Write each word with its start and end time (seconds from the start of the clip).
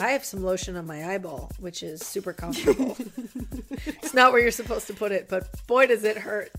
I 0.00 0.12
have 0.12 0.24
some 0.24 0.42
lotion 0.42 0.76
on 0.76 0.86
my 0.86 1.12
eyeball, 1.12 1.50
which 1.58 1.82
is 1.82 2.00
super 2.00 2.32
comfortable. 2.32 2.96
it's 3.70 4.14
not 4.14 4.32
where 4.32 4.40
you're 4.40 4.50
supposed 4.50 4.86
to 4.86 4.94
put 4.94 5.12
it, 5.12 5.28
but 5.28 5.66
boy, 5.66 5.88
does 5.88 6.04
it 6.04 6.16
hurt. 6.16 6.50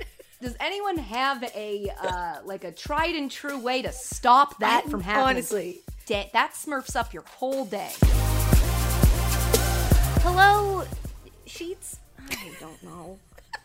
Does 0.42 0.56
anyone 0.60 0.98
have 0.98 1.44
a 1.56 1.90
uh, 2.02 2.36
like 2.46 2.64
a 2.64 2.72
tried 2.72 3.16
and 3.16 3.32
true 3.32 3.58
way 3.58 3.82
to 3.82 3.92
stop 3.92 4.60
that 4.60 4.88
from 4.90 5.02
happening? 5.02 5.38
Honestly, 5.38 5.82
that 6.08 6.54
smurfs 6.54 6.96
up 6.96 7.14
your 7.14 7.24
whole 7.24 7.66
day. 7.66 7.92
Hello, 10.22 10.84
sheets. 11.48 12.00
I 12.30 12.52
don't 12.60 12.84
know. 12.84 13.18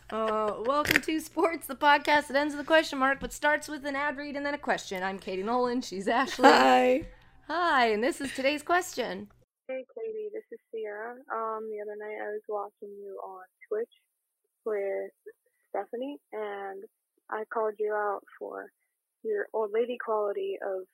Uh, 0.09 0.53
welcome 0.65 1.01
to 1.01 1.19
Sports, 1.19 1.67
the 1.67 1.75
podcast 1.75 2.27
that 2.27 2.35
ends 2.35 2.55
with 2.55 2.63
a 2.63 2.67
question 2.67 2.97
mark 2.97 3.19
but 3.19 3.31
starts 3.31 3.67
with 3.67 3.85
an 3.85 3.95
ad 3.95 4.17
read 4.17 4.35
and 4.35 4.43
then 4.43 4.55
a 4.55 4.57
question. 4.57 5.03
I'm 5.03 5.19
Katie 5.19 5.43
Nolan. 5.43 5.81
She's 5.81 6.07
Ashley. 6.07 6.49
hi. 6.49 7.05
Hi, 7.47 7.91
and 7.91 8.03
this 8.03 8.19
is 8.19 8.33
today's 8.33 8.63
question. 8.63 9.27
Hey, 9.67 9.83
Katie, 9.93 10.29
this 10.31 10.47
is 10.49 10.59
Sierra. 10.71 11.11
Um, 11.27 11.67
the 11.67 11.83
other 11.83 11.99
night 11.99 12.23
I 12.23 12.31
was 12.31 12.47
watching 12.47 12.95
you 13.03 13.19
on 13.21 13.43
Twitch 13.67 13.91
with 14.63 15.11
Stephanie, 15.67 16.15
and 16.31 16.85
I 17.29 17.43
called 17.53 17.73
you 17.77 17.91
out 17.91 18.21
for 18.39 18.71
your 19.23 19.47
old 19.51 19.71
lady 19.73 19.97
quality 19.99 20.55
of 20.65 20.87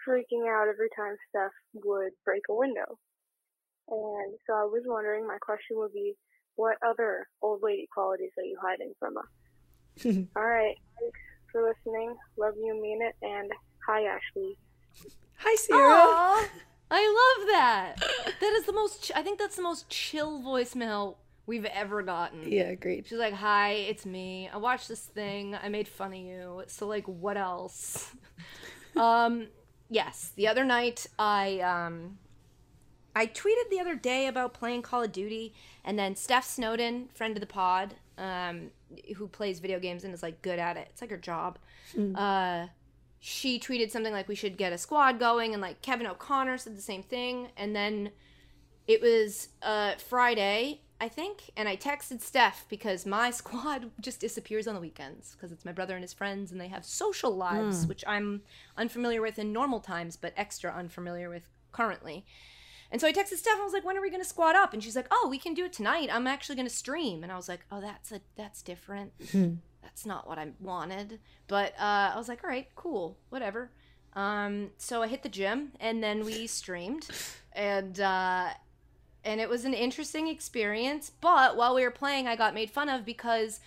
freaking 0.00 0.48
out 0.48 0.66
every 0.66 0.88
time 0.96 1.14
Steph 1.28 1.52
would 1.84 2.12
break 2.24 2.40
a 2.48 2.54
window. 2.54 2.96
And 3.90 4.32
so 4.46 4.54
I 4.54 4.64
was 4.64 4.84
wondering, 4.86 5.26
my 5.26 5.36
question 5.42 5.76
would 5.76 5.92
be, 5.92 6.14
what 6.54 6.78
other 6.82 7.26
old 7.42 7.60
lady 7.62 7.86
qualities 7.92 8.32
are 8.38 8.44
you 8.44 8.56
hiding 8.62 8.94
from 8.98 9.18
us? 9.18 10.06
All 10.36 10.42
right, 10.42 10.76
thanks 10.98 11.20
for 11.52 11.68
listening. 11.68 12.16
Love 12.38 12.54
you, 12.56 12.80
mean 12.80 13.02
it, 13.02 13.14
and 13.20 13.50
hi, 13.86 14.04
Ashley. 14.04 14.56
Hi, 15.36 15.54
Sierra. 15.56 15.92
Aw, 15.92 16.48
I 16.90 17.36
love 17.38 17.48
that. 17.48 17.94
That 18.40 18.52
is 18.52 18.66
the 18.66 18.72
most. 18.72 19.04
Ch- 19.04 19.12
I 19.14 19.22
think 19.22 19.38
that's 19.38 19.56
the 19.56 19.62
most 19.62 19.88
chill 19.88 20.40
voicemail 20.40 21.16
we've 21.46 21.64
ever 21.64 22.02
gotten. 22.02 22.50
Yeah, 22.50 22.74
great. 22.74 23.06
She's 23.06 23.18
like, 23.18 23.34
"Hi, 23.34 23.70
it's 23.72 24.06
me. 24.06 24.48
I 24.52 24.56
watched 24.56 24.88
this 24.88 25.00
thing. 25.00 25.56
I 25.60 25.68
made 25.68 25.88
fun 25.88 26.12
of 26.12 26.18
you. 26.18 26.62
So 26.68 26.86
like, 26.86 27.06
what 27.06 27.36
else?" 27.36 28.12
um, 28.96 29.48
yes. 29.88 30.32
The 30.36 30.46
other 30.48 30.64
night, 30.64 31.06
I 31.18 31.58
um, 31.60 32.18
I 33.16 33.26
tweeted 33.26 33.70
the 33.70 33.80
other 33.80 33.94
day 33.96 34.26
about 34.26 34.54
playing 34.54 34.82
Call 34.82 35.02
of 35.02 35.12
Duty, 35.12 35.54
and 35.84 35.98
then 35.98 36.14
Steph 36.14 36.44
Snowden, 36.44 37.08
friend 37.14 37.34
of 37.36 37.40
the 37.40 37.46
pod, 37.46 37.94
um, 38.18 38.70
who 39.16 39.26
plays 39.26 39.58
video 39.58 39.80
games 39.80 40.04
and 40.04 40.14
is 40.14 40.22
like 40.22 40.40
good 40.42 40.58
at 40.58 40.76
it. 40.76 40.88
It's 40.92 41.00
like 41.00 41.10
her 41.10 41.16
job. 41.16 41.58
Uh, 42.14 42.66
she 43.20 43.58
tweeted 43.58 43.90
something 43.90 44.12
like 44.12 44.28
we 44.28 44.34
should 44.34 44.56
get 44.56 44.72
a 44.72 44.78
squad 44.78 45.18
going, 45.18 45.52
and 45.52 45.62
like 45.62 45.82
Kevin 45.82 46.06
O'Connor 46.06 46.58
said 46.58 46.76
the 46.76 46.82
same 46.82 47.02
thing, 47.02 47.48
and 47.56 47.74
then 47.74 48.10
it 48.86 49.00
was 49.00 49.48
uh, 49.62 49.94
Friday, 49.96 50.80
I 51.00 51.08
think, 51.08 51.50
and 51.56 51.68
I 51.68 51.76
texted 51.76 52.20
Steph 52.20 52.66
because 52.68 53.04
my 53.04 53.30
squad 53.42 53.90
just 54.00 54.20
disappears 54.20 54.66
on 54.68 54.74
the 54.74 54.80
weekends 54.80 55.32
because 55.34 55.50
it's 55.52 55.64
my 55.64 55.72
brother 55.72 55.94
and 55.94 56.04
his 56.04 56.12
friends, 56.12 56.52
and 56.52 56.60
they 56.60 56.68
have 56.68 56.84
social 56.84 57.34
lives, 57.34 57.86
which 57.88 58.04
I'm 58.06 58.42
unfamiliar 58.76 59.20
with 59.20 59.38
in 59.38 59.52
normal 59.52 59.80
times, 59.80 60.16
but 60.16 60.32
extra 60.36 60.72
unfamiliar 60.72 61.28
with 61.28 61.48
currently. 61.72 62.24
And 62.92 63.00
so 63.00 63.08
I 63.08 63.12
texted 63.12 63.38
Steph. 63.38 63.54
And 63.54 63.62
I 63.62 63.64
was 63.64 63.72
like, 63.72 63.84
"When 63.84 63.96
are 63.96 64.00
we 64.00 64.10
gonna 64.10 64.24
squad 64.24 64.54
up?" 64.54 64.72
And 64.72 64.82
she's 64.82 64.94
like, 64.94 65.08
"Oh, 65.10 65.26
we 65.28 65.38
can 65.38 65.54
do 65.54 65.64
it 65.64 65.72
tonight. 65.72 66.08
I'm 66.12 66.28
actually 66.28 66.54
gonna 66.54 66.70
stream." 66.70 67.24
And 67.24 67.32
I 67.32 67.36
was 67.36 67.48
like, 67.48 67.66
"Oh, 67.72 67.80
that's 67.80 68.12
a 68.12 68.20
that's 68.36 68.62
different. 68.62 69.12
That's 69.86 70.04
not 70.04 70.26
what 70.28 70.38
I 70.38 70.48
wanted." 70.60 71.20
But 71.46 71.72
uh, 71.78 72.10
I 72.12 72.14
was 72.16 72.28
like, 72.28 72.42
"All 72.42 72.50
right, 72.50 72.68
cool, 72.74 73.16
whatever." 73.28 73.70
Um, 74.14 74.70
so 74.78 75.02
I 75.02 75.06
hit 75.06 75.22
the 75.22 75.28
gym, 75.28 75.72
and 75.78 76.02
then 76.02 76.24
we 76.24 76.48
streamed, 76.48 77.08
and 77.52 78.00
uh, 78.00 78.48
and 79.24 79.40
it 79.40 79.48
was 79.48 79.64
an 79.64 79.74
interesting 79.74 80.26
experience. 80.26 81.12
But 81.20 81.56
while 81.56 81.74
we 81.74 81.82
were 81.82 81.90
playing, 81.92 82.26
I 82.26 82.34
got 82.34 82.52
made 82.52 82.70
fun 82.70 82.88
of 82.88 83.04
because 83.04 83.60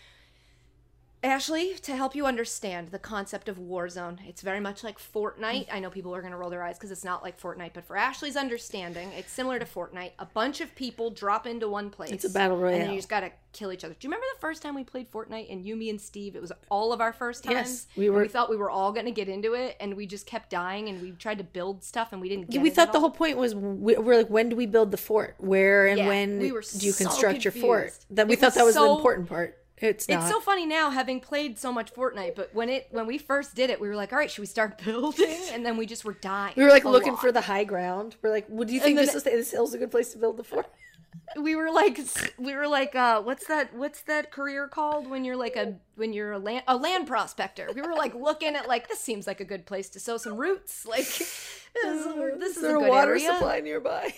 Ashley, 1.22 1.74
to 1.82 1.96
help 1.98 2.16
you 2.16 2.26
understand 2.26 2.90
the 2.90 3.00
concept 3.00 3.50
of 3.50 3.58
Warzone, 3.58 4.20
it's 4.26 4.42
very 4.42 4.62
much 4.62 4.86
like 4.86 4.98
Fortnite. 4.98 5.68
I 5.70 5.82
know 5.82 5.90
people 5.90 6.16
are 6.16 6.22
going 6.22 6.32
to 6.32 6.38
roll 6.38 6.50
their 6.50 6.64
eyes 6.64 6.78
because 6.78 6.92
it's 6.92 7.04
not 7.04 7.24
like 7.24 7.38
Fortnite, 7.38 7.72
but 7.74 7.84
for 7.84 7.98
Ashley's 7.98 8.38
understanding, 8.38 9.12
it's 9.12 9.30
similar 9.30 9.60
to 9.60 9.66
Fortnite. 9.66 10.12
A 10.18 10.26
bunch 10.26 10.62
of 10.62 10.74
people 10.76 11.10
drop 11.10 11.46
into 11.46 11.68
one 11.68 11.90
place. 11.90 12.12
It's 12.12 12.24
a 12.24 12.30
battle 12.30 12.56
royale. 12.56 12.80
And 12.84 12.92
you 12.92 12.98
just 12.98 13.10
got 13.10 13.20
to 13.22 13.32
kill 13.52 13.74
each 13.74 13.84
other. 13.84 13.96
Do 14.00 14.08
you 14.08 14.10
remember 14.10 14.28
the 14.34 14.40
first 14.40 14.62
time 14.62 14.76
we 14.76 14.86
played 14.86 15.12
Fortnite 15.12 15.52
and 15.52 15.66
you, 15.66 15.76
me, 15.76 15.90
and 15.90 16.00
Steve? 16.00 16.38
It 16.38 16.42
was 16.42 16.54
all 16.70 16.94
of 16.94 17.02
our 17.02 17.12
first 17.12 17.44
times. 17.44 17.54
Yes, 17.56 17.88
we 17.98 18.10
were- 18.10 18.22
we 18.22 18.30
thought 18.30 18.50
we 18.50 18.56
were 18.56 18.70
all 18.70 18.94
going 18.94 19.06
to 19.06 19.12
get 19.12 19.28
into 19.28 19.56
it, 19.56 19.76
and 19.82 19.98
we 19.98 20.06
just 20.08 20.26
kept 20.26 20.50
dying, 20.50 20.88
and 20.88 21.02
we 21.02 21.12
tried 21.12 21.40
to 21.40 21.44
build 21.44 21.84
stuff, 21.84 22.14
and 22.14 22.22
we 22.22 22.30
didn't 22.30 22.50
get 22.50 22.62
we 22.62 22.70
it 22.70 22.76
thought 22.76 22.94
the 22.94 22.98
all. 23.00 23.02
whole 23.02 23.12
point 23.12 23.36
was 23.38 23.54
we, 23.54 23.98
we're 23.98 24.16
like, 24.20 24.30
when 24.30 24.48
do 24.48 24.56
we 24.56 24.68
build 24.68 24.92
the 24.92 24.98
fort? 24.98 25.36
Where 25.40 25.86
and 25.88 25.98
Yeah, 25.98 26.08
when 26.08 26.40
we 26.40 26.48
do 26.50 26.56
you 26.56 26.94
so 26.94 27.04
construct 27.04 27.44
your 27.44 27.52
fort? 27.52 27.92
That 28.12 28.30
we 28.30 28.36
It 28.36 28.40
thought 28.40 28.54
that 28.54 28.64
was 28.64 28.76
the 28.76 28.86
important 28.90 29.28
part. 29.28 29.58
It's 29.82 30.08
not. 30.10 30.20
It's 30.22 30.30
so 30.30 30.40
funny 30.40 30.66
now 30.66 30.90
having 30.90 31.20
played 31.20 31.58
so 31.58 31.72
much 31.72 31.94
Fortnite, 31.94 32.36
but 32.36 32.54
when 32.54 32.70
it 32.70 32.88
when 32.92 33.08
we 33.08 33.18
first 33.18 33.56
did 33.56 33.70
it, 33.70 33.80
we 33.80 33.88
were 33.88 33.96
like, 33.96 34.12
all 34.12 34.20
right, 34.20 34.30
should 34.30 34.42
we 34.42 34.48
start 34.48 34.82
building? 34.84 35.38
And 35.54 35.66
then 35.66 35.78
we 35.78 35.86
just 35.86 36.06
were 36.06 36.14
dying. 36.14 36.54
we 36.56 36.64
were 36.64 36.70
like 36.70 36.86
looking 36.86 37.14
lot. 37.14 37.22
for 37.22 37.32
the 37.32 37.42
high 37.42 37.64
ground. 37.64 38.16
We're 38.22 38.30
like, 38.32 38.48
"Do 38.48 38.74
you 38.74 38.80
think 38.80 38.98
then- 38.98 39.06
this, 39.06 39.16
is, 39.16 39.24
this 39.24 39.52
hill's 39.52 39.74
a 39.74 39.78
good 39.78 39.92
place 39.92 40.12
to 40.14 40.18
build 40.18 40.38
the 40.38 40.44
fort? 40.44 40.68
we 41.42 41.56
were 41.56 41.72
like 41.72 42.00
we 42.38 42.56
were 42.56 42.68
like 42.68 42.96
uh 42.96 43.22
what's 43.22 43.48
that 43.48 43.74
what's 43.74 44.02
that 44.04 44.32
career 44.32 44.68
called 44.68 45.10
when 45.10 45.26
you're 45.26 45.36
like 45.36 45.56
a 45.56 45.76
when 45.96 46.14
you're 46.14 46.34
a 46.34 46.40
land 46.40 46.64
a 46.68 46.76
land 46.78 47.08
prospector 47.08 47.68
we 47.76 47.82
were 47.82 47.96
like 47.96 48.14
looking 48.14 48.56
at 48.56 48.68
like 48.68 48.88
this 48.88 49.00
seems 49.00 49.26
like 49.26 49.40
a 49.40 49.46
good 49.46 49.66
place 49.66 49.90
to 49.90 50.00
sow 50.00 50.18
some 50.18 50.38
roots 50.38 50.86
like 50.86 51.06
this 51.06 51.66
is, 51.84 52.06
this 52.40 52.56
is 52.58 52.62
there 52.62 52.76
a 52.76 52.80
a 52.80 52.84
good 52.84 52.90
water 52.90 53.12
area. 53.12 53.32
supply 53.34 53.60
nearby? 53.60 54.14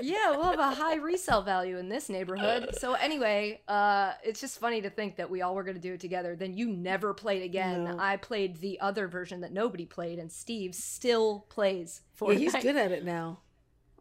Yeah 0.00 0.30
we'll 0.32 0.42
have 0.44 0.58
a 0.58 0.74
high 0.74 0.96
resale 0.96 1.42
value 1.42 1.78
in 1.78 1.88
this 1.88 2.08
neighborhood 2.08 2.68
so 2.78 2.94
anyway 2.94 3.60
uh 3.68 4.12
it's 4.22 4.40
just 4.40 4.58
funny 4.58 4.80
to 4.82 4.90
think 4.90 5.16
that 5.16 5.30
we 5.30 5.42
all 5.42 5.54
were 5.54 5.62
going 5.64 5.76
to 5.76 5.80
do 5.80 5.94
it 5.94 6.00
together 6.00 6.36
then 6.36 6.54
you 6.56 6.68
never 6.68 7.14
played 7.14 7.42
again 7.42 7.84
No. 7.84 7.96
i 7.98 8.16
played 8.16 8.56
the 8.56 8.80
other 8.80 9.08
version 9.08 9.40
that 9.40 9.52
nobody 9.52 9.86
played 9.86 10.18
and 10.18 10.30
steve 10.30 10.74
still 10.74 11.46
plays 11.48 12.02
for 12.14 12.32
yeah, 12.32 12.38
he's 12.38 12.54
good 12.54 12.76
at 12.76 12.92
it 12.92 13.04
now. 13.04 13.38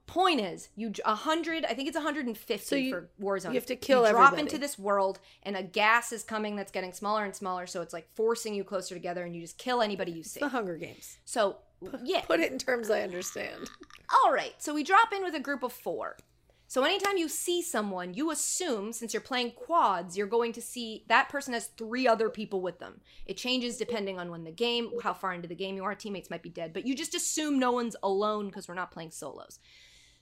point 0.07 0.39
is 0.39 0.69
you 0.75 0.91
a 1.03 1.16
hundred 1.16 1.66
i 1.66 1.73
think 1.73 1.88
it's 1.88 1.95
150 1.97 2.66
So 2.66 2.75
you- 2.75 2.91
for 2.91 3.09
warzone 3.22 3.50
you 3.50 3.55
have 3.55 3.66
to 3.67 3.75
kill 3.75 4.03
you 4.05 4.11
drop 4.11 4.34
everybody. 4.34 4.41
into 4.44 4.57
this 4.59 4.78
world 4.78 5.19
and 5.44 5.55
a 5.57 5.63
gas 5.63 6.11
is 6.11 6.23
coming 6.23 6.55
that's 6.55 6.72
getting 6.72 6.94
smaller 6.94 7.23
and 7.25 7.35
smaller 7.35 7.66
so 7.67 7.81
it's 7.81 7.94
like 7.94 8.07
forcing 8.16 8.53
you 8.53 8.63
closer 8.63 8.94
together 8.95 9.23
and 9.23 9.35
you 9.35 9.41
just 9.41 9.57
kill 9.57 9.81
anybody 9.81 10.11
you 10.11 10.23
see 10.23 10.39
The 10.39 10.50
Hunger 10.50 10.78
Games. 10.78 11.17
so 11.25 11.57
yeah. 12.03 12.21
Put 12.21 12.39
it 12.39 12.51
in 12.51 12.57
terms 12.57 12.89
I 12.89 13.01
understand. 13.01 13.69
all 14.23 14.31
right 14.31 14.53
so 14.57 14.73
we 14.73 14.83
drop 14.83 15.13
in 15.13 15.23
with 15.23 15.35
a 15.35 15.39
group 15.39 15.63
of 15.63 15.73
four. 15.73 16.17
So 16.67 16.83
anytime 16.83 17.17
you 17.17 17.29
see 17.29 17.61
someone 17.61 18.13
you 18.13 18.31
assume 18.31 18.91
since 18.91 19.13
you're 19.13 19.21
playing 19.21 19.51
quads 19.51 20.17
you're 20.17 20.27
going 20.27 20.53
to 20.53 20.61
see 20.61 21.05
that 21.07 21.29
person 21.29 21.53
has 21.53 21.67
three 21.67 22.07
other 22.07 22.29
people 22.29 22.61
with 22.61 22.79
them. 22.79 23.01
It 23.25 23.37
changes 23.37 23.77
depending 23.77 24.19
on 24.19 24.31
when 24.31 24.43
the 24.43 24.51
game 24.51 24.91
how 25.03 25.13
far 25.13 25.33
into 25.33 25.47
the 25.47 25.55
game 25.55 25.75
you 25.75 25.83
are. 25.83 25.95
Teammates 25.95 26.29
might 26.29 26.43
be 26.43 26.49
dead 26.49 26.73
but 26.73 26.85
you 26.85 26.95
just 26.95 27.15
assume 27.15 27.59
no 27.59 27.71
one's 27.71 27.95
alone 28.03 28.47
because 28.47 28.67
we're 28.67 28.73
not 28.73 28.91
playing 28.91 29.11
solos. 29.11 29.59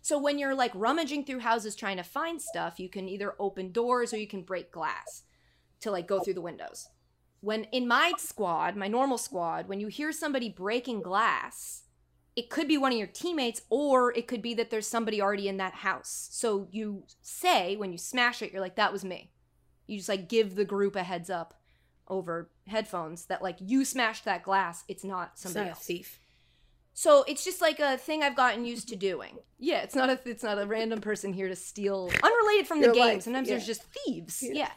So 0.04 0.20
when 0.20 0.38
you're 0.38 0.54
like 0.54 0.74
rummaging 0.76 1.24
through 1.24 1.40
houses 1.40 1.78
trying 1.78 1.96
to 1.96 2.04
find 2.04 2.42
stuff, 2.42 2.78
you 2.78 2.90
can 2.90 3.08
either 3.08 3.36
open 3.40 3.72
doors 3.72 4.14
or 4.14 4.18
you 4.18 4.28
can 4.28 4.42
break 4.42 4.70
glass 4.70 5.24
to 5.80 5.92
like 5.92 6.10
go 6.10 6.20
through 6.20 6.34
the 6.34 6.42
windows. 6.42 6.90
When 7.44 7.66
in 7.74 7.90
my 7.90 8.14
squad, 8.18 8.78
my 8.78 8.88
normal 8.88 9.18
squad, 9.18 9.68
when 9.68 9.82
you 9.82 9.88
hear 9.88 10.14
somebody 10.14 10.48
breaking 10.48 11.02
glass, 11.02 11.82
it 12.38 12.50
could 12.50 12.70
be 12.70 12.78
one 12.78 12.94
of 12.94 12.98
your 12.98 13.06
teammates 13.06 13.64
or 13.70 14.14
it 14.18 14.28
could 14.28 14.42
be 14.42 14.54
that 14.54 14.70
there's 14.70 14.88
somebody 14.88 15.22
already 15.22 15.50
in 15.50 15.58
that 15.58 15.74
house. 15.74 16.30
So 16.32 16.70
you 16.72 17.04
say 17.22 17.76
when 17.76 17.92
you 17.92 17.98
smash 17.98 18.42
it, 18.42 18.54
you're 18.54 18.62
like 18.62 18.78
that 18.78 18.94
was 18.94 19.04
me. 19.04 19.34
You 19.88 19.98
just 19.98 20.08
like 20.08 20.30
give 20.30 20.56
the 20.56 20.64
group 20.64 20.96
a 20.96 21.04
heads 21.04 21.30
up 21.30 21.54
over 22.08 22.50
headphones 22.68 23.26
that 23.26 23.42
like 23.42 23.58
you 23.60 23.84
smashed 23.84 24.24
that 24.24 24.44
glass, 24.44 24.86
it's 24.88 25.04
not 25.04 25.32
It's 25.34 25.42
somebody 25.42 25.66
not 25.66 25.72
a 25.74 25.76
else. 25.76 25.86
thief. 25.86 26.20
So 26.96 27.24
it's 27.28 27.44
just 27.44 27.60
like 27.62 27.80
a 27.80 27.98
thing 27.98 28.22
I've 28.22 28.36
gotten 28.36 28.66
used 28.66 28.88
to 28.90 28.96
doing. 28.96 29.40
Yeah, 29.58 29.82
it's 29.82 29.96
not 29.96 30.10
a 30.10 30.20
it's 30.26 30.44
not 30.44 30.60
a 30.62 30.66
random 30.68 31.02
person 31.02 31.34
here 31.34 31.48
to 31.48 31.56
steal 31.56 32.10
unrelated 32.22 32.68
from 32.68 32.82
the 32.82 32.88
Your 32.88 32.94
game. 32.96 33.04
life, 33.16 33.24
Sometimes 33.24 33.48
yeah. 33.48 33.56
there's 33.56 33.66
just 33.66 33.84
thieves. 33.84 34.44
Yeah. 34.44 34.54
Yeah. 34.54 34.70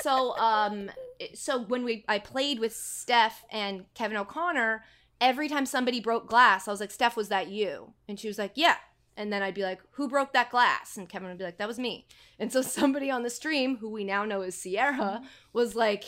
So 0.00 0.36
um 0.38 0.90
so 1.34 1.60
when 1.64 1.84
we 1.84 2.04
I 2.08 2.18
played 2.20 2.58
with 2.58 2.74
Steph 2.74 3.44
and 3.50 3.84
Kevin 3.94 4.16
O'Connor, 4.16 4.82
every 5.20 5.48
time 5.48 5.66
somebody 5.66 6.00
broke 6.00 6.26
glass, 6.28 6.66
I 6.68 6.70
was 6.70 6.80
like, 6.80 6.90
"Steph, 6.90 7.16
was 7.16 7.28
that 7.28 7.48
you?" 7.48 7.92
And 8.08 8.18
she 8.18 8.28
was 8.28 8.38
like, 8.38 8.52
"Yeah." 8.54 8.76
And 9.16 9.32
then 9.32 9.42
I'd 9.42 9.54
be 9.54 9.62
like, 9.64 9.80
"Who 9.92 10.08
broke 10.08 10.32
that 10.32 10.50
glass?" 10.50 10.96
And 10.96 11.08
Kevin 11.08 11.28
would 11.28 11.38
be 11.38 11.44
like, 11.44 11.58
"That 11.58 11.68
was 11.68 11.78
me." 11.78 12.06
And 12.38 12.50
so 12.52 12.62
somebody 12.78 13.10
on 13.10 13.24
the 13.24 13.30
stream, 13.30 13.76
who 13.78 13.90
we 13.90 14.04
now 14.04 14.24
know 14.24 14.40
as 14.42 14.54
Sierra, 14.54 15.22
was 15.52 15.74
like, 15.74 16.04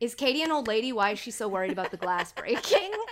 "Is 0.00 0.14
Katie 0.14 0.42
an 0.42 0.52
old 0.52 0.68
lady? 0.68 0.92
Why 0.92 1.10
is 1.10 1.18
she 1.18 1.32
so 1.32 1.48
worried 1.48 1.72
about 1.72 1.90
the 1.90 1.96
glass 1.98 2.32
breaking?" 2.32 2.92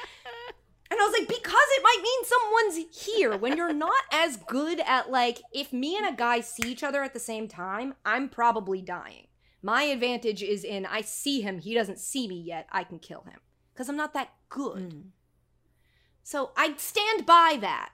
And 0.90 0.98
I 1.00 1.04
was 1.04 1.12
like, 1.18 1.28
because 1.28 1.44
it 1.46 1.82
might 1.82 2.00
mean 2.02 2.24
someone's 2.24 2.96
here 3.06 3.36
when 3.36 3.56
you're 3.56 3.72
not 3.72 4.02
as 4.12 4.36
good 4.48 4.80
at 4.80 5.10
like 5.10 5.40
if 5.52 5.72
me 5.72 5.96
and 5.96 6.08
a 6.08 6.16
guy 6.16 6.40
see 6.40 6.68
each 6.68 6.82
other 6.82 7.02
at 7.02 7.12
the 7.14 7.20
same 7.20 7.46
time, 7.46 7.94
I'm 8.04 8.28
probably 8.28 8.82
dying. 8.82 9.28
My 9.62 9.82
advantage 9.84 10.42
is 10.42 10.64
in 10.64 10.86
I 10.86 11.02
see 11.02 11.42
him, 11.42 11.58
he 11.60 11.74
doesn't 11.74 11.98
see 12.00 12.26
me 12.26 12.40
yet, 12.40 12.66
I 12.72 12.82
can 12.84 12.98
kill 12.98 13.22
him. 13.22 13.38
Because 13.72 13.88
I'm 13.88 13.96
not 13.96 14.14
that 14.14 14.30
good. 14.48 14.90
Mm. 14.90 15.02
So 16.22 16.50
I 16.56 16.74
stand 16.76 17.24
by 17.24 17.58
that. 17.60 17.90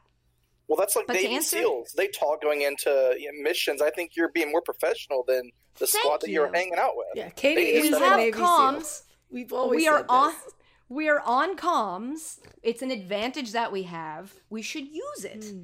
Well, 0.69 0.77
that's 0.79 0.97
like 0.97 1.07
But 1.07 1.15
Navy 1.17 1.35
answer- 1.35 1.59
SEALs. 1.59 1.93
They 1.97 2.09
talk 2.09 2.43
going 2.43 2.63
into 2.63 3.15
you 3.19 3.31
know, 3.31 3.43
missions. 3.43 3.81
I 3.83 3.91
think 3.91 4.13
you're 4.17 4.31
being 4.31 4.51
more 4.51 4.63
professional 4.63 5.23
than 5.27 5.51
the 5.79 5.87
Thank 5.87 6.03
squad 6.03 6.21
that 6.23 6.31
you're 6.31 6.53
hanging 6.53 6.75
out 6.77 6.97
with. 6.97 7.07
Yeah, 7.15 7.29
Katie 7.31 7.57
They- 7.63 7.73
is 7.79 7.91
we 7.91 7.97
a 7.97 7.99
have 7.99 8.17
Navy 8.19 8.39
comms. 8.39 8.83
SEAL. 8.85 9.03
We've 9.29 9.53
always 9.53 9.77
we 9.83 9.89
are 9.89 9.99
said 9.99 10.07
on 10.09 10.33
this. 10.33 10.53
We 10.89 11.09
are 11.09 11.21
on 11.21 11.57
comms. 11.57 12.39
It's 12.63 12.83
an 12.83 12.91
advantage 12.91 13.53
that 13.53 13.73
we 13.73 13.85
have. 13.85 14.33
We 14.51 14.63
should 14.63 14.87
use 14.89 15.25
it. 15.25 15.45
Hmm. 15.45 15.63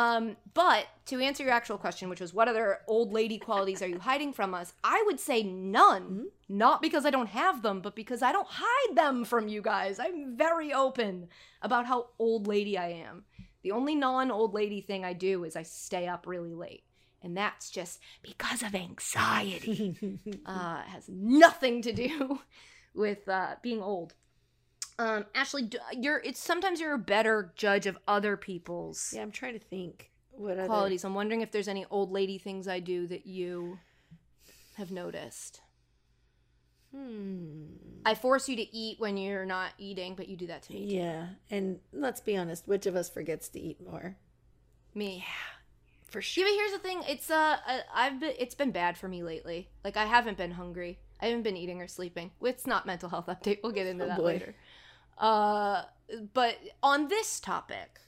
um 0.00 0.36
but 0.54 0.86
to 1.06 1.20
answer 1.20 1.44
your 1.44 1.52
actual 1.52 1.78
question 1.78 2.08
which 2.08 2.20
was 2.20 2.34
what 2.34 2.48
other 2.48 2.78
old 2.88 3.12
lady 3.12 3.38
qualities 3.38 3.80
are 3.82 3.86
you 3.86 3.98
hiding 3.98 4.32
from 4.32 4.52
us? 4.54 4.72
I 4.82 5.02
would 5.06 5.20
say 5.20 5.42
none. 5.42 6.02
Hmm. 6.02 6.22
not 6.48 6.82
because 6.82 7.06
i 7.06 7.10
don't 7.10 7.28
have 7.28 7.62
them 7.62 7.80
but 7.80 7.94
because 7.94 8.22
i 8.22 8.32
don't 8.32 8.48
hide 8.50 8.96
them 8.96 9.24
from 9.24 9.48
you 9.48 9.62
guys. 9.62 9.98
I'm 9.98 10.36
very 10.36 10.72
open 10.72 11.28
about 11.62 11.86
how 11.86 12.08
old 12.18 12.46
lady 12.46 12.76
i 12.76 12.88
am. 12.88 13.24
The 13.62 13.72
only 13.72 13.94
non 13.94 14.30
old 14.30 14.52
lady 14.54 14.80
thing 14.80 15.04
i 15.04 15.12
do 15.12 15.44
is 15.44 15.54
i 15.56 15.62
stay 15.62 16.08
up 16.08 16.26
really 16.26 16.54
late. 16.54 16.84
And 17.22 17.34
that's 17.36 17.70
just 17.70 18.00
because 18.22 18.62
of 18.62 18.74
anxiety. 18.74 19.96
Uh, 20.46 20.82
it 20.86 20.90
has 20.90 21.08
nothing 21.08 21.80
to 21.82 21.92
do 21.92 22.38
with 22.94 23.26
uh, 23.28 23.54
being 23.62 23.80
old. 23.82 24.12
Um, 24.98 25.26
Ashley, 25.34 25.68
you're 25.92 26.18
it's 26.24 26.38
sometimes 26.40 26.80
you're 26.80 26.94
a 26.94 26.98
better 26.98 27.52
judge 27.56 27.86
of 27.86 27.98
other 28.06 28.36
people's 28.36 29.12
Yeah, 29.14 29.22
I'm 29.22 29.32
trying 29.32 29.54
to 29.54 29.58
think 29.58 30.10
what 30.30 30.58
other 30.58 30.66
qualities. 30.68 31.04
I'm 31.04 31.14
wondering 31.14 31.40
if 31.40 31.50
there's 31.50 31.68
any 31.68 31.84
old 31.90 32.12
lady 32.12 32.38
things 32.38 32.68
I 32.68 32.78
do 32.80 33.06
that 33.08 33.26
you 33.26 33.78
have 34.76 34.90
noticed. 34.92 35.60
Hmm. 36.94 37.64
I 38.06 38.14
force 38.14 38.48
you 38.48 38.54
to 38.56 38.76
eat 38.76 39.00
when 39.00 39.16
you're 39.16 39.44
not 39.46 39.72
eating, 39.78 40.14
but 40.14 40.28
you 40.28 40.36
do 40.36 40.46
that 40.46 40.62
to 40.64 40.72
me. 40.72 40.84
Yeah, 40.96 41.26
and 41.50 41.80
let's 41.92 42.20
be 42.20 42.36
honest, 42.36 42.68
which 42.68 42.86
of 42.86 42.94
us 42.94 43.08
forgets 43.10 43.48
to 43.50 43.60
eat 43.60 43.80
more? 43.84 44.16
Me. 44.94 45.24
For 46.06 46.18
Yeah, 46.18 46.22
sure. 46.22 46.44
but 46.44 46.52
here's 46.54 46.72
the 46.72 46.78
thing. 46.78 47.02
It's 47.08 47.30
uh, 47.30 47.56
I've 47.92 48.20
been. 48.20 48.34
It's 48.38 48.54
been 48.54 48.70
bad 48.70 48.96
for 48.96 49.08
me 49.08 49.24
lately. 49.24 49.70
Like 49.82 49.96
I 49.96 50.04
haven't 50.04 50.36
been 50.38 50.52
hungry. 50.52 51.00
I 51.20 51.26
haven't 51.26 51.42
been 51.42 51.56
eating 51.56 51.80
or 51.80 51.88
sleeping. 51.88 52.30
It's 52.42 52.66
not 52.66 52.86
mental 52.86 53.08
health 53.08 53.26
update. 53.26 53.58
We'll 53.64 53.72
get 53.72 53.86
into 53.88 54.04
Oh, 54.04 54.08
that 54.08 54.18
boy. 54.18 54.24
later. 54.24 54.54
Uh, 55.18 55.82
but 56.32 56.58
on 56.82 57.08
this 57.08 57.40
topic, 57.40 58.00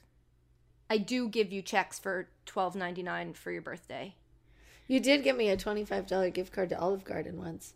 I 0.89 0.97
do 0.97 1.27
give 1.29 1.51
you 1.51 1.61
checks 1.61 1.99
for 1.99 2.29
twelve 2.45 2.75
ninety 2.75 3.03
nine 3.03 3.33
for 3.33 3.51
your 3.51 3.61
birthday. 3.61 4.15
You 4.87 4.99
did 4.99 5.23
get 5.23 5.35
me 5.37 5.49
a 5.49 5.57
twenty-five 5.57 6.07
dollar 6.07 6.29
gift 6.29 6.53
card 6.53 6.69
to 6.69 6.79
Olive 6.79 7.03
Garden 7.03 7.37
once. 7.37 7.73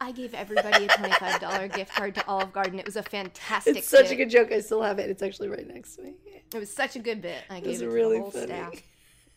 I 0.00 0.12
gave 0.12 0.34
everybody 0.34 0.84
a 0.84 0.88
twenty 0.88 1.14
five 1.14 1.40
dollar 1.40 1.68
gift 1.68 1.94
card 1.94 2.14
to 2.16 2.26
Olive 2.26 2.52
Garden. 2.52 2.78
It 2.78 2.86
was 2.86 2.96
a 2.96 3.02
fantastic. 3.02 3.76
It's 3.76 3.88
such 3.88 4.10
a 4.10 4.16
good 4.16 4.30
joke. 4.30 4.52
I 4.52 4.60
still 4.60 4.82
have 4.82 4.98
it. 4.98 5.08
It's 5.10 5.22
actually 5.22 5.48
right 5.48 5.66
next 5.66 5.96
to 5.96 6.02
me. 6.02 6.14
It 6.54 6.58
was 6.58 6.72
such 6.72 6.94
a 6.96 6.98
good 6.98 7.22
bit. 7.22 7.42
I 7.50 7.60
was 7.60 7.62
gave 7.62 7.76
it 7.82 7.84
to 7.84 7.90
really 7.90 8.16
the 8.16 8.22
whole 8.22 8.30
funny. 8.30 8.46
staff. 8.46 8.72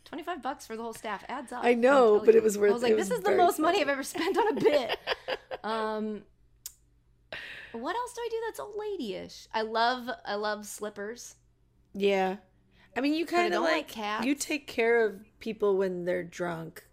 Twenty 0.06 0.24
five 0.24 0.42
bucks 0.42 0.66
for 0.68 0.75
the 0.75 0.83
whole 0.83 0.94
staff 0.94 1.24
adds 1.28 1.51
up. 1.51 1.63
I 1.63 1.74
know, 1.74 2.22
but 2.24 2.36
it 2.36 2.44
was 2.44 2.57
worth 2.57 2.69
it. 2.69 2.72
I 2.72 2.74
was 2.74 2.83
like, 2.83 2.92
It 2.94 2.98
this 2.98 3.10
was 3.10 3.19
is 3.19 3.24
the 3.25 3.36
most 3.36 3.60
money. 3.60 3.81
I've 3.81 3.90
ever 3.90 4.04
spent 4.04 4.38
on 4.38 4.57
a 4.57 4.62
bit. 4.62 4.98
um, 5.63 6.22
what 7.81 7.95
else 7.95 8.13
do 8.13 8.21
I 8.21 8.27
do 8.29 8.38
that's 8.45 8.59
old 8.59 8.75
lady-ish? 8.77 9.47
I 9.53 9.62
love 9.62 10.09
I 10.25 10.35
love 10.35 10.65
slippers. 10.65 11.35
Yeah, 11.94 12.38
I 12.95 13.01
mean, 13.01 13.13
you 13.13 13.25
kind 13.25 13.53
of 13.53 13.62
like 13.62 13.95
like, 13.95 14.25
you 14.25 14.35
take 14.35 14.68
care 14.68 15.06
of 15.06 15.19
people 15.39 15.77
when 15.77 16.06
they're 16.06 16.24
drunk. 16.24 16.83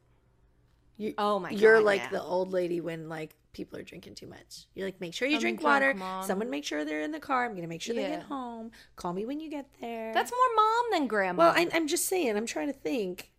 You, 0.97 1.15
Oh 1.19 1.39
my 1.39 1.51
God, 1.51 1.61
you're 1.61 1.81
like 1.81 2.03
yeah. 2.03 2.09
the 2.11 2.23
old 2.23 2.53
lady 2.53 2.81
when 2.81 3.09
like 3.09 3.35
people 3.53 3.79
are 3.79 3.83
drinking 3.83 4.15
too 4.15 4.27
much. 4.27 4.67
You're 4.75 4.87
like, 4.87 5.01
make 5.01 5.15
sure 5.15 5.27
you 5.27 5.37
I'm 5.37 5.41
drink 5.41 5.61
drunk, 5.61 5.73
water. 5.83 5.95
Mom. 5.95 6.25
Someone 6.25 6.51
make 6.51 6.65
sure 6.65 6.85
they're 6.85 7.01
in 7.01 7.11
the 7.11 7.21
car. 7.21 7.45
I'm 7.45 7.55
gonna 7.55 7.67
make 7.69 7.83
sure 7.83 7.95
they 7.95 8.03
get 8.03 8.23
home. 8.23 8.71
Call 8.97 9.13
me 9.13 9.25
when 9.25 9.41
you 9.41 9.51
get 9.51 9.67
there. 9.81 10.13
That's 10.13 10.31
more 10.31 10.57
mom 10.57 10.85
than 10.93 11.07
grandma. 11.07 11.45
well. 11.45 11.55
I, 11.57 11.69
I'm 11.73 11.89
just 11.89 12.07
saying. 12.07 12.37
I'm 12.37 12.47
trying 12.47 12.67
to 12.69 12.73
think. 12.79 13.31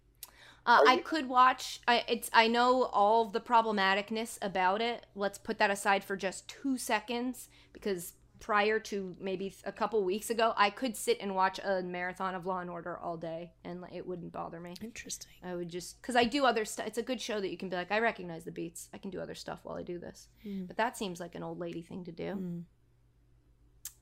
Uh, 0.65 0.81
I 0.88 0.97
could 0.97 1.29
watch. 1.29 1.79
I 1.88 2.03
it's. 2.07 2.29
I 2.33 2.47
know 2.47 2.83
all 2.85 3.27
of 3.27 3.33
the 3.33 3.39
problematicness 3.39 4.38
about 4.41 4.81
it. 4.81 5.06
Let's 5.15 5.38
put 5.38 5.59
that 5.59 5.69
aside 5.69 6.03
for 6.03 6.17
just 6.17 6.47
two 6.47 6.77
seconds 6.77 7.50
because 7.71 8.13
prior 8.39 8.79
to 8.79 9.15
maybe 9.19 9.53
a 9.63 9.71
couple 9.71 10.03
weeks 10.03 10.29
ago, 10.29 10.53
I 10.57 10.69
could 10.69 10.95
sit 10.95 11.17
and 11.21 11.35
watch 11.35 11.59
a 11.63 11.81
marathon 11.81 12.35
of 12.35 12.45
Law 12.45 12.59
and 12.59 12.69
Order 12.69 12.97
all 12.97 13.17
day, 13.17 13.53
and 13.63 13.83
it 13.94 14.06
wouldn't 14.06 14.31
bother 14.31 14.59
me. 14.59 14.73
Interesting. 14.81 15.31
I 15.44 15.56
would 15.56 15.69
just 15.69 16.01
because 16.01 16.15
I 16.15 16.25
do 16.25 16.45
other 16.45 16.65
stuff. 16.65 16.88
It's 16.88 16.97
a 16.97 17.03
good 17.03 17.21
show 17.21 17.39
that 17.39 17.50
you 17.50 17.57
can 17.57 17.69
be 17.69 17.75
like, 17.75 17.91
I 17.91 18.00
recognize 18.00 18.44
the 18.44 18.51
beats. 18.51 18.89
I 18.94 18.97
can 18.97 19.12
do 19.12 19.21
other 19.21 19.35
stuff 19.35 19.59
while 19.63 19.77
I 19.77 19.83
do 19.83 20.00
this. 20.00 20.27
Mm. 20.45 20.67
But 20.67 20.77
that 20.77 20.97
seems 20.97 21.19
like 21.19 21.35
an 21.35 21.44
old 21.44 21.59
lady 21.59 21.81
thing 21.81 22.03
to 22.06 22.12
do. 22.12 22.65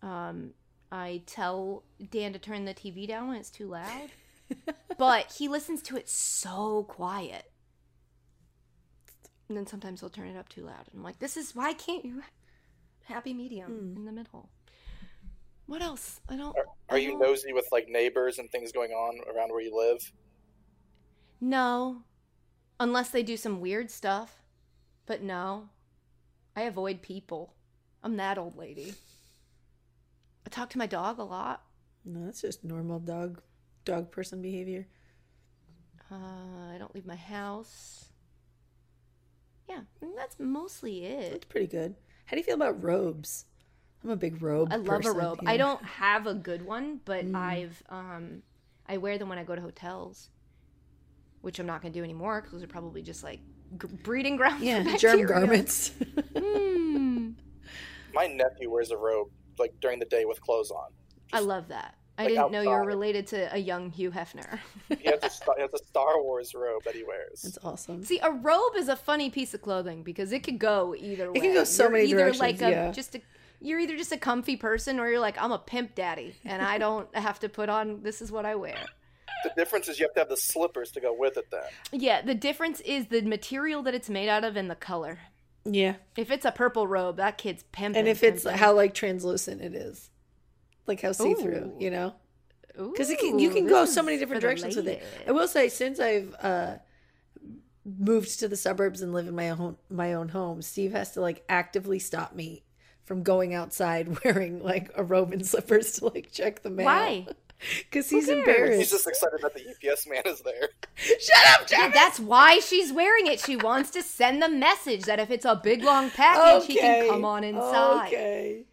Mm. 0.01 0.07
Um, 0.07 0.53
I 0.91 1.23
tell 1.25 1.83
Dan 2.11 2.33
to 2.33 2.39
turn 2.39 2.65
the 2.65 2.73
TV 2.73 3.07
down 3.07 3.29
when 3.29 3.37
it's 3.37 3.49
too 3.49 3.67
loud, 3.67 4.11
but 4.97 5.31
he 5.37 5.47
listens 5.47 5.81
to 5.83 5.97
it 5.97 6.09
so 6.09 6.83
quiet. 6.83 7.51
And 9.49 9.57
then 9.57 9.67
sometimes 9.67 9.99
he'll 9.99 10.09
turn 10.09 10.27
it 10.29 10.37
up 10.37 10.49
too 10.49 10.63
loud. 10.63 10.87
And 10.91 10.95
I'm 10.99 11.03
like, 11.03 11.19
this 11.19 11.37
is 11.37 11.55
why 11.55 11.73
can't 11.73 12.05
you 12.05 12.23
happy 13.05 13.33
medium 13.33 13.71
Hmm. 13.71 13.97
in 13.97 14.05
the 14.05 14.11
middle? 14.11 14.49
What 15.65 15.81
else? 15.81 16.19
I 16.29 16.35
don't. 16.35 16.55
Are, 16.57 16.65
are 16.89 16.97
you 16.97 17.15
Oh. 17.15 17.17
nosy 17.19 17.53
with 17.53 17.67
like 17.71 17.87
neighbors 17.87 18.37
and 18.39 18.49
things 18.51 18.71
going 18.71 18.91
on 18.91 19.19
around 19.33 19.49
where 19.51 19.61
you 19.61 19.75
live? 19.75 20.11
No, 21.39 22.03
unless 22.79 23.09
they 23.09 23.23
do 23.23 23.37
some 23.37 23.59
weird 23.61 23.89
stuff. 23.91 24.41
But 25.05 25.21
no, 25.21 25.69
I 26.55 26.61
avoid 26.63 27.01
people. 27.01 27.53
I'm 28.01 28.17
that 28.17 28.37
old 28.37 28.55
lady. 28.57 28.93
I 30.45 30.49
talk 30.49 30.69
to 30.71 30.77
my 30.77 30.87
dog 30.87 31.19
a 31.19 31.23
lot. 31.23 31.63
No, 32.05 32.25
that's 32.25 32.41
just 32.41 32.63
normal 32.63 32.99
dog 32.99 33.41
dog 33.85 34.11
person 34.11 34.41
behavior. 34.41 34.87
Uh, 36.11 36.15
I 36.73 36.77
don't 36.77 36.93
leave 36.93 37.05
my 37.05 37.15
house. 37.15 38.05
Yeah, 39.67 39.81
that's 40.15 40.39
mostly 40.39 41.05
it. 41.05 41.31
That's 41.31 41.45
pretty 41.45 41.67
good. 41.67 41.95
How 42.25 42.35
do 42.35 42.37
you 42.37 42.43
feel 42.43 42.55
about 42.55 42.83
robes? 42.83 43.45
I'm 44.03 44.09
a 44.09 44.15
big 44.15 44.41
robe. 44.41 44.69
I 44.71 44.75
love 44.75 44.87
a 44.87 44.95
person, 45.03 45.17
robe. 45.17 45.39
yeah. 45.43 45.49
I 45.51 45.57
don't 45.57 45.83
have 45.83 46.27
a 46.27 46.33
good 46.33 46.65
one, 46.65 46.99
but 47.05 47.25
Mm. 47.25 47.35
I've 47.35 47.81
um, 47.89 48.43
I 48.87 48.97
wear 48.97 49.17
them 49.17 49.29
when 49.29 49.37
I 49.37 49.43
go 49.43 49.55
to 49.55 49.61
hotels, 49.61 50.29
which 51.41 51.59
I'm 51.59 51.65
not 51.65 51.81
gonna 51.81 51.93
do 51.93 52.03
anymore 52.03 52.41
because 52.41 52.51
those 52.53 52.63
are 52.63 52.67
probably 52.67 53.01
just 53.01 53.23
like 53.23 53.39
g- 53.81 53.87
breeding 54.03 54.35
grounds. 54.35 54.59
for 54.59 54.65
Yeah, 54.65 54.97
germ 54.97 55.25
garments. 55.25 55.91
Mm. 56.33 57.35
My 58.13 58.27
nephew 58.27 58.69
wears 58.71 58.91
a 58.91 58.97
robe 58.97 59.29
like 59.57 59.73
during 59.81 59.99
the 59.99 60.05
day 60.05 60.25
with 60.25 60.41
clothes 60.41 60.71
on. 60.71 60.91
I 61.31 61.39
love 61.39 61.69
that. 61.69 61.95
I 62.17 62.23
like 62.25 62.29
didn't 62.35 62.51
know 62.51 62.61
you 62.61 62.69
were 62.69 62.85
related 62.85 63.25
to 63.27 63.53
a 63.53 63.57
young 63.57 63.89
Hugh 63.89 64.11
Hefner. 64.11 64.59
He 64.99 65.05
has 65.09 65.23
a 65.23 65.29
Star, 65.31 65.55
he 65.55 65.61
has 65.63 65.73
a 65.73 65.83
Star 65.83 66.21
Wars 66.21 66.53
robe 66.53 66.83
that 66.83 66.93
he 66.95 67.03
wears. 67.03 67.41
That's 67.41 67.57
awesome. 67.63 68.03
See, 68.03 68.19
a 68.21 68.29
robe 68.31 68.75
is 68.77 68.87
a 68.87 68.95
funny 68.95 69.29
piece 69.31 69.53
of 69.53 69.61
clothing 69.61 70.03
because 70.03 70.31
it 70.31 70.43
could 70.43 70.59
go 70.59 70.95
either 70.97 71.31
way. 71.31 71.37
It 71.37 71.41
can 71.41 71.53
go 71.53 71.63
so 71.63 71.83
You're 71.83 71.91
many 71.91 72.05
either 72.05 72.17
directions, 72.17 72.39
Like 72.41 72.61
a, 72.61 72.69
yeah. 72.69 72.91
just 72.91 73.15
a, 73.15 73.21
you're 73.59 73.79
either 73.79 73.97
just 73.97 74.11
a 74.11 74.17
comfy 74.17 74.55
person 74.57 74.99
or 74.99 75.09
you're 75.09 75.19
like, 75.19 75.41
I'm 75.41 75.51
a 75.51 75.57
pimp 75.59 75.95
daddy 75.95 76.35
and 76.45 76.61
I 76.61 76.77
don't 76.77 77.13
have 77.15 77.39
to 77.39 77.49
put 77.49 77.69
on. 77.69 78.03
This 78.03 78.21
is 78.21 78.31
what 78.31 78.45
I 78.45 78.55
wear. 78.55 78.77
The 79.43 79.51
difference 79.57 79.87
is 79.89 79.99
you 79.99 80.05
have 80.05 80.13
to 80.13 80.19
have 80.21 80.29
the 80.29 80.37
slippers 80.37 80.91
to 80.91 81.01
go 81.01 81.13
with 81.17 81.37
it. 81.37 81.49
Then 81.49 81.63
Yeah, 81.91 82.21
the 82.21 82.35
difference 82.35 82.79
is 82.81 83.07
the 83.07 83.21
material 83.23 83.81
that 83.83 83.93
it's 83.95 84.09
made 84.09 84.29
out 84.29 84.43
of 84.45 84.55
and 84.55 84.69
the 84.69 84.75
color. 84.75 85.17
Yeah, 85.65 85.95
If 86.17 86.29
it's 86.29 86.45
a 86.45 86.51
purple 86.51 86.87
robe, 86.87 87.17
that 87.17 87.37
kid's 87.37 87.63
pimping. 87.71 87.97
and 87.99 88.07
if 88.07 88.21
it's 88.21 88.43
pimping. 88.43 88.59
how 88.59 88.73
like 88.73 88.93
translucent 88.93 89.61
it 89.61 89.73
is, 89.73 90.09
like 90.87 91.01
how 91.01 91.11
see 91.11 91.33
through, 91.33 91.73
you 91.79 91.89
know, 91.91 92.13
because 92.75 93.09
it 93.09 93.19
can 93.19 93.39
you 93.39 93.49
can 93.49 93.67
go 93.67 93.85
so 93.85 94.01
many 94.03 94.17
different 94.17 94.41
directions 94.41 94.75
with 94.75 94.87
it. 94.87 95.03
I 95.27 95.31
will 95.31 95.47
say, 95.47 95.69
since 95.69 95.99
I've 95.99 96.35
uh, 96.41 96.75
moved 97.85 98.39
to 98.39 98.47
the 98.47 98.55
suburbs 98.55 99.01
and 99.01 99.13
live 99.13 99.27
in 99.27 99.35
my 99.35 99.49
own 99.49 99.77
my 99.89 100.13
own 100.13 100.29
home, 100.29 100.61
Steve 100.61 100.91
has 100.93 101.11
to 101.11 101.21
like 101.21 101.43
actively 101.49 101.99
stop 101.99 102.33
me 102.35 102.63
from 103.05 103.23
going 103.23 103.53
outside 103.53 104.17
wearing 104.25 104.63
like 104.63 104.91
a 104.95 105.03
robe 105.03 105.33
and 105.33 105.45
slippers 105.45 105.93
to 105.93 106.05
like 106.07 106.31
check 106.31 106.61
the 106.63 106.69
mail. 106.69 106.85
Why? 106.85 107.27
Because 107.79 108.09
he's 108.09 108.27
embarrassed. 108.27 108.77
he's 108.77 108.91
just 108.91 109.07
excited 109.07 109.39
that 109.41 109.53
the 109.53 109.61
UPS 109.89 110.05
man 110.05 110.23
is 110.25 110.41
there. 110.41 110.67
Shut 110.95 111.47
up, 111.53 111.71
Yeah, 111.71 111.77
Travis. 111.77 111.93
that's 111.95 112.19
why 112.19 112.59
she's 112.59 112.91
wearing 112.91 113.27
it. 113.27 113.39
She 113.39 113.55
wants 113.55 113.89
to 113.91 114.03
send 114.03 114.41
the 114.41 114.49
message 114.49 115.03
that 115.03 115.17
if 115.17 115.31
it's 115.31 115.45
a 115.45 115.55
big 115.55 115.81
long 115.81 116.09
package, 116.09 116.67
he 116.67 116.75
can 116.75 117.07
come 117.07 117.23
on 117.23 117.45
inside. 117.45 118.07
Okay. 118.07 118.65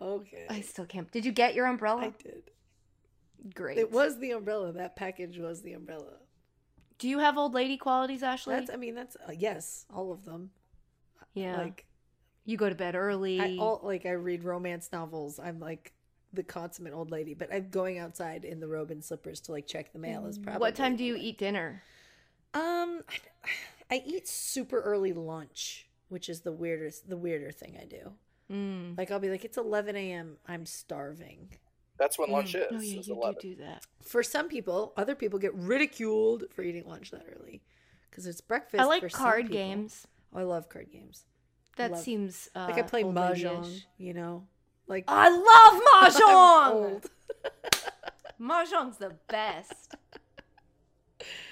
Okay. 0.00 0.46
I 0.48 0.60
still 0.60 0.86
can't. 0.86 1.10
Did 1.10 1.24
you 1.24 1.32
get 1.32 1.54
your 1.54 1.66
umbrella? 1.66 2.02
I 2.02 2.12
did. 2.22 2.50
Great. 3.54 3.78
It 3.78 3.90
was 3.90 4.18
the 4.18 4.32
umbrella. 4.32 4.72
That 4.72 4.96
package 4.96 5.38
was 5.38 5.62
the 5.62 5.72
umbrella. 5.72 6.14
Do 6.98 7.08
you 7.08 7.18
have 7.20 7.38
old 7.38 7.54
lady 7.54 7.76
qualities, 7.76 8.22
Ashley? 8.22 8.54
That's. 8.56 8.70
I 8.70 8.76
mean, 8.76 8.94
that's 8.94 9.16
uh, 9.16 9.32
yes, 9.36 9.86
all 9.94 10.12
of 10.12 10.24
them. 10.24 10.50
yeah. 11.34 11.56
Like 11.56 11.86
you 12.44 12.56
go 12.56 12.68
to 12.68 12.74
bed 12.74 12.94
early. 12.94 13.40
I 13.40 13.56
all 13.58 13.80
like 13.82 14.06
I 14.06 14.12
read 14.12 14.44
romance 14.44 14.90
novels. 14.92 15.38
I'm 15.38 15.60
like 15.60 15.92
the 16.32 16.42
consummate 16.42 16.92
old 16.92 17.10
lady, 17.10 17.34
but 17.34 17.52
I'm 17.52 17.68
going 17.70 17.98
outside 17.98 18.44
in 18.44 18.60
the 18.60 18.68
robe 18.68 18.90
and 18.90 19.04
slippers 19.04 19.40
to 19.42 19.52
like 19.52 19.66
check 19.66 19.92
the 19.92 19.98
mail 19.98 20.26
is 20.26 20.38
probably. 20.38 20.60
what 20.60 20.74
time 20.74 20.96
do 20.96 21.04
you 21.04 21.16
eat 21.16 21.38
dinner? 21.38 21.82
Um, 22.54 23.02
I, 23.08 23.96
I 23.96 24.02
eat 24.04 24.28
super 24.28 24.80
early 24.80 25.12
lunch, 25.12 25.86
which 26.08 26.28
is 26.28 26.40
the 26.40 26.52
weirdest, 26.52 27.08
the 27.08 27.16
weirder 27.16 27.52
thing 27.52 27.78
I 27.80 27.84
do. 27.84 28.12
Mm. 28.50 28.96
Like 28.96 29.10
I'll 29.10 29.18
be 29.20 29.30
like, 29.30 29.44
it's 29.44 29.58
11 29.58 29.94
a.m. 29.96 30.36
I'm 30.46 30.64
starving. 30.66 31.50
That's 31.98 32.18
when 32.18 32.30
lunch 32.30 32.54
is. 32.54 32.64
Oh 32.70 32.80
yeah, 32.80 32.98
is 33.00 33.08
you 33.08 33.14
11. 33.14 33.38
do 33.40 33.54
do 33.56 33.62
that. 33.62 33.84
For 34.04 34.22
some 34.22 34.48
people, 34.48 34.92
other 34.96 35.14
people 35.14 35.38
get 35.38 35.54
ridiculed 35.54 36.44
for 36.52 36.62
eating 36.62 36.84
lunch 36.86 37.10
that 37.10 37.26
early 37.36 37.62
because 38.10 38.26
it's 38.26 38.40
breakfast. 38.40 38.80
I 38.80 38.86
like 38.86 39.02
for 39.02 39.08
card 39.08 39.42
people. 39.42 39.56
games. 39.56 40.06
Oh, 40.34 40.38
I 40.40 40.42
love 40.44 40.68
card 40.68 40.90
games. 40.92 41.24
That 41.76 41.92
love- 41.92 42.00
seems 42.00 42.48
uh, 42.54 42.66
Like 42.70 42.78
I 42.78 42.82
play 42.82 43.02
mahjong, 43.04 43.62
lady-ish. 43.64 43.86
you 43.98 44.14
know, 44.14 44.46
like 44.86 45.04
I 45.08 45.28
love 45.28 45.82
I'm 45.94 46.12
mahjong. 46.12 46.74
old. 46.92 47.10
Mahjong's 48.40 48.98
the 48.98 49.14
best. 49.28 49.96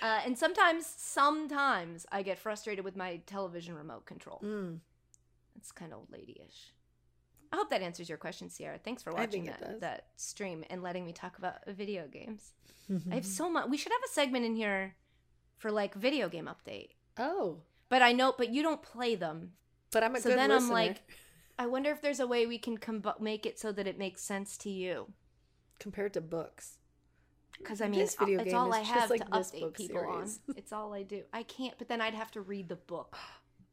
Uh, 0.01 0.21
and 0.25 0.39
sometimes, 0.39 0.87
sometimes 0.87 2.07
I 2.13 2.23
get 2.23 2.39
frustrated 2.39 2.85
with 2.85 2.95
my 2.97 3.17
television 3.27 3.75
remote 3.75 4.07
control. 4.07 4.41
Mm. 4.45 4.79
It's 5.57 5.73
kind 5.73 5.93
of 5.93 5.99
old 5.99 6.13
lady-ish. 6.13 6.73
I 7.53 7.57
hope 7.57 7.71
that 7.71 7.83
answers 7.83 8.09
your 8.09 8.19
question, 8.19 8.49
Sierra. 8.51 8.79
Thanks 8.79 9.03
for 9.03 9.13
watching 9.13 9.45
that, 9.45 9.81
that 9.81 10.07
stream 10.17 10.65
and 10.71 10.83
letting 10.83 11.05
me 11.05 11.13
talk 11.13 11.39
about 11.39 11.65
video 11.69 12.07
games. 12.07 12.53
Mm-hmm. 12.91 13.13
I 13.13 13.15
have 13.17 13.27
so 13.27 13.49
much. 13.51 13.69
We 13.69 13.77
should 13.77 13.93
have 13.93 14.01
a 14.05 14.13
segment 14.13 14.45
in 14.45 14.55
here 14.57 14.95
for 15.59 15.71
like 15.71 15.95
video 15.95 16.29
game 16.29 16.49
update. 16.49 16.91
Oh, 17.19 17.59
But 17.89 18.03
I 18.03 18.13
know, 18.13 18.35
but 18.37 18.51
you 18.51 18.63
don't 18.63 18.83
play 18.83 19.15
them. 19.15 19.53
but 19.93 20.03
I'm 20.05 20.15
a. 20.17 20.21
So 20.21 20.31
then 20.31 20.51
I'm 20.51 20.69
like, 20.69 21.03
I 21.59 21.67
wonder 21.67 21.91
if 21.91 22.03
there's 22.03 22.21
a 22.21 22.27
way 22.27 22.47
we 22.47 22.59
can 22.59 22.77
com- 22.79 23.03
make 23.21 23.47
it 23.47 23.59
so 23.59 23.73
that 23.73 23.87
it 23.87 23.99
makes 23.99 24.23
sense 24.23 24.57
to 24.59 24.71
you. 24.71 25.07
compared 25.79 26.13
to 26.15 26.21
books. 26.21 26.79
Because 27.59 27.81
I 27.81 27.89
mean, 27.89 28.01
This 28.01 28.15
video 28.17 28.39
uh, 28.41 28.43
it's 28.43 28.51
game 28.53 28.61
all 28.61 28.75
I 28.75 28.81
have 28.81 29.09
like 29.09 29.25
to 29.25 29.31
update 29.31 29.75
people 29.75 30.01
series. 30.01 30.41
on. 30.49 30.55
It's 30.59 30.73
all 30.73 30.93
I 30.93 31.03
do. 31.03 31.23
I 31.33 31.43
can't, 31.43 31.75
but 31.79 31.89
then 31.89 32.03
I'd 32.03 32.13
have 32.15 32.31
to 32.33 32.43
read 32.43 32.69
the 32.69 32.77
book 32.77 33.17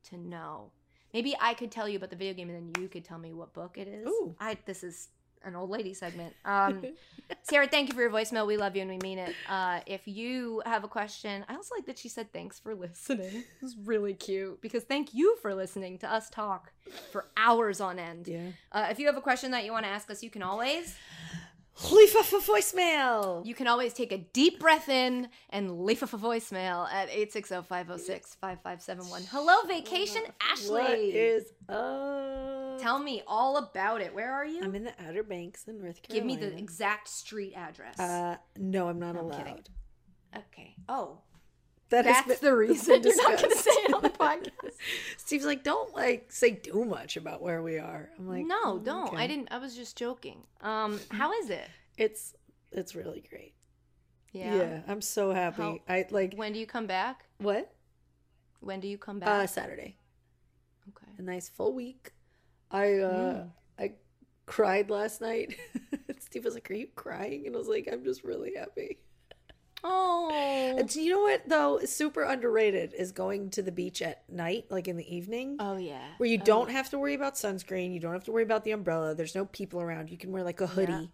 to 0.05 0.17
know. 0.17 0.71
Maybe 1.13 1.35
I 1.39 1.53
could 1.53 1.71
tell 1.71 1.87
you 1.87 1.97
about 1.97 2.09
the 2.09 2.15
video 2.15 2.33
game, 2.33 2.49
and 2.49 2.73
then 2.73 2.81
you 2.81 2.89
could 2.89 3.05
tell 3.05 3.19
me 3.19 3.33
what 3.33 3.53
book 3.53 3.77
it 3.77 3.87
is. 3.87 4.07
Ooh. 4.07 4.35
I 4.39 4.57
this 4.65 4.83
is 4.83 5.09
an 5.45 5.55
old 5.55 5.69
lady 5.69 5.93
segment. 5.93 6.33
Um, 6.45 6.83
Sarah, 7.43 7.67
thank 7.67 7.89
you 7.89 7.95
for 7.95 8.01
your 8.01 8.09
voicemail. 8.09 8.47
We 8.47 8.57
love 8.57 8.75
you 8.75 8.81
and 8.81 8.91
we 8.91 8.97
mean 8.97 9.19
it. 9.19 9.35
Uh, 9.49 9.81
if 9.85 10.07
you 10.07 10.61
have 10.65 10.83
a 10.83 10.87
question, 10.87 11.43
I 11.49 11.55
also 11.55 11.75
like 11.75 11.85
that 11.87 11.97
she 11.97 12.09
said 12.09 12.31
thanks 12.31 12.59
for 12.59 12.73
listening. 12.75 13.43
It 13.53 13.61
was 13.61 13.75
really 13.77 14.13
cute 14.13 14.61
because 14.61 14.83
thank 14.83 15.13
you 15.13 15.37
for 15.41 15.53
listening 15.53 15.97
to 15.99 16.11
us 16.11 16.29
talk 16.29 16.71
for 17.11 17.25
hours 17.37 17.81
on 17.81 17.99
end. 17.99 18.27
yeah. 18.27 18.47
Uh, 18.71 18.87
if 18.89 18.99
you 18.99 19.07
have 19.07 19.17
a 19.17 19.21
question 19.21 19.51
that 19.51 19.65
you 19.65 19.71
want 19.71 19.85
to 19.85 19.91
ask 19.91 20.09
us, 20.09 20.23
you 20.23 20.29
can 20.29 20.43
always 20.43 20.95
Leave 21.91 22.15
off 22.15 22.31
a 22.33 22.37
voicemail. 22.37 23.43
you 23.45 23.55
can 23.55 23.67
always 23.67 23.93
take 23.93 24.11
a 24.11 24.17
deep 24.19 24.59
breath 24.59 24.89
in 24.89 25.27
and 25.49 25.83
leave 25.83 26.03
us 26.03 26.13
a 26.13 26.17
voicemail 26.17 26.87
at 26.91 27.09
860-506-5571. 27.09 29.25
Hello, 29.31 29.55
vacation 29.67 30.21
Ashley. 30.41 30.81
What 30.81 30.91
is 30.99 31.45
up? 31.69 32.79
Tell 32.79 32.99
me 32.99 33.23
all 33.27 33.57
about 33.57 34.01
it. 34.01 34.13
Where 34.13 34.31
are 34.31 34.45
you? 34.45 34.61
I'm 34.63 34.75
in 34.75 34.83
the 34.83 34.93
Outer 35.07 35.23
Banks 35.23 35.65
in 35.67 35.79
North 35.81 36.01
Carolina. 36.03 36.29
Give 36.29 36.41
me 36.41 36.47
the 36.47 36.55
exact 36.57 37.07
street 37.09 37.53
address. 37.55 37.99
Uh, 37.99 38.37
no, 38.57 38.87
I'm 38.87 38.99
not 38.99 39.15
I'm 39.15 39.25
allowed. 39.25 39.37
kidding. 39.37 39.63
okay. 40.37 40.75
Oh, 40.87 41.17
That 41.93 42.05
that's 42.05 42.39
the 42.39 42.55
reason 42.65 43.03
you're 43.03 43.15
not 43.15 43.37
going 43.37 43.49
to 43.51 43.57
say 43.57 43.71
it 43.71 43.93
on 43.93 44.01
the 44.01 44.09
podcast. 44.25 44.73
Steve's 45.17 45.45
like, 45.45 45.63
don't 45.63 45.93
like 45.95 46.31
say 46.31 46.51
too 46.55 46.83
much 46.85 47.17
about 47.17 47.41
where 47.41 47.61
we 47.61 47.77
are. 47.77 48.09
I'm 48.17 48.27
like, 48.27 48.45
no, 48.45 48.59
"Oh, 48.65 48.79
don't. 48.79 49.07
okay." 49.09 49.17
I 49.23 49.27
didn't. 49.27 49.49
I 49.51 49.57
was 49.59 49.75
just 49.75 49.97
joking. 49.97 50.39
Um, 50.61 50.99
how 51.11 51.31
is 51.33 51.49
it? 51.49 51.67
It's 51.97 52.33
it's 52.71 52.95
really 52.95 53.23
great. 53.29 53.53
Yeah. 54.31 54.55
Yeah, 54.55 54.81
I'm 54.87 55.01
so 55.01 55.31
happy. 55.31 55.61
How- 55.61 55.79
I 55.87 56.05
like 56.09 56.33
When 56.35 56.53
do 56.53 56.59
you 56.59 56.65
come 56.65 56.87
back? 56.87 57.25
what? 57.37 57.71
When 58.61 58.79
do 58.79 58.87
you 58.87 58.97
come 58.97 59.17
Uh, 59.17 59.25
back? 59.25 59.49
Saturday. 59.49 59.97
okay. 60.89 61.11
A 61.19 61.21
nice 61.21 61.49
full 61.49 61.73
week. 61.73 62.11
I 62.71 62.93
uh 62.99 63.33
Mm. 63.43 63.49
I 63.77 63.91
cried 64.47 64.89
last 64.89 65.21
night. 65.21 65.55
Steve 66.19 66.45
was 66.45 66.55
like, 66.55 66.69
"Are 66.71 66.73
you 66.73 66.87
crying?" 66.95 67.45
And 67.45 67.55
I 67.55 67.59
was 67.59 67.67
like, 67.67 67.87
"I'm 67.91 68.03
just 68.03 68.23
really 68.23 68.53
happy." 68.55 68.97
Oh. 69.83 70.29
And 70.77 70.87
do 70.87 71.01
you 71.01 71.11
know 71.11 71.21
what 71.21 71.47
though? 71.47 71.79
Super 71.85 72.23
underrated 72.23 72.93
is 72.93 73.11
going 73.11 73.49
to 73.51 73.61
the 73.61 73.71
beach 73.71 74.01
at 74.01 74.23
night, 74.29 74.65
like 74.69 74.87
in 74.87 74.97
the 74.97 75.15
evening. 75.15 75.57
Oh 75.59 75.77
yeah. 75.77 76.07
where 76.17 76.29
you 76.29 76.39
Oh, 76.41 76.45
don't 76.45 76.71
have 76.71 76.89
to 76.91 76.99
worry 76.99 77.13
about 77.13 77.35
sunscreen, 77.35 77.93
you 77.93 77.99
don't 77.99 78.13
have 78.13 78.23
to 78.25 78.31
worry 78.31 78.43
about 78.43 78.63
the 78.63 78.71
umbrella. 78.71 79.13
There's 79.15 79.35
no 79.35 79.45
people 79.45 79.81
around. 79.81 80.09
You 80.09 80.17
can 80.17 80.31
wear 80.31 80.43
like 80.43 80.61
a 80.61 80.67
hoodie. 80.67 81.11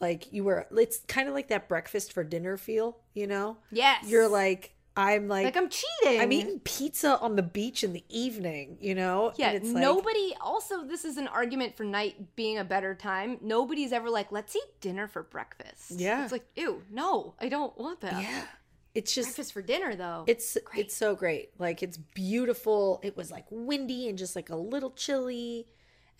Like 0.00 0.32
you 0.32 0.44
wear 0.44 0.66
it's 0.76 0.98
kind 1.08 1.28
of 1.28 1.34
like 1.34 1.48
that 1.48 1.68
breakfast 1.68 2.12
for 2.12 2.22
dinner 2.22 2.56
feel, 2.56 2.98
you 3.14 3.26
know? 3.26 3.58
Yes. 3.72 4.04
You're 4.06 4.28
like 4.28 4.74
I'm 4.98 5.28
like, 5.28 5.44
like 5.44 5.56
I'm 5.56 5.68
cheating. 5.68 6.20
I'm 6.20 6.32
eating 6.32 6.60
pizza 6.60 7.18
on 7.20 7.36
the 7.36 7.42
beach 7.42 7.84
in 7.84 7.92
the 7.92 8.04
evening, 8.08 8.76
you 8.80 8.94
know? 8.94 9.32
Yeah, 9.36 9.48
And 9.50 9.56
it's 9.58 9.70
like- 9.72 9.80
nobody. 9.80 10.34
also, 10.40 10.84
this 10.84 11.04
is 11.04 11.16
an 11.16 11.28
argument 11.28 11.76
for 11.76 11.84
night 11.84 12.34
being 12.36 12.58
a 12.58 12.64
better 12.64 12.94
time. 12.94 13.38
Nobody's 13.40 13.92
ever 13.92 14.10
like, 14.10 14.32
let's 14.32 14.56
eat 14.56 14.80
dinner 14.80 15.06
for 15.06 15.22
breakfast. 15.22 15.92
Yeah. 15.92 16.22
it's 16.24 16.32
like, 16.32 16.46
ew, 16.56 16.82
no, 16.90 17.34
I 17.40 17.48
don't 17.48 17.78
want 17.78 18.00
that. 18.00 18.20
Yeah. 18.22 18.42
It's 18.94 19.14
just 19.14 19.28
breakfast 19.28 19.52
for 19.52 19.62
dinner 19.62 19.94
though. 19.94 20.24
it's 20.26 20.56
Great. 20.64 20.86
it's 20.86 20.96
so 20.96 21.14
great. 21.14 21.50
Like 21.58 21.82
it's 21.84 21.96
beautiful. 21.96 22.98
It 23.04 23.16
was 23.16 23.30
like 23.30 23.44
windy 23.50 24.08
and 24.08 24.18
just 24.18 24.34
like 24.34 24.50
a 24.50 24.56
little 24.56 24.90
chilly. 24.90 25.66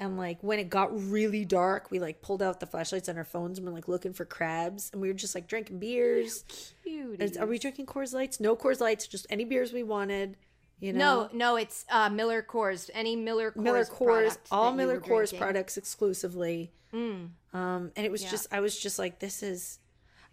And 0.00 0.16
like 0.16 0.38
when 0.42 0.58
it 0.60 0.70
got 0.70 0.90
really 1.10 1.44
dark, 1.44 1.90
we 1.90 1.98
like 1.98 2.22
pulled 2.22 2.40
out 2.40 2.60
the 2.60 2.66
flashlights 2.66 3.08
on 3.08 3.18
our 3.18 3.24
phones 3.24 3.58
and 3.58 3.66
we're 3.66 3.74
like 3.74 3.88
looking 3.88 4.12
for 4.12 4.24
crabs 4.24 4.90
and 4.92 5.02
we 5.02 5.08
were 5.08 5.14
just 5.14 5.34
like 5.34 5.48
drinking 5.48 5.80
beers. 5.80 6.44
cute. 6.84 7.36
Are 7.36 7.46
we 7.46 7.58
drinking 7.58 7.86
Coors 7.86 8.12
Lights? 8.14 8.38
No 8.38 8.54
Coors 8.54 8.80
Lights, 8.80 9.08
just 9.08 9.26
any 9.28 9.44
beers 9.44 9.72
we 9.72 9.82
wanted. 9.82 10.36
You 10.80 10.92
know, 10.92 10.98
No, 11.24 11.28
no, 11.32 11.56
it's 11.56 11.84
uh, 11.90 12.08
Miller 12.10 12.46
Coors. 12.48 12.88
Any 12.94 13.16
Miller 13.16 13.50
Coors. 13.50 13.56
Miller 13.56 13.84
Coors, 13.84 14.38
all 14.52 14.72
Miller 14.72 15.00
Coors 15.00 15.30
drinking. 15.30 15.38
products 15.40 15.76
exclusively. 15.76 16.70
Mm. 16.94 17.30
Um, 17.52 17.90
and 17.96 18.06
it 18.06 18.12
was 18.12 18.22
Yeah. 18.22 18.30
just, 18.30 18.46
I 18.52 18.60
was 18.60 18.78
just 18.78 19.00
like, 19.00 19.18
this 19.18 19.42
is, 19.42 19.80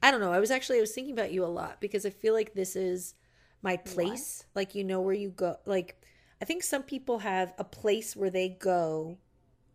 I 0.03 0.11
don't 0.11 0.19
know. 0.21 0.31
I 0.31 0.39
was 0.39 0.51
actually, 0.51 0.77
I 0.77 0.81
was 0.81 0.91
thinking 0.93 1.13
about 1.13 1.31
you 1.31 1.43
a 1.43 1.47
lot 1.47 1.81
because 1.81 2.05
I 2.05 2.11
feel 2.11 2.35
like 2.35 2.53
this 2.53 2.75
is 2.75 3.15
my 3.63 3.77
place. 3.77 4.45
Like, 4.53 4.75
you 4.75 4.83
know, 4.83 5.01
where 5.01 5.15
you 5.15 5.29
go. 5.29 5.55
Like, 5.65 5.99
I 6.39 6.45
think 6.45 6.61
some 6.61 6.83
people 6.83 7.19
have 7.19 7.53
a 7.57 7.63
place 7.63 8.15
where 8.15 8.29
they 8.29 8.49
go, 8.49 9.17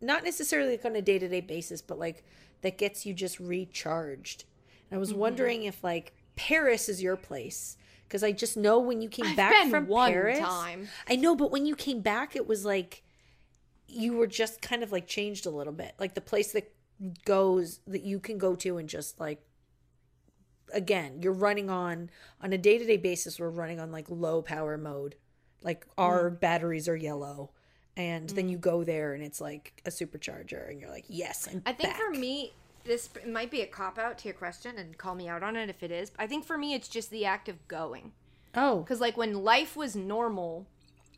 not 0.01 0.25
necessarily 0.25 0.73
like 0.73 0.85
on 0.85 0.97
a 0.97 1.03
day 1.03 1.19
to 1.19 1.29
day 1.29 1.41
basis, 1.41 1.83
but 1.83 1.99
like 1.99 2.25
that 2.63 2.79
gets 2.79 3.05
you 3.07 3.15
just 3.15 3.41
recharged. 3.41 4.45
And 4.91 4.97
I 4.97 5.01
was 5.01 5.11
Mm-hmm. 5.11 5.19
wondering 5.21 5.63
if 5.65 5.83
like 5.85 6.15
Paris 6.37 6.89
is 6.89 7.03
your 7.03 7.17
place. 7.17 7.77
Because 8.07 8.25
I 8.25 8.33
just 8.33 8.57
know 8.57 8.81
when 8.81 9.01
you 9.03 9.09
came 9.09 9.25
I've 9.27 9.37
back 9.37 9.53
been 9.53 9.71
from 9.71 9.87
one 9.87 10.11
Paris, 10.11 10.39
time. 10.41 10.89
I 11.09 11.15
know, 11.15 11.37
but 11.37 11.53
when 11.53 11.65
you 11.65 11.77
came 11.77 12.01
back, 12.01 12.35
it 12.35 12.47
was 12.49 12.65
like 12.65 13.05
you 13.87 14.15
were 14.15 14.27
just 14.27 14.61
kind 14.63 14.83
of 14.83 14.91
like 14.93 15.07
changed 15.07 15.47
a 15.47 15.51
little 15.51 15.73
bit. 15.73 15.95
Like 15.99 16.15
the 16.15 16.21
place 16.21 16.53
that 16.53 16.73
goes 17.25 17.81
that 17.87 18.03
you 18.03 18.19
can 18.21 18.37
go 18.39 18.55
to 18.57 18.79
and 18.79 18.89
just 18.89 19.21
like 19.21 19.43
again, 20.73 21.21
you're 21.23 21.33
running 21.33 21.71
on 21.71 22.11
on 22.41 22.53
a 22.53 22.59
day-to-day 22.59 22.97
basis 22.97 23.39
we're 23.41 23.49
running 23.51 23.81
on 23.81 23.91
like 23.93 24.07
low 24.09 24.43
power 24.43 24.77
mode. 24.77 25.17
Like 25.63 25.87
our 25.99 26.31
Mm. 26.31 26.41
batteries 26.41 26.89
are 26.89 26.97
yellow 26.97 27.53
and 28.01 28.29
then 28.31 28.49
you 28.49 28.57
go 28.57 28.83
there 28.85 29.15
and 29.15 29.23
it's 29.23 29.41
like 29.41 29.83
a 29.85 29.91
supercharger 29.91 30.71
and 30.71 30.81
you're 30.81 30.91
like, 30.91 31.05
"Yes, 31.09 31.49
I'm 31.51 31.63
I 31.67 31.73
think 31.73 31.95
for 31.95 32.11
me, 32.11 32.53
this 32.85 33.11
might 33.27 33.51
be 33.51 33.61
a 33.61 33.67
cop 33.67 33.99
out 33.99 34.19
to 34.19 34.25
your 34.29 34.35
question, 34.35 34.79
and 34.79 34.97
call 34.97 35.15
me 35.15 35.29
out 35.29 35.43
on 35.43 35.57
it 35.57 35.69
if 35.69 35.83
it 35.83 35.91
is. 35.91 36.11
I 36.19 36.27
think 36.27 36.45
for 36.45 36.57
me, 36.57 36.75
it's 36.75 36.89
just 36.89 37.11
the 37.11 37.25
act 37.27 37.49
of 37.49 37.57
going. 37.69 38.13
Oh, 38.55 38.79
Because 38.81 39.01
like 39.01 39.17
when 39.17 39.45
life 39.45 39.77
was 39.77 39.95
normal 39.95 40.67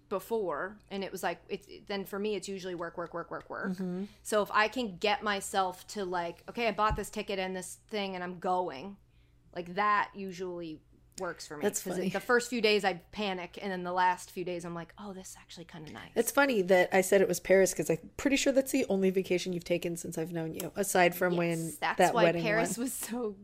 before, 0.09 0.77
and 0.91 1.03
it 1.03 1.13
was 1.13 1.23
like 1.23 1.39
it's 1.49 1.67
then 1.87 2.05
for 2.05 2.19
me, 2.19 2.35
it's 2.35 2.49
usually 2.49 2.75
work, 2.75 2.99
work, 2.99 3.15
work, 3.15 3.31
work, 3.31 3.49
work. 3.49 3.73
Mm-hmm. 3.73 4.05
So 4.23 4.43
if 4.43 4.51
I 4.53 4.69
can 4.69 4.97
get 4.99 5.23
myself 5.23 5.87
to 5.89 6.05
like, 6.05 6.43
okay, 6.51 6.69
I 6.69 6.73
bought 6.73 6.97
this 6.97 7.11
ticket 7.11 7.39
and 7.39 7.55
this 7.57 7.79
thing, 7.89 8.15
and 8.15 8.25
I'm 8.25 8.39
going, 8.39 8.97
like 9.55 9.75
that 9.77 10.11
usually 10.15 10.81
works 11.23 11.47
for 11.47 11.57
me. 11.57 11.63
That's 11.63 11.81
funny. 11.81 12.11
The 12.11 12.21
first 12.21 12.51
few 12.51 12.61
days 12.61 12.85
I 12.85 13.01
panic, 13.13 13.59
and 13.63 13.73
then 13.73 13.83
the 13.85 13.93
last 13.93 14.31
few 14.31 14.45
days 14.45 14.67
I'm 14.67 14.75
like, 14.75 14.93
oh, 14.99 15.15
this 15.15 15.31
is 15.31 15.37
actually 15.41 15.65
kind 15.65 15.87
of 15.87 15.95
nice. 15.95 16.11
It's 16.15 16.31
funny 16.31 16.61
that 16.63 16.91
I 16.95 17.01
said 17.01 17.23
it 17.23 17.29
was 17.29 17.41
Paris 17.41 17.73
because 17.73 17.89
I'm 17.89 18.11
pretty 18.19 18.37
sure 18.37 18.53
that's 18.53 18.73
the 18.73 18.85
only 18.91 19.09
vacation 19.09 19.55
you've 19.55 19.65
taken 19.65 19.97
since 19.97 20.19
I've 20.19 20.33
known 20.33 20.53
you, 20.53 20.73
aside 20.77 21.15
from 21.15 21.37
when 21.37 21.65
Yes, 21.67 21.77
that's 21.77 21.99
that 21.99 22.15
why 22.15 22.25
wedding 22.25 22.43
Paris 22.43 22.77
one. 22.77 22.85
was 22.85 22.93
so 22.93 23.37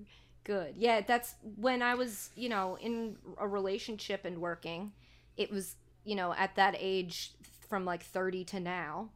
good. 0.45 0.75
Yeah, 0.77 1.01
that's 1.01 1.35
when 1.57 1.81
I 1.81 1.95
was, 1.95 2.31
you 2.35 2.49
know, 2.49 2.77
in 2.81 3.17
a 3.39 3.49
relationship 3.49 4.25
and 4.27 4.39
working. 4.39 4.93
It 5.37 5.51
was, 5.51 5.77
you 6.05 6.17
know, 6.17 6.35
at 6.35 6.57
that 6.57 6.75
age 6.79 7.33
from 7.69 7.85
like 7.85 8.03
30 8.03 8.45
to 8.45 8.61
now, 8.61 9.11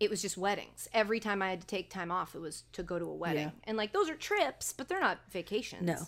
it 0.00 0.10
was 0.10 0.22
just 0.22 0.36
weddings. 0.36 0.88
Every 0.92 1.20
time 1.20 1.42
I 1.42 1.50
had 1.50 1.60
to 1.60 1.66
take 1.66 1.90
time 1.90 2.10
off, 2.10 2.34
it 2.34 2.40
was 2.40 2.64
to 2.72 2.82
go 2.82 2.98
to 2.98 3.04
a 3.04 3.14
wedding. 3.14 3.48
Yeah. 3.48 3.64
And 3.64 3.76
like 3.76 3.92
those 3.92 4.08
are 4.08 4.14
trips, 4.14 4.72
but 4.72 4.88
they're 4.88 5.00
not 5.00 5.18
vacations. 5.30 5.82
No. 5.82 5.98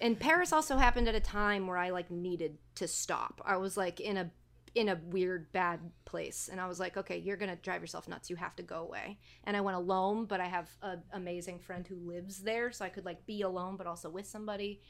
And 0.00 0.18
Paris 0.18 0.52
also 0.52 0.76
happened 0.76 1.08
at 1.08 1.14
a 1.14 1.20
time 1.20 1.66
where 1.66 1.76
I 1.76 1.90
like 1.90 2.10
needed 2.10 2.58
to 2.76 2.88
stop. 2.88 3.40
I 3.44 3.56
was 3.56 3.76
like 3.76 4.00
in 4.00 4.16
a 4.16 4.30
in 4.74 4.88
a 4.88 5.00
weird 5.06 5.52
bad 5.52 5.78
place 6.04 6.48
and 6.50 6.60
I 6.60 6.66
was 6.66 6.80
like, 6.80 6.96
"Okay, 6.96 7.18
you're 7.18 7.36
going 7.36 7.50
to 7.50 7.56
drive 7.56 7.80
yourself 7.80 8.08
nuts. 8.08 8.28
You 8.28 8.36
have 8.36 8.56
to 8.56 8.62
go 8.62 8.82
away." 8.82 9.18
And 9.44 9.56
I 9.56 9.60
went 9.60 9.76
alone, 9.76 10.26
but 10.26 10.40
I 10.40 10.46
have 10.46 10.68
an 10.82 11.02
amazing 11.12 11.60
friend 11.60 11.86
who 11.86 11.96
lives 11.96 12.38
there, 12.42 12.72
so 12.72 12.84
I 12.84 12.88
could 12.88 13.04
like 13.04 13.24
be 13.24 13.42
alone 13.42 13.76
but 13.76 13.86
also 13.86 14.10
with 14.10 14.26
somebody. 14.26 14.80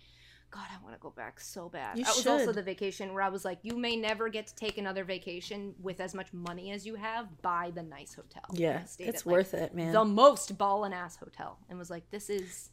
God, 0.51 0.67
I 0.71 0.83
want 0.85 0.95
to 0.95 1.01
go 1.01 1.11
back 1.11 1.41
so 1.41 1.69
bad. 1.69 1.99
You 1.99 2.05
that 2.05 2.15
was 2.15 2.27
also 2.29 2.53
the 2.53 2.63
vacation 2.63 3.13
where 3.13 3.25
I 3.25 3.29
was 3.29 3.45
like, 3.45 3.59
you 3.63 3.77
may 3.77 3.97
never 3.97 4.29
get 4.29 4.47
to 4.47 4.55
take 4.55 4.79
another 4.79 5.03
vacation 5.03 5.75
with 5.83 6.01
as 6.01 6.15
much 6.15 6.33
money 6.33 6.71
as 6.71 6.87
you 6.87 6.95
have. 6.95 7.43
Buy 7.43 7.73
the 7.75 7.83
nice 7.83 8.15
hotel. 8.15 8.45
Yeah, 8.53 8.83
it's 8.83 9.01
at, 9.01 9.27
like, 9.27 9.33
worth 9.35 9.55
it, 9.55 9.75
man. 9.75 9.93
The 9.93 10.05
most 10.05 10.57
ball 10.57 10.85
and 10.85 10.95
ass 10.95 11.17
hotel, 11.17 11.59
and 11.69 11.77
was 11.77 11.91
like, 11.91 12.09
this 12.11 12.31
is 12.31 12.71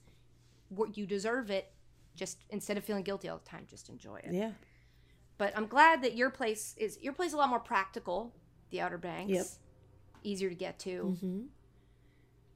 what 0.70 0.96
you 0.96 1.08
deserve 1.08 1.50
it. 1.50 1.74
Just 2.16 2.38
instead 2.50 2.78
of 2.78 2.84
feeling 2.84 3.04
guilty 3.04 3.30
all 3.30 3.38
the 3.38 3.50
time, 3.50 3.66
just 3.70 3.90
enjoy 3.90 4.18
it. 4.18 4.34
yeah. 4.34 4.52
But 5.38 5.54
I'm 5.58 5.66
glad 5.68 6.04
that 6.04 6.16
your 6.16 6.30
place 6.30 6.76
is 6.78 7.00
your 7.02 7.14
place 7.14 7.30
is 7.30 7.34
a 7.34 7.38
lot 7.38 7.50
more 7.50 7.60
practical. 7.60 8.34
The 8.70 8.80
Outer 8.82 8.98
Banks, 8.98 9.32
Yep. 9.34 9.46
easier 10.24 10.50
to 10.50 10.56
get 10.56 10.80
to. 10.80 11.18
hmm 11.20 11.42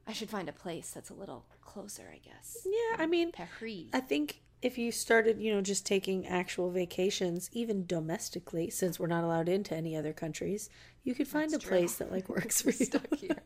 I 0.08 0.12
should 0.12 0.30
find 0.30 0.48
a 0.48 0.52
place 0.52 0.92
that's 0.92 1.10
a 1.10 1.14
little 1.14 1.44
closer, 1.60 2.04
I 2.12 2.18
guess. 2.18 2.64
Yeah, 2.64 2.96
I 3.02 3.06
mean, 3.06 3.32
Paris. 3.32 3.86
I 3.92 3.98
think 3.98 4.40
if 4.62 4.78
you 4.78 4.92
started, 4.92 5.40
you 5.40 5.52
know, 5.52 5.60
just 5.60 5.84
taking 5.84 6.26
actual 6.28 6.70
vacations, 6.70 7.50
even 7.52 7.86
domestically, 7.86 8.70
since 8.70 9.00
we're 9.00 9.08
not 9.08 9.24
allowed 9.24 9.48
into 9.48 9.74
any 9.74 9.96
other 9.96 10.12
countries, 10.12 10.70
you 11.02 11.12
could 11.14 11.26
find 11.26 11.50
That's 11.50 11.64
a 11.64 11.66
true. 11.68 11.76
place 11.78 11.96
that 11.96 12.12
like 12.12 12.28
works 12.28 12.62
for 12.62 12.70
you. 12.78 12.84
Stuck 12.86 13.14
here. 13.16 13.42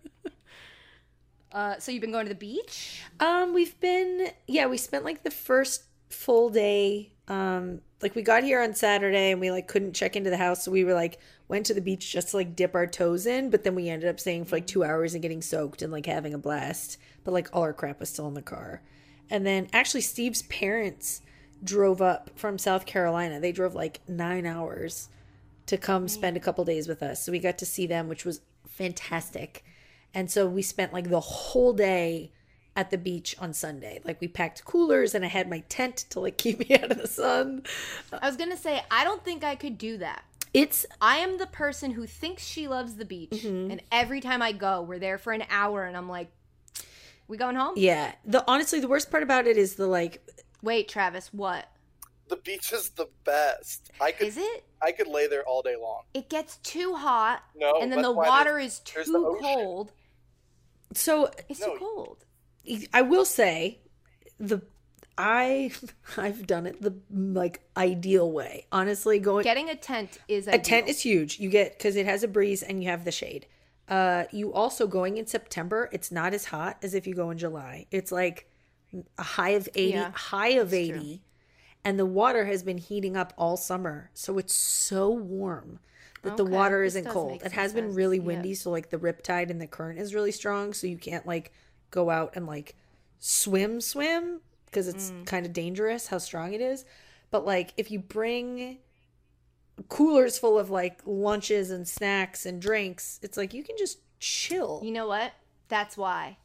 Uh, 1.52 1.78
so 1.78 1.90
you've 1.90 2.00
been 2.00 2.12
going 2.12 2.26
to 2.26 2.28
the 2.32 2.34
beach? 2.38 3.02
Um, 3.18 3.52
we've 3.52 3.78
been 3.80 4.28
yeah, 4.46 4.66
we 4.66 4.76
spent 4.76 5.04
like 5.04 5.24
the 5.24 5.30
first 5.32 5.84
full 6.10 6.50
day. 6.50 7.12
Um, 7.28 7.80
like 8.02 8.14
we 8.14 8.22
got 8.22 8.44
here 8.44 8.60
on 8.60 8.74
Saturday 8.74 9.30
and 9.30 9.40
we 9.40 9.50
like 9.50 9.68
couldn't 9.68 9.94
check 9.94 10.16
into 10.16 10.30
the 10.30 10.36
house, 10.36 10.64
so 10.64 10.70
we 10.70 10.84
were 10.84 10.94
like 10.94 11.18
went 11.48 11.66
to 11.66 11.74
the 11.74 11.80
beach 11.80 12.12
just 12.12 12.30
to 12.30 12.36
like 12.36 12.54
dip 12.54 12.74
our 12.74 12.86
toes 12.86 13.26
in, 13.26 13.50
but 13.50 13.64
then 13.64 13.74
we 13.74 13.88
ended 13.88 14.08
up 14.08 14.20
staying 14.20 14.44
for 14.44 14.56
like 14.56 14.66
two 14.66 14.84
hours 14.84 15.14
and 15.14 15.22
getting 15.22 15.42
soaked 15.42 15.82
and 15.82 15.92
like 15.92 16.06
having 16.06 16.34
a 16.34 16.38
blast. 16.38 16.98
But 17.24 17.32
like 17.32 17.48
all 17.52 17.62
our 17.62 17.72
crap 17.72 18.00
was 18.00 18.08
still 18.08 18.28
in 18.28 18.34
the 18.34 18.42
car. 18.42 18.82
And 19.28 19.46
then 19.46 19.68
actually 19.72 20.00
Steve's 20.00 20.42
parents 20.42 21.22
drove 21.62 22.00
up 22.00 22.30
from 22.34 22.58
South 22.58 22.86
Carolina. 22.86 23.40
They 23.40 23.52
drove 23.52 23.74
like 23.74 24.00
nine 24.08 24.46
hours 24.46 25.08
to 25.66 25.76
come 25.76 26.08
spend 26.08 26.36
a 26.36 26.40
couple 26.40 26.64
days 26.64 26.88
with 26.88 27.02
us. 27.02 27.24
So 27.24 27.32
we 27.32 27.38
got 27.38 27.58
to 27.58 27.66
see 27.66 27.86
them, 27.86 28.08
which 28.08 28.24
was 28.24 28.40
fantastic. 28.66 29.64
And 30.12 30.30
so 30.30 30.46
we 30.48 30.62
spent 30.62 30.92
like 30.92 31.10
the 31.10 31.20
whole 31.20 31.72
day 31.72 32.32
at 32.76 32.90
the 32.90 32.98
beach 32.98 33.34
on 33.38 33.52
Sunday. 33.52 34.00
Like 34.04 34.20
we 34.20 34.28
packed 34.28 34.64
coolers 34.64 35.14
and 35.14 35.24
I 35.24 35.28
had 35.28 35.48
my 35.50 35.60
tent 35.68 35.96
to 36.10 36.20
like 36.20 36.36
keep 36.44 36.58
me 36.60 36.76
out 36.78 36.90
of 36.90 36.98
the 36.98 37.08
sun. 37.08 37.64
I 38.12 38.26
was 38.26 38.36
gonna 38.36 38.56
say 38.56 38.82
I 38.90 39.04
don't 39.04 39.24
think 39.24 39.44
I 39.44 39.54
could 39.54 39.76
do 39.78 39.98
that. 39.98 40.24
It's 40.52 40.84
I 41.00 41.18
am 41.18 41.38
the 41.38 41.46
person 41.46 41.92
who 41.92 42.06
thinks 42.06 42.44
she 42.44 42.66
loves 42.68 42.96
the 42.96 43.04
beach, 43.04 43.30
Mm-hmm. 43.30 43.70
and 43.70 43.82
every 43.92 44.20
time 44.20 44.42
I 44.42 44.50
go, 44.52 44.82
we're 44.82 44.98
there 44.98 45.16
for 45.18 45.32
an 45.32 45.44
hour, 45.48 45.84
and 45.84 45.96
I'm 45.96 46.08
like, 46.08 46.28
"We 47.28 47.36
going 47.36 47.54
home?" 47.54 47.74
yeah. 47.76 48.12
The 48.24 48.42
honestly 48.48 48.80
the 48.80 48.88
worst 48.88 49.10
part 49.12 49.22
about 49.22 49.46
it 49.46 49.56
is 49.56 49.76
the 49.76 49.86
like 49.86 50.26
Wait, 50.62 50.88
Travis, 50.88 51.32
what 51.32 51.68
The 52.28 52.36
beach 52.36 52.72
is 52.72 52.90
the 52.90 53.06
best. 53.24 53.90
I 54.00 54.10
could 54.12 54.26
is 54.26 54.38
it? 54.38 54.64
I 54.82 54.90
could 54.92 55.06
lay 55.06 55.28
there 55.28 55.44
all 55.44 55.62
day 55.62 55.76
long. 55.80 56.02
It 56.14 56.28
gets 56.28 56.56
too 56.58 56.94
hot, 56.96 57.44
No, 57.54 57.78
and 57.80 57.92
then 57.92 58.02
the 58.02 58.10
water 58.12 58.58
is 58.58 58.80
there's 58.92 59.06
the 59.06 59.12
too 59.12 59.38
cold. 59.40 59.92
so 60.94 61.30
It's 61.48 61.60
No, 61.60 61.74
too 61.74 61.78
cold. 61.78 62.24
I 62.92 63.02
will 63.02 63.24
say 63.24 63.80
the 64.38 64.62
I 65.16 65.70
I've 66.16 66.46
done 66.46 66.66
it 66.66 66.80
the 66.80 66.94
like 67.10 67.60
ideal 67.76 68.30
way. 68.30 68.66
Honestly, 68.72 69.18
going 69.18 69.44
Getting 69.44 69.68
a 69.68 69.76
tent 69.76 70.18
is 70.28 70.48
a 70.48 70.58
tent 70.58 70.88
is 70.88 71.00
huge. 71.00 71.38
You 71.38 71.50
get 71.50 71.76
because 71.76 71.96
it 71.96 72.06
has 72.06 72.22
a 72.22 72.28
breeze 72.28 72.62
and 72.62 72.82
you 72.82 72.88
have 72.88 73.04
the 73.04 73.12
shade. 73.12 73.46
Uh, 73.88 74.24
you 74.30 74.52
also 74.52 74.86
going 74.86 75.16
in 75.16 75.26
September. 75.26 75.88
It's 75.92 76.10
not 76.12 76.32
as 76.32 76.46
hot 76.46 76.78
as 76.82 76.94
if 76.94 77.06
you 77.06 77.14
go 77.14 77.30
in 77.30 77.38
July. 77.38 77.86
It's 77.90 78.12
like 78.12 78.48
a 79.18 79.22
high 79.22 79.50
of 79.50 79.68
eighty, 79.74 79.92
Yeah, 79.92 80.12
high 80.12 80.50
of 80.50 80.70
that's 80.70 80.88
true. 80.88 80.96
eighty, 80.96 81.22
and 81.84 81.98
the 81.98 82.06
water 82.06 82.44
has 82.46 82.62
been 82.62 82.78
heating 82.78 83.16
up 83.16 83.32
all 83.36 83.56
summer, 83.56 84.10
so 84.14 84.38
it's 84.38 84.54
so 84.54 85.10
warm 85.10 85.80
that 86.22 86.36
the 86.36 86.44
water 86.44 86.82
isn't 86.84 87.06
cold. 87.06 87.42
It 87.42 87.52
has 87.52 87.72
been 87.72 87.86
sense, 87.86 87.96
really 87.96 88.18
yeah. 88.18 88.24
windy, 88.24 88.54
so 88.54 88.70
like 88.70 88.90
the 88.90 88.98
riptide 88.98 89.50
and 89.50 89.60
the 89.60 89.66
current 89.66 89.98
is 89.98 90.14
really 90.14 90.32
strong, 90.32 90.72
so 90.72 90.86
you 90.86 90.98
can't 90.98 91.26
like 91.26 91.52
go 91.90 92.10
out 92.10 92.32
and 92.34 92.46
like 92.46 92.74
swim, 93.18 93.80
swim 93.80 94.40
because 94.66 94.88
it's 94.88 95.10
Mm. 95.10 95.26
kind 95.26 95.46
of 95.46 95.52
dangerous 95.52 96.06
how 96.08 96.18
strong 96.18 96.52
it 96.52 96.60
is. 96.60 96.84
But 97.30 97.44
like 97.46 97.72
if 97.76 97.90
you 97.90 97.98
bring 97.98 98.78
coolers 99.88 100.38
full 100.38 100.58
of 100.58 100.70
like 100.70 101.00
lunches 101.06 101.70
and 101.70 101.86
snacks 101.88 102.44
and 102.46 102.60
drinks, 102.60 103.18
it's 103.22 103.36
like 103.36 103.54
you 103.54 103.62
can 103.62 103.76
just 103.76 103.98
chill. 104.18 104.80
You 104.84 104.92
know 104.92 105.06
what? 105.08 105.32
That's 105.68 105.96
why. 105.96 106.36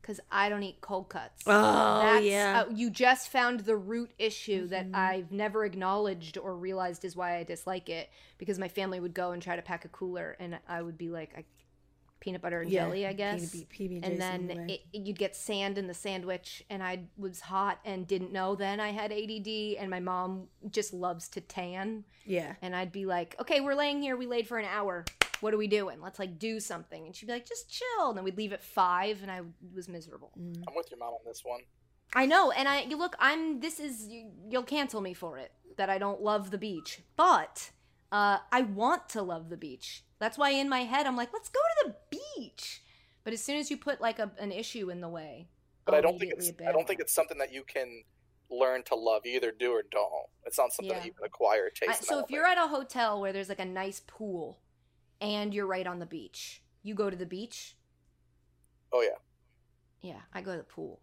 Because 0.00 0.18
I 0.32 0.48
don't 0.48 0.62
eat 0.62 0.80
cold 0.80 1.10
cuts. 1.10 1.42
Oh 1.46 2.00
That's, 2.02 2.24
yeah. 2.24 2.64
uh, 2.66 2.72
you 2.74 2.88
just 2.90 3.28
found 3.28 3.60
the 3.60 3.76
root 3.76 4.10
issue 4.18 4.66
that 4.68 4.86
Mm-hmm. 4.86 4.96
I've 4.96 5.30
never 5.30 5.64
acknowledged 5.64 6.38
or 6.38 6.56
realized 6.56 7.04
is 7.04 7.14
why 7.14 7.36
I 7.36 7.44
dislike 7.44 7.88
it. 7.90 8.08
Because 8.38 8.58
my 8.58 8.68
family 8.68 8.98
would 8.98 9.12
go 9.14 9.32
and 9.32 9.42
try 9.42 9.56
to 9.56 9.62
pack 9.62 9.84
a 9.84 9.88
cooler, 9.88 10.36
and 10.40 10.58
I 10.66 10.80
would 10.80 10.96
be 10.96 11.10
like, 11.10 11.30
I, 11.36 11.44
peanut 12.20 12.42
butter 12.42 12.60
and 12.60 12.70
Yeah, 12.70 12.84
jelly, 12.84 13.06
I 13.06 13.12
guess. 13.12 13.50
P- 13.50 13.66
PB&J's 13.88 14.02
and 14.04 14.12
in 14.12 14.18
then 14.18 14.70
it, 14.70 14.82
you'd 14.92 15.18
get 15.18 15.34
sand 15.34 15.78
in 15.78 15.86
the 15.86 15.94
sandwich, 15.94 16.62
and 16.70 16.82
I 16.82 17.04
was 17.16 17.40
hot 17.40 17.80
and 17.84 18.06
didn't 18.06 18.32
know 18.32 18.54
then 18.54 18.78
I 18.78 18.90
had 18.90 19.10
ADD, 19.12 19.48
and 19.78 19.90
my 19.90 20.00
mom 20.00 20.48
just 20.70 20.92
loves 20.92 21.28
to 21.30 21.40
tan. 21.40 22.04
yeah. 22.26 22.54
And 22.62 22.76
I'd 22.76 22.92
be 22.92 23.06
like, 23.06 23.34
okay, 23.40 23.60
we're 23.60 23.74
laying 23.74 24.02
here. 24.02 24.16
We 24.16 24.26
laid 24.26 24.46
for 24.46 24.58
an 24.58 24.66
hour. 24.66 25.04
What 25.40 25.54
are 25.54 25.58
we 25.58 25.68
doing? 25.68 26.00
Let's 26.02 26.18
like 26.18 26.38
do 26.38 26.60
something. 26.60 27.06
And 27.06 27.16
she'd 27.16 27.26
be 27.26 27.32
like, 27.32 27.48
just 27.48 27.70
chill. 27.70 28.10
And 28.10 28.16
then 28.16 28.24
we'd 28.24 28.36
leave 28.36 28.52
at 28.52 28.62
five, 28.62 29.22
and 29.22 29.30
I 29.30 29.40
was 29.74 29.88
miserable. 29.88 30.30
Mm. 30.38 30.62
I'm 30.68 30.74
with 30.74 30.90
your 30.90 30.98
mom 30.98 31.14
on 31.14 31.20
this 31.24 31.42
one. 31.44 31.60
I 32.12 32.26
know. 32.26 32.50
And 32.50 32.68
I, 32.68 32.82
you 32.82 32.98
look, 32.98 33.16
I'm, 33.18 33.60
this 33.60 33.80
is, 33.80 34.06
you, 34.08 34.30
you'll 34.48 34.64
cancel 34.64 35.00
me 35.00 35.14
for 35.14 35.38
it 35.38 35.52
that 35.76 35.88
I 35.88 35.96
don't 35.96 36.20
love 36.20 36.50
the 36.50 36.58
beach. 36.58 37.00
But 37.16 37.70
uh, 38.12 38.38
I 38.52 38.62
want 38.62 39.08
to 39.10 39.22
love 39.22 39.48
the 39.48 39.56
beach. 39.56 40.04
That's 40.18 40.36
why 40.36 40.50
in 40.50 40.68
my 40.68 40.80
head, 40.80 41.06
I'm 41.06 41.16
like, 41.16 41.32
let's 41.32 41.48
go 41.48 41.60
to 41.60 41.88
the 41.88 41.96
beach. 42.40 42.82
But 43.24 43.32
as 43.32 43.42
soon 43.42 43.56
as 43.58 43.70
you 43.70 43.76
put 43.76 44.00
like 44.00 44.18
a, 44.18 44.30
an 44.38 44.52
issue 44.52 44.90
in 44.90 45.00
the 45.00 45.08
way, 45.08 45.48
But 45.84 45.94
I'll 45.94 46.02
don't 46.02 46.18
think 46.18 46.32
it's 46.36 46.50
I 46.66 46.72
don't 46.72 46.86
think 46.86 47.00
it's 47.00 47.12
something 47.12 47.38
that 47.38 47.52
you 47.52 47.62
can 47.64 48.02
learn 48.50 48.82
to 48.84 48.94
love. 48.94 49.22
You 49.24 49.36
either 49.36 49.52
do 49.52 49.72
or 49.72 49.82
don't. 49.90 50.26
It's 50.44 50.58
not 50.58 50.72
something 50.72 50.92
Yeah. 50.92 51.00
that 51.00 51.06
you 51.06 51.12
can 51.12 51.24
acquire 51.26 51.66
a 51.66 51.84
I, 51.88 51.92
taste. 51.92 52.04
so 52.04 52.18
if 52.20 52.30
you're 52.30 52.46
at 52.46 52.58
a 52.58 52.66
hotel 52.68 53.20
where 53.20 53.32
there's 53.32 53.48
like 53.48 53.60
a 53.60 53.64
nice 53.64 54.00
pool 54.06 54.58
and 55.20 55.54
you're 55.54 55.66
right 55.66 55.86
on 55.86 55.98
the 55.98 56.06
beach, 56.06 56.62
you 56.82 56.94
go 56.94 57.10
to 57.10 57.16
the 57.16 57.26
beach. 57.26 57.76
oh 58.92 59.02
yeah, 59.02 59.18
Yeah, 60.00 60.20
I 60.34 60.40
go 60.40 60.52
to 60.52 60.58
the 60.58 60.64
pool 60.64 61.00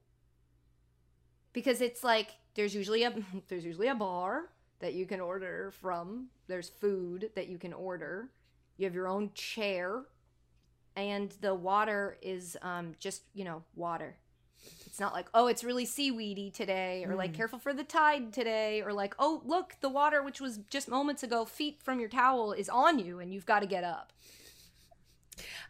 because 1.54 1.82
it's 1.82 2.04
like 2.04 2.30
there's 2.56 2.76
usually 2.76 3.04
a 3.04 3.14
there's 3.48 3.66
usually 3.66 3.88
a 3.88 3.96
bar 3.96 4.50
that 4.80 4.94
you 4.94 5.06
can 5.06 5.20
order 5.22 5.72
from. 5.80 6.28
There's 6.48 6.70
food 6.70 7.32
that 7.36 7.48
you 7.48 7.58
can 7.58 7.74
order. 7.74 8.30
You 8.78 8.86
have 8.86 8.94
your 8.94 9.08
own 9.08 9.32
chair, 9.34 10.04
and 10.98 11.34
the 11.40 11.56
water 11.56 12.18
is 12.22 12.58
um, 12.62 12.96
just 13.00 13.22
you 13.34 13.46
know 13.46 13.64
water. 13.76 14.18
It's 14.86 15.00
not 15.00 15.14
like 15.14 15.28
oh 15.34 15.48
it's 15.48 15.64
really 15.64 15.86
seaweedy 15.86 16.52
today, 16.52 17.06
or 17.08 17.16
like 17.16 17.32
Mm. 17.32 17.36
careful 17.36 17.60
for 17.60 17.72
the 17.74 17.84
tide 17.86 18.34
today, 18.34 18.82
or 18.82 18.92
like 18.92 19.14
oh 19.20 19.42
look 19.46 19.76
the 19.80 19.90
water 19.90 20.22
which 20.24 20.42
was 20.42 20.58
just 20.70 20.90
moments 20.90 21.24
ago 21.24 21.46
feet 21.46 21.82
from 21.82 22.00
your 22.02 22.10
towel 22.10 22.52
is 22.52 22.68
on 22.68 23.00
you 23.00 23.20
and 23.20 23.32
you've 23.34 23.46
got 23.46 23.62
to 23.62 23.68
get 23.68 23.84
up. 23.86 24.12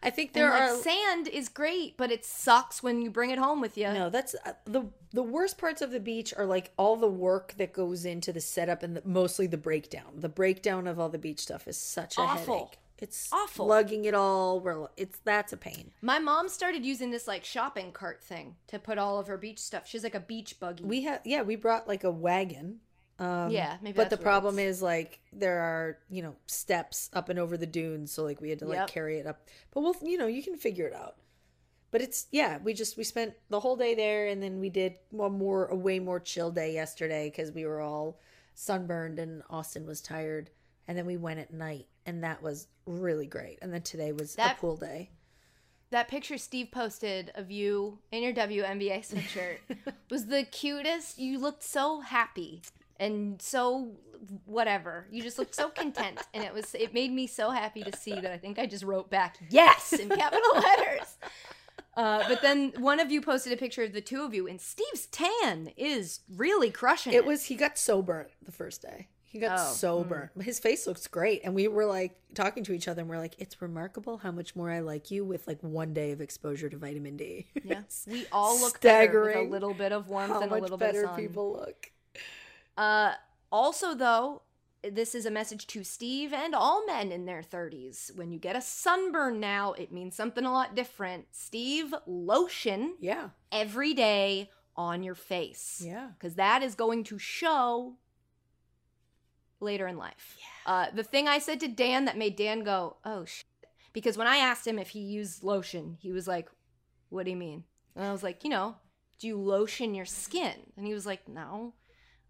I 0.02 0.10
think 0.10 0.32
There 0.32 0.46
and, 0.50 0.62
are 0.62 0.74
like, 0.74 0.82
sand 0.82 1.28
is 1.28 1.48
great, 1.50 1.96
but 1.98 2.10
it 2.10 2.24
sucks 2.24 2.82
when 2.82 3.02
you 3.02 3.10
bring 3.10 3.30
it 3.30 3.38
home 3.38 3.60
with 3.60 3.76
you. 3.76 3.88
No, 3.92 4.08
that's 4.08 4.34
uh, 4.46 4.52
the 4.64 4.86
the 5.12 5.22
worst 5.22 5.58
parts 5.58 5.82
of 5.82 5.90
the 5.90 6.00
beach 6.00 6.32
are 6.36 6.46
like 6.46 6.70
all 6.78 6.96
the 6.96 7.08
work 7.08 7.54
that 7.58 7.72
goes 7.72 8.04
into 8.06 8.32
the 8.32 8.40
setup 8.40 8.82
and 8.82 8.96
the, 8.96 9.02
mostly 9.04 9.46
the 9.46 9.58
breakdown. 9.58 10.12
The 10.16 10.28
breakdown 10.28 10.86
of 10.86 10.98
all 10.98 11.08
the 11.10 11.18
beach 11.18 11.40
stuff 11.40 11.68
is 11.68 11.76
such 11.76 12.16
a 12.16 12.22
Awful. 12.22 12.54
headache. 12.58 12.78
It's 12.98 13.28
Awful. 13.32 13.66
lugging 13.66 14.04
it 14.04 14.14
all. 14.14 14.60
We're 14.60 14.88
it's 14.96 15.18
that's 15.24 15.52
a 15.52 15.56
pain. 15.56 15.92
My 16.02 16.18
mom 16.18 16.48
started 16.48 16.84
using 16.84 17.10
this 17.10 17.28
like 17.28 17.44
shopping 17.44 17.92
cart 17.92 18.22
thing 18.22 18.56
to 18.68 18.78
put 18.78 18.98
all 18.98 19.18
of 19.18 19.26
her 19.28 19.36
beach 19.36 19.58
stuff. 19.58 19.86
She's 19.86 20.02
like 20.04 20.14
a 20.16 20.20
beach 20.20 20.58
buggy. 20.58 20.84
We 20.84 21.02
have 21.02 21.20
yeah, 21.24 21.42
we 21.42 21.56
brought 21.56 21.86
like 21.88 22.04
a 22.04 22.10
wagon. 22.10 22.80
Um, 23.20 23.50
Yeah, 23.50 23.78
maybe 23.82 23.96
But 23.96 24.10
the 24.10 24.16
problem 24.16 24.58
is 24.58 24.80
like 24.82 25.20
there 25.32 25.58
are 25.60 25.98
you 26.10 26.22
know 26.22 26.36
steps 26.46 27.10
up 27.12 27.28
and 27.28 27.38
over 27.38 27.56
the 27.56 27.66
dunes, 27.66 28.12
so 28.12 28.24
like 28.24 28.40
we 28.40 28.50
had 28.50 28.58
to 28.60 28.66
like 28.66 28.78
Yep. 28.78 28.88
carry 28.88 29.18
it 29.18 29.26
up. 29.26 29.46
But 29.72 29.80
we'll 29.82 29.96
you 30.02 30.18
know 30.18 30.26
you 30.26 30.42
can 30.42 30.56
figure 30.56 30.86
it 30.86 30.94
out. 30.94 31.16
But 31.90 32.02
it's 32.02 32.26
yeah, 32.32 32.58
we 32.62 32.74
just 32.74 32.96
we 32.96 33.04
spent 33.04 33.34
the 33.48 33.60
whole 33.60 33.76
day 33.76 33.94
there, 33.94 34.26
and 34.26 34.42
then 34.42 34.60
we 34.60 34.70
did 34.70 34.94
one 35.10 35.32
more 35.32 35.66
a 35.66 35.74
way 35.76 35.98
more 36.00 36.20
chill 36.20 36.50
day 36.50 36.74
yesterday 36.74 37.30
because 37.30 37.50
we 37.52 37.64
were 37.64 37.80
all 37.80 38.18
sunburned 38.54 39.18
and 39.18 39.42
Austin 39.48 39.86
was 39.86 40.00
tired, 40.00 40.50
and 40.86 40.98
then 40.98 41.06
we 41.06 41.16
went 41.16 41.40
at 41.40 41.52
night, 41.52 41.86
and 42.08 42.24
that 42.24 42.42
was 42.42 42.66
really 42.86 43.26
great. 43.26 43.58
And 43.60 43.72
then 43.72 43.82
today 43.82 44.12
was 44.12 44.34
That- 44.36 44.56
a 44.56 44.60
pool 44.60 44.76
day. 44.76 45.10
that 45.90 46.08
picture 46.08 46.38
Steve 46.38 46.70
posted 46.70 47.30
of 47.34 47.50
you 47.50 47.98
in 48.12 48.22
your 48.22 48.32
WNBA 48.32 49.00
sweatshirt 49.00 49.58
was 50.10 50.26
the 50.26 50.42
cutest. 50.44 51.18
You 51.18 51.38
looked 51.38 51.62
so 51.62 52.00
happy 52.00 52.62
and 52.98 53.40
so 53.42 53.92
whatever. 54.46 55.06
You 55.10 55.22
just 55.22 55.38
looked 55.38 55.54
so 55.54 55.68
content, 55.68 56.20
and 56.34 56.42
it 56.44 56.52
was 56.52 56.74
it 56.74 56.92
made 56.92 57.12
me 57.12 57.26
so 57.26 57.50
happy 57.50 57.82
to 57.82 57.96
see 57.96 58.12
that. 58.14 58.32
I 58.32 58.38
think 58.38 58.58
I 58.58 58.66
just 58.66 58.84
wrote 58.84 59.08
back 59.10 59.36
yes 59.50 59.92
in 59.92 60.08
capital 60.22 60.50
letters. 60.56 61.16
Uh, 61.96 62.24
but 62.28 62.42
then 62.42 62.72
one 62.78 63.00
of 63.00 63.10
you 63.10 63.20
posted 63.20 63.52
a 63.52 63.56
picture 63.56 63.82
of 63.82 63.92
the 63.92 64.00
two 64.00 64.22
of 64.22 64.32
you, 64.34 64.46
and 64.48 64.60
Steve's 64.60 65.06
tan 65.06 65.70
is 65.76 66.20
really 66.36 66.70
crushing 66.70 67.12
it. 67.12 67.16
It 67.16 67.26
was 67.26 67.44
he 67.46 67.54
got 67.54 67.78
so 67.78 68.02
burnt 68.02 68.28
the 68.44 68.52
first 68.52 68.82
day. 68.82 69.08
He 69.28 69.38
got 69.38 69.58
Oh, 69.60 69.72
so 69.72 70.04
burnt. 70.04 70.30
But 70.34 70.46
His 70.46 70.58
face 70.58 70.86
looks 70.86 71.06
great, 71.06 71.42
and 71.44 71.54
we 71.54 71.68
were 71.68 71.84
like 71.86 72.18
talking 72.34 72.64
to 72.64 72.72
each 72.72 72.88
other, 72.88 73.02
and 73.02 73.10
we're 73.10 73.18
like, 73.18 73.34
"It's 73.38 73.60
remarkable 73.60 74.18
how 74.18 74.30
much 74.30 74.56
more 74.56 74.70
I 74.70 74.80
like 74.80 75.10
you 75.10 75.24
with 75.24 75.46
like 75.46 75.62
one 75.62 75.92
day 75.92 76.12
of 76.12 76.20
exposure 76.20 76.68
to 76.70 76.76
vitamin 76.76 77.16
D." 77.16 77.46
Yes, 77.62 78.06
we 78.10 78.26
all 78.32 78.58
look 78.60 78.80
better 78.80 79.22
with 79.24 79.36
a 79.36 79.42
little 79.42 79.74
bit 79.74 79.92
of 79.92 80.08
warmth 80.08 80.32
how 80.32 80.40
and 80.40 80.50
a 80.50 80.54
little 80.58 80.78
bit 80.78 80.86
better 80.92 81.04
of 81.04 81.10
sun. 81.10 81.20
people 81.20 81.52
look. 81.52 81.90
Uh, 82.76 83.12
also, 83.52 83.94
though, 83.94 84.42
this 84.82 85.14
is 85.14 85.26
a 85.26 85.30
message 85.30 85.66
to 85.68 85.82
Steve 85.84 86.32
and 86.32 86.54
all 86.54 86.86
men 86.86 87.10
in 87.12 87.26
their 87.26 87.42
30s. 87.42 88.16
When 88.16 88.30
you 88.30 88.38
get 88.38 88.56
a 88.56 88.60
sunburn 88.60 89.40
now, 89.40 89.72
it 89.72 89.90
means 89.92 90.14
something 90.14 90.44
a 90.44 90.52
lot 90.52 90.74
different. 90.74 91.26
Steve, 91.32 91.92
lotion 92.06 92.94
Yeah, 93.00 93.30
every 93.50 93.92
day 93.94 94.50
on 94.76 95.02
your 95.02 95.16
face. 95.16 95.82
yeah. 95.84 96.10
Because 96.18 96.36
that 96.36 96.62
is 96.62 96.74
going 96.76 97.02
to 97.04 97.18
show 97.18 97.96
later 99.60 99.86
in 99.86 99.96
life. 99.96 100.36
Uh, 100.66 100.86
the 100.92 101.02
thing 101.02 101.28
I 101.28 101.38
said 101.38 101.60
to 101.60 101.68
Dan 101.68 102.04
that 102.04 102.18
made 102.18 102.36
Dan 102.36 102.64
go, 102.64 102.96
oh, 103.04 103.24
shit. 103.24 103.44
Because 103.92 104.16
when 104.16 104.26
I 104.26 104.36
asked 104.36 104.66
him 104.66 104.78
if 104.78 104.90
he 104.90 105.00
used 105.00 105.42
lotion, 105.42 105.96
he 106.00 106.12
was 106.12 106.28
like, 106.28 106.48
what 107.08 107.24
do 107.24 107.30
you 107.30 107.36
mean? 107.36 107.64
And 107.96 108.04
I 108.04 108.12
was 108.12 108.22
like, 108.22 108.44
you 108.44 108.50
know, 108.50 108.76
do 109.18 109.26
you 109.26 109.36
lotion 109.38 109.94
your 109.94 110.04
skin? 110.04 110.54
And 110.76 110.86
he 110.86 110.94
was 110.94 111.06
like, 111.06 111.28
no. 111.28 111.74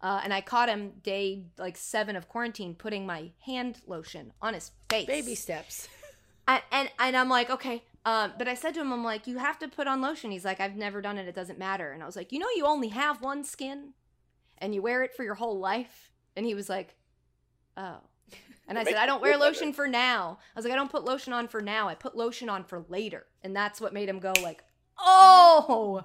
Uh, 0.01 0.21
and 0.23 0.33
I 0.33 0.41
caught 0.41 0.69
him 0.69 0.93
day 1.03 1.45
like 1.57 1.75
seven 1.75 2.15
of 2.15 2.29
quarantine 2.29 2.73
putting 2.73 3.05
my 3.05 3.31
hand 3.45 3.81
lotion 3.85 4.31
on 4.41 4.53
his 4.53 4.71
face. 4.89 5.05
Baby 5.05 5.35
steps. 5.35 5.87
And, 6.47 6.63
and, 6.71 6.89
and 6.97 7.15
I'm 7.17 7.29
like, 7.29 7.49
okay. 7.49 7.83
Um, 8.05 8.33
but 8.37 8.47
I 8.47 8.55
said 8.55 8.73
to 8.75 8.81
him, 8.81 8.93
I'm 8.93 9.03
like, 9.03 9.27
you 9.27 9.37
have 9.37 9.59
to 9.59 9.67
put 9.67 9.87
on 9.87 10.01
lotion. 10.01 10.31
He's 10.31 10.45
like, 10.45 10.59
I've 10.59 10.75
never 10.77 11.01
done 11.01 11.17
it. 11.17 11.27
It 11.27 11.35
doesn't 11.35 11.59
matter. 11.59 11.91
And 11.91 12.01
I 12.01 12.05
was 12.05 12.15
like, 12.15 12.31
you 12.31 12.39
know, 12.39 12.47
you 12.55 12.65
only 12.65 12.87
have 12.87 13.21
one 13.21 13.43
skin 13.43 13.93
and 14.57 14.73
you 14.73 14.81
wear 14.81 15.03
it 15.03 15.13
for 15.13 15.23
your 15.23 15.35
whole 15.35 15.59
life. 15.59 16.11
And 16.35 16.45
he 16.45 16.55
was 16.55 16.69
like, 16.69 16.95
oh. 17.79 17.97
And 18.67 18.77
I 18.77 18.83
said, 18.83 18.97
I 18.97 19.07
don't 19.07 19.19
wear 19.19 19.35
lotion 19.35 19.73
for 19.73 19.87
now. 19.87 20.37
I 20.55 20.59
was 20.59 20.63
like, 20.63 20.71
I 20.71 20.75
don't 20.75 20.91
put 20.91 21.03
lotion 21.03 21.33
on 21.33 21.47
for 21.47 21.59
now. 21.59 21.89
I 21.89 21.95
put 21.95 22.15
lotion 22.15 22.49
on 22.49 22.63
for 22.63 22.85
later. 22.87 23.25
And 23.41 23.55
that's 23.55 23.81
what 23.81 23.93
made 23.93 24.07
him 24.07 24.19
go 24.19 24.31
like, 24.43 24.63
oh, 24.99 26.03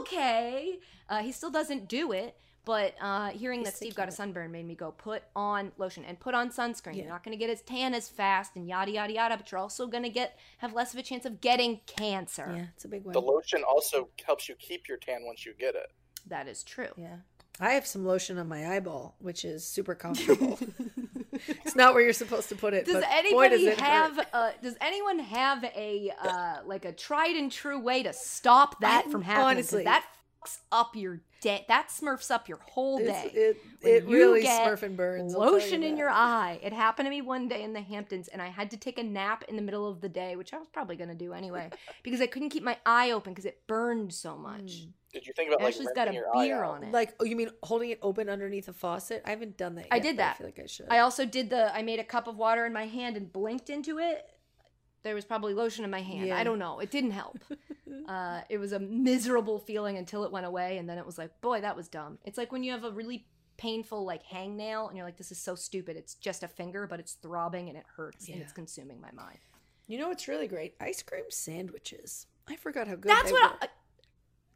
okay. 0.00 0.80
Uh, 1.08 1.18
he 1.18 1.30
still 1.30 1.50
doesn't 1.50 1.88
do 1.88 2.10
it. 2.10 2.36
But 2.68 2.96
uh, 3.00 3.28
hearing 3.30 3.60
He's 3.60 3.68
that 3.68 3.76
Steve 3.76 3.94
thinking 3.94 4.02
got 4.02 4.08
a 4.10 4.12
sunburn 4.12 4.52
made 4.52 4.66
me 4.66 4.74
go 4.74 4.90
put 4.90 5.22
on 5.34 5.72
lotion 5.78 6.04
and 6.04 6.20
put 6.20 6.34
on 6.34 6.50
sunscreen. 6.50 6.96
Yeah. 6.96 7.04
You're 7.04 7.12
not 7.12 7.24
going 7.24 7.32
to 7.32 7.42
get 7.42 7.48
as 7.48 7.62
tan 7.62 7.94
as 7.94 8.10
fast 8.10 8.56
and 8.56 8.68
yada 8.68 8.90
yada 8.90 9.10
yada, 9.14 9.38
but 9.38 9.50
you're 9.50 9.58
also 9.58 9.86
going 9.86 10.02
to 10.02 10.10
get 10.10 10.38
have 10.58 10.74
less 10.74 10.92
of 10.92 10.98
a 10.98 11.02
chance 11.02 11.24
of 11.24 11.40
getting 11.40 11.80
cancer. 11.86 12.52
Yeah, 12.54 12.66
it's 12.74 12.84
a 12.84 12.88
big 12.88 13.04
one. 13.04 13.14
The 13.14 13.22
lotion 13.22 13.62
also 13.64 14.10
helps 14.26 14.50
you 14.50 14.54
keep 14.56 14.86
your 14.86 14.98
tan 14.98 15.20
once 15.24 15.46
you 15.46 15.54
get 15.58 15.76
it. 15.76 15.90
That 16.26 16.46
is 16.46 16.62
true. 16.62 16.90
Yeah. 16.98 17.16
I 17.60 17.72
have 17.72 17.86
some 17.86 18.04
lotion 18.04 18.38
on 18.38 18.48
my 18.48 18.74
eyeball, 18.74 19.16
which 19.18 19.44
is 19.44 19.64
super 19.64 19.94
comfortable. 19.94 20.58
it's 21.32 21.74
not 21.74 21.94
where 21.94 22.02
you're 22.02 22.12
supposed 22.12 22.48
to 22.50 22.56
put 22.56 22.74
it. 22.74 22.86
Does 22.86 22.94
but 22.94 23.04
boy, 23.04 23.08
anybody 23.10 23.64
does 23.66 23.78
have 23.80 24.26
uh, 24.32 24.50
does 24.62 24.76
anyone 24.80 25.18
have 25.18 25.64
a 25.64 26.12
uh, 26.22 26.56
like 26.64 26.84
a 26.84 26.92
tried 26.92 27.36
and 27.36 27.50
true 27.50 27.80
way 27.80 28.02
to 28.02 28.12
stop 28.12 28.80
that 28.80 29.04
I- 29.06 29.10
from 29.10 29.22
happening? 29.22 29.46
honestly- 29.46 29.84
that 29.84 30.04
fucks 30.44 30.58
up 30.70 30.94
your 30.94 31.20
day. 31.40 31.64
That 31.68 31.88
smurfs 31.88 32.30
up 32.30 32.48
your 32.48 32.58
whole 32.58 32.98
day. 32.98 33.30
It, 33.34 33.56
it 33.82 34.06
really 34.06 34.44
smurf 34.44 34.82
and 34.82 34.96
burns. 34.96 35.34
Lotion 35.34 35.82
you 35.82 35.88
in 35.88 35.96
your 35.96 36.10
eye. 36.10 36.58
It 36.62 36.72
happened 36.72 37.06
to 37.06 37.10
me 37.10 37.22
one 37.22 37.48
day 37.48 37.62
in 37.62 37.72
the 37.72 37.80
Hamptons, 37.80 38.28
and 38.28 38.40
I 38.40 38.48
had 38.48 38.70
to 38.72 38.76
take 38.76 38.98
a 38.98 39.02
nap 39.02 39.44
in 39.48 39.56
the 39.56 39.62
middle 39.62 39.88
of 39.88 40.00
the 40.00 40.08
day, 40.08 40.36
which 40.36 40.52
I 40.52 40.58
was 40.58 40.68
probably 40.68 40.96
going 40.96 41.10
to 41.10 41.14
do 41.14 41.32
anyway, 41.32 41.70
because 42.02 42.20
I 42.20 42.26
couldn't 42.26 42.50
keep 42.50 42.62
my 42.62 42.76
eye 42.84 43.10
open 43.10 43.32
because 43.32 43.46
it 43.46 43.66
burned 43.66 44.12
so 44.12 44.36
much. 44.36 44.86
Did 45.12 45.26
you 45.26 45.32
think 45.34 45.48
about 45.48 45.62
like 45.62 45.74
Ashley's 45.74 45.88
got 45.94 46.08
a 46.08 46.10
rinsing 46.10 46.14
your 46.14 46.36
eye 46.36 46.46
beer 46.46 46.64
on 46.64 46.84
it. 46.84 46.92
Like, 46.92 47.14
oh, 47.18 47.24
you 47.24 47.34
mean 47.34 47.50
holding 47.62 47.90
it 47.90 47.98
open 48.02 48.28
underneath 48.28 48.68
a 48.68 48.72
faucet? 48.72 49.22
I 49.24 49.30
haven't 49.30 49.56
done 49.56 49.76
that. 49.76 49.86
Yet, 49.86 49.92
I 49.92 49.98
did 49.98 50.16
but 50.16 50.26
I 50.26 50.34
feel 50.34 50.46
like 50.46 50.60
I 50.62 50.66
should. 50.66 50.86
I 50.90 50.98
also 50.98 51.24
did 51.24 51.50
the. 51.50 51.74
I 51.74 51.82
made 51.82 51.98
a 51.98 52.04
cup 52.04 52.26
of 52.26 52.36
water 52.36 52.66
in 52.66 52.72
my 52.72 52.86
hand 52.86 53.16
and 53.16 53.32
blinked 53.32 53.70
into 53.70 53.98
it. 53.98 54.26
There 55.02 55.14
was 55.14 55.24
probably 55.24 55.54
lotion 55.54 55.84
in 55.84 55.90
my 55.90 56.02
hand. 56.02 56.26
Yeah. 56.26 56.36
I 56.36 56.44
don't 56.44 56.58
know. 56.58 56.80
It 56.80 56.90
didn't 56.90 57.12
help. 57.12 57.38
uh, 58.08 58.40
it 58.50 58.58
was 58.58 58.72
a 58.72 58.78
miserable 58.78 59.58
feeling 59.58 59.96
until 59.96 60.24
it 60.24 60.32
went 60.32 60.44
away, 60.44 60.76
and 60.76 60.88
then 60.88 60.98
it 60.98 61.06
was 61.06 61.16
like, 61.16 61.40
boy, 61.40 61.60
that 61.62 61.76
was 61.76 61.88
dumb. 61.88 62.18
It's 62.24 62.36
like 62.36 62.52
when 62.52 62.62
you 62.62 62.72
have 62.72 62.84
a 62.84 62.90
really 62.90 63.26
painful 63.56 64.04
like 64.04 64.26
hangnail, 64.26 64.88
and 64.88 64.96
you're 64.96 65.06
like, 65.06 65.16
this 65.16 65.32
is 65.32 65.38
so 65.38 65.54
stupid. 65.54 65.96
It's 65.96 66.14
just 66.14 66.42
a 66.42 66.48
finger, 66.48 66.86
but 66.86 67.00
it's 67.00 67.14
throbbing 67.14 67.68
and 67.68 67.78
it 67.78 67.84
hurts 67.96 68.28
and 68.28 68.42
it's 68.42 68.52
consuming 68.52 69.00
my 69.00 69.10
mind. 69.12 69.38
You 69.86 69.98
know 69.98 70.08
what's 70.08 70.28
really 70.28 70.48
great? 70.48 70.74
Ice 70.80 71.02
cream 71.02 71.24
sandwiches. 71.30 72.26
I 72.46 72.56
forgot 72.56 72.88
how 72.88 72.96
good. 72.96 73.10
That's 73.10 73.26
they 73.26 73.32
what. 73.32 73.52
were. 73.52 73.58
I, 73.62 73.68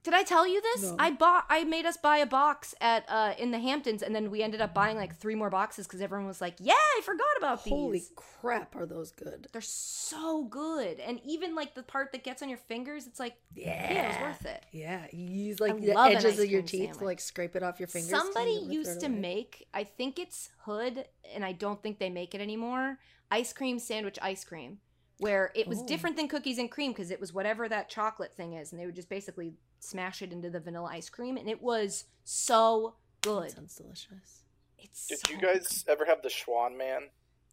did 0.05 0.15
I 0.15 0.23
tell 0.25 0.47
you 0.47 0.61
this? 0.61 0.83
No. 0.83 0.97
I 0.99 1.11
bought. 1.13 1.45
I 1.49 1.65
made 1.65 1.87
us 1.87 1.97
buy 1.97 2.19
a 2.19 2.27
box 2.27 2.75
at 2.81 3.05
uh 3.09 3.35
in 3.39 3.51
the 3.53 3.59
Hamptons, 3.59 4.03
and 4.03 4.15
then 4.15 4.31
we 4.31 4.43
ended 4.43 4.61
up 4.61 4.75
buying 4.75 4.97
like 4.97 5.17
three 5.17 5.35
more 5.35 5.49
boxes 5.51 5.87
because 5.87 6.01
everyone 6.01 6.27
was 6.27 6.41
like, 6.41 6.55
"Yeah, 6.61 6.75
I 6.75 7.01
forgot 7.05 7.27
about 7.39 7.61
Holy 7.61 7.99
these." 7.99 8.09
Holy 8.09 8.15
crap, 8.17 8.75
are 8.75 8.87
those 8.87 9.13
good? 9.13 9.47
They're 9.53 9.61
so 9.61 10.45
good, 10.45 10.99
and 11.01 11.21
even 11.25 11.55
like 11.55 11.75
the 11.75 11.83
part 11.83 12.11
that 12.13 12.25
gets 12.25 12.43
on 12.43 12.49
your 12.49 12.59
fingers, 12.59 13.07
it's 13.07 13.21
like, 13.21 13.35
Yeah, 13.55 13.93
yeah, 13.93 14.03
it 14.03 14.09
was 14.09 14.21
worth 14.23 14.47
it. 14.47 14.65
Yeah, 14.73 15.07
you 15.13 15.25
use 15.47 15.61
like 15.61 15.75
I 15.75 15.79
the 15.79 15.99
edges 15.99 16.39
of 16.39 16.47
your 16.47 16.63
teeth 16.63 16.99
to 16.99 17.05
like 17.05 17.21
scrape 17.21 17.55
it 17.55 17.63
off 17.63 17.79
your 17.79 17.87
fingers. 17.89 18.11
Somebody 18.11 18.53
used 18.69 19.01
to 19.01 19.09
make, 19.09 19.69
I 19.73 19.85
think 19.85 20.19
it's 20.19 20.51
Hood, 20.65 21.07
and 21.35 21.45
I 21.45 21.53
don't 21.53 21.83
think 21.83 21.99
they 21.99 22.11
make 22.11 22.35
it 22.35 22.41
anymore. 22.41 22.99
Ice 23.31 23.53
cream 23.53 23.79
sandwich 23.79 24.19
ice 24.21 24.45
cream, 24.45 24.79
where 25.19 25.53
it 25.55 25.67
was 25.69 25.79
Oh. 25.79 25.87
different 25.87 26.17
than 26.17 26.27
cookies 26.29 26.59
and 26.59 26.71
cream 26.71 26.91
because 26.93 27.11
it 27.11 27.21
was 27.21 27.33
whatever 27.33 27.69
that 27.69 27.89
chocolate 27.89 28.35
thing 28.35 28.55
is, 28.55 28.73
and 28.73 28.81
they 28.81 28.87
would 28.87 28.97
just 28.97 29.09
basically 29.09 29.55
smash 29.83 30.23
it 30.23 30.33
into 30.33 30.49
the 30.49 30.61
vanilla 30.61 30.91
ice 30.93 31.11
cream, 31.11 31.37
and 31.37 31.49
it 31.49 31.61
was 31.61 32.05
so 32.25 32.95
That 33.23 33.29
good. 33.29 33.51
sounds 33.51 33.75
delicious. 33.75 34.45
It's 34.79 35.07
Did 35.09 35.19
so 35.27 35.33
you 35.35 35.41
guys 35.41 35.85
ever 35.89 36.05
have 36.05 36.23
the 36.23 36.29
Schwan 36.29 36.77
Man? 36.79 37.09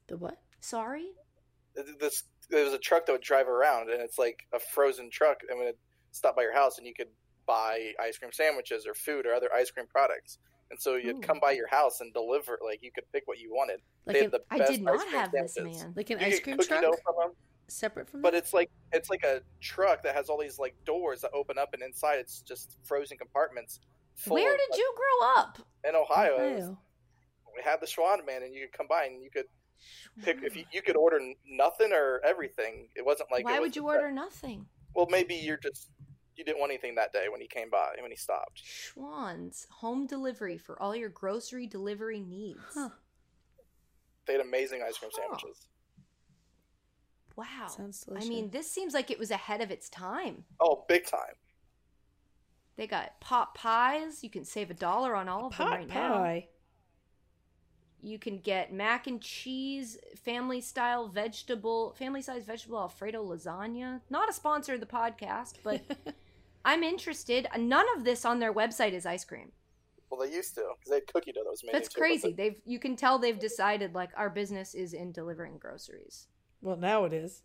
The 0.07 0.17
what? 0.17 0.37
sorry? 0.61 1.07
This 1.99 2.23
there 2.49 2.65
was 2.65 2.73
a 2.73 2.79
truck 2.79 3.05
that 3.05 3.11
would 3.11 3.21
drive 3.21 3.47
around, 3.47 3.89
and 3.89 4.01
it's 4.01 4.17
like 4.17 4.47
a 4.53 4.59
frozen 4.59 5.09
truck, 5.11 5.37
and 5.49 5.59
would 5.59 5.75
stop 6.11 6.35
by 6.35 6.41
your 6.43 6.53
house, 6.53 6.77
and 6.77 6.87
you 6.87 6.93
could 6.93 7.09
buy 7.45 7.93
ice 7.99 8.17
cream 8.17 8.31
sandwiches 8.31 8.85
or 8.85 8.93
food 8.93 9.25
or 9.25 9.33
other 9.33 9.49
ice 9.53 9.71
cream 9.71 9.85
products. 9.87 10.37
And 10.71 10.79
so 10.79 10.95
you'd 10.95 11.17
Ooh. 11.17 11.21
come 11.21 11.39
by 11.39 11.51
your 11.51 11.67
house 11.67 11.99
and 12.01 12.13
deliver. 12.13 12.59
Like 12.63 12.83
you 12.83 12.91
could 12.91 13.05
pick 13.11 13.23
what 13.27 13.39
you 13.39 13.51
wanted. 13.51 13.79
Like 14.05 14.15
they 14.15 14.23
had 14.23 14.31
the 14.31 14.41
I 14.51 14.57
best 14.59 14.71
did 14.71 14.79
ice 14.81 14.83
not 14.83 14.99
cream 14.99 15.11
have 15.13 15.31
this, 15.31 15.57
man. 15.59 15.93
like 15.95 16.09
an 16.11 16.19
You 16.19 16.25
ice 16.27 16.39
cream 16.39 16.57
cookie 16.57 16.67
truck 16.69 16.81
dough 16.81 16.97
from 17.03 17.15
'em, 17.23 17.31
separate 17.71 18.09
from 18.09 18.21
but 18.21 18.31
that? 18.33 18.37
it's 18.39 18.53
like 18.53 18.69
it's 18.91 19.09
like 19.09 19.23
a 19.23 19.41
truck 19.61 20.03
that 20.03 20.15
has 20.15 20.29
all 20.29 20.37
these 20.39 20.59
like 20.59 20.75
doors 20.85 21.21
that 21.21 21.31
open 21.33 21.57
up, 21.57 21.73
and 21.73 21.81
inside 21.83 22.15
it's 22.19 22.41
just 22.41 22.77
frozen 22.83 23.17
compartments. 23.17 23.79
full 24.15 24.35
Where 24.35 24.53
of, 24.53 24.59
did 24.59 24.69
like, 24.71 24.79
you 24.79 24.93
grow 24.95 25.29
up? 25.37 25.57
in 25.87 25.95
Ohio? 25.95 26.35
it 26.37 26.53
Ohio. 26.57 26.77
we 27.55 27.61
had 27.63 27.79
the 27.81 27.85
Schwan 27.87 28.25
Man, 28.25 28.43
and 28.43 28.53
you 28.53 28.61
could 28.67 28.77
come 28.77 28.87
by 28.87 29.05
and 29.05 29.21
you 29.23 29.29
could 29.31 29.45
pick 30.23 30.43
if 30.43 30.55
you, 30.57 30.65
you 30.73 30.81
could 30.81 30.97
order 30.97 31.19
nothing 31.49 31.91
or 31.93 32.19
everything. 32.25 32.89
It 32.95 33.05
wasn't 33.05 33.31
like 33.31 33.45
Why 33.45 33.59
was 33.59 33.67
would 33.69 33.75
you 33.75 33.83
the- 33.83 33.87
order 33.87 34.11
nothing? 34.11 34.65
Well, 34.95 35.07
maybe 35.09 35.35
you're 35.35 35.57
just 35.57 35.89
you 36.35 36.45
didn't 36.45 36.59
want 36.59 36.71
anything 36.71 36.95
that 36.95 37.11
day 37.11 37.25
when 37.29 37.41
he 37.41 37.47
came 37.47 37.69
by 37.69 37.89
when 38.01 38.11
he 38.11 38.17
stopped. 38.17 38.61
Schwan's 38.65 39.67
home 39.69 40.07
delivery 40.07 40.57
for 40.57 40.81
all 40.81 40.95
your 40.95 41.09
grocery 41.09 41.67
delivery 41.67 42.21
needs. 42.21 42.59
Huh. 42.73 42.89
They 44.25 44.33
had 44.33 44.41
amazing 44.41 44.81
ice 44.81 44.97
cream 44.97 45.11
Huh. 45.13 45.21
sandwiches. 45.21 45.67
Wow. 47.39 47.67
Sounds 47.67 48.05
I 48.13 48.25
mean, 48.25 48.49
this 48.49 48.69
seems 48.69 48.93
like 48.93 49.09
it 49.09 49.17
was 49.17 49.31
ahead 49.31 49.61
of 49.61 49.71
its 49.71 49.87
time. 49.87 50.43
Oh, 50.59 50.83
big 50.89 51.05
time! 51.05 51.35
They 52.75 52.85
got 52.85 53.17
pot 53.21 53.55
pies. 53.55 54.25
You 54.25 54.29
can 54.29 54.43
save 54.43 54.69
a 54.69 54.73
dollar 54.73 55.15
on 55.15 55.29
all 55.29 55.47
of 55.47 55.55
them 55.57 55.67
pot 55.67 55.77
right 55.77 55.87
now. 55.87 56.13
pie. 56.15 56.47
You 58.01 58.19
can 58.19 58.39
get 58.39 58.73
mac 58.73 59.07
and 59.07 59.21
cheese, 59.21 59.97
family 60.17 60.59
style 60.59 61.07
vegetable, 61.07 61.93
family 61.97 62.21
size 62.21 62.43
vegetable 62.43 62.77
Alfredo 62.79 63.23
lasagna. 63.23 64.01
Not 64.09 64.29
a 64.29 64.33
sponsor 64.33 64.73
of 64.73 64.81
the 64.81 64.85
podcast, 64.85 65.53
but 65.63 65.81
I'm 66.65 66.83
interested. 66.83 67.47
None 67.57 67.85
of 67.95 68.03
this 68.03 68.25
on 68.25 68.39
their 68.39 68.53
website 68.53 68.91
is 68.91 69.05
ice 69.05 69.23
cream. 69.23 69.53
Well, 70.09 70.19
they 70.19 70.33
used 70.35 70.55
to 70.55 70.65
because 70.77 70.89
they 70.89 70.95
had 70.95 71.07
cookie 71.07 71.31
dough 71.31 71.43
that 71.45 71.51
was 71.51 71.63
made. 71.63 71.73
That's 71.73 71.87
into 71.87 71.99
crazy. 71.99 72.27
but 72.29 72.37
They've 72.37 72.55
you 72.65 72.79
can 72.79 72.97
tell 72.97 73.17
they've 73.17 73.39
decided 73.39 73.95
like 73.95 74.09
our 74.17 74.29
business 74.29 74.75
is 74.75 74.93
in 74.93 75.13
delivering 75.13 75.57
groceries. 75.57 76.27
Well, 76.61 76.77
now 76.77 77.05
it 77.05 77.13
is. 77.13 77.43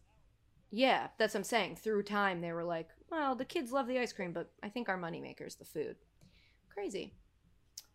Yeah, 0.70 1.08
that's 1.18 1.34
what 1.34 1.40
I'm 1.40 1.44
saying. 1.44 1.76
Through 1.76 2.02
time, 2.02 2.40
they 2.40 2.52
were 2.52 2.64
like, 2.64 2.88
well, 3.10 3.36
the 3.36 3.44
kids 3.44 3.70
love 3.70 3.86
the 3.86 3.98
ice 3.98 4.12
cream, 4.12 4.32
but 4.32 4.50
I 4.62 4.68
think 4.68 4.88
our 4.88 4.98
moneymaker 4.98 5.46
is 5.46 5.54
the 5.54 5.64
food. 5.64 5.96
Crazy. 6.68 7.14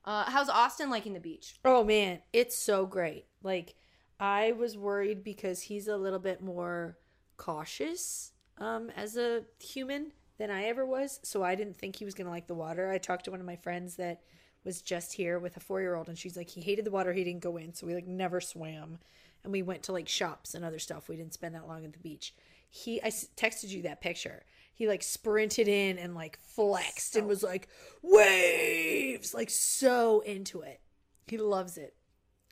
Uh, 0.05 0.23
how's 0.29 0.49
Austin 0.49 0.89
liking 0.89 1.13
the 1.13 1.19
beach? 1.19 1.55
Oh 1.65 1.83
man, 1.83 2.19
it's 2.31 2.57
so 2.57 2.85
great. 2.85 3.25
Like 3.43 3.75
I 4.19 4.53
was 4.53 4.77
worried 4.77 5.23
because 5.23 5.61
he's 5.61 5.87
a 5.87 5.97
little 5.97 6.19
bit 6.19 6.41
more 6.41 6.97
cautious 7.37 8.33
um 8.57 8.89
as 8.97 9.15
a 9.15 9.43
human 9.61 10.11
than 10.37 10.49
I 10.49 10.63
ever 10.65 10.85
was, 10.85 11.19
so 11.23 11.43
I 11.43 11.55
didn't 11.55 11.77
think 11.77 11.97
he 11.97 12.05
was 12.05 12.13
going 12.13 12.25
to 12.25 12.31
like 12.31 12.47
the 12.47 12.55
water. 12.55 12.89
I 12.89 12.97
talked 12.97 13.25
to 13.25 13.31
one 13.31 13.41
of 13.41 13.45
my 13.45 13.57
friends 13.57 13.97
that 13.97 14.21
was 14.63 14.81
just 14.81 15.13
here 15.13 15.37
with 15.37 15.57
a 15.57 15.59
4-year-old 15.59 16.07
and 16.07 16.17
she's 16.17 16.37
like 16.37 16.49
he 16.49 16.61
hated 16.61 16.85
the 16.85 16.91
water, 16.91 17.11
he 17.11 17.25
didn't 17.25 17.43
go 17.43 17.57
in, 17.57 17.73
so 17.73 17.85
we 17.85 17.93
like 17.93 18.07
never 18.07 18.39
swam. 18.39 18.99
And 19.43 19.53
we 19.53 19.61
went 19.61 19.83
to 19.83 19.93
like 19.93 20.07
shops 20.07 20.53
and 20.53 20.65
other 20.65 20.79
stuff. 20.79 21.07
We 21.07 21.15
didn't 21.15 21.33
spend 21.33 21.55
that 21.55 21.67
long 21.67 21.85
at 21.85 21.93
the 21.93 21.99
beach. 21.99 22.33
He 22.69 23.01
I 23.01 23.09
texted 23.09 23.69
you 23.69 23.81
that 23.83 24.01
picture. 24.01 24.43
he 24.73 24.87
like 24.87 25.03
sprinted 25.03 25.67
in 25.67 25.97
and 25.97 26.15
like 26.15 26.39
flexed 26.41 27.15
and 27.15 27.27
was 27.27 27.43
like 27.43 27.67
waves, 28.01 29.33
like 29.33 29.49
so 29.49 30.21
into 30.21 30.61
it. 30.61 30.81
He 31.27 31.37
loves 31.37 31.77
it. 31.77 31.95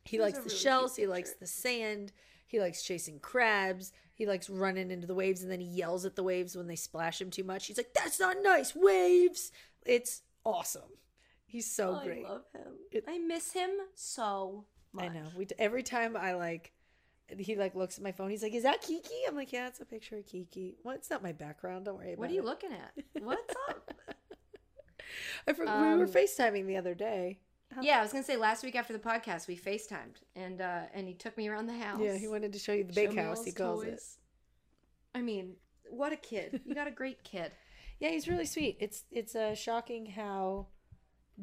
He 0.05 0.17
Those 0.17 0.25
likes 0.25 0.37
the 0.39 0.43
really 0.45 0.57
shells. 0.57 0.95
He 0.95 1.07
likes 1.07 1.33
the 1.33 1.47
sand. 1.47 2.11
He 2.47 2.59
likes 2.59 2.81
chasing 2.83 3.19
crabs. 3.19 3.91
He 4.13 4.25
likes 4.25 4.49
running 4.49 4.89
into 4.89 5.05
the 5.05 5.13
waves 5.13 5.43
and 5.43 5.51
then 5.51 5.59
he 5.59 5.67
yells 5.67 6.05
at 6.05 6.15
the 6.15 6.23
waves 6.23 6.55
when 6.55 6.67
they 6.67 6.75
splash 6.75 7.21
him 7.21 7.29
too 7.29 7.43
much. 7.43 7.67
He's 7.67 7.77
like, 7.77 7.93
"That's 7.93 8.19
not 8.19 8.37
nice, 8.41 8.73
waves." 8.75 9.51
It's 9.85 10.21
awesome. 10.43 10.97
He's 11.45 11.71
so 11.71 11.91
oh, 11.91 11.99
I 12.01 12.05
great. 12.05 12.25
I 12.25 12.29
love 12.29 12.45
him. 12.53 12.73
It- 12.91 13.05
I 13.07 13.19
miss 13.19 13.53
him 13.53 13.69
so 13.95 14.65
much. 14.91 15.05
I 15.05 15.07
know. 15.09 15.25
We 15.35 15.47
every 15.57 15.83
time 15.83 16.17
I 16.17 16.33
like, 16.33 16.73
he 17.37 17.55
like 17.55 17.75
looks 17.75 17.97
at 17.97 18.03
my 18.03 18.11
phone. 18.11 18.29
He's 18.29 18.43
like, 18.43 18.53
"Is 18.53 18.63
that 18.63 18.81
Kiki?" 18.81 19.13
I'm 19.27 19.35
like, 19.35 19.51
"Yeah, 19.51 19.67
it's 19.67 19.79
a 19.81 19.85
picture 19.85 20.17
of 20.17 20.25
Kiki." 20.25 20.75
Well, 20.83 20.95
it's 20.95 21.09
not 21.09 21.21
my 21.23 21.31
background. 21.33 21.85
Don't 21.85 21.97
worry 21.97 22.13
about 22.13 22.19
What 22.19 22.29
are 22.29 22.33
you 22.33 22.41
it. 22.41 22.45
looking 22.45 22.71
at? 22.71 22.91
What's 23.23 23.53
up? 23.69 23.91
I 25.47 25.53
for- 25.53 25.65
we 25.65 25.71
were 25.71 26.03
Um, 26.03 26.07
FaceTiming 26.07 26.67
the 26.67 26.77
other 26.77 26.93
day. 26.95 27.39
How- 27.73 27.81
yeah, 27.81 27.99
I 27.99 28.01
was 28.01 28.11
gonna 28.11 28.23
say 28.23 28.37
last 28.37 28.63
week 28.63 28.75
after 28.75 28.93
the 28.93 28.99
podcast 28.99 29.47
we 29.47 29.57
FaceTimed 29.57 30.17
and 30.35 30.61
uh 30.61 30.83
and 30.93 31.07
he 31.07 31.13
took 31.13 31.37
me 31.37 31.47
around 31.49 31.67
the 31.67 31.77
house. 31.77 31.99
Yeah, 32.01 32.15
he 32.17 32.27
wanted 32.27 32.53
to 32.53 32.59
show 32.59 32.73
you 32.73 32.83
the 32.85 32.93
big 32.93 33.15
house. 33.15 33.43
He 33.43 33.51
calls 33.51 33.83
it. 33.83 34.01
I 35.13 35.21
mean, 35.21 35.55
what 35.89 36.13
a 36.13 36.17
kid! 36.17 36.61
You 36.65 36.75
got 36.75 36.87
a 36.87 36.91
great 36.91 37.23
kid. 37.23 37.51
Yeah, 37.99 38.09
he's 38.09 38.27
really 38.27 38.45
sweet. 38.45 38.77
It's 38.79 39.05
it's 39.09 39.35
uh, 39.35 39.55
shocking 39.55 40.05
how 40.05 40.67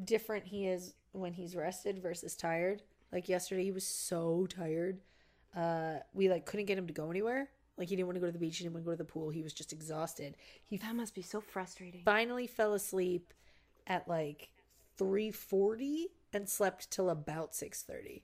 different 0.01 0.45
he 0.45 0.67
is 0.67 0.93
when 1.11 1.33
he's 1.33 1.53
rested 1.53 2.01
versus 2.01 2.33
tired. 2.33 2.81
Like 3.11 3.27
yesterday, 3.27 3.65
he 3.65 3.71
was 3.73 3.85
so 3.85 4.47
tired. 4.49 5.01
Uh, 5.55 5.99
we 6.13 6.29
like 6.29 6.45
couldn't 6.45 6.65
get 6.65 6.77
him 6.77 6.87
to 6.87 6.93
go 6.93 7.09
anywhere. 7.09 7.49
Like 7.77 7.89
he 7.89 7.95
didn't 7.95 8.07
want 8.07 8.15
to 8.17 8.21
go 8.21 8.25
to 8.27 8.31
the 8.31 8.39
beach. 8.39 8.57
He 8.57 8.63
didn't 8.63 8.73
want 8.73 8.85
to 8.85 8.89
go 8.89 8.93
to 8.93 8.97
the 8.97 9.05
pool. 9.05 9.29
He 9.29 9.41
was 9.43 9.53
just 9.53 9.73
exhausted. 9.73 10.35
He 10.65 10.77
That 10.77 10.95
must 10.95 11.13
be 11.15 11.21
so 11.21 11.41
frustrating. 11.41 12.01
finally 12.05 12.47
fell 12.47 12.73
asleep 12.73 13.33
at 13.87 14.07
like 14.07 14.49
three 14.97 15.31
forty 15.31 16.07
and 16.33 16.47
slept 16.49 16.89
till 16.91 17.09
about 17.09 17.53
six 17.55 17.81
thirty. 17.83 18.23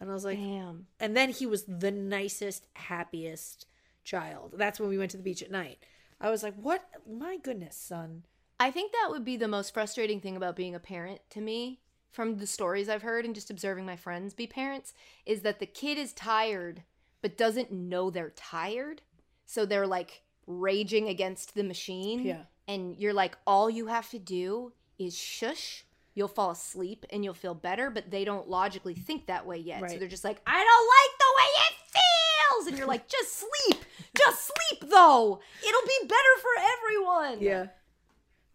And 0.00 0.10
I 0.10 0.12
was 0.14 0.24
like, 0.24 0.38
Damn. 0.38 0.86
and 1.00 1.16
then 1.16 1.30
he 1.30 1.46
was 1.46 1.64
the 1.64 1.90
nicest, 1.90 2.66
happiest 2.74 3.66
child. 4.04 4.54
That's 4.56 4.78
when 4.78 4.88
we 4.90 4.98
went 4.98 5.10
to 5.12 5.16
the 5.16 5.22
beach 5.22 5.42
at 5.42 5.50
night. 5.50 5.78
I 6.20 6.30
was 6.30 6.42
like, 6.42 6.54
what? 6.54 6.84
My 7.10 7.38
goodness, 7.38 7.76
son. 7.76 8.24
I 8.60 8.70
think 8.70 8.92
that 8.92 9.08
would 9.10 9.24
be 9.24 9.36
the 9.36 9.48
most 9.48 9.72
frustrating 9.74 10.20
thing 10.20 10.36
about 10.36 10.54
being 10.56 10.74
a 10.74 10.80
parent 10.80 11.20
to 11.30 11.40
me 11.40 11.80
from 12.10 12.38
the 12.38 12.46
stories 12.46 12.88
I've 12.88 13.02
heard 13.02 13.24
and 13.24 13.34
just 13.34 13.50
observing 13.50 13.84
my 13.84 13.96
friends 13.96 14.34
be 14.34 14.46
parents 14.46 14.94
is 15.24 15.42
that 15.42 15.58
the 15.58 15.66
kid 15.66 15.98
is 15.98 16.12
tired 16.12 16.82
but 17.22 17.36
doesn't 17.36 17.72
know 17.72 18.10
they're 18.10 18.30
tired. 18.30 19.02
So 19.46 19.66
they're 19.66 19.86
like 19.86 20.22
raging 20.46 21.08
against 21.08 21.54
the 21.54 21.64
machine. 21.64 22.24
Yeah. 22.24 22.42
And 22.68 22.96
you're 22.96 23.12
like, 23.12 23.36
all 23.46 23.68
you 23.68 23.86
have 23.86 24.10
to 24.10 24.18
do 24.18 24.72
is 24.98 25.16
shush. 25.16 25.84
You'll 26.14 26.28
fall 26.28 26.52
asleep 26.52 27.04
and 27.10 27.24
you'll 27.24 27.34
feel 27.34 27.54
better, 27.54 27.90
but 27.90 28.10
they 28.10 28.24
don't 28.24 28.48
logically 28.48 28.94
think 28.94 29.26
that 29.26 29.46
way 29.46 29.58
yet. 29.58 29.90
So 29.90 29.98
they're 29.98 30.08
just 30.08 30.24
like, 30.24 30.40
I 30.46 30.64
don't 30.64 30.88
like 30.96 31.18
the 31.18 31.34
way 31.36 31.50
it 31.66 31.74
feels. 31.92 32.66
And 32.68 32.78
you're 32.78 32.88
like, 32.88 33.08
just 33.08 33.38
sleep. 33.38 33.84
Just 34.16 34.46
sleep 34.46 34.90
though. 34.90 35.40
It'll 35.66 35.86
be 35.86 36.08
better 36.08 36.40
for 36.40 36.50
everyone. 36.78 37.42
Yeah. 37.42 37.66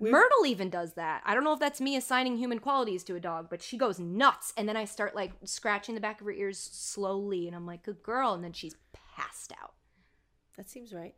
We- 0.02 0.12
Myrtle 0.12 0.46
even 0.46 0.70
does 0.70 0.94
that. 0.94 1.22
I 1.26 1.34
don't 1.34 1.44
know 1.44 1.54
if 1.54 1.60
that's 1.60 1.80
me 1.80 1.96
assigning 1.96 2.38
human 2.38 2.60
qualities 2.60 3.04
to 3.06 3.16
a 3.16 3.20
dog, 3.20 3.48
but 3.50 3.62
she 3.62 3.78
goes 3.78 4.00
nuts. 4.00 4.54
And 4.58 4.68
then 4.68 4.76
I 4.76 4.86
start 4.86 5.16
like 5.16 5.32
scratching 5.46 5.96
the 5.96 6.02
back 6.02 6.20
of 6.20 6.26
her 6.26 6.32
ears 6.34 6.58
slowly. 6.60 7.48
And 7.48 7.56
I'm 7.56 7.66
like, 7.66 7.84
good 7.84 8.02
girl. 8.02 8.34
And 8.34 8.44
then 8.44 8.54
she's 8.54 8.76
passed 9.16 9.54
out. 9.62 9.74
That 10.58 10.70
seems 10.70 10.94
right. 10.94 11.16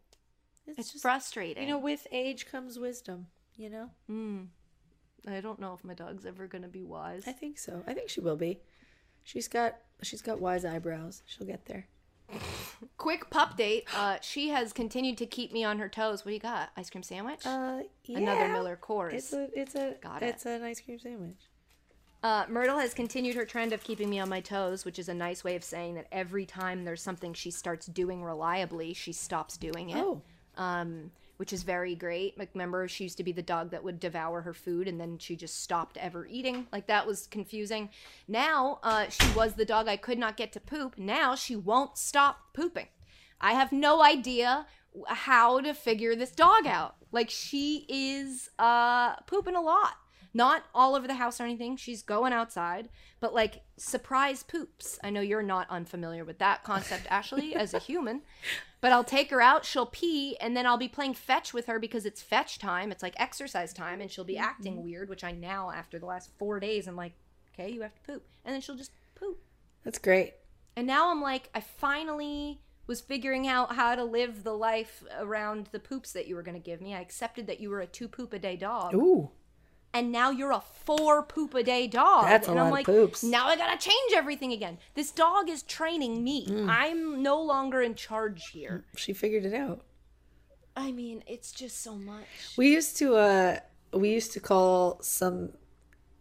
It's, 0.68 1.02
frustrating. 1.02 1.64
You 1.64 1.70
know, 1.70 1.80
with 1.80 2.08
age 2.12 2.46
comes 2.46 2.80
wisdom, 2.80 3.28
you 3.58 3.70
know? 3.70 3.90
Mm. 4.10 4.48
I 5.28 5.42
don't 5.42 5.60
know 5.60 5.74
if 5.74 5.84
my 5.84 5.94
dog's 5.94 6.26
ever 6.26 6.48
going 6.48 6.62
to 6.62 6.68
be 6.68 6.84
wise. 6.84 7.24
I 7.28 7.32
think 7.32 7.58
so. 7.58 7.84
I 7.88 7.94
think 7.94 8.10
she 8.10 8.22
will 8.22 8.36
be. 8.36 8.62
She's 9.24 9.48
got 9.48 9.78
she's 10.02 10.22
got 10.22 10.42
wise 10.42 10.66
eyebrows. 10.66 11.24
She'll 11.26 11.48
get 11.48 11.66
there. 11.66 11.88
Quick 12.98 13.30
pup 13.30 13.58
date. 13.58 13.86
Uh, 13.96 14.18
she 14.22 14.50
has 14.50 14.72
continued 14.74 15.18
to 15.18 15.26
keep 15.26 15.52
me 15.52 15.64
on 15.64 15.80
her 15.80 15.90
toes. 15.90 16.24
What 16.24 16.30
do 16.30 16.34
you 16.34 16.40
got? 16.40 16.70
Ice 16.78 16.90
cream 16.90 17.04
sandwich? 17.04 17.46
Uh 17.46 17.80
yeah. 18.06 18.18
Another 18.18 18.48
Miller 18.50 18.80
Coors. 18.82 19.14
It's 19.14 19.34
a 19.34 19.48
it's 19.54 19.76
a 19.76 19.96
Got 20.02 20.24
it. 20.24 20.28
it's 20.28 20.46
an 20.46 20.64
ice 20.64 20.80
cream 20.82 21.00
sandwich. 21.00 21.38
Uh, 22.24 22.46
Myrtle 22.48 22.80
has 22.80 22.94
continued 22.94 23.36
her 23.36 23.44
trend 23.44 23.74
of 23.74 23.84
keeping 23.84 24.10
me 24.10 24.18
on 24.18 24.30
my 24.30 24.40
toes, 24.40 24.86
which 24.86 24.98
is 24.98 25.10
a 25.10 25.14
nice 25.14 25.44
way 25.44 25.58
of 25.58 25.64
saying 25.64 25.96
that 25.96 26.08
every 26.10 26.46
time 26.46 26.86
there's 26.86 27.02
something 27.02 27.34
she 27.34 27.52
starts 27.52 27.86
doing 27.88 28.24
reliably, 28.24 28.94
she 28.94 29.12
stops 29.12 29.58
doing 29.58 29.90
it. 29.90 29.98
Oh. 29.98 30.22
Um, 30.56 31.12
which 31.38 31.54
is 31.54 31.64
very 31.64 31.96
great. 31.96 32.38
Like, 32.38 32.50
remember, 32.54 32.88
she 32.88 33.06
used 33.06 33.18
to 33.18 33.24
be 33.24 33.32
the 33.32 33.42
dog 33.42 33.72
that 33.72 33.84
would 33.84 34.00
devour 34.00 34.42
her 34.42 34.54
food 34.54 34.88
and 34.88 35.00
then 35.00 35.18
she 35.18 35.36
just 35.36 35.62
stopped 35.62 35.98
ever 35.98 36.28
eating. 36.28 36.68
Like, 36.72 36.88
that 36.88 37.08
was 37.08 37.28
confusing. 37.28 37.90
Now, 38.28 38.80
uh, 38.84 39.10
she 39.10 39.28
was 39.36 39.54
the 39.54 39.66
dog 39.66 39.88
I 39.88 39.98
could 39.98 40.18
not 40.18 40.38
get 40.38 40.52
to 40.54 40.60
poop. 40.60 40.98
Now, 40.98 41.36
she 41.36 41.56
won't 41.56 41.98
stop 41.98 42.54
pooping. 42.54 42.88
I 43.42 43.54
have 43.54 43.72
no 43.72 44.04
idea 44.04 44.68
how 45.08 45.60
to 45.60 45.74
figure 45.74 46.16
this 46.16 46.32
dog 46.32 46.68
out. 46.68 46.96
Like, 47.12 47.30
she 47.30 47.86
is 47.90 48.50
uh, 48.60 49.16
pooping 49.28 49.56
a 49.56 49.62
lot. 49.62 49.94
Not 50.34 50.64
all 50.74 50.96
over 50.96 51.08
the 51.08 51.14
house 51.14 51.40
or 51.40 51.44
anything. 51.44 51.78
She's 51.78 52.02
going 52.02 52.34
outside, 52.34 52.90
but 53.20 53.34
like 53.34 53.62
surprise 53.78 54.42
poops. 54.42 54.98
I 55.04 55.12
know 55.12 55.22
you're 55.22 55.44
not 55.44 55.70
unfamiliar 55.70 56.26
with 56.26 56.40
that 56.40 56.64
concept, 56.64 57.06
Ashley, 57.10 57.56
as 57.56 57.74
a 57.74 57.80
human. 57.80 58.22
But 58.82 58.92
I'll 58.92 59.04
take 59.04 59.30
her 59.30 59.40
out, 59.40 59.64
she'll 59.64 59.86
pee, 59.86 60.36
and 60.42 60.58
then 60.58 60.66
I'll 60.66 60.78
be 60.78 60.90
playing 60.90 61.14
fetch 61.14 61.54
with 61.54 61.68
her 61.68 61.80
because 61.80 62.06
it's 62.06 62.22
fetch 62.22 62.60
time. 62.60 62.92
It's 62.92 63.02
like 63.02 63.14
exercise 63.18 63.72
time, 63.72 64.02
and 64.02 64.12
she'll 64.12 64.26
be 64.26 64.36
mm-hmm. 64.36 64.44
acting 64.44 64.84
weird, 64.84 65.08
which 65.08 65.24
I 65.24 65.32
now, 65.32 65.72
after 65.72 66.00
the 66.00 66.06
last 66.06 66.32
four 66.38 66.60
days, 66.60 66.88
I'm 66.88 66.98
like, 66.98 67.14
okay, 67.54 67.72
you 67.72 67.82
have 67.82 67.96
to 67.96 68.02
poop. 68.02 68.26
And 68.44 68.54
then 68.54 68.60
she'll 68.60 68.76
just 68.76 68.92
poop. 69.16 69.40
That's 69.86 70.00
great. 70.00 70.34
And 70.76 70.88
now 70.88 71.12
I'm 71.12 71.22
like, 71.22 71.50
I 71.54 71.62
finally 71.62 72.60
was 72.88 73.00
figuring 73.00 73.48
out 73.48 73.76
how 73.76 73.96
to 73.96 74.04
live 74.04 74.44
the 74.44 74.54
life 74.54 75.04
around 75.18 75.70
the 75.72 75.80
poops 75.80 76.12
that 76.12 76.28
you 76.28 76.36
were 76.36 76.44
going 76.44 76.60
to 76.60 76.70
give 76.70 76.82
me. 76.82 76.94
I 76.94 77.00
accepted 77.00 77.48
that 77.48 77.60
you 77.60 77.70
were 77.70 77.80
a 77.80 77.88
two 77.88 78.08
poop 78.08 78.34
a 78.34 78.40
day 78.40 78.58
dog 78.58 78.94
Ooh. 78.94 79.32
And 79.94 80.12
now 80.12 80.32
you're 80.32 80.52
a 80.52 80.62
four 80.86 81.24
poop 81.24 81.54
a 81.54 81.64
day 81.64 81.88
dog. 81.88 82.26
That's 82.26 82.48
a 82.48 82.52
and 82.52 82.58
lot 82.60 82.64
I'm 82.64 82.68
of 82.68 82.74
like, 82.74 82.86
poops. 82.86 83.24
now 83.24 83.48
I 83.48 83.56
gotta 83.56 83.78
change 83.78 84.12
everything 84.14 84.52
again. 84.52 84.78
This 84.96 85.12
dog 85.12 85.50
is 85.50 85.64
training 85.64 86.24
me. 86.24 86.48
Mm. 86.48 86.70
I'm 86.70 87.22
no 87.24 87.42
longer 87.42 87.82
in 87.82 87.96
charge 87.96 88.42
here. 88.52 88.86
She 88.98 89.14
figured 89.14 89.46
it 89.46 89.54
out. 89.54 89.82
I 90.76 90.92
mean, 90.92 91.24
it's 91.28 91.52
just 91.52 91.82
so 91.84 91.96
much. 91.96 92.26
We 92.58 92.70
used 92.72 92.98
to 92.98 93.16
uh 93.16 93.60
we 93.94 94.10
used 94.12 94.34
to 94.34 94.40
call 94.40 95.00
some 95.02 95.54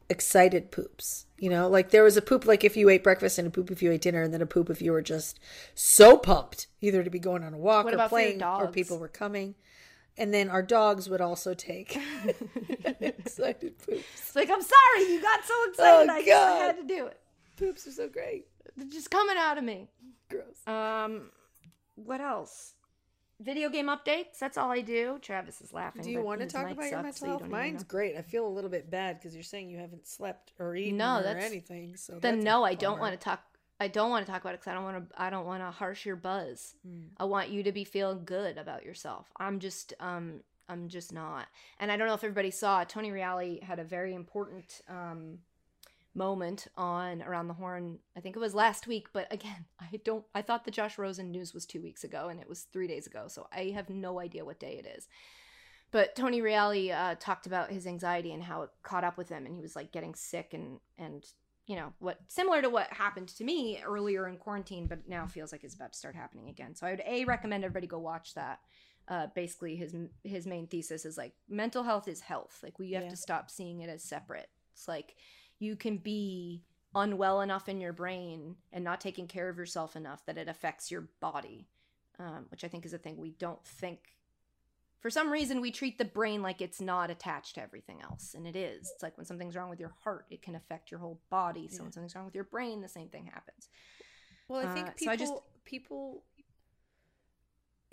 excited 0.08 0.70
poops. 0.70 1.26
You 1.38 1.48
know, 1.50 1.68
like 1.68 1.90
there 1.90 2.04
was 2.04 2.16
a 2.16 2.22
poop 2.22 2.46
like 2.46 2.62
if 2.64 2.76
you 2.76 2.88
ate 2.88 3.02
breakfast 3.02 3.38
and 3.38 3.48
a 3.48 3.50
poop 3.50 3.70
if 3.70 3.82
you 3.82 3.90
ate 3.90 4.02
dinner 4.02 4.22
and 4.22 4.32
then 4.32 4.42
a 4.42 4.46
poop 4.46 4.68
if 4.70 4.82
you 4.82 4.92
were 4.92 5.02
just 5.02 5.40
so 5.74 6.16
pumped 6.18 6.66
either 6.80 7.02
to 7.02 7.10
be 7.10 7.18
going 7.18 7.42
on 7.42 7.54
a 7.54 7.58
walk 7.58 7.86
What 7.86 7.94
or 7.94 7.96
about 7.96 8.10
for 8.10 8.20
your 8.20 8.36
playing 8.38 8.42
or 8.44 8.68
people 8.68 8.98
were 8.98 9.08
coming. 9.08 9.54
And 10.18 10.32
then 10.32 10.50
our 10.50 10.62
dogs 10.62 11.08
would 11.08 11.20
also 11.20 11.54
take 11.54 11.96
excited 13.00 13.78
poops. 13.78 14.04
It's 14.14 14.36
like, 14.36 14.50
I'm 14.50 14.60
sorry, 14.60 15.12
you 15.12 15.22
got 15.22 15.44
so 15.44 15.54
excited. 15.68 16.10
Oh, 16.10 16.14
I, 16.14 16.24
God. 16.24 16.60
had 16.60 16.76
to 16.76 16.84
do 16.84 17.06
it. 17.06 17.18
Poops 17.56 17.86
are 17.86 17.92
so 17.92 18.08
great. 18.08 18.46
They're 18.76 18.86
just 18.88 19.10
coming 19.10 19.36
out 19.38 19.58
of 19.58 19.64
me. 19.64 19.88
Gross. 20.28 20.66
Um, 20.66 21.30
what 21.94 22.20
else? 22.20 22.74
Video 23.40 23.68
game 23.68 23.86
updates. 23.86 24.38
That's 24.38 24.56
all 24.56 24.70
I 24.70 24.82
do. 24.82 25.18
Travis 25.20 25.60
is 25.60 25.72
laughing. 25.72 26.02
Do 26.02 26.10
you 26.10 26.22
want 26.22 26.40
to 26.40 26.46
talk 26.46 26.70
about 26.70 26.90
your 26.90 27.02
mental 27.02 27.26
health? 27.26 27.40
don't 27.40 27.50
Mine's 27.50 27.82
great. 27.82 28.16
I 28.16 28.22
feel 28.22 28.46
a 28.46 28.48
little 28.48 28.70
bit 28.70 28.90
bad 28.90 29.18
because 29.18 29.34
you're 29.34 29.42
saying 29.42 29.68
you 29.68 29.78
haven't 29.78 30.06
slept 30.06 30.52
or 30.58 30.76
eaten 30.76 30.98
No, 30.98 31.20
or 31.20 31.36
anything. 31.38 31.96
So 31.96 32.18
then 32.20 32.40
no, 32.40 32.62
I 32.62 32.74
don't 32.74 33.00
want 33.00 33.18
to 33.18 33.22
talk. 33.22 33.42
I 33.82 33.88
don't 33.88 34.10
want 34.10 34.24
to 34.24 34.30
talk 34.30 34.42
about 34.42 34.54
it 34.54 34.60
because 34.60 34.70
I 34.70 34.74
don't 34.74 34.84
want 34.84 35.10
to. 35.10 35.20
I 35.20 35.28
don't 35.28 35.44
want 35.44 35.60
to 35.60 35.72
harsh 35.72 36.06
your 36.06 36.14
buzz. 36.14 36.76
Hmm. 36.86 37.06
I 37.16 37.24
want 37.24 37.50
you 37.50 37.64
to 37.64 37.72
be 37.72 37.82
feeling 37.82 38.22
good 38.24 38.56
about 38.56 38.84
yourself. 38.84 39.26
I'm 39.38 39.58
just, 39.58 39.92
um, 39.98 40.42
I'm 40.68 40.88
just 40.88 41.12
not. 41.12 41.48
And 41.80 41.90
I 41.90 41.96
don't 41.96 42.06
know 42.06 42.14
if 42.14 42.22
everybody 42.22 42.52
saw. 42.52 42.84
Tony 42.84 43.10
Reali 43.10 43.60
had 43.60 43.80
a 43.80 43.84
very 43.84 44.14
important 44.14 44.82
um, 44.88 45.38
moment 46.14 46.68
on 46.76 47.22
around 47.22 47.48
the 47.48 47.54
horn. 47.54 47.98
I 48.16 48.20
think 48.20 48.36
it 48.36 48.38
was 48.38 48.54
last 48.54 48.86
week, 48.86 49.08
but 49.12 49.26
again, 49.32 49.64
I 49.80 49.98
don't. 50.04 50.24
I 50.32 50.42
thought 50.42 50.64
the 50.64 50.70
Josh 50.70 50.96
Rosen 50.96 51.32
news 51.32 51.52
was 51.52 51.66
two 51.66 51.82
weeks 51.82 52.04
ago, 52.04 52.28
and 52.28 52.38
it 52.38 52.48
was 52.48 52.62
three 52.62 52.86
days 52.86 53.08
ago. 53.08 53.24
So 53.26 53.48
I 53.52 53.72
have 53.74 53.90
no 53.90 54.20
idea 54.20 54.44
what 54.44 54.60
day 54.60 54.80
it 54.80 54.86
is. 54.96 55.08
But 55.90 56.14
Tony 56.14 56.40
Reali 56.40 56.92
uh, 56.94 57.16
talked 57.18 57.46
about 57.46 57.72
his 57.72 57.86
anxiety 57.86 58.32
and 58.32 58.44
how 58.44 58.62
it 58.62 58.70
caught 58.84 59.02
up 59.02 59.18
with 59.18 59.28
him, 59.28 59.44
and 59.44 59.56
he 59.56 59.60
was 59.60 59.74
like 59.74 59.90
getting 59.90 60.14
sick 60.14 60.54
and 60.54 60.78
and 60.96 61.26
you 61.66 61.76
know 61.76 61.92
what 62.00 62.18
similar 62.28 62.60
to 62.62 62.68
what 62.68 62.92
happened 62.92 63.28
to 63.28 63.44
me 63.44 63.80
earlier 63.84 64.26
in 64.28 64.36
quarantine 64.36 64.86
but 64.86 65.08
now 65.08 65.26
feels 65.26 65.52
like 65.52 65.62
it's 65.64 65.74
about 65.74 65.92
to 65.92 65.98
start 65.98 66.14
happening 66.14 66.48
again. 66.48 66.74
So 66.74 66.86
i 66.86 66.90
would 66.90 67.02
a 67.06 67.24
recommend 67.24 67.64
everybody 67.64 67.86
go 67.86 67.98
watch 67.98 68.34
that. 68.34 68.60
Uh 69.08 69.28
basically 69.34 69.76
his 69.76 69.94
his 70.24 70.46
main 70.46 70.66
thesis 70.66 71.04
is 71.04 71.16
like 71.16 71.34
mental 71.48 71.82
health 71.82 72.08
is 72.08 72.20
health. 72.20 72.58
Like 72.62 72.78
we 72.78 72.92
have 72.92 73.04
Yeah. 73.04 73.10
to 73.10 73.16
stop 73.16 73.50
seeing 73.50 73.80
it 73.80 73.88
as 73.88 74.02
separate. 74.02 74.48
It's 74.72 74.88
like 74.88 75.16
you 75.58 75.76
can 75.76 75.98
be 75.98 76.64
unwell 76.94 77.40
enough 77.40 77.68
in 77.68 77.80
your 77.80 77.92
brain 77.92 78.56
and 78.72 78.84
not 78.84 79.00
taking 79.00 79.26
care 79.26 79.48
of 79.48 79.56
yourself 79.56 79.96
enough 79.96 80.26
that 80.26 80.36
it 80.36 80.48
affects 80.48 80.90
your 80.90 81.08
body 81.20 81.66
um, 82.18 82.44
which 82.50 82.64
i 82.64 82.68
think 82.68 82.84
is 82.84 82.92
a 82.92 82.98
thing 82.98 83.16
we 83.16 83.30
don't 83.30 83.64
think 83.64 84.14
for 85.02 85.10
some 85.10 85.30
reason 85.30 85.60
we 85.60 85.70
treat 85.72 85.98
the 85.98 86.04
brain 86.04 86.40
like 86.42 86.62
it's 86.62 86.80
not 86.80 87.10
attached 87.10 87.56
to 87.56 87.60
everything 87.62 88.00
else 88.00 88.34
and 88.34 88.46
it 88.46 88.56
is. 88.56 88.90
It's 88.94 89.02
like 89.02 89.16
when 89.18 89.26
something's 89.26 89.56
wrong 89.56 89.68
with 89.68 89.80
your 89.80 89.92
heart 90.04 90.26
it 90.30 90.40
can 90.42 90.54
affect 90.54 90.90
your 90.90 91.00
whole 91.00 91.20
body. 91.28 91.68
So 91.68 91.76
Yeah. 91.78 91.82
when 91.82 91.92
something's 91.92 92.14
wrong 92.14 92.24
with 92.24 92.34
your 92.36 92.44
brain 92.44 92.80
the 92.80 92.88
same 92.88 93.08
thing 93.08 93.26
happens. 93.26 93.68
Well, 94.48 94.66
I 94.66 94.72
think 94.72 94.86
Uh, 94.88 94.92
people 94.92 95.04
so 95.04 95.10
I 95.10 95.16
just- 95.16 95.64
people 95.64 96.24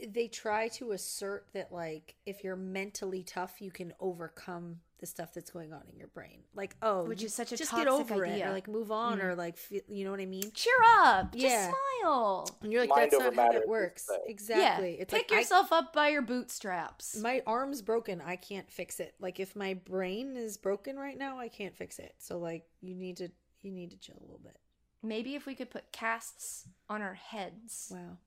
they 0.08 0.28
try 0.30 0.69
to 0.69 0.91
assert 0.91 1.52
that 1.54 1.72
like 1.74 2.15
if 2.26 2.43
you're 2.43 2.56
mentally 2.56 3.24
tough, 3.24 3.60
you 3.60 3.69
can 3.72 3.93
overcome 4.00 4.82
the 5.00 5.06
stuff 5.06 5.34
that's 5.34 5.50
going 5.50 5.72
on 5.74 5.82
in 5.92 5.98
your 5.98 6.08
brain. 6.10 6.44
Like, 6.54 6.76
oh, 6.82 7.06
Which 7.06 7.22
you 7.22 7.28
is 7.28 7.34
such 7.34 7.52
a 7.52 7.58
just 7.58 7.72
get 7.72 7.86
toxic 7.88 8.12
over 8.12 8.26
it 8.26 8.32
idea. 8.34 8.50
or 8.50 8.54
like 8.54 8.68
move 8.68 8.92
on 8.92 9.20
Mhm. 9.20 9.24
or 9.24 9.36
like 9.36 9.58
feel, 9.58 9.82
you 9.88 10.04
know 10.06 10.12
what 10.12 10.20
I 10.20 10.26
mean? 10.26 10.52
cheer 10.54 10.74
up 10.98 11.32
just 11.34 11.44
Yeah. 11.46 11.72
smile 12.02 12.46
And 12.62 12.72
you're 12.72 12.82
like, 12.82 12.90
Mind 12.90 13.12
that's 13.12 13.24
over 13.24 13.32
not 13.36 13.54
how 13.54 13.60
it 13.60 13.68
works. 13.68 14.10
Exactly. 14.26 14.96
yeah 14.96 15.02
It's 15.02 15.14
pick 15.14 15.30
like 15.30 15.38
I- 15.38 15.40
yourself 15.42 15.72
up 15.72 15.94
by 15.94 16.10
your 16.10 16.22
bootstraps 16.22 17.16
my 17.18 17.42
arm's 17.48 17.82
broken. 17.82 18.22
I 18.22 18.36
can't 18.36 18.70
fix 18.70 19.00
it. 19.00 19.16
Like 19.20 19.40
if 19.40 19.56
my 19.56 19.74
brain 19.74 20.36
is 20.38 20.58
broken 20.58 20.98
right 20.98 21.18
now, 21.18 21.40
I 21.40 21.48
can't 21.48 21.76
fix 21.76 21.98
it. 22.00 22.14
So 22.20 22.38
like 22.38 22.68
you 22.82 22.94
need 22.96 23.18
to 23.18 23.30
you 23.62 23.72
need 23.72 23.92
to 23.92 23.98
chill 23.98 24.16
a 24.20 24.22
little 24.24 24.40
bit. 24.40 24.58
maybe 25.02 25.36
if 25.36 25.46
we 25.46 25.56
could 25.56 25.70
put 25.70 25.92
casts 25.94 26.68
on 26.90 27.02
our 27.02 27.14
heads 27.14 27.90
Wow. 27.94 28.18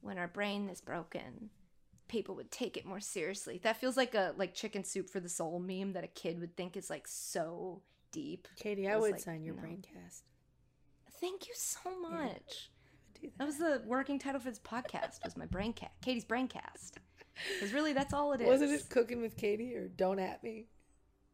when 0.00 0.16
our 0.18 0.28
brain 0.28 0.68
is 0.70 0.80
broken 0.80 1.50
people 2.08 2.34
would 2.34 2.50
take 2.50 2.76
it 2.76 2.84
more 2.86 3.00
seriously 3.00 3.58
that 3.62 3.76
feels 3.76 3.96
like 3.96 4.14
a 4.14 4.32
like 4.36 4.54
chicken 4.54 4.84
soup 4.84 5.08
for 5.10 5.20
the 5.20 5.28
soul 5.28 5.58
meme 5.58 5.92
that 5.92 6.04
a 6.04 6.08
kid 6.08 6.38
would 6.40 6.56
think 6.56 6.76
is 6.76 6.88
like 6.90 7.06
so 7.06 7.82
deep 8.12 8.46
Katie, 8.56 8.88
I 8.88 8.96
would 8.96 9.12
like, 9.12 9.20
sign 9.20 9.42
your 9.42 9.54
no. 9.56 9.60
brain 9.62 9.82
cast. 9.82 10.24
thank 11.20 11.46
you 11.46 11.52
so 11.56 11.80
much 12.00 12.70
do 13.14 13.22
that. 13.22 13.38
that 13.38 13.44
was 13.46 13.58
the 13.58 13.82
working 13.86 14.18
title 14.18 14.40
for 14.40 14.50
this 14.50 14.58
podcast 14.60 15.24
was 15.24 15.36
my 15.36 15.46
brain 15.46 15.72
cast 15.72 15.92
katie's 16.02 16.24
brain 16.24 16.48
cast 16.48 16.98
because 17.54 17.72
really 17.74 17.92
that's 17.92 18.14
all 18.14 18.32
it 18.32 18.40
is 18.40 18.46
Wasn't 18.48 18.72
it 18.72 18.88
cooking 18.88 19.20
with 19.20 19.36
Katie 19.36 19.74
or 19.74 19.88
don't 19.88 20.18
at 20.18 20.42
me? 20.42 20.66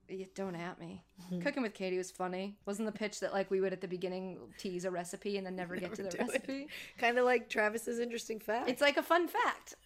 Yeah, 0.09 0.27
don't 0.35 0.57
at 0.57 0.79
me 0.81 1.05
Mm-hmm. 1.23 1.41
cooking 1.43 1.63
with 1.63 1.73
katie 1.75 1.97
was 1.99 2.11
funny 2.11 2.57
wasn't 2.67 2.87
the 2.87 2.99
pitch 2.99 3.21
that 3.21 3.33
like 3.33 3.49
we 3.51 3.61
would 3.61 3.73
at 3.73 3.81
the 3.81 3.87
beginning 3.87 4.39
tease 4.59 4.85
a 4.85 4.91
recipe 4.91 5.37
and 5.39 5.47
then 5.47 5.55
never 5.55 5.77
get 5.77 5.95
to 5.95 6.03
the 6.03 6.17
recipe 6.19 6.67
Kind 6.99 7.17
of 7.17 7.25
like 7.25 7.49
Travis's 7.49 8.01
interesting 8.01 8.41
fact. 8.41 8.69
it's 8.69 8.81
like 8.83 8.97
a 8.97 9.03
fun 9.05 9.29
fact 9.29 9.77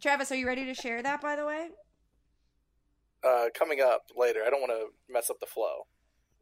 travis 0.00 0.30
are 0.32 0.36
you 0.36 0.46
ready 0.46 0.64
to 0.66 0.74
share 0.74 1.02
that 1.02 1.20
by 1.20 1.36
the 1.36 1.44
way 1.46 1.68
Uh, 3.22 3.46
coming 3.54 3.80
up 3.80 4.06
later. 4.16 4.40
I 4.46 4.50
don't 4.50 4.60
want 4.62 4.72
to 4.72 4.86
mess 5.12 5.28
up 5.30 5.40
the 5.40 5.46
flow. 5.46 5.86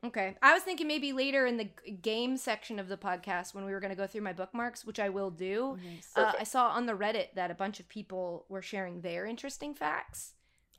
Okay. 0.05 0.37
I 0.41 0.55
was 0.55 0.63
thinking 0.63 0.87
maybe 0.87 1.13
later 1.13 1.45
in 1.45 1.57
the 1.57 1.69
game 2.03 2.37
section 2.37 2.79
of 2.79 2.87
the 2.87 2.97
podcast 2.97 3.53
when 3.53 3.65
we 3.65 3.73
were 3.73 3.81
going 3.81 3.91
to 3.91 3.97
go 3.97 4.07
through 4.07 4.21
my 4.21 4.33
bookmarks, 4.33 4.85
which 4.85 5.01
I 5.01 5.09
will 5.09 5.31
do. 5.33 5.77
nice. 5.85 6.13
Uh, 6.15 6.33
I 6.39 6.45
saw 6.45 6.69
on 6.69 6.87
the 6.87 6.93
Reddit 6.93 7.35
that 7.35 7.51
a 7.51 7.55
bunch 7.55 7.81
of 7.81 7.89
people 7.89 8.47
were 8.49 8.63
sharing 8.63 9.01
their 9.01 9.27
interesting 9.27 9.75
facts. 9.75 10.35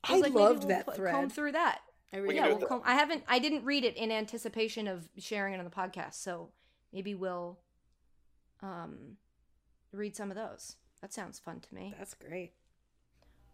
I 0.06 0.13
was 0.13 0.22
like, 0.22 0.34
loved 0.34 0.60
we'll 0.60 0.69
that 0.69 0.86
put- 0.86 0.95
thread. 0.95 1.13
Comb 1.13 1.30
through 1.30 1.52
that. 1.52 1.82
I 2.13 2.17
really 2.17 2.36
can 2.36 2.45
yeah, 2.45 2.54
we'll 2.56 2.65
comb, 2.67 2.82
I 2.86 2.93
haven't. 2.95 3.24
I 3.28 3.39
didn't 3.39 3.65
read 3.65 3.84
it 3.84 3.98
in 3.98 4.10
anticipation 4.10 4.88
of 4.88 5.10
sharing 5.17 5.54
it 5.54 5.60
on 5.60 5.65
the 5.65 5.69
podcast, 5.69 6.13
so 6.15 6.50
maybe 6.93 7.13
we'll 7.13 7.60
um 8.63 9.17
read 9.91 10.15
some 10.15 10.32
of 10.32 10.38
those. 10.38 10.78
That 11.01 11.13
sounds 11.13 11.39
fun 11.39 11.59
to 11.62 11.75
me. 11.75 11.93
That's 11.97 12.13
great. 12.13 12.53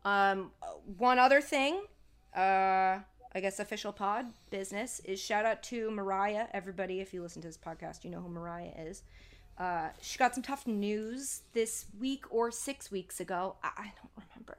Um, 0.03 0.51
one 0.97 1.19
other 1.19 1.41
thing, 1.41 1.81
uh, 2.35 2.99
I 3.35 3.41
guess 3.41 3.59
official 3.59 3.91
pod 3.91 4.27
business 4.49 5.01
is 5.03 5.19
shout 5.19 5.45
out 5.45 5.63
to 5.63 5.91
Mariah. 5.91 6.47
Everybody, 6.53 7.01
if 7.01 7.13
you 7.13 7.21
listen 7.21 7.41
to 7.41 7.47
this 7.47 7.57
podcast, 7.57 8.03
you 8.03 8.09
know 8.09 8.21
who 8.21 8.29
Mariah 8.29 8.71
is. 8.77 9.03
Uh, 9.57 9.89
she 10.01 10.17
got 10.17 10.33
some 10.33 10.43
tough 10.43 10.67
news 10.67 11.41
this 11.53 11.85
week 11.99 12.25
or 12.29 12.51
six 12.51 12.91
weeks 12.91 13.19
ago. 13.19 13.55
I, 13.63 13.69
I 13.77 13.83
don't 13.83 14.27
remember. 14.29 14.57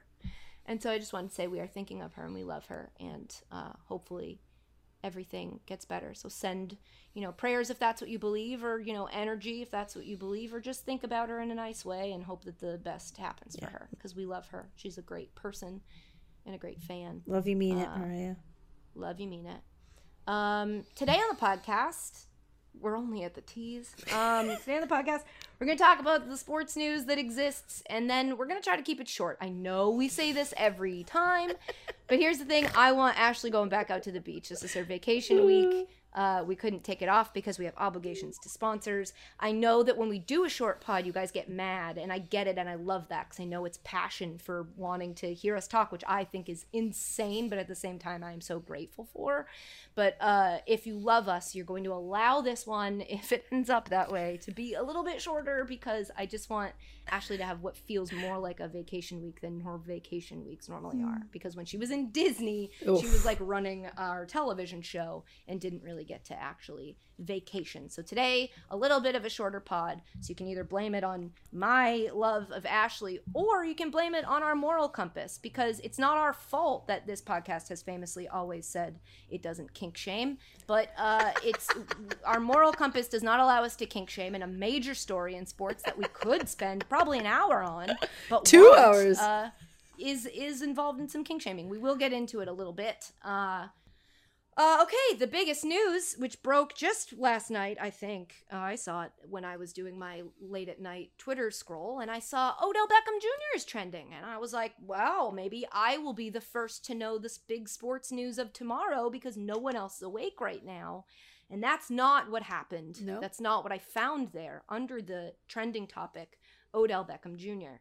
And 0.65 0.81
so 0.81 0.91
I 0.91 0.97
just 0.97 1.13
wanted 1.13 1.29
to 1.29 1.35
say 1.35 1.47
we 1.47 1.59
are 1.59 1.67
thinking 1.67 2.01
of 2.01 2.13
her 2.15 2.25
and 2.25 2.33
we 2.33 2.43
love 2.43 2.65
her, 2.65 2.91
and 2.99 3.33
uh, 3.51 3.71
hopefully 3.85 4.41
everything 5.03 5.59
gets 5.65 5.85
better. 5.85 6.13
So 6.13 6.29
send, 6.29 6.77
you 7.13 7.21
know, 7.21 7.31
prayers 7.31 7.69
if 7.69 7.79
that's 7.79 8.01
what 8.01 8.09
you 8.09 8.19
believe, 8.19 8.63
or 8.63 8.79
you 8.79 8.93
know, 8.93 9.07
energy 9.11 9.61
if 9.61 9.71
that's 9.71 9.95
what 9.95 10.05
you 10.05 10.17
believe, 10.17 10.53
or 10.53 10.59
just 10.59 10.85
think 10.85 11.03
about 11.03 11.29
her 11.29 11.39
in 11.39 11.51
a 11.51 11.55
nice 11.55 11.83
way 11.85 12.11
and 12.11 12.23
hope 12.23 12.43
that 12.45 12.59
the 12.59 12.77
best 12.77 13.17
happens 13.17 13.55
for 13.57 13.67
her 13.67 13.87
because 13.91 14.15
we 14.15 14.25
love 14.25 14.47
her. 14.49 14.69
She's 14.75 14.97
a 14.97 15.01
great 15.01 15.33
person 15.35 15.81
and 16.45 16.55
a 16.55 16.57
great 16.57 16.81
fan. 16.81 17.23
Love 17.25 17.47
you, 17.47 17.55
mean 17.55 17.77
it, 17.79 17.87
Uh, 17.87 17.97
Mariah. 17.97 18.35
Love 18.95 19.19
you, 19.19 19.27
mean 19.27 19.45
it. 19.45 19.61
Um, 20.27 20.83
today 20.95 21.15
on 21.15 21.35
the 21.35 21.41
podcast, 21.41 22.26
we're 22.81 22.97
only 22.97 23.23
at 23.23 23.33
the 23.33 23.41
tease. 23.41 23.95
Um, 24.13 24.47
today 24.59 24.75
on 24.75 24.81
the 24.81 24.87
podcast, 24.87 25.21
we're 25.59 25.67
going 25.67 25.77
to 25.77 25.83
talk 25.83 25.99
about 25.99 26.29
the 26.29 26.37
sports 26.37 26.75
news 26.75 27.05
that 27.05 27.17
exists, 27.17 27.83
and 27.89 28.09
then 28.09 28.37
we're 28.37 28.47
going 28.47 28.59
to 28.59 28.63
try 28.63 28.75
to 28.75 28.81
keep 28.81 28.99
it 28.99 29.07
short. 29.07 29.37
I 29.41 29.49
know 29.49 29.89
we 29.89 30.07
say 30.07 30.31
this 30.31 30.53
every 30.57 31.03
time, 31.03 31.51
but 32.07 32.19
here's 32.19 32.37
the 32.37 32.45
thing: 32.45 32.67
I 32.75 32.91
want 32.91 33.19
Ashley 33.19 33.49
going 33.49 33.69
back 33.69 33.89
out 33.89 34.03
to 34.03 34.11
the 34.11 34.21
beach. 34.21 34.49
This 34.49 34.63
is 34.63 34.73
her 34.73 34.83
vacation 34.83 35.45
week. 35.45 35.89
Uh, 36.17 36.43
we 36.43 36.55
couldn't 36.55 36.83
take 36.83 37.03
it 37.03 37.09
off 37.09 37.31
because 37.31 37.59
we 37.59 37.65
have 37.65 37.75
obligations 37.77 38.39
to 38.39 38.49
sponsors. 38.49 39.13
I 39.39 39.51
know 39.51 39.83
that 39.83 39.97
when 39.97 40.09
we 40.09 40.17
do 40.17 40.45
a 40.45 40.49
short 40.49 40.81
pod, 40.81 41.05
you 41.05 41.11
guys 41.11 41.31
get 41.31 41.47
mad, 41.47 41.99
and 41.99 42.11
I 42.11 42.17
get 42.17 42.47
it, 42.47 42.57
and 42.57 42.67
I 42.67 42.73
love 42.73 43.07
that 43.09 43.29
because 43.29 43.39
I 43.39 43.43
know 43.43 43.65
it's 43.65 43.77
passion 43.83 44.39
for 44.39 44.65
wanting 44.75 45.13
to 45.15 45.31
hear 45.31 45.55
us 45.55 45.67
talk, 45.67 45.91
which 45.91 46.03
I 46.07 46.23
think 46.23 46.49
is 46.49 46.65
insane, 46.73 47.49
but 47.49 47.59
at 47.59 47.67
the 47.67 47.75
same 47.75 47.99
time, 47.99 48.23
I 48.23 48.31
am 48.31 48.41
so 48.41 48.57
grateful 48.57 49.07
for. 49.13 49.45
But 49.93 50.17
uh, 50.19 50.57
if 50.65 50.87
you 50.87 50.97
love 50.97 51.27
us, 51.27 51.53
you're 51.53 51.65
going 51.65 51.83
to 51.83 51.93
allow 51.93 52.41
this 52.41 52.65
one, 52.65 53.01
if 53.07 53.31
it 53.31 53.45
ends 53.51 53.69
up 53.69 53.89
that 53.89 54.11
way, 54.11 54.39
to 54.41 54.51
be 54.51 54.73
a 54.73 54.81
little 54.81 55.03
bit 55.03 55.21
shorter 55.21 55.65
because 55.65 56.09
I 56.17 56.25
just 56.25 56.49
want 56.49 56.71
Ashley 57.09 57.37
to 57.37 57.45
have 57.45 57.61
what 57.61 57.77
feels 57.77 58.11
more 58.11 58.37
like 58.37 58.59
a 58.59 58.67
vacation 58.67 59.21
week 59.21 59.41
than 59.41 59.59
her 59.61 59.77
vacation 59.77 60.45
weeks 60.45 60.69
normally 60.69 61.01
are. 61.03 61.17
Hmm. 61.17 61.27
Because 61.31 61.55
when 61.55 61.65
she 61.65 61.77
was 61.77 61.91
in 61.91 62.11
Disney, 62.11 62.71
she 62.79 62.87
was 62.87 63.25
like 63.25 63.37
running 63.39 63.87
our 63.97 64.25
television 64.25 64.81
show 64.81 65.23
and 65.47 65.59
didn't 65.59 65.83
really 65.83 66.03
get 66.03 66.25
to 66.25 66.41
actually 66.41 66.97
vacation. 67.19 67.89
So 67.89 68.01
today, 68.01 68.51
a 68.69 68.77
little 68.77 68.99
bit 68.99 69.15
of 69.15 69.25
a 69.25 69.29
shorter 69.29 69.59
pod. 69.59 70.01
So 70.21 70.29
you 70.29 70.35
can 70.35 70.47
either 70.47 70.63
blame 70.63 70.95
it 70.95 71.03
on 71.03 71.31
my 71.51 72.09
love 72.13 72.51
of 72.51 72.65
Ashley 72.65 73.19
or 73.33 73.65
you 73.65 73.75
can 73.75 73.89
blame 73.89 74.13
it 74.13 74.25
on 74.25 74.43
our 74.43 74.55
moral 74.55 74.87
compass 74.87 75.37
because 75.37 75.79
it's 75.79 75.97
not 75.97 76.17
our 76.17 76.33
fault 76.33 76.87
that 76.87 77.07
this 77.07 77.21
podcast 77.21 77.69
has 77.69 77.81
famously 77.81 78.27
always 78.27 78.65
said 78.65 78.99
it 79.29 79.41
doesn't 79.41 79.73
kink 79.73 79.97
shame, 79.97 80.37
but 80.67 80.91
uh, 80.97 81.31
it's 81.43 81.69
our 82.25 82.39
moral 82.39 82.71
compass 82.71 83.07
does 83.07 83.23
not 83.23 83.39
allow 83.39 83.63
us 83.63 83.75
to 83.77 83.85
kink 83.85 84.09
shame 84.09 84.35
in 84.35 84.43
a 84.43 84.47
major 84.47 84.93
story 84.93 85.35
in 85.35 85.45
sports 85.45 85.83
that 85.83 85.97
we 85.97 86.05
could 86.13 86.47
spend 86.47 86.87
probably 86.89 87.19
an 87.19 87.25
hour 87.25 87.63
on, 87.63 87.89
but 88.29 88.45
2 88.45 88.61
won't, 88.61 88.79
hours. 88.79 89.19
Uh, 89.19 89.49
is 89.97 90.27
is 90.27 90.61
involved 90.61 90.99
in 90.99 91.09
some 91.09 91.23
kink 91.23 91.41
shaming. 91.41 91.69
We 91.69 91.79
will 91.79 91.95
get 91.95 92.13
into 92.13 92.39
it 92.41 92.47
a 92.47 92.53
little 92.53 92.73
bit. 92.73 93.11
Uh, 93.23 93.67
uh, 94.57 94.79
okay, 94.81 95.17
the 95.19 95.27
biggest 95.27 95.63
news, 95.63 96.15
which 96.17 96.41
broke 96.41 96.73
just 96.73 97.13
last 97.15 97.51
night, 97.51 97.77
I 97.79 97.91
think. 97.91 98.33
Uh, 98.51 98.57
I 98.57 98.75
saw 98.75 99.03
it 99.03 99.11
when 99.29 99.45
I 99.45 99.55
was 99.55 99.71
doing 99.71 99.99
my 99.99 100.23
late 100.41 100.67
at 100.67 100.81
night 100.81 101.11
Twitter 101.19 101.51
scroll, 101.51 101.99
and 101.99 102.09
I 102.09 102.17
saw 102.17 102.55
Odell 102.59 102.87
Beckham 102.87 103.21
Jr. 103.21 103.55
is 103.55 103.65
trending. 103.65 104.13
And 104.15 104.25
I 104.25 104.39
was 104.39 104.53
like, 104.53 104.73
wow, 104.81 105.31
maybe 105.33 105.67
I 105.71 105.99
will 105.99 106.13
be 106.13 106.31
the 106.31 106.41
first 106.41 106.83
to 106.85 106.95
know 106.95 107.19
this 107.19 107.37
big 107.37 107.69
sports 107.69 108.11
news 108.11 108.39
of 108.39 108.51
tomorrow 108.51 109.11
because 109.11 109.37
no 109.37 109.59
one 109.59 109.75
else 109.75 109.97
is 109.97 110.01
awake 110.01 110.41
right 110.41 110.65
now. 110.65 111.05
And 111.51 111.63
that's 111.63 111.91
not 111.91 112.31
what 112.31 112.41
happened. 112.41 113.05
No. 113.05 113.21
That's 113.21 113.39
not 113.39 113.63
what 113.63 113.71
I 113.71 113.77
found 113.77 114.29
there 114.33 114.63
under 114.69 115.03
the 115.03 115.33
trending 115.47 115.85
topic, 115.85 116.39
Odell 116.73 117.05
Beckham 117.05 117.37
Jr. 117.37 117.77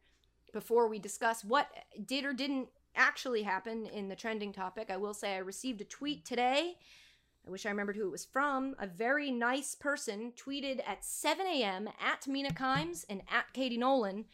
Before 0.52 0.88
we 0.88 0.98
discuss 0.98 1.42
what 1.42 1.68
did 2.04 2.26
or 2.26 2.34
didn't 2.34 2.68
actually 2.96 3.42
happen 3.42 3.86
in 3.86 4.08
the 4.08 4.16
trending 4.16 4.52
topic, 4.52 4.90
I 4.90 4.96
will 4.96 5.14
say 5.14 5.34
I 5.34 5.38
received 5.38 5.80
a 5.80 5.84
tweet 5.84 6.24
today. 6.24 6.76
I 7.46 7.50
wish 7.50 7.64
I 7.64 7.70
remembered 7.70 7.96
who 7.96 8.08
it 8.08 8.12
was 8.12 8.24
from. 8.24 8.74
A 8.78 8.86
very 8.86 9.30
nice 9.30 9.74
person 9.74 10.32
tweeted 10.36 10.80
at 10.86 11.04
7 11.04 11.46
a.m. 11.46 11.88
at 12.04 12.26
Mina 12.26 12.50
Kimes 12.50 13.04
and 13.08 13.22
at 13.30 13.52
Katie 13.52 13.78
Nolan. 13.78 14.24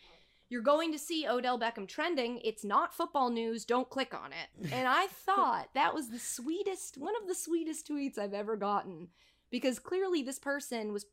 You're 0.49 0.63
going 0.63 0.93
to 0.93 0.99
see 0.99 1.27
Odell 1.27 1.59
Beckham 1.59 1.87
trending. 1.87 2.41
It's 2.43 2.65
not 2.65 2.95
football 2.95 3.31
news. 3.31 3.65
Don't 3.65 3.91
click 3.91 4.15
on 4.15 4.33
it. 4.33 4.71
And 4.73 4.89
I 4.89 5.07
thought 5.09 5.69
that 5.75 5.95
was 5.95 6.09
the 6.09 6.19
sweetest, 6.19 6.97
one 6.97 7.15
of 7.21 7.29
the 7.29 7.35
sweetest 7.35 7.89
tweets 7.89 8.19
I've 8.19 8.35
ever 8.35 8.57
gotten. 8.57 9.09
Because 9.51 9.79
clearly 9.79 10.23
this 10.23 10.39
person 10.39 10.93
was 10.93 11.05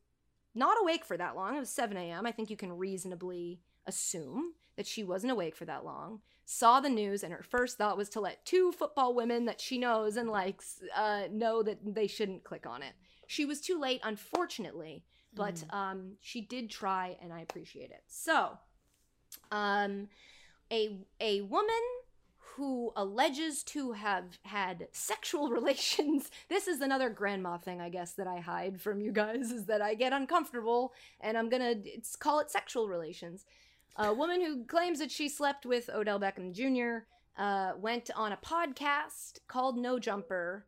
not 0.55 0.77
awake 0.81 1.03
for 1.03 1.17
that 1.17 1.35
long. 1.35 1.55
It 1.55 1.59
was 1.59 1.69
7 1.69 1.97
a.m. 1.97 2.25
I 2.25 2.31
think 2.31 2.49
you 2.49 2.57
can 2.57 2.77
reasonably 2.77 3.59
assume 3.85 4.53
that 4.79 4.87
she 4.87 5.03
wasn't 5.03 5.29
awake 5.29 5.57
for 5.57 5.65
that 5.65 5.83
long. 5.83 6.21
Saw 6.45 6.79
the 6.79 6.89
news, 6.89 7.21
and 7.21 7.33
her 7.33 7.43
first 7.43 7.77
thought 7.77 7.97
was 7.97 8.07
to 8.07 8.21
let 8.21 8.45
two 8.45 8.71
football 8.71 9.13
women 9.13 9.43
that 9.43 9.59
she 9.59 9.77
knows 9.77 10.15
and 10.15 10.29
likes 10.29 10.81
uh, 10.95 11.23
know 11.29 11.61
that 11.61 11.79
they 11.83 12.07
shouldn't 12.07 12.45
click 12.45 12.65
on 12.65 12.81
it. 12.81 12.93
She 13.27 13.43
was 13.43 13.59
too 13.59 13.77
late, 13.77 13.99
unfortunately, 14.05 15.03
but 15.35 15.65
um, 15.71 16.13
she 16.21 16.39
did 16.39 16.69
try, 16.69 17.17
and 17.21 17.33
I 17.33 17.41
appreciate 17.41 17.91
it. 17.91 18.03
So, 18.07 18.57
um, 19.51 20.07
a 20.71 20.99
a 21.19 21.41
woman 21.41 21.83
who 22.55 22.93
alleges 22.95 23.63
to 23.63 23.91
have 23.91 24.39
had 24.43 24.87
sexual 24.93 25.49
relations. 25.57 26.31
This 26.47 26.69
is 26.69 26.79
another 26.79 27.09
grandma 27.09 27.57
thing, 27.57 27.81
I 27.81 27.89
guess, 27.89 28.13
that 28.13 28.27
I 28.27 28.39
hide 28.39 28.79
from 28.79 29.01
you 29.01 29.11
guys 29.11 29.51
is 29.51 29.65
that 29.65 29.81
I 29.81 29.93
get 29.93 30.13
uncomfortable 30.13 30.93
and 31.19 31.37
I'm 31.37 31.49
gonna 31.49 31.73
it's, 31.83 32.15
call 32.15 32.39
it 32.39 32.49
sexual 32.49 32.87
relations. 32.87 33.45
A 33.95 34.13
woman 34.13 34.41
who 34.41 34.63
claims 34.63 34.99
that 34.99 35.11
she 35.11 35.27
slept 35.27 35.65
with 35.65 35.89
Odell 35.89 36.19
Beckham 36.19 36.53
Jr. 36.53 37.05
uh, 37.41 37.73
went 37.77 38.09
on 38.15 38.31
a 38.31 38.37
podcast 38.37 39.39
called 39.47 39.77
No 39.77 39.99
Jumper, 39.99 40.65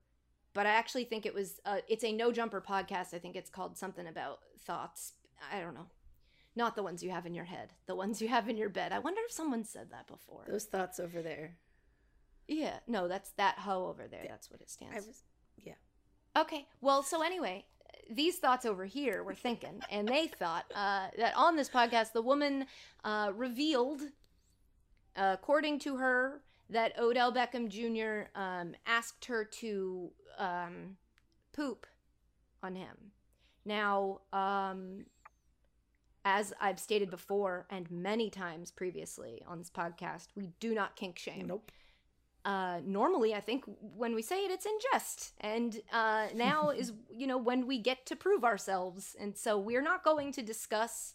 but 0.54 0.66
I 0.66 0.72
actually 0.72 1.06
think 1.06 1.26
it 1.26 1.34
was 1.34 1.60
uh, 1.66 1.78
it's 1.88 2.04
a 2.04 2.12
No 2.12 2.32
Jumper 2.32 2.62
podcast. 2.62 3.14
I 3.14 3.20
think 3.20 3.36
it's 3.36 3.50
called 3.50 3.78
something 3.78 4.08
about 4.08 4.40
thoughts. 4.60 5.14
I 5.52 5.60
don't 5.60 5.74
know. 5.74 5.88
Not 6.56 6.76
the 6.76 6.84
ones 6.84 7.02
you 7.02 7.12
have 7.12 7.26
in 7.26 7.34
your 7.34 7.46
head, 7.46 7.72
the 7.86 7.96
ones 7.96 8.22
you 8.22 8.28
have 8.28 8.50
in 8.50 8.58
your 8.58 8.68
bed. 8.70 8.92
I 8.92 9.00
wonder 9.00 9.22
if 9.26 9.32
someone 9.32 9.64
said 9.64 9.92
that 9.92 10.08
before. 10.08 10.44
Those 10.48 10.66
thoughts 10.66 11.00
over 11.00 11.22
there. 11.22 11.56
Yeah, 12.48 12.80
no, 12.88 13.08
that's 13.08 13.32
that 13.38 13.60
hoe 13.60 13.88
over 13.88 14.08
there. 14.08 14.26
That's 14.28 14.52
what 14.52 14.60
it 14.60 14.70
stands. 14.70 14.94
I 14.94 15.00
was, 15.00 15.24
yeah. 15.58 15.76
Okay. 16.36 16.68
Well, 16.82 17.04
so 17.04 17.22
anyway, 17.22 17.66
these 18.10 18.38
thoughts 18.38 18.66
over 18.66 18.86
here 18.86 19.24
were 19.24 19.36
thinking, 19.36 19.82
and 19.90 20.08
they 20.08 20.28
thought 20.28 20.66
uh, 20.76 21.08
that 21.18 21.36
on 21.36 21.56
this 21.56 21.70
podcast, 21.70 22.14
the 22.14 22.22
woman 22.22 22.66
uh, 23.04 23.32
revealed, 23.36 24.02
according 25.16 25.80
to 25.80 25.98
her, 25.98 26.42
that 26.70 26.98
Odell 27.00 27.34
Beckham 27.34 27.70
Jr. 27.70 28.30
Um, 28.40 28.76
asked 28.86 29.26
her 29.26 29.44
to 29.46 30.12
um, 30.38 30.98
poop 31.54 31.86
on 32.64 32.76
him. 32.76 33.12
Now, 33.66 34.22
um, 34.34 35.06
as 36.26 36.54
I've 36.60 36.80
stated 36.80 37.10
before 37.10 37.66
and 37.70 37.90
many 37.90 38.30
times 38.30 38.72
previously 38.72 39.42
on 39.48 39.58
this 39.58 39.70
podcast, 39.70 40.28
we 40.36 40.50
do 40.60 40.74
not 40.74 40.96
kink 40.96 41.18
shame 41.18 41.48
Nope. 41.48 41.72
Uh, 42.44 42.80
normally 42.86 43.34
I 43.36 43.40
think 43.40 43.66
when 43.96 44.16
we 44.16 44.22
say 44.22 44.46
it, 44.46 44.52
it's 44.52 44.66
in 44.66 44.78
jest. 44.92 45.34
And 45.42 45.80
uh, 45.94 46.28
now 46.36 46.70
is, 46.76 46.94
you 47.10 47.28
know, 47.28 47.38
when 47.38 47.68
we 47.68 47.80
get 47.80 48.06
to 48.08 48.16
prove 48.16 48.44
ourselves. 48.44 49.16
And 49.20 49.38
so 49.38 49.58
we're 49.58 49.82
not 49.82 50.04
going 50.04 50.32
to 50.34 50.42
discuss 50.42 51.14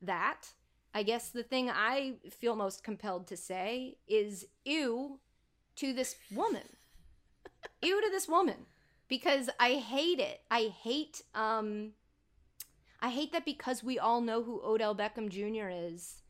that. 0.00 0.48
I 0.94 1.02
guess 1.02 1.30
the 1.30 1.42
thing 1.42 1.70
I 1.70 2.14
feel 2.30 2.54
most 2.54 2.84
compelled 2.84 3.26
to 3.28 3.36
say 3.36 3.96
is 4.06 4.46
ew 4.64 5.18
to 5.76 5.92
this 5.92 6.16
woman. 6.34 6.76
ew 7.82 8.00
to 8.00 8.10
this 8.10 8.28
woman. 8.28 8.66
Because 9.08 9.50
I 9.58 9.74
hate 9.74 10.20
it. 10.20 10.40
I 10.50 10.72
hate, 10.82 11.22
um, 11.34 11.92
I 13.00 13.10
hate 13.10 13.32
that 13.32 13.44
because 13.44 13.82
we 13.82 13.98
all 13.98 14.20
know 14.20 14.42
who 14.42 14.62
Odell 14.64 14.94
Beckham 14.94 15.28
Jr. 15.28 15.68
is, 15.70 16.22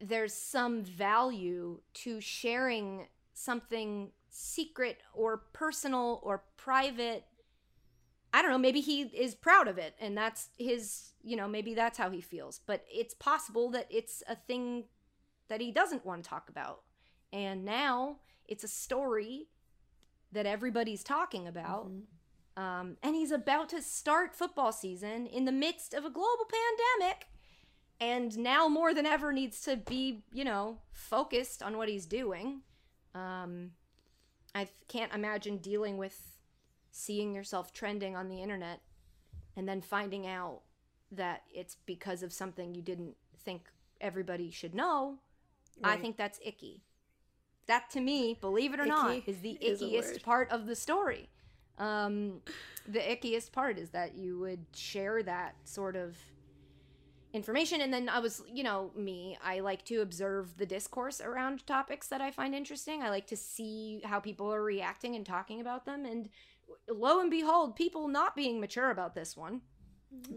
there's 0.00 0.32
some 0.32 0.82
value 0.82 1.80
to 1.92 2.20
sharing 2.20 3.08
something 3.38 4.10
secret 4.28 4.98
or 5.14 5.38
personal 5.52 6.20
or 6.22 6.44
private. 6.56 7.24
I 8.32 8.42
don't 8.42 8.50
know, 8.50 8.58
maybe 8.58 8.80
he 8.80 9.02
is 9.02 9.34
proud 9.34 9.68
of 9.68 9.78
it 9.78 9.94
and 10.00 10.16
that's 10.16 10.48
his, 10.58 11.12
you 11.22 11.36
know, 11.36 11.48
maybe 11.48 11.74
that's 11.74 11.98
how 11.98 12.10
he 12.10 12.20
feels. 12.20 12.60
But 12.66 12.84
it's 12.92 13.14
possible 13.14 13.70
that 13.70 13.86
it's 13.90 14.22
a 14.28 14.36
thing 14.36 14.84
that 15.48 15.60
he 15.60 15.72
doesn't 15.72 16.04
want 16.04 16.24
to 16.24 16.28
talk 16.28 16.48
about. 16.48 16.82
And 17.32 17.64
now 17.64 18.18
it's 18.46 18.64
a 18.64 18.68
story 18.68 19.48
that 20.32 20.46
everybody's 20.46 21.02
talking 21.02 21.46
about. 21.46 21.90
Um, 22.56 22.96
and 23.02 23.14
he's 23.14 23.30
about 23.30 23.68
to 23.70 23.80
start 23.80 24.34
football 24.34 24.72
season 24.72 25.26
in 25.26 25.44
the 25.44 25.52
midst 25.52 25.94
of 25.94 26.04
a 26.04 26.10
global 26.10 26.46
pandemic 26.98 27.28
and 28.00 28.36
now 28.38 28.68
more 28.68 28.94
than 28.94 29.06
ever 29.06 29.32
needs 29.32 29.60
to 29.62 29.76
be, 29.76 30.22
you 30.32 30.44
know, 30.44 30.78
focused 30.92 31.62
on 31.62 31.76
what 31.76 31.88
he's 31.88 32.06
doing. 32.06 32.62
Um, 33.18 33.70
I 34.54 34.68
can't 34.88 35.12
imagine 35.12 35.58
dealing 35.58 35.98
with 35.98 36.38
seeing 36.90 37.34
yourself 37.34 37.72
trending 37.72 38.16
on 38.16 38.28
the 38.28 38.42
internet 38.42 38.80
and 39.56 39.68
then 39.68 39.80
finding 39.80 40.26
out 40.26 40.62
that 41.12 41.42
it's 41.52 41.76
because 41.86 42.22
of 42.22 42.32
something 42.32 42.74
you 42.74 42.82
didn't 42.82 43.16
think 43.38 43.62
everybody 44.00 44.50
should 44.50 44.74
know. 44.74 45.18
I 45.82 45.96
think 45.96 46.16
that's 46.16 46.40
icky. 46.44 46.82
That 47.66 47.90
to 47.90 48.00
me, 48.00 48.36
believe 48.40 48.74
it 48.74 48.80
or 48.80 48.86
not, 48.86 49.22
is 49.26 49.40
the 49.40 49.52
is 49.60 49.82
ickiest 49.82 50.12
word. 50.12 50.22
part 50.22 50.50
of 50.50 50.66
the 50.66 50.74
story. 50.74 51.28
Um, 51.78 52.40
the 52.86 52.98
ickiest 52.98 53.52
part 53.52 53.78
is 53.78 53.90
that 53.90 54.16
you 54.16 54.38
would 54.40 54.64
share 54.74 55.22
that 55.22 55.54
sort 55.64 55.94
of 55.94 56.16
information. 57.38 57.80
And 57.80 57.92
then 57.92 58.08
i 58.08 58.18
was 58.18 58.42
you 58.58 58.64
know 58.68 58.90
me 59.08 59.38
i 59.42 59.60
like 59.60 59.82
to 59.86 60.02
observe 60.06 60.56
the 60.58 60.66
discourse 60.66 61.20
around 61.20 61.66
topics 61.66 62.08
that 62.08 62.20
i 62.20 62.30
find 62.30 62.54
interesting. 62.54 63.02
I 63.02 63.10
like 63.10 63.28
to 63.28 63.36
see 63.36 64.02
how 64.04 64.18
people 64.20 64.52
are 64.52 64.62
reacting 64.62 65.16
and 65.16 65.24
talking 65.24 65.60
about 65.60 65.86
them. 65.86 66.04
And 66.04 66.28
lo 66.90 67.20
and 67.20 67.30
behold 67.30 67.76
people 67.76 68.08
not 68.08 68.36
being 68.36 68.60
mature 68.60 68.90
about 68.90 69.14
this 69.14 69.36
one. 69.36 69.62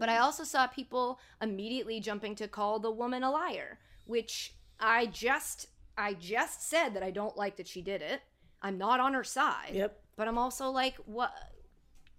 But 0.00 0.08
i 0.08 0.18
also 0.18 0.44
saw 0.44 0.66
people 0.66 1.18
immediately 1.40 1.98
jumping 2.00 2.34
to 2.36 2.48
call 2.48 2.78
the 2.78 2.90
woman 3.02 3.22
a 3.22 3.30
liar 3.30 3.78
which 4.06 4.54
i 4.80 5.06
just 5.06 5.66
i 5.96 6.12
just 6.14 6.68
said 6.68 6.90
that 6.94 7.02
i 7.02 7.10
don't 7.10 7.36
like 7.36 7.56
that 7.56 7.68
she 7.68 7.82
did 7.82 8.00
it. 8.02 8.20
I'm 8.64 8.78
not 8.78 9.00
on 9.00 9.14
her 9.14 9.24
side. 9.24 9.72
Yep. 9.74 9.92
but 10.16 10.28
i'm 10.28 10.38
also 10.38 10.70
like 10.70 10.96
what 11.18 11.32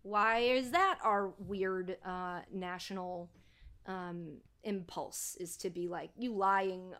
why 0.02 0.40
is 0.40 0.72
that 0.72 1.00
our 1.04 1.24
weird 1.38 1.98
uh 2.06 2.40
national 2.52 3.30
um 3.86 4.38
impulse 4.64 5.36
is 5.40 5.58
to 5.58 5.70
be 5.70 5.88
like 5.88 6.12
you 6.18 6.34
lying. 6.34 6.94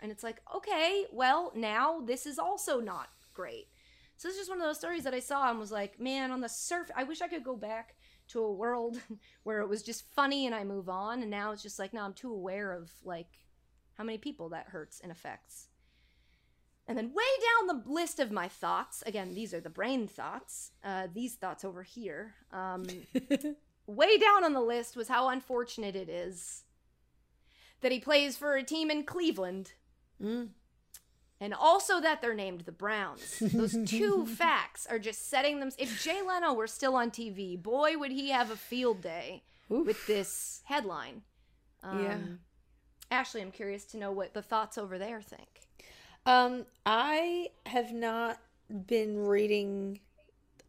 And 0.00 0.12
it's 0.12 0.22
like 0.22 0.40
okay 0.54 1.06
well 1.12 1.52
now 1.54 2.00
this 2.00 2.26
is 2.26 2.38
also 2.38 2.80
not 2.80 3.08
great. 3.34 3.68
So 4.16 4.28
it's 4.28 4.38
just 4.38 4.48
one 4.48 4.60
of 4.60 4.66
those 4.66 4.78
stories 4.78 5.04
that 5.04 5.14
i 5.14 5.20
saw 5.20 5.50
and 5.50 5.58
was 5.58 5.72
like 5.72 6.00
man 6.00 6.30
on 6.30 6.40
the 6.40 6.48
surf 6.48 6.90
i 6.96 7.04
wish 7.04 7.20
i 7.20 7.28
could 7.28 7.44
go 7.44 7.54
back 7.56 7.96
to 8.28 8.40
a 8.42 8.52
world 8.52 8.98
where 9.42 9.60
it 9.60 9.68
was 9.68 9.82
just 9.82 10.04
funny 10.14 10.46
and 10.46 10.54
i 10.54 10.64
move 10.64 10.88
on. 10.88 11.22
And 11.22 11.30
now 11.30 11.52
it's 11.52 11.62
just 11.62 11.78
like 11.78 11.92
no 11.92 12.02
i'm 12.02 12.14
too 12.14 12.32
aware 12.32 12.72
of 12.72 12.90
like 13.04 13.28
how 13.96 14.04
many 14.04 14.18
people 14.18 14.50
that 14.50 14.68
hurts 14.68 15.00
and 15.00 15.10
affects. 15.10 15.68
And 16.88 16.96
then 16.96 17.12
way 17.12 17.24
down 17.24 17.66
the 17.66 17.90
list 17.90 18.20
of 18.20 18.30
my 18.30 18.48
thoughts 18.48 19.02
again 19.06 19.34
these 19.34 19.52
are 19.52 19.60
the 19.60 19.70
brain 19.70 20.06
thoughts 20.06 20.70
uh, 20.84 21.08
these 21.12 21.34
thoughts 21.34 21.64
over 21.64 21.82
here 21.82 22.34
um, 22.52 22.84
way 23.86 24.18
down 24.18 24.44
on 24.44 24.52
the 24.52 24.60
list 24.60 24.96
was 24.96 25.08
how 25.08 25.28
unfortunate 25.28 25.96
it 25.96 26.08
is 26.08 26.64
that 27.80 27.92
he 27.92 28.00
plays 28.00 28.36
for 28.36 28.56
a 28.56 28.62
team 28.62 28.90
in 28.90 29.04
Cleveland. 29.04 29.72
Mm. 30.22 30.48
And 31.38 31.52
also 31.52 32.00
that 32.00 32.22
they're 32.22 32.34
named 32.34 32.62
the 32.62 32.72
Browns. 32.72 33.38
Those 33.40 33.76
two 33.86 34.26
facts 34.26 34.86
are 34.86 34.98
just 34.98 35.28
setting 35.28 35.60
them. 35.60 35.70
If 35.78 36.02
Jay 36.02 36.22
Leno 36.26 36.54
were 36.54 36.66
still 36.66 36.96
on 36.96 37.10
TV, 37.10 37.62
boy, 37.62 37.98
would 37.98 38.10
he 38.10 38.30
have 38.30 38.50
a 38.50 38.56
field 38.56 39.02
day 39.02 39.42
with 39.68 40.06
this 40.06 40.62
headline. 40.64 41.22
Um, 41.82 42.02
Yeah. 42.02 42.18
Ashley, 43.10 43.40
I'm 43.40 43.52
curious 43.52 43.84
to 43.86 43.98
know 43.98 44.10
what 44.10 44.34
the 44.34 44.42
thoughts 44.42 44.76
over 44.78 44.98
there 44.98 45.20
think. 45.20 45.60
Um, 46.24 46.66
I 46.84 47.50
have 47.66 47.92
not 47.92 48.40
been 48.86 49.24
reading 49.26 50.00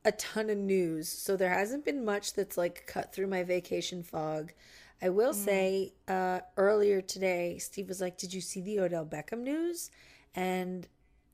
a 0.08 0.12
ton 0.14 0.50
of 0.50 0.58
news, 0.58 1.10
so 1.10 1.36
there 1.36 1.50
hasn't 1.54 1.86
been 1.86 2.06
much 2.06 2.34
that's 2.34 2.58
like 2.58 2.88
cut 2.88 3.14
through 3.14 3.28
my 3.28 3.44
vacation 3.44 4.04
fog. 4.04 4.54
I 5.02 5.10
will 5.10 5.34
say, 5.34 5.94
uh, 6.08 6.40
earlier 6.58 7.02
today, 7.02 7.58
Steve 7.60 7.88
was 7.90 8.02
like, 8.02 8.18
"Did 8.18 8.34
you 8.34 8.42
see 8.42 8.62
the 8.62 8.80
Odell 8.80 9.06
Beckham 9.06 9.42
news?" 9.42 9.92
And 10.34 10.88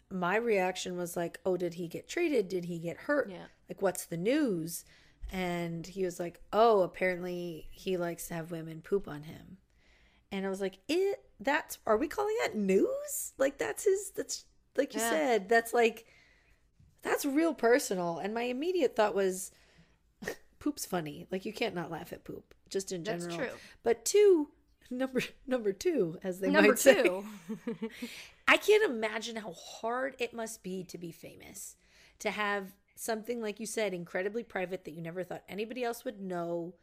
my 0.10 0.36
reaction 0.36 0.98
was 0.98 1.16
like, 1.16 1.40
"Oh, 1.46 1.58
did 1.58 1.76
he 1.76 1.88
get 1.88 2.08
traded? 2.10 2.48
Did 2.50 2.66
he 2.66 2.80
get 2.80 2.98
hurt? 2.98 3.30
Yeah. 3.32 3.46
Like, 3.70 3.82
what's 3.82 4.06
the 4.06 4.18
news?" 4.18 4.86
And 5.32 5.88
he 5.88 6.04
was 6.06 6.20
like, 6.20 6.42
"Oh, 6.52 6.82
apparently 6.82 7.68
he 7.72 7.98
likes 7.98 8.28
to 8.28 8.34
have 8.36 8.52
women 8.52 8.82
poop 8.82 9.08
on 9.08 9.24
him." 9.24 9.58
And 10.32 10.46
I 10.46 10.50
was 10.50 10.62
like, 10.62 10.80
"It 10.88 11.24
that's 11.40 11.78
are 11.86 11.98
we 11.98 12.08
calling 12.08 12.36
that 12.44 12.56
news? 12.56 13.34
Like 13.38 13.58
that's 13.58 13.84
his 13.86 14.12
that's 14.12 14.46
like 14.76 14.94
you 14.96 15.02
Yeah. 15.02 15.10
said, 15.10 15.50
that's 15.50 15.74
like 15.74 16.06
that's 17.04 17.26
real 17.26 17.54
personal." 17.54 18.18
And 18.18 18.34
my 18.34 18.44
immediate 18.44 18.96
thought 18.96 19.14
was 19.14 19.52
poop's 20.60 20.86
funny. 20.86 21.28
Like 21.32 21.46
you 21.46 21.54
can't 21.54 21.76
not 21.76 21.92
laugh 21.92 22.12
at 22.12 22.24
poop 22.24 22.54
just 22.70 22.92
in 22.92 23.04
general. 23.04 23.38
That's 23.38 23.50
true. 23.50 23.60
But 23.84 24.04
two 24.06 24.50
number 24.90 25.22
number 25.48 25.74
2 25.74 26.20
as 26.24 26.40
they 26.40 26.50
Number 26.50 26.70
might 26.70 26.80
say. 26.80 27.04
two. 27.04 27.26
I 28.48 28.58
can't 28.58 28.84
imagine 28.90 29.38
how 29.38 29.54
hard 29.54 30.16
it 30.20 30.34
must 30.34 30.64
be 30.64 30.84
to 30.86 30.98
be 30.98 31.12
famous, 31.12 31.76
to 32.20 32.32
have 32.32 32.74
something 32.96 33.42
like 33.42 33.60
you 33.60 33.66
said, 33.66 33.94
incredibly 33.94 34.44
private 34.44 34.84
that 34.86 34.92
you 34.92 35.02
never 35.02 35.24
thought 35.24 35.44
anybody 35.48 35.84
else 35.84 36.04
would 36.06 36.22
know, 36.22 36.74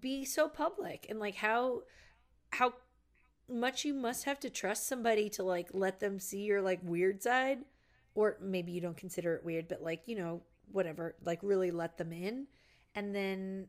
be 0.00 0.24
so 0.24 0.48
public, 0.48 1.06
and 1.08 1.18
like 1.18 1.36
how 1.36 1.82
how 2.52 2.74
much 3.50 3.84
you 3.84 3.94
must 3.94 4.24
have 4.24 4.38
to 4.40 4.50
trust 4.50 4.86
somebody 4.86 5.28
to 5.30 5.42
like 5.42 5.68
let 5.72 6.00
them 6.00 6.18
see 6.18 6.42
your 6.44 6.62
like 6.62 6.80
weird 6.82 7.22
side, 7.22 7.58
or 8.18 8.36
maybe 8.40 8.72
you 8.72 8.80
don't 8.80 8.96
consider 8.96 9.34
it 9.36 9.44
weird, 9.44 9.68
but 9.68 9.80
like 9.80 10.02
you 10.06 10.16
know 10.16 10.42
whatever, 10.72 11.14
like 11.24 11.38
really 11.42 11.70
let 11.70 11.96
them 11.96 12.12
in, 12.12 12.48
and 12.96 13.14
then 13.14 13.68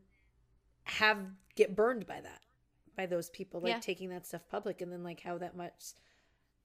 have 0.82 1.18
get 1.54 1.76
burned 1.76 2.04
by 2.04 2.20
that 2.20 2.40
by 2.96 3.06
those 3.06 3.30
people 3.30 3.60
like 3.60 3.70
Yeah. 3.70 3.78
taking 3.78 4.08
that 4.10 4.26
stuff 4.26 4.42
public 4.50 4.80
and 4.80 4.92
then 4.92 5.04
like 5.04 5.20
how 5.20 5.38
that 5.38 5.56
much 5.56 5.92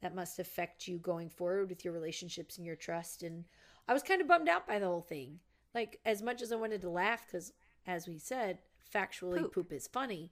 that 0.02 0.16
must 0.16 0.40
affect 0.40 0.88
you 0.88 0.98
going 0.98 1.30
forward 1.30 1.70
with 1.70 1.86
your 1.86 1.94
relationships 1.94 2.58
and 2.58 2.66
your 2.66 2.76
trust 2.76 3.22
and 3.22 3.46
i 3.88 3.94
was 3.94 4.02
kind 4.02 4.22
of 4.22 4.28
bummed 4.28 4.50
out 4.50 4.66
by 4.68 4.80
the 4.80 4.88
whole 4.88 5.02
thing 5.02 5.40
like 5.76 6.00
as 6.06 6.24
much 6.24 6.42
as 6.42 6.52
i 6.52 6.56
wanted 6.56 6.82
to 6.82 6.90
laugh 6.90 7.26
because 7.28 7.54
as 7.86 8.08
we 8.08 8.18
said 8.18 8.58
factually 8.92 9.38
Poop. 9.38 9.54
poop, 9.54 9.72
is 9.72 9.88
funny 9.88 10.32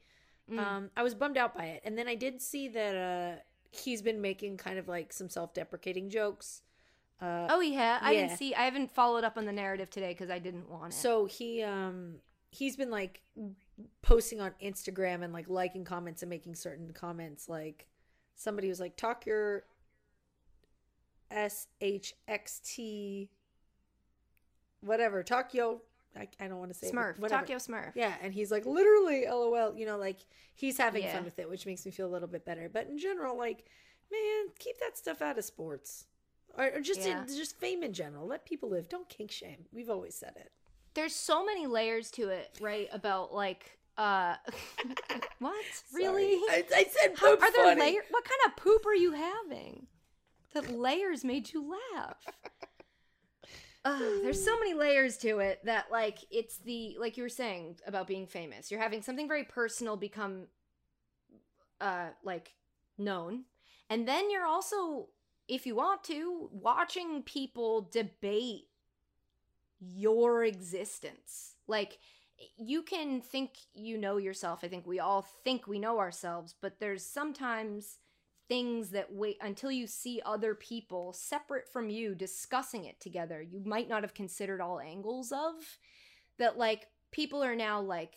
um 0.57 0.89
i 0.97 1.03
was 1.03 1.13
bummed 1.13 1.37
out 1.37 1.55
by 1.55 1.65
it 1.65 1.81
and 1.85 1.97
then 1.97 2.07
i 2.07 2.15
did 2.15 2.41
see 2.41 2.67
that 2.67 2.95
uh 2.95 3.39
he's 3.71 4.01
been 4.01 4.21
making 4.21 4.57
kind 4.57 4.79
of 4.79 4.87
like 4.87 5.13
some 5.13 5.29
self-deprecating 5.29 6.09
jokes 6.09 6.63
Uh, 7.23 7.47
Oh, 7.49 7.61
yeah. 7.61 7.99
I 8.01 8.11
Yeah. 8.11 8.27
didn't 8.27 8.37
see. 8.37 8.53
I 8.53 8.63
haven't 8.65 8.91
followed 8.91 9.23
up 9.23 9.37
on 9.37 9.45
the 9.45 9.53
narrative 9.53 9.89
today 9.89 10.09
because 10.09 10.29
I 10.29 10.39
didn't 10.39 10.69
want 10.69 10.93
it. 10.93 10.95
So 10.95 11.25
he 11.25 11.63
um 11.63 12.19
he's 12.51 12.75
been 12.75 12.91
like 12.91 13.21
posting 14.01 14.41
on 14.41 14.51
Instagram 14.61 15.23
and 15.23 15.31
like 15.33 15.47
liking 15.49 15.85
comments 15.85 16.21
and 16.21 16.29
making 16.29 16.55
certain 16.55 16.91
comments 16.93 17.47
like 17.49 17.87
somebody 18.35 18.67
was 18.67 18.79
like 18.79 18.95
talk 18.97 19.25
your 19.25 19.63
S 21.31 21.67
H 21.81 22.13
X 22.27 22.59
T 22.63 23.31
whatever 24.81 25.23
talk 25.23 25.53
yo 25.53 25.81
I, 26.15 26.27
I 26.39 26.47
don't 26.47 26.59
want 26.59 26.69
to 26.71 26.77
say 26.77 26.87
it, 26.89 26.93
Smurf, 26.93 27.17
whatever. 27.17 27.43
Takio 27.43 27.55
Smurf. 27.55 27.93
Yeah, 27.95 28.13
and 28.21 28.31
he's 28.31 28.51
like 28.51 28.67
literally 28.67 29.25
lol, 29.27 29.73
you 29.75 29.87
know, 29.87 29.97
like 29.97 30.19
he's 30.53 30.77
having 30.77 31.01
Yeah. 31.01 31.13
fun 31.15 31.23
with 31.25 31.39
it, 31.39 31.49
which 31.49 31.65
makes 31.65 31.83
me 31.87 31.91
feel 31.91 32.05
a 32.05 32.13
little 32.13 32.27
bit 32.27 32.45
better. 32.45 32.69
But 32.71 32.85
in 32.87 32.99
general, 32.99 33.35
like, 33.35 33.65
man, 34.11 34.45
keep 34.59 34.77
that 34.79 34.95
stuff 34.95 35.23
out 35.23 35.39
of 35.39 35.43
sports. 35.45 36.05
Or, 36.57 36.65
or 36.75 36.81
just 36.81 37.01
Yeah. 37.05 37.21
in, 37.23 37.27
just 37.27 37.59
fame 37.59 37.83
in 37.83 37.93
general. 37.93 38.27
Let 38.27 38.45
people 38.45 38.69
live. 38.69 38.87
Don't 38.89 39.09
kink 39.09 39.31
shame. 39.31 39.65
We've 39.71 39.89
always 39.89 40.15
said 40.15 40.33
it. 40.35 40.51
There's 40.93 41.15
so 41.15 41.43
many 41.43 41.65
layers 41.65 42.11
to 42.11 42.29
it, 42.29 42.57
right? 42.61 42.87
About 42.91 43.33
like, 43.33 43.79
uh, 43.97 44.35
what? 45.39 45.65
Really? 45.91 46.35
I, 46.49 46.63
I 46.75 46.83
said 46.83 47.13
How, 47.15 47.31
poop's 47.31 47.43
are 47.43 47.51
there 47.51 47.75
layers? 47.75 48.05
What 48.11 48.23
kind 48.23 48.39
of 48.47 48.55
poop 48.57 48.85
are 48.85 48.95
you 48.95 49.13
having? 49.13 49.87
That 50.53 50.71
layers 50.71 51.23
made 51.23 51.51
you 51.51 51.75
laugh. 51.95 52.17
Ugh, 53.85 53.99
there's 54.21 54.41
so 54.43 54.57
many 54.59 54.73
layers 54.73 55.17
to 55.17 55.39
it 55.39 55.59
that 55.65 55.91
like 55.91 56.19
it's 56.31 56.57
the 56.59 56.95
like 56.99 57.17
you 57.17 57.23
were 57.23 57.29
saying 57.29 57.77
about 57.85 58.07
being 58.07 58.27
famous. 58.27 58.71
You're 58.71 58.79
having 58.79 59.01
something 59.01 59.27
very 59.27 59.43
personal 59.43 59.97
become 59.97 60.47
uh 61.81 62.09
like 62.23 62.53
known. 62.97 63.43
And 63.89 64.07
then 64.07 64.31
you're 64.31 64.45
also 64.45 65.09
if 65.47 65.65
you 65.65 65.75
want 65.75 66.03
to 66.05 66.49
watching 66.51 67.23
people 67.23 67.89
debate 67.91 68.67
your 69.79 70.43
existence. 70.43 71.55
Like 71.67 71.99
you 72.57 72.81
can 72.81 73.21
think 73.21 73.51
you 73.73 73.97
know 73.97 74.17
yourself. 74.17 74.61
I 74.63 74.67
think 74.67 74.85
we 74.85 74.99
all 74.99 75.25
think 75.43 75.67
we 75.67 75.79
know 75.79 75.99
ourselves, 75.99 76.55
but 76.61 76.79
there's 76.79 77.05
sometimes 77.05 77.97
things 78.49 78.89
that 78.89 79.13
wait 79.13 79.37
until 79.41 79.71
you 79.71 79.87
see 79.87 80.21
other 80.25 80.53
people 80.53 81.13
separate 81.13 81.67
from 81.71 81.89
you 81.89 82.13
discussing 82.13 82.85
it 82.85 82.99
together. 82.99 83.41
You 83.41 83.61
might 83.65 83.87
not 83.87 84.03
have 84.03 84.13
considered 84.13 84.61
all 84.61 84.79
angles 84.79 85.31
of 85.31 85.53
that 86.39 86.57
like 86.57 86.87
people 87.11 87.43
are 87.43 87.55
now 87.55 87.79
like 87.79 88.15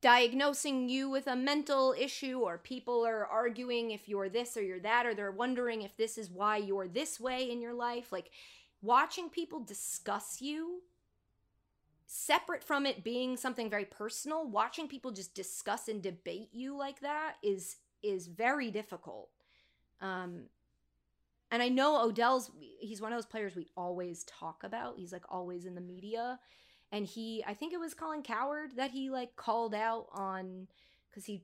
diagnosing 0.00 0.88
you 0.88 1.08
with 1.08 1.26
a 1.26 1.36
mental 1.36 1.94
issue 1.98 2.40
or 2.40 2.58
people 2.58 3.06
are 3.06 3.26
arguing 3.26 3.90
if 3.90 4.08
you're 4.08 4.28
this 4.28 4.56
or 4.56 4.62
you're 4.62 4.80
that 4.80 5.06
or 5.06 5.14
they're 5.14 5.32
wondering 5.32 5.82
if 5.82 5.96
this 5.96 6.18
is 6.18 6.30
why 6.30 6.56
you're 6.56 6.88
this 6.88 7.18
way 7.18 7.50
in 7.50 7.62
your 7.62 7.74
life. 7.74 8.12
Like 8.12 8.30
watching 8.82 9.30
people 9.30 9.60
discuss 9.60 10.40
you 10.40 10.82
separate 12.06 12.62
from 12.62 12.86
it 12.86 13.02
being 13.02 13.36
something 13.36 13.68
very 13.68 13.84
personal 13.84 14.48
watching 14.48 14.86
people 14.86 15.10
just 15.10 15.34
discuss 15.34 15.88
and 15.88 16.00
debate 16.02 16.48
you 16.52 16.76
like 16.76 17.00
that 17.00 17.34
is 17.42 17.76
is 18.02 18.28
very 18.28 18.70
difficult. 18.70 19.28
Um 20.00 20.44
and 21.52 21.62
i 21.62 21.68
know 21.68 22.02
odell's 22.02 22.50
he's 22.80 23.00
one 23.00 23.12
of 23.12 23.16
those 23.16 23.26
players 23.26 23.56
we 23.56 23.66
always 23.76 24.24
talk 24.24 24.62
about. 24.62 24.98
He's 24.98 25.12
like 25.12 25.24
always 25.28 25.64
in 25.64 25.74
the 25.74 25.80
media 25.80 26.38
and 26.96 27.06
he 27.06 27.44
i 27.46 27.54
think 27.54 27.72
it 27.72 27.80
was 27.80 27.94
Colin 27.94 28.22
Cowherd 28.22 28.76
that 28.76 28.90
he 28.90 29.10
like 29.10 29.36
called 29.36 29.74
out 29.74 30.06
on 30.12 30.66
because 31.10 31.24
he 31.24 31.42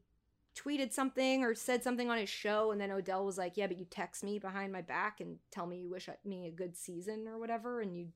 tweeted 0.57 0.93
something 0.93 1.43
or 1.45 1.55
said 1.55 1.83
something 1.83 2.11
on 2.11 2.19
his 2.19 2.29
show 2.29 2.73
and 2.73 2.81
then 2.81 2.91
odell 2.91 3.25
was 3.25 3.39
like 3.39 3.57
yeah 3.57 3.67
but 3.67 3.79
you 3.79 3.87
text 3.89 4.23
me 4.23 4.39
behind 4.39 4.71
my 4.73 4.83
back 4.83 5.21
and 5.21 5.39
tell 5.51 5.67
me 5.67 5.79
you 5.79 5.89
wish 5.91 6.09
me 6.25 6.47
a 6.47 6.51
good 6.51 6.77
season 6.77 7.27
or 7.27 7.39
whatever 7.39 7.81
and 7.81 7.97
you 7.97 8.09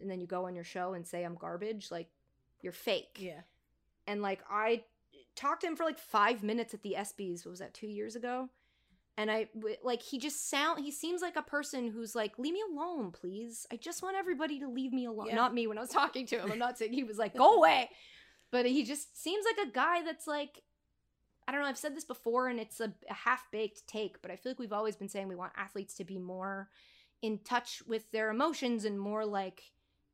and 0.00 0.10
then 0.10 0.20
you 0.20 0.26
go 0.26 0.46
on 0.46 0.54
your 0.54 0.64
show 0.64 0.94
and 0.94 1.06
say 1.06 1.22
i'm 1.22 1.34
garbage 1.34 1.90
like 1.90 2.08
you're 2.62 2.72
fake 2.72 3.18
Yeah. 3.20 3.40
and 4.06 4.22
like 4.22 4.40
I 4.50 4.84
talked 5.36 5.60
to 5.60 5.66
him 5.66 5.76
for 5.76 5.84
like 5.84 5.98
five 5.98 6.42
minutes 6.42 6.74
at 6.74 6.82
the 6.82 6.96
ESPYS. 6.98 7.44
What 7.44 7.50
was 7.50 7.58
that? 7.60 7.74
Two 7.74 7.86
years 7.86 8.16
ago. 8.16 8.48
And 9.18 9.30
i 9.30 9.48
like 9.82 10.02
he 10.02 10.18
just 10.18 10.50
sound 10.50 10.84
he 10.84 10.90
seems 10.90 11.22
like 11.22 11.36
a 11.36 11.42
person 11.42 11.90
who's 11.90 12.14
like 12.14 12.38
leave 12.38 12.52
me 12.52 12.62
alone 12.70 13.12
please. 13.12 13.66
I 13.72 13.76
just 13.76 14.02
want 14.02 14.16
everybody 14.16 14.60
to 14.60 14.68
leave 14.68 14.92
me 14.92 15.06
alone. 15.06 15.28
Yeah. 15.28 15.34
not 15.34 15.54
me 15.54 15.66
when 15.66 15.78
I 15.78 15.80
was 15.80 15.90
talking 15.90 16.26
to 16.26 16.40
him. 16.40 16.52
I'm 16.52 16.58
not 16.58 16.76
saying 16.78 16.92
he 16.92 17.04
was 17.04 17.18
like 17.18 17.34
go 17.36 17.54
away. 17.54 17.90
But 18.52 18.66
he 18.66 18.84
just 18.84 19.20
seems 19.20 19.44
like 19.44 19.68
a 19.68 19.72
guy 19.72 20.02
that's 20.02 20.26
like 20.26 20.62
I 21.48 21.52
don't 21.52 21.62
know 21.62 21.66
I've 21.66 21.78
said 21.78 21.96
this 21.96 22.04
before 22.04 22.48
and 22.48 22.60
it's 22.60 22.80
a, 22.80 22.92
a 23.08 23.14
half 23.14 23.46
baked 23.50 23.86
take 23.86 24.20
but 24.20 24.30
I 24.30 24.36
feel 24.36 24.50
like 24.52 24.58
we've 24.58 24.72
always 24.72 24.96
been 24.96 25.08
saying 25.08 25.28
we 25.28 25.34
want 25.34 25.52
athletes 25.56 25.94
to 25.94 26.04
be 26.04 26.18
more 26.18 26.68
in 27.22 27.38
touch 27.38 27.82
with 27.86 28.10
their 28.12 28.30
emotions 28.30 28.84
and 28.84 29.00
more 29.00 29.24
like 29.24 29.62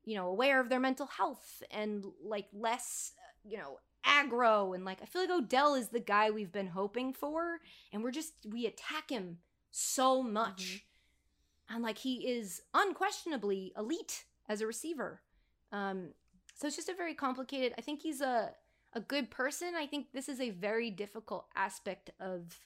you 0.05 0.17
know 0.17 0.29
aware 0.29 0.61
of 0.61 0.69
their 0.69 0.81
mental 0.81 1.07
health 1.07 1.63
and 1.71 2.05
like 2.25 2.47
less 2.53 3.13
uh, 3.19 3.51
you 3.51 3.59
know 3.59 3.79
aggro 4.07 4.75
and 4.75 4.85
like 4.85 5.01
I 5.03 5.07
feel 5.07 5.23
like 5.23 5.31
Odell 5.31 5.75
is 5.75 5.89
the 5.89 6.01
guy 6.01 6.31
we've 6.31 6.53
been 6.53 6.69
hoping 6.69 7.13
for 7.13 7.61
and 7.93 8.03
we're 8.03 8.11
just 8.11 8.35
we 8.49 8.67
attack 8.67 9.11
him 9.11 9.39
so 9.71 10.23
much 10.23 10.85
and 11.69 11.83
like 11.83 11.99
he 11.99 12.29
is 12.29 12.63
unquestionably 12.75 13.73
elite 13.77 14.25
as 14.49 14.61
a 14.61 14.67
receiver 14.67 15.21
um 15.71 16.09
so 16.55 16.67
it's 16.67 16.77
just 16.77 16.89
a 16.89 16.95
very 16.95 17.15
complicated 17.15 17.75
I 17.79 17.81
think 17.81 18.03
he's 18.03 18.21
a 18.21 18.51
a 18.93 19.01
good 19.01 19.31
person 19.31 19.75
I 19.77 19.87
think 19.87 20.09
this 20.13 20.29
is 20.29 20.41
a 20.41 20.51
very 20.51 20.91
difficult 20.91 21.47
aspect 21.55 22.11
of 22.21 22.59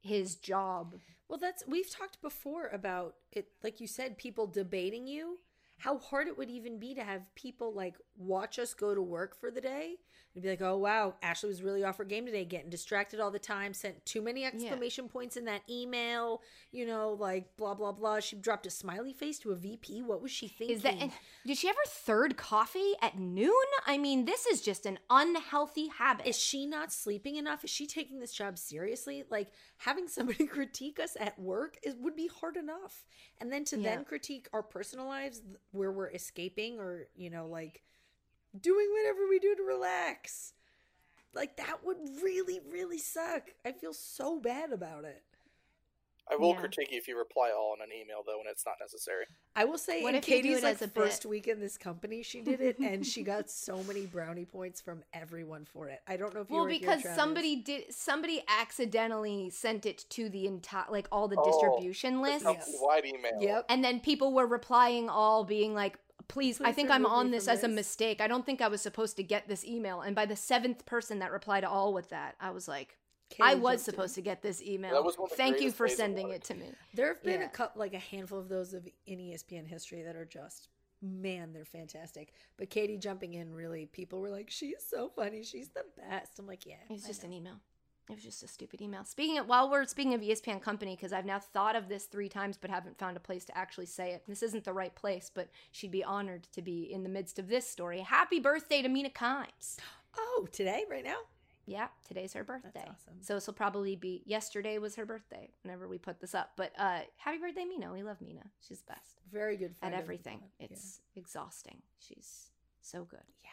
his 0.00 0.34
job 0.34 0.94
Well, 1.28 1.38
that's 1.38 1.62
we've 1.68 1.88
talked 1.88 2.20
before 2.20 2.66
about 2.66 3.14
it. 3.30 3.48
Like 3.62 3.80
you 3.80 3.86
said, 3.86 4.18
people 4.18 4.48
debating 4.48 5.06
you. 5.06 5.38
How 5.80 5.98
hard 5.98 6.28
it 6.28 6.36
would 6.38 6.50
even 6.50 6.78
be 6.78 6.94
to 6.94 7.02
have 7.02 7.22
people 7.34 7.72
like 7.74 7.96
watch 8.16 8.58
us 8.58 8.74
go 8.74 8.94
to 8.94 9.02
work 9.02 9.34
for 9.38 9.50
the 9.50 9.60
day 9.60 9.96
and 10.34 10.42
be 10.42 10.50
like, 10.50 10.60
"Oh 10.62 10.76
wow, 10.76 11.14
Ashley 11.22 11.48
was 11.48 11.62
really 11.62 11.82
off 11.82 11.96
her 11.98 12.04
game 12.04 12.26
today, 12.26 12.44
getting 12.44 12.70
distracted 12.70 13.18
all 13.18 13.30
the 13.30 13.38
time, 13.38 13.72
sent 13.74 14.04
too 14.06 14.22
many 14.22 14.44
exclamation 14.44 15.08
points 15.08 15.36
in 15.36 15.46
that 15.46 15.62
email, 15.68 16.42
you 16.70 16.86
know, 16.86 17.10
like 17.18 17.56
blah 17.56 17.74
blah 17.74 17.92
blah. 17.92 18.20
She 18.20 18.36
dropped 18.36 18.66
a 18.66 18.70
smiley 18.70 19.12
face 19.12 19.38
to 19.40 19.52
a 19.52 19.56
VP. 19.56 20.02
What 20.02 20.22
was 20.22 20.30
she 20.30 20.48
thinking?" 20.48 20.76
Is 20.76 20.82
that 20.82 20.94
and 21.00 21.12
did 21.46 21.56
she 21.56 21.68
ever 21.68 21.78
third 21.86 22.36
coffee 22.36 22.92
at 23.00 23.18
noon? 23.18 23.50
I 23.86 23.96
mean, 23.98 24.24
this 24.26 24.46
is 24.46 24.60
just 24.60 24.86
an 24.86 24.98
unhealthy 25.08 25.88
habit. 25.88 26.26
is 26.26 26.38
she 26.38 26.66
not 26.66 26.92
sleeping 26.92 27.36
enough? 27.36 27.64
Is 27.64 27.70
she 27.70 27.86
taking 27.86 28.20
this 28.20 28.32
job 28.32 28.58
seriously? 28.58 29.24
Like 29.30 29.50
having 29.78 30.06
somebody 30.06 30.46
critique 30.46 31.00
us 31.00 31.16
at 31.18 31.38
work 31.38 31.78
is 31.82 31.94
would 31.98 32.14
be 32.16 32.28
hard 32.40 32.56
enough. 32.56 33.04
And 33.40 33.50
then 33.50 33.64
to 33.64 33.76
Yeah. 33.76 33.96
then 33.96 34.04
critique 34.04 34.48
our 34.52 34.62
personal 34.62 35.06
lives 35.06 35.42
where 35.72 35.92
we're 35.92 36.10
escaping 36.10 36.78
or, 36.78 37.06
you 37.14 37.30
know, 37.30 37.46
like 37.46 37.82
doing 38.58 38.88
whatever 38.92 39.28
we 39.28 39.38
do 39.38 39.54
to 39.54 39.62
relax. 39.62 40.52
Like 41.34 41.56
that 41.56 41.84
would 41.84 41.98
really 42.22 42.60
really 42.72 42.98
suck. 42.98 43.50
I 43.64 43.72
feel 43.72 43.92
so 43.92 44.40
bad 44.40 44.72
about 44.72 45.04
it. 45.04 45.22
I 46.30 46.36
will 46.36 46.50
Yeah. 46.50 46.60
critique 46.60 46.92
you 46.92 46.98
if 46.98 47.08
you 47.08 47.18
reply 47.18 47.50
all 47.50 47.74
in 47.74 47.80
an 47.82 47.92
email 47.92 48.22
though 48.24 48.38
when 48.38 48.46
it's 48.46 48.64
not 48.64 48.76
necessary. 48.80 49.24
I 49.56 49.64
will 49.64 49.78
say 49.78 50.02
What 50.02 50.10
in 50.10 50.16
if 50.16 50.28
you 50.28 50.36
Katie's 50.36 50.62
like 50.62 50.76
as 50.76 50.82
a 50.82 50.88
first 50.88 51.22
bit? 51.22 51.28
week 51.30 51.48
in 51.48 51.60
this 51.60 51.76
company, 51.76 52.22
she 52.22 52.40
did 52.40 52.60
it 52.60 52.78
and 52.80 53.04
she 53.06 53.22
got 53.22 53.50
so 53.50 53.82
many 53.84 54.06
brownie 54.06 54.44
points 54.44 54.80
from 54.80 55.02
everyone 55.12 55.64
for 55.64 55.88
it. 55.88 56.00
I 56.06 56.16
don't 56.16 56.32
know 56.34 56.40
if 56.42 56.48
you 56.50 56.56
well, 56.56 56.64
were 56.64 56.70
here, 56.70 56.80
because 56.80 57.02
Travis. 57.02 57.16
somebody 57.18 57.56
did 57.56 57.92
somebody 57.92 58.42
accidentally 58.48 59.50
sent 59.50 59.86
it 59.86 60.04
to 60.10 60.28
the 60.28 60.46
entire 60.46 60.84
like 60.90 61.08
all 61.12 61.28
the 61.28 61.36
Oh, 61.38 61.44
distribution 61.44 62.20
lists. 62.22 62.44
Company 62.44 62.76
wide 62.80 63.04
email. 63.06 63.32
Yep. 63.40 63.66
And 63.68 63.82
then 63.84 64.00
people 64.00 64.32
were 64.32 64.46
replying 64.46 65.08
all 65.08 65.44
being 65.44 65.74
like, 65.74 65.98
please, 66.28 66.60
I 66.60 66.70
think 66.72 66.90
I'm 66.90 67.06
on 67.06 67.30
this 67.32 67.44
from 67.46 67.54
as 67.54 67.64
a 67.64 67.68
mistake. 67.68 68.20
I 68.20 68.28
don't 68.28 68.46
think 68.46 68.60
I 68.60 68.68
was 68.68 68.80
supposed 68.80 69.16
to 69.16 69.22
get 69.22 69.48
this 69.48 69.64
email. 69.64 70.00
And 70.00 70.14
by 70.14 70.26
the 70.26 70.36
seventh 70.36 70.86
person 70.86 71.18
that 71.18 71.32
replied 71.32 71.64
all 71.64 71.92
with 71.92 72.10
that, 72.10 72.36
I 72.40 72.50
was 72.50 72.68
like, 72.68 72.96
I 73.40 73.54
was 73.54 73.72
jumped 73.72 73.84
supposed 73.84 74.14
to 74.16 74.22
get 74.22 74.42
this 74.42 74.62
email. 74.62 74.92
That 74.92 75.04
was 75.04 75.16
one 75.18 75.26
of 75.26 75.30
the 75.30 75.36
Thank 75.36 75.60
you 75.60 75.70
for 75.70 75.86
days 75.86 75.94
of 75.94 75.98
sending 75.98 76.30
it 76.30 76.42
to 76.44 76.54
me. 76.54 76.72
There 76.94 77.08
have 77.08 77.22
been 77.22 77.40
Yeah. 77.40 77.46
a 77.46 77.50
couple, 77.50 77.78
like 77.80 77.94
a 77.94 77.98
handful 77.98 78.38
of 78.38 78.48
those 78.48 78.74
of 78.74 78.88
in 79.06 79.18
ESPN 79.18 79.66
history 79.66 80.02
that 80.02 80.16
are 80.16 80.24
just, 80.24 80.68
man, 81.02 81.52
they're 81.52 81.64
fantastic. 81.64 82.32
But 82.56 82.70
Katie 82.70 82.98
jumping 82.98 83.34
in, 83.34 83.52
really, 83.54 83.86
people 83.86 84.20
were 84.20 84.30
like, 84.30 84.50
"She's 84.50 84.84
so 84.86 85.08
funny. 85.08 85.42
She's 85.42 85.68
the 85.70 85.84
best." 85.96 86.38
I'm 86.38 86.46
like, 86.46 86.66
yeah, 86.66 86.76
It 86.88 86.92
was 86.92 87.04
I 87.04 87.08
just 87.08 87.22
know. 87.22 87.28
an 87.28 87.32
email. 87.34 87.60
It 88.08 88.14
was 88.14 88.24
just 88.24 88.42
a 88.42 88.48
stupid 88.48 88.82
email. 88.82 89.04
Speaking 89.04 89.38
of, 89.38 89.46
while 89.46 89.70
we're 89.70 89.84
speaking 89.86 90.14
of 90.14 90.20
ESPN 90.20 90.60
company, 90.60 90.96
because 90.96 91.12
I've 91.12 91.24
now 91.26 91.38
thought 91.38 91.76
of 91.76 91.88
this 91.88 92.06
three 92.06 92.28
times 92.28 92.56
but 92.56 92.68
haven't 92.68 92.98
found 92.98 93.16
a 93.16 93.20
place 93.20 93.44
to 93.44 93.56
actually 93.56 93.86
say 93.86 94.10
it. 94.10 94.24
This 94.26 94.42
isn't 94.42 94.64
the 94.64 94.72
right 94.72 94.92
place, 94.96 95.30
but 95.32 95.48
she'd 95.70 95.92
be 95.92 96.02
honored 96.02 96.48
to 96.52 96.60
be 96.60 96.92
in 96.92 97.04
the 97.04 97.08
midst 97.08 97.38
of 97.38 97.46
this 97.46 97.68
story. 97.70 98.00
Happy 98.00 98.40
birthday 98.40 98.82
to 98.82 98.88
Mina 98.88 99.10
Kimes. 99.10 99.76
Oh, 100.18 100.48
today, 100.50 100.84
right 100.90 101.04
now. 101.04 101.18
Yeah, 101.70 101.88
today's 102.06 102.32
her 102.34 102.42
birthday. 102.44 102.82
awesome. 102.82 103.14
So 103.20 103.34
this 103.34 103.46
will 103.46 103.54
probably 103.54 103.94
be 103.96 104.22
yesterday 104.26 104.78
was 104.78 104.96
her 104.96 105.06
birthday 105.06 105.50
whenever 105.62 105.86
we 105.88 105.98
put 105.98 106.20
this 106.20 106.34
up. 106.34 106.52
But 106.56 106.72
uh 106.76 107.00
happy 107.16 107.38
birthday, 107.38 107.64
Mina. 107.64 107.92
We 107.92 108.02
love 108.02 108.20
Mina. 108.20 108.42
She's 108.66 108.80
the 108.80 108.92
best 108.94 109.20
Very 109.32 109.56
good 109.56 109.74
at 109.82 109.92
everything. 109.94 110.40
Yeah. 110.58 110.66
It's 110.70 111.00
exhausting. 111.14 111.78
She's 111.98 112.50
so 112.82 113.04
good. 113.04 113.20
Yeah. 113.44 113.50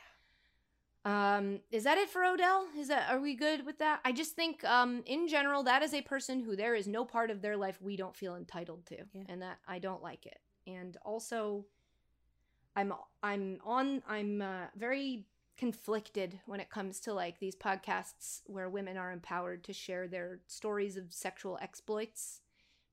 Um, 1.37 1.61
is 1.71 1.83
that 1.85 1.97
it 1.97 2.09
for 2.09 2.23
Odell? 2.25 2.67
Is 2.77 2.89
that 2.89 3.09
are 3.09 3.21
we 3.21 3.35
good 3.35 3.65
with 3.65 3.77
that? 3.79 4.01
I 4.03 4.11
just 4.11 4.35
think 4.35 4.63
um 4.63 5.03
in 5.05 5.27
general 5.27 5.63
that 5.63 5.83
is 5.83 5.93
a 5.93 6.01
person 6.01 6.41
who 6.43 6.55
there 6.55 6.75
is 6.75 6.87
no 6.87 7.05
part 7.05 7.29
of 7.31 7.41
their 7.41 7.55
life 7.55 7.77
we 7.81 7.95
don't 7.95 8.15
feel 8.15 8.35
entitled 8.35 8.85
to. 8.87 8.97
Yeah. 9.13 9.23
And 9.29 9.41
that 9.41 9.59
I 9.67 9.79
don't 9.79 10.01
like 10.03 10.25
it. 10.25 10.39
and 10.65 10.97
also 11.05 11.65
I'm 12.75 12.93
I'm 13.23 13.59
on 13.63 14.01
I'm 14.07 14.41
uh, 14.41 14.65
very 14.75 15.25
conflicted 15.57 16.39
when 16.45 16.59
it 16.59 16.69
comes 16.69 16.99
to 17.01 17.13
like 17.13 17.39
these 17.39 17.55
podcasts 17.55 18.41
where 18.45 18.69
women 18.69 18.97
are 18.97 19.11
empowered 19.11 19.63
to 19.63 19.73
share 19.73 20.07
their 20.07 20.39
stories 20.47 20.97
of 20.97 21.11
sexual 21.11 21.57
exploits 21.61 22.41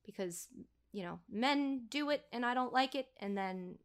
because 0.05 0.49
you 0.93 1.03
know 1.03 1.19
men 1.31 1.83
do 1.91 2.11
it 2.11 2.25
and 2.33 2.45
I 2.45 2.55
don't 2.55 2.73
like 2.73 2.95
it 2.95 3.09
and 3.21 3.37
then 3.37 3.77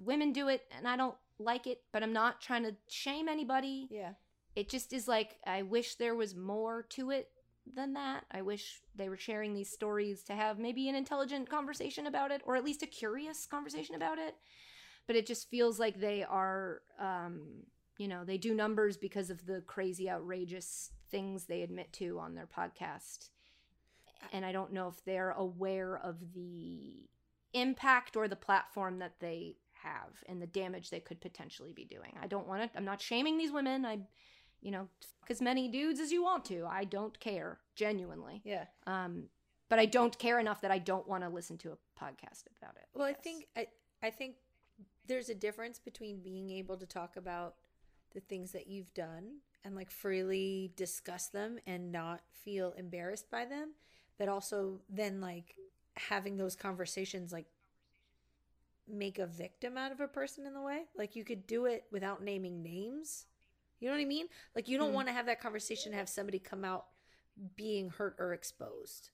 women 0.00 0.32
do 0.32 0.48
it 0.48 0.62
and 0.76 0.86
I 0.86 0.96
don't 0.96 1.16
like 1.38 1.66
it 1.66 1.80
but 1.92 2.02
I'm 2.02 2.12
not 2.12 2.40
trying 2.40 2.62
to 2.62 2.76
shame 2.88 3.28
anybody 3.28 3.88
Yeah. 3.90 4.12
it 4.54 4.68
just 4.68 4.92
is 4.92 5.08
like 5.08 5.36
I 5.46 5.62
wish 5.62 5.96
there 5.96 6.14
was 6.14 6.34
more 6.36 6.84
to 6.90 7.10
it 7.10 7.28
than 7.74 7.94
that. 7.94 8.24
I 8.30 8.42
wish 8.42 8.82
they 8.94 9.08
were 9.08 9.16
sharing 9.16 9.54
these 9.54 9.72
stories 9.72 10.22
to 10.24 10.34
have 10.34 10.58
maybe 10.58 10.88
an 10.88 10.94
intelligent 10.94 11.48
conversation 11.48 12.06
about 12.06 12.30
it 12.30 12.42
or 12.44 12.56
at 12.56 12.64
least 12.64 12.82
a 12.82 12.86
curious 12.86 13.46
conversation 13.46 13.94
about 13.94 14.18
it. 14.18 14.34
But 15.06 15.16
it 15.16 15.26
just 15.26 15.48
feels 15.50 15.80
like 15.80 15.98
they 15.98 16.22
are 16.24 16.82
um 17.00 17.64
you 17.98 18.08
know, 18.08 18.24
they 18.24 18.38
do 18.38 18.54
numbers 18.54 18.96
because 18.96 19.30
of 19.30 19.46
the 19.46 19.62
crazy 19.66 20.10
outrageous 20.10 20.90
things 21.10 21.44
they 21.44 21.62
admit 21.62 21.92
to 21.94 22.18
on 22.18 22.34
their 22.34 22.46
podcast. 22.46 23.30
And 24.32 24.44
I 24.44 24.52
don't 24.52 24.72
know 24.72 24.88
if 24.88 25.04
they're 25.04 25.30
aware 25.30 25.96
of 25.96 26.34
the 26.34 27.08
impact 27.52 28.16
or 28.16 28.26
the 28.26 28.36
platform 28.36 28.98
that 28.98 29.20
they 29.20 29.56
have 29.74 30.24
and 30.28 30.40
the 30.40 30.46
damage 30.46 30.90
they 30.90 31.00
could 31.00 31.20
potentially 31.20 31.72
be 31.72 31.84
doing. 31.84 32.14
I 32.20 32.26
don't 32.26 32.48
want 32.48 32.62
to 32.62 32.76
I'm 32.76 32.84
not 32.84 33.00
shaming 33.00 33.38
these 33.38 33.52
women. 33.52 33.84
I 33.84 34.00
you 34.64 34.70
know, 34.70 34.88
fuck 35.20 35.30
as 35.30 35.42
many 35.42 35.68
dudes 35.68 36.00
as 36.00 36.10
you 36.10 36.24
want 36.24 36.46
to. 36.46 36.66
I 36.66 36.84
don't 36.84 37.20
care, 37.20 37.58
genuinely. 37.76 38.40
Yeah. 38.44 38.64
Um, 38.86 39.24
but 39.68 39.78
I 39.78 39.84
don't 39.84 40.18
care 40.18 40.40
enough 40.40 40.62
that 40.62 40.70
I 40.70 40.78
don't 40.78 41.06
want 41.06 41.22
to 41.22 41.28
listen 41.28 41.58
to 41.58 41.72
a 41.72 42.02
podcast 42.02 42.44
about 42.58 42.76
it. 42.76 42.86
Well, 42.94 43.06
I 43.06 43.12
guess. 43.12 43.22
think 43.22 43.46
I 43.56 43.66
I 44.02 44.10
think 44.10 44.36
there's 45.06 45.28
a 45.28 45.34
difference 45.34 45.78
between 45.78 46.22
being 46.22 46.50
able 46.50 46.78
to 46.78 46.86
talk 46.86 47.16
about 47.16 47.56
the 48.14 48.20
things 48.20 48.52
that 48.52 48.66
you've 48.66 48.92
done 48.94 49.38
and 49.64 49.74
like 49.74 49.90
freely 49.90 50.72
discuss 50.76 51.28
them 51.28 51.58
and 51.66 51.90
not 51.90 52.20
feel 52.44 52.74
embarrassed 52.76 53.30
by 53.30 53.44
them, 53.44 53.70
but 54.18 54.28
also 54.28 54.80
then 54.88 55.20
like 55.20 55.56
having 55.96 56.36
those 56.36 56.56
conversations 56.56 57.32
like 57.32 57.46
make 58.86 59.18
a 59.18 59.26
victim 59.26 59.78
out 59.78 59.92
of 59.92 60.00
a 60.00 60.08
person 60.08 60.46
in 60.46 60.54
the 60.54 60.60
way. 60.60 60.82
Like 60.96 61.16
you 61.16 61.24
could 61.24 61.46
do 61.46 61.64
it 61.66 61.84
without 61.90 62.22
naming 62.22 62.62
names. 62.62 63.26
You 63.80 63.88
know 63.88 63.94
what 63.94 64.02
I 64.02 64.06
mean? 64.06 64.26
Like 64.54 64.68
you 64.68 64.78
don't 64.78 64.90
mm. 64.90 64.94
want 64.94 65.08
to 65.08 65.14
have 65.14 65.26
that 65.26 65.40
conversation 65.40 65.92
have 65.92 66.08
somebody 66.08 66.38
come 66.38 66.64
out 66.64 66.86
being 67.56 67.90
hurt 67.90 68.16
or 68.18 68.32
exposed. 68.32 69.10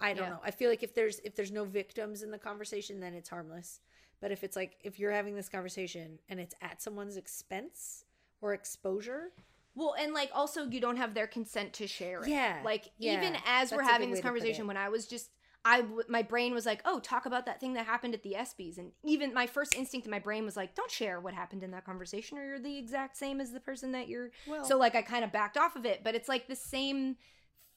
I 0.00 0.14
don't 0.14 0.24
Yeah. 0.24 0.30
know. 0.30 0.40
I 0.44 0.52
feel 0.52 0.70
like 0.70 0.82
if 0.82 0.94
there's 0.94 1.18
if 1.20 1.34
there's 1.34 1.50
no 1.50 1.64
victims 1.64 2.22
in 2.22 2.30
the 2.30 2.38
conversation, 2.38 3.00
then 3.00 3.14
it's 3.14 3.28
harmless. 3.28 3.80
But 4.20 4.32
if 4.32 4.42
it's 4.42 4.56
like 4.56 4.76
if 4.82 4.98
you're 4.98 5.12
having 5.12 5.36
this 5.36 5.48
conversation 5.48 6.18
and 6.28 6.40
it's 6.40 6.54
at 6.60 6.82
someone's 6.82 7.16
expense 7.16 8.04
or 8.40 8.52
exposure, 8.52 9.30
Well, 9.74 9.94
and 9.98 10.12
like 10.12 10.30
also 10.34 10.68
you 10.68 10.80
don't 10.80 10.96
have 10.96 11.14
their 11.14 11.26
consent 11.26 11.72
to 11.74 11.86
share 11.86 12.22
it. 12.22 12.28
Yeah, 12.28 12.60
Like 12.64 12.90
yeah. 12.98 13.18
even 13.18 13.36
as 13.46 13.72
we're 13.72 13.82
having 13.82 14.10
this 14.10 14.18
way 14.18 14.22
to 14.22 14.22
put 14.22 14.28
conversation, 14.28 14.66
when 14.66 14.76
I 14.76 14.88
was 14.88 15.06
just 15.06 15.30
I 15.64 15.84
my 16.08 16.22
brain 16.22 16.54
was 16.54 16.66
like, 16.66 16.80
oh, 16.84 17.00
talk 17.00 17.26
about 17.26 17.46
that 17.46 17.60
thing 17.60 17.74
that 17.74 17.84
happened 17.86 18.14
at 18.14 18.22
the 18.22 18.36
ESPYS, 18.38 18.78
and 18.78 18.92
even 19.04 19.34
my 19.34 19.46
first 19.46 19.74
instinct 19.74 20.06
in 20.06 20.10
my 20.10 20.18
brain 20.18 20.44
was 20.44 20.56
like, 20.56 20.74
don't 20.74 20.90
share 20.90 21.20
what 21.20 21.34
happened 21.34 21.62
in 21.62 21.72
that 21.72 21.84
conversation, 21.84 22.38
or 22.38 22.44
you're 22.46 22.58
the 22.60 22.78
exact 22.78 23.16
same 23.16 23.40
as 23.40 23.52
the 23.52 23.60
person 23.60 23.92
that 23.92 24.08
you're. 24.08 24.30
Well- 24.46 24.64
so 24.64 24.78
like 24.78 24.94
I 24.94 25.02
kind 25.02 25.24
of 25.24 25.32
backed 25.32 25.56
off 25.56 25.76
of 25.76 25.84
it, 25.84 26.02
but 26.04 26.14
it's 26.14 26.28
like 26.28 26.48
the 26.48 26.56
same 26.56 27.16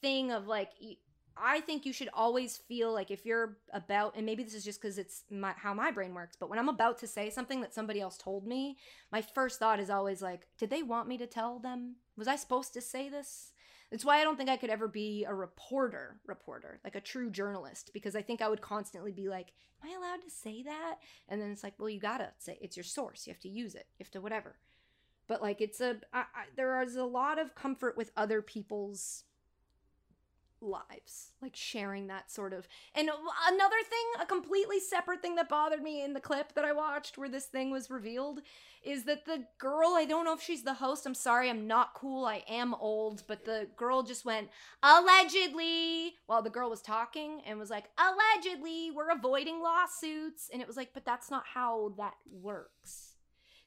thing 0.02 0.32
of 0.32 0.48
like. 0.48 0.70
I 1.38 1.62
think 1.62 1.86
you 1.86 1.94
should 1.94 2.10
always 2.14 2.58
feel 2.58 2.94
like 2.94 3.10
if 3.10 3.26
you're 3.26 3.58
about, 3.74 4.16
and 4.16 4.26
maybe 4.26 4.44
this 4.44 4.54
is 4.54 4.64
just 4.64 4.82
because 4.82 4.98
it's 4.98 5.24
my, 5.32 5.54
how 5.56 5.74
my 5.74 5.92
brain 5.92 6.14
works, 6.14 6.36
but 6.40 6.50
when 6.50 6.60
I'm 6.60 6.70
about 6.70 7.00
to 7.00 7.08
say 7.08 7.30
something 7.30 7.62
that 7.62 7.74
somebody 7.74 8.02
else 8.02 8.18
told 8.18 8.46
me, 8.46 8.78
my 9.12 9.22
first 9.22 9.58
thought 9.58 9.80
is 9.80 9.90
always 9.90 10.22
like, 10.22 10.48
did 10.58 10.70
they 10.70 10.84
want 10.84 11.08
me 11.08 11.18
to 11.18 11.28
tell 11.28 11.60
them? 11.60 11.96
Was 12.18 12.28
I 12.28 12.36
supposed 12.36 12.74
to 12.74 12.82
say 12.82 13.10
this? 13.10 13.54
It's 13.92 14.06
why 14.06 14.20
I 14.22 14.24
don't 14.24 14.38
think 14.38 14.50
I 14.50 14.58
could 14.58 14.70
ever 14.70 14.88
be 14.88 15.26
a 15.26 15.34
reporter, 15.34 16.22
reporter, 16.26 16.80
like 16.84 16.96
a 16.96 17.02
true 17.02 17.30
journalist, 17.30 17.92
because 17.94 18.16
I 18.16 18.22
think 18.22 18.42
I 18.42 18.48
would 18.48 18.62
constantly 18.62 19.12
be 19.12 19.28
like, 19.28 19.52
am 19.84 19.90
I 19.90 19.96
allowed 19.96 20.22
to 20.22 20.30
say 20.30 20.64
that? 20.64 20.96
And 21.28 21.42
then 21.42 21.52
it's 21.52 21.64
like, 21.64 21.74
well, 21.78 21.90
you 21.90 22.00
gotta 22.00 22.30
say 22.38 22.58
it's 22.62 22.78
your 22.78 22.86
source. 22.86 23.28
You 23.28 23.34
have 23.34 23.42
to 23.42 23.50
use 23.50 23.76
it. 23.76 23.88
You 23.98 24.06
have 24.06 24.12
to 24.12 24.22
whatever. 24.22 24.56
But 25.28 25.42
like, 25.42 25.60
it's 25.60 25.82
a 25.82 25.98
I, 26.14 26.20
I, 26.20 26.44
there 26.56 26.82
is 26.82 26.96
a 26.96 27.04
lot 27.04 27.38
of 27.40 27.56
comfort 27.56 27.98
with 27.98 28.12
other 28.16 28.42
people's 28.42 29.24
lives 30.62 31.32
like 31.42 31.56
sharing 31.56 32.08
that 32.08 32.32
sort 32.32 32.54
of 32.54 32.68
and 32.94 33.10
another 33.50 33.76
thing 33.90 34.22
a 34.22 34.26
completely 34.26 34.80
separate 34.80 35.22
thing 35.22 35.36
that 35.36 35.50
bothered 35.50 35.82
me 35.82 36.04
in 36.04 36.14
the 36.14 36.20
clip 36.20 36.54
that 36.54 36.64
i 36.64 36.72
watched 36.72 37.18
where 37.18 37.30
this 37.30 37.46
thing 37.46 37.72
was 37.72 37.90
revealed 37.90 38.42
is 38.84 39.04
that 39.06 39.26
the 39.26 39.44
girl 39.58 39.94
i 39.96 40.06
don't 40.06 40.26
know 40.26 40.34
if 40.34 40.42
she's 40.42 40.64
the 40.64 40.76
host 40.76 41.06
i'm 41.06 41.16
sorry 41.16 41.50
i'm 41.50 41.66
not 41.68 41.94
cool 41.96 42.26
i 42.26 42.44
am 42.48 42.74
old 42.76 43.24
but 43.28 43.44
the 43.44 43.68
girl 43.76 44.04
just 44.04 44.24
went 44.24 44.50
allegedly 44.84 46.14
while 46.28 46.42
the 46.42 46.50
girl 46.50 46.70
was 46.70 46.82
talking 46.82 47.42
and 47.46 47.58
was 47.58 47.70
like 47.70 47.90
allegedly 47.98 48.92
we're 48.92 49.12
avoiding 49.12 49.62
lawsuits 49.62 50.50
and 50.54 50.62
it 50.62 50.68
was 50.68 50.78
like 50.78 50.94
but 50.94 51.06
that's 51.06 51.32
not 51.32 51.44
how 51.54 51.92
that 51.98 52.14
works 52.32 53.16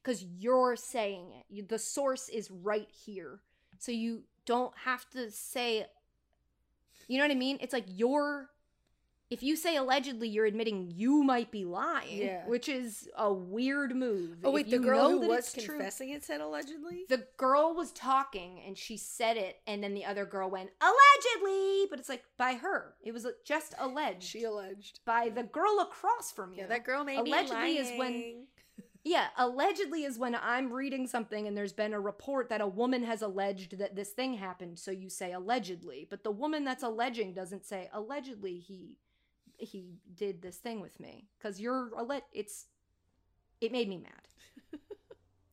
because 0.02 0.22
you're 0.22 0.76
saying 0.76 1.26
it 1.50 1.68
the 1.68 1.78
source 1.78 2.28
is 2.28 2.50
right 2.50 2.88
here 3.04 3.40
so 3.78 3.90
you 3.90 4.22
don't 4.46 4.74
have 4.84 5.08
to 5.10 5.30
say 5.30 5.86
you 7.08 7.18
know 7.18 7.24
what 7.24 7.30
I 7.30 7.34
mean? 7.36 7.58
It's 7.60 7.72
like 7.72 7.86
you're 7.88 8.50
if 9.30 9.42
you 9.42 9.56
say 9.56 9.74
allegedly, 9.76 10.28
you're 10.28 10.44
admitting 10.44 10.92
you 10.94 11.22
might 11.24 11.50
be 11.50 11.64
lying, 11.64 12.18
Yeah. 12.18 12.46
which 12.46 12.68
is 12.68 13.08
a 13.16 13.32
weird 13.32 13.96
move. 13.96 14.36
oh 14.44 14.50
wait, 14.50 14.70
the 14.70 14.78
girl 14.78 15.10
who 15.10 15.20
that 15.20 15.28
was 15.28 15.38
it's 15.54 15.64
true- 15.64 15.76
confessing 15.76 16.10
it 16.10 16.22
said 16.22 16.40
allegedly. 16.42 17.06
the 17.08 17.26
girl 17.38 17.74
was 17.74 17.90
talking 17.92 18.60
and 18.66 18.76
she 18.76 18.96
said 18.98 19.36
it, 19.38 19.60
and 19.66 19.82
then 19.82 19.94
the 19.94 20.04
other 20.04 20.26
girl 20.26 20.50
went 20.50 20.70
allegedly, 20.80 21.86
but 21.90 21.98
it's 21.98 22.08
like 22.10 22.24
by 22.36 22.54
her. 22.54 22.94
It 23.02 23.12
was 23.12 23.26
just 23.44 23.74
alleged 23.78 24.22
She 24.24 24.44
alleged. 24.44 25.00
by 25.04 25.30
the 25.30 25.42
girl 25.42 25.80
across 25.80 26.30
from 26.30 26.52
you. 26.52 26.60
Yeah, 26.60 26.66
that 26.68 26.84
girl 26.84 27.02
made 27.02 27.18
Allegedly 27.18 27.78
is 27.78 27.98
when-. 27.98 28.46
Yeah, 29.06 29.26
allegedly 29.36 30.04
is 30.04 30.18
when 30.18 30.34
I'm 30.34 30.72
reading 30.72 31.06
something 31.06 31.46
and 31.46 31.54
there's 31.56 31.74
been 31.74 31.92
a 31.92 32.00
report 32.00 32.48
that 32.48 32.62
a 32.62 32.66
woman 32.66 33.02
has 33.04 33.20
alleged 33.20 33.76
that 33.78 33.94
this 33.94 34.10
thing 34.10 34.34
happened, 34.34 34.78
so 34.78 34.90
you 34.90 35.10
say 35.10 35.32
allegedly. 35.32 36.06
But 36.08 36.24
the 36.24 36.30
woman 36.30 36.64
that's 36.64 36.82
alleging 36.82 37.34
doesn't 37.34 37.66
say 37.66 37.90
allegedly 37.92 38.58
he 38.58 38.96
he 39.58 39.98
did 40.14 40.42
this 40.42 40.56
thing 40.56 40.80
with 40.80 40.98
me 40.98 41.28
cuz 41.40 41.60
you're 41.60 41.90
alle- 41.96 42.26
it's 42.32 42.66
it 43.60 43.72
made 43.72 43.88
me 43.88 43.98
mad. 43.98 44.28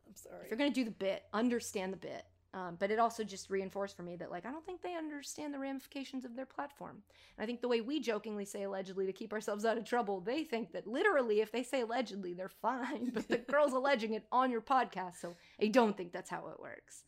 I'm 0.08 0.16
sorry. 0.16 0.46
If 0.46 0.52
you're 0.52 0.58
going 0.58 0.74
to 0.74 0.80
do 0.80 0.86
the 0.86 0.92
bit, 0.92 1.24
understand 1.34 1.94
the 1.94 1.98
bit. 1.98 2.26
Um, 2.54 2.76
but 2.78 2.92
it 2.92 3.00
also 3.00 3.24
just 3.24 3.50
reinforced 3.50 3.96
for 3.96 4.04
me 4.04 4.18
that 4.18 4.30
like 4.30 4.46
I 4.46 4.52
don't 4.52 4.66
think 4.66 4.82
they 4.82 4.96
understand 4.96 5.54
the 5.54 5.60
ramifications 5.60 6.26
of 6.26 6.36
their 6.36 6.46
platform. 6.46 7.02
And 7.38 7.44
I 7.44 7.46
think 7.46 7.62
the 7.62 7.70
way 7.70 7.80
we 7.80 8.02
jokingly 8.02 8.44
say 8.44 8.64
allegedly 8.64 9.06
to 9.06 9.14
keep 9.14 9.32
ourselves 9.32 9.64
out 9.64 9.78
of 9.78 9.86
trouble, 9.86 10.20
they 10.20 10.44
think 10.44 10.74
that 10.74 10.86
literally 10.86 11.40
if 11.40 11.52
they 11.52 11.64
say 11.64 11.82
allegedly, 11.82 12.34
they're 12.34 12.50
fine. 12.50 13.12
But 13.14 13.30
the 13.30 13.38
girl's 13.52 13.74
alleging 13.74 14.14
it 14.14 14.26
on 14.32 14.52
your 14.52 14.62
podcast, 14.62 15.22
so 15.22 15.36
I 15.62 15.68
don't 15.68 15.96
think 15.96 16.12
that's 16.12 16.30
how 16.30 16.50
it 16.50 16.60
works. 16.60 17.04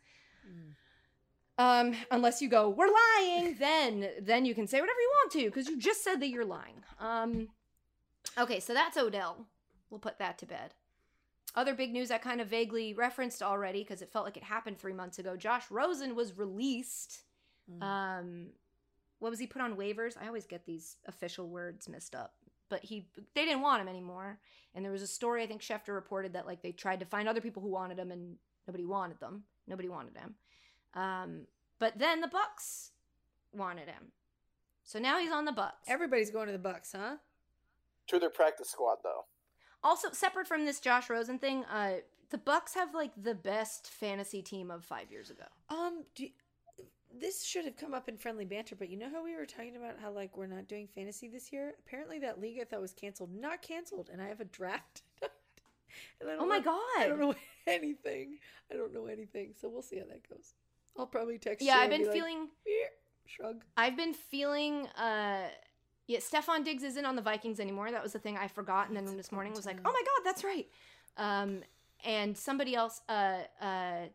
Um, 1.57 1.93
unless 2.09 2.41
you 2.41 2.49
go, 2.49 2.69
we're 2.69 2.87
lying, 2.87 3.55
then 3.59 4.09
then 4.21 4.45
you 4.45 4.55
can 4.55 4.65
say 4.65 4.81
whatever 4.81 4.99
you 4.99 5.11
want 5.21 5.31
to 5.33 5.45
because 5.45 5.67
you 5.67 5.77
just 5.77 6.03
said 6.03 6.19
that 6.21 6.29
you're 6.29 6.45
lying. 6.45 6.83
Um, 6.99 7.49
okay, 8.37 8.59
so 8.59 8.73
that's 8.73 8.97
Odell. 8.97 9.45
We'll 9.89 9.99
put 9.99 10.17
that 10.17 10.39
to 10.39 10.45
bed. 10.47 10.73
Other 11.56 11.76
big 11.76 11.91
news 11.91 12.10
I 12.10 12.18
kind 12.18 12.41
of 12.41 12.47
vaguely 12.47 12.93
referenced 12.93 13.43
already 13.43 13.84
because 13.84 14.01
it 14.01 14.12
felt 14.12 14.26
like 14.26 14.38
it 14.38 14.43
happened 14.43 14.80
three 14.80 14.93
months 14.93 15.20
ago. 15.20 15.36
Josh 15.38 15.70
Rosen 15.70 16.16
was 16.16 16.38
released. 16.38 17.22
Um, 17.82 18.47
what 19.20 19.30
was 19.30 19.39
he 19.39 19.47
put 19.47 19.62
on 19.62 19.76
waivers? 19.76 20.18
I 20.22 20.28
always 20.28 20.45
get 20.45 20.66
these 20.66 20.97
official 21.08 21.47
words 21.47 21.88
messed 21.88 22.16
up. 22.16 22.34
But 22.70 22.84
he, 22.84 23.08
they 23.36 23.45
didn't 23.45 23.62
want 23.62 23.82
him 23.82 23.88
anymore. 23.88 24.39
And 24.74 24.84
there 24.84 24.91
was 24.91 25.04
a 25.04 25.08
story 25.08 25.43
I 25.43 25.47
think 25.47 25.62
Schefter 25.62 25.93
reported 25.93 26.34
that 26.34 26.47
like 26.47 26.64
they 26.64 26.72
tried 26.72 26.99
to 27.01 27.06
find 27.06 27.28
other 27.28 27.41
people 27.41 27.62
who 27.62 27.70
wanted 27.70 27.99
him 27.99 28.12
and 28.12 28.36
nobody 28.68 28.86
wanted 28.86 29.20
them. 29.20 29.43
Nobody 29.68 29.89
wanted 29.89 30.18
him. 30.18 30.36
Um, 30.95 31.41
but 31.80 31.99
then 31.99 32.22
the 32.22 32.28
Bucs 32.28 32.89
wanted 33.54 33.88
him. 33.88 34.12
So 34.84 34.99
now 34.99 35.20
he's 35.20 35.32
on 35.32 35.45
the 35.45 35.51
Bucs. 35.51 35.72
Everybody's 35.88 36.32
going 36.32 36.47
to 36.47 36.58
the 36.58 36.60
Bucs, 36.60 36.93
huh? 36.95 37.18
To 38.08 38.20
their 38.20 38.30
practice 38.30 38.72
squad, 38.72 38.97
though. 39.04 39.26
Also 39.84 40.11
separate 40.11 40.47
from 40.47 40.65
this 40.65 40.79
Josh 40.79 41.09
Rosen 41.09 41.39
thing, 41.39 41.65
uh, 41.65 41.95
the 42.29 42.38
Bucs 42.38 42.73
have 42.75 42.93
like 42.95 43.11
the 43.21 43.36
best 43.36 43.89
fantasy 43.89 44.41
team 44.41 44.71
of 44.71 44.84
five 44.84 45.11
years 45.11 45.29
ago. 45.29 45.43
Um, 45.69 46.03
do 46.15 46.27
this 47.15 47.43
should 47.43 47.65
have 47.65 47.77
come 47.77 47.93
up 47.93 48.09
in 48.09 48.17
friendly 48.17 48.45
banter, 48.45 48.75
but 48.75 48.89
you 48.89 48.97
know 48.97 49.09
how 49.11 49.23
we 49.23 49.36
were 49.36 49.45
talking 49.45 49.75
about 49.75 49.99
how 50.01 50.09
like 50.11 50.36
we're 50.36 50.47
not 50.47 50.67
doing 50.67 50.88
fantasy 50.88 51.27
this 51.27 51.53
year? 51.53 51.73
Apparently, 51.86 52.17
that 52.19 52.41
league 52.41 52.57
I 52.59 52.63
thought 52.63 52.81
was 52.81 52.93
canceled, 52.93 53.29
not 53.36 53.61
canceled, 53.61 54.09
and 54.11 54.21
I 54.21 54.27
have 54.27 54.39
a 54.41 54.45
draft. 54.45 55.03
Oh 56.25 56.45
my 56.47 56.57
know- 56.57 56.63
I 56.97 57.05
don't 57.07 57.19
know 57.19 57.36
anything. 57.67 58.39
I 58.71 58.75
don't 58.75 58.93
know 58.93 59.05
anything, 59.05 59.53
so 59.59 59.69
we'll 59.69 59.84
see 59.84 59.97
how 59.99 60.05
that 60.05 60.27
goes. 60.27 60.53
I'll 60.97 61.05
probably 61.05 61.38
text. 61.38 61.63
Yeah, 61.63 61.77
you 61.77 61.81
I've 61.84 61.89
been 61.91 62.05
be 62.05 62.11
feeling 62.11 62.39
"Meh," 62.65 62.88
shrug. 63.27 63.63
I've 63.77 63.95
been 63.95 64.13
feeling 64.13 64.88
uh 64.97 65.49
Yeah, 66.08 66.20
Stefon 66.20 66.66
Diggs 66.66 66.84
isn't 66.84 67.06
on 67.06 67.16
the 67.16 67.22
Vikings 67.22 67.60
anymore. 67.60 67.89
That 67.91 68.04
was 68.04 68.14
the 68.14 68.20
thing 68.20 68.38
I 68.38 68.47
forgot, 68.47 68.88
and 68.88 68.95
then 68.97 69.06
That's 69.06 69.18
this 69.18 69.32
morning 69.32 69.54
was 69.54 69.66
like, 69.66 69.78
oh 69.86 69.91
my 69.91 70.01
god, 70.01 70.26
that's 70.26 70.43
right. 70.43 70.68
Um, 71.18 71.62
and 72.06 72.38
somebody 72.38 72.76
else, 72.76 73.01
uh, 73.08 73.39
uh, 73.62 74.08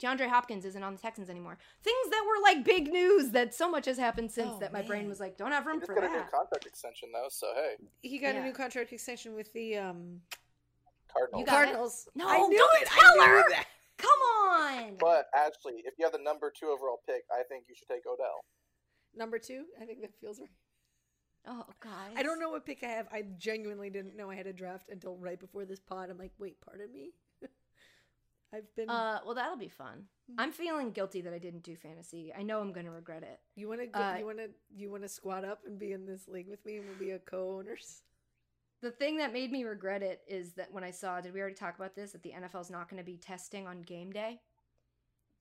DeAndre 0.00 0.28
Hopkins 0.28 0.64
isn't 0.64 0.82
on 0.82 0.94
the 0.94 1.00
Texans 1.00 1.28
anymore. 1.28 1.58
Things 1.82 2.10
that 2.10 2.24
were 2.24 2.40
like 2.42 2.64
big 2.64 2.92
news 2.92 3.30
that 3.30 3.54
so 3.54 3.68
much 3.70 3.86
has 3.86 3.98
happened 3.98 4.30
since 4.30 4.52
Oh, 4.54 4.58
that 4.60 4.72
my 4.72 4.82
brain 4.82 5.08
was 5.08 5.18
like, 5.18 5.36
don't 5.36 5.50
have 5.52 5.66
room 5.66 5.76
He 5.76 5.80
just 5.80 5.92
for 5.92 5.94
got 6.00 6.04
a 6.04 6.08
new 6.12 6.22
contract 6.30 6.66
extension 6.66 7.08
though, 7.12 7.28
so 7.30 7.48
hey, 7.54 7.74
He 8.02 8.18
got 8.18 8.34
Yeah. 8.34 8.42
a 8.42 8.44
new 8.44 8.52
contract 8.52 8.92
extension 8.92 9.34
with 9.34 9.52
the 9.52 9.78
um 9.78 10.20
Cardinals. 11.12 11.40
You 11.40 11.46
got 11.46 11.52
it? 11.52 11.64
Cardinals. 11.66 12.08
No, 12.14 12.28
I 12.28 12.38
knew 12.46 12.56
don't 12.58 12.82
it. 12.82 12.86
tell 12.88 13.20
I 13.20 13.26
knew 13.26 13.32
her! 13.32 13.44
that. 13.50 13.66
Come 13.98 14.20
on. 14.50 14.96
But 14.98 15.26
actually, 15.34 15.82
if 15.84 15.94
you 15.98 16.04
have 16.04 16.12
the 16.12 16.22
number 16.22 16.50
two 16.56 16.66
overall 16.66 17.00
pick, 17.06 17.22
I 17.30 17.42
think 17.42 17.64
you 17.68 17.74
should 17.76 17.88
take 17.88 18.02
Odell. 18.06 18.44
Number 19.14 19.38
two, 19.38 19.64
I 19.80 19.84
think 19.84 20.00
that 20.00 20.10
feels 20.20 20.40
right. 20.40 20.48
Oh, 21.46 21.64
god. 21.80 22.12
I 22.16 22.22
don't 22.22 22.38
know 22.38 22.50
what 22.50 22.64
pick 22.64 22.84
I 22.84 22.88
have. 22.88 23.08
I 23.12 23.24
genuinely 23.36 23.90
didn't 23.90 24.16
know 24.16 24.30
I 24.30 24.36
had 24.36 24.46
a 24.46 24.52
draft 24.52 24.88
until 24.90 25.16
right 25.16 25.38
before 25.40 25.64
this 25.64 25.80
pod. 25.80 26.08
I'm 26.10 26.18
like, 26.18 26.32
wait, 26.38 26.60
pardon 26.60 26.92
me. 26.92 27.10
I've 28.54 28.74
been. 28.76 28.88
Uh, 28.90 29.20
well, 29.24 29.34
that'll 29.34 29.56
be 29.56 29.68
fun. 29.68 30.04
Hmm. 30.30 30.34
I'm 30.40 30.52
feeling 30.52 30.90
guilty 30.92 31.20
that 31.22 31.32
I 31.32 31.38
didn't 31.38 31.62
do 31.62 31.74
fantasy. 31.74 32.32
I 32.36 32.42
know 32.42 32.60
I'm 32.60 32.72
gonna 32.72 32.90
regret 32.90 33.22
it. 33.22 33.40
you 33.56 33.68
want 33.68 33.80
to? 33.92 33.98
uh, 33.98 34.16
you 34.18 34.26
want 34.26 34.38
to? 34.38 34.50
You 34.76 34.90
want 34.90 35.02
to 35.02 35.08
squat 35.08 35.44
up 35.44 35.60
and 35.66 35.78
be 35.78 35.92
in 35.92 36.06
this 36.06 36.28
league 36.28 36.48
with 36.48 36.64
me, 36.66 36.76
and 36.76 36.86
we'll 36.88 36.98
be 36.98 37.10
a 37.12 37.18
co-owners. 37.18 38.02
The 38.82 38.90
thing 38.90 39.18
that 39.18 39.32
made 39.32 39.52
me 39.52 39.62
regret 39.62 40.02
it 40.02 40.22
is 40.26 40.54
that 40.54 40.72
when 40.72 40.82
I 40.82 40.90
saw, 40.90 41.20
did 41.20 41.32
we 41.32 41.40
already 41.40 41.54
talk 41.54 41.76
about 41.76 41.94
this? 41.94 42.10
That 42.10 42.24
the 42.24 42.32
NFL's 42.32 42.68
not 42.68 42.90
going 42.90 42.98
to 43.00 43.06
be 43.06 43.16
testing 43.16 43.64
on 43.68 43.82
game 43.82 44.10
day. 44.10 44.40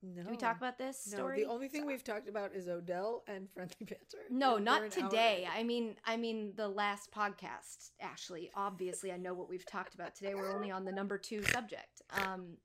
No. 0.03 0.23
Did 0.23 0.31
we 0.31 0.37
talk 0.37 0.57
about 0.57 0.77
this 0.79 1.07
No, 1.11 1.17
story? 1.17 1.43
the 1.43 1.49
only 1.49 1.67
thing 1.67 1.85
we've 1.85 2.03
talked 2.03 2.27
about 2.27 2.55
is 2.55 2.67
Odell 2.67 3.23
and 3.27 3.47
Friendly 3.53 3.75
Banter. 3.81 4.17
No, 4.31 4.57
not 4.57 4.81
hour 4.81 4.89
today. 4.89 5.47
I 5.55 5.61
mean, 5.63 5.95
I 6.05 6.17
mean 6.17 6.53
the 6.55 6.67
last 6.67 7.11
podcast. 7.11 7.91
Ashley, 7.99 8.49
obviously, 8.55 9.11
I 9.11 9.17
know 9.17 9.33
what 9.35 9.47
we've 9.47 9.65
talked 9.65 9.93
about 9.93 10.15
today. 10.15 10.33
We're 10.33 10.53
only 10.55 10.71
on 10.71 10.85
the 10.85 10.91
number 10.91 11.17
two 11.19 11.43
subject. 11.43 12.01
Um, 12.25 12.57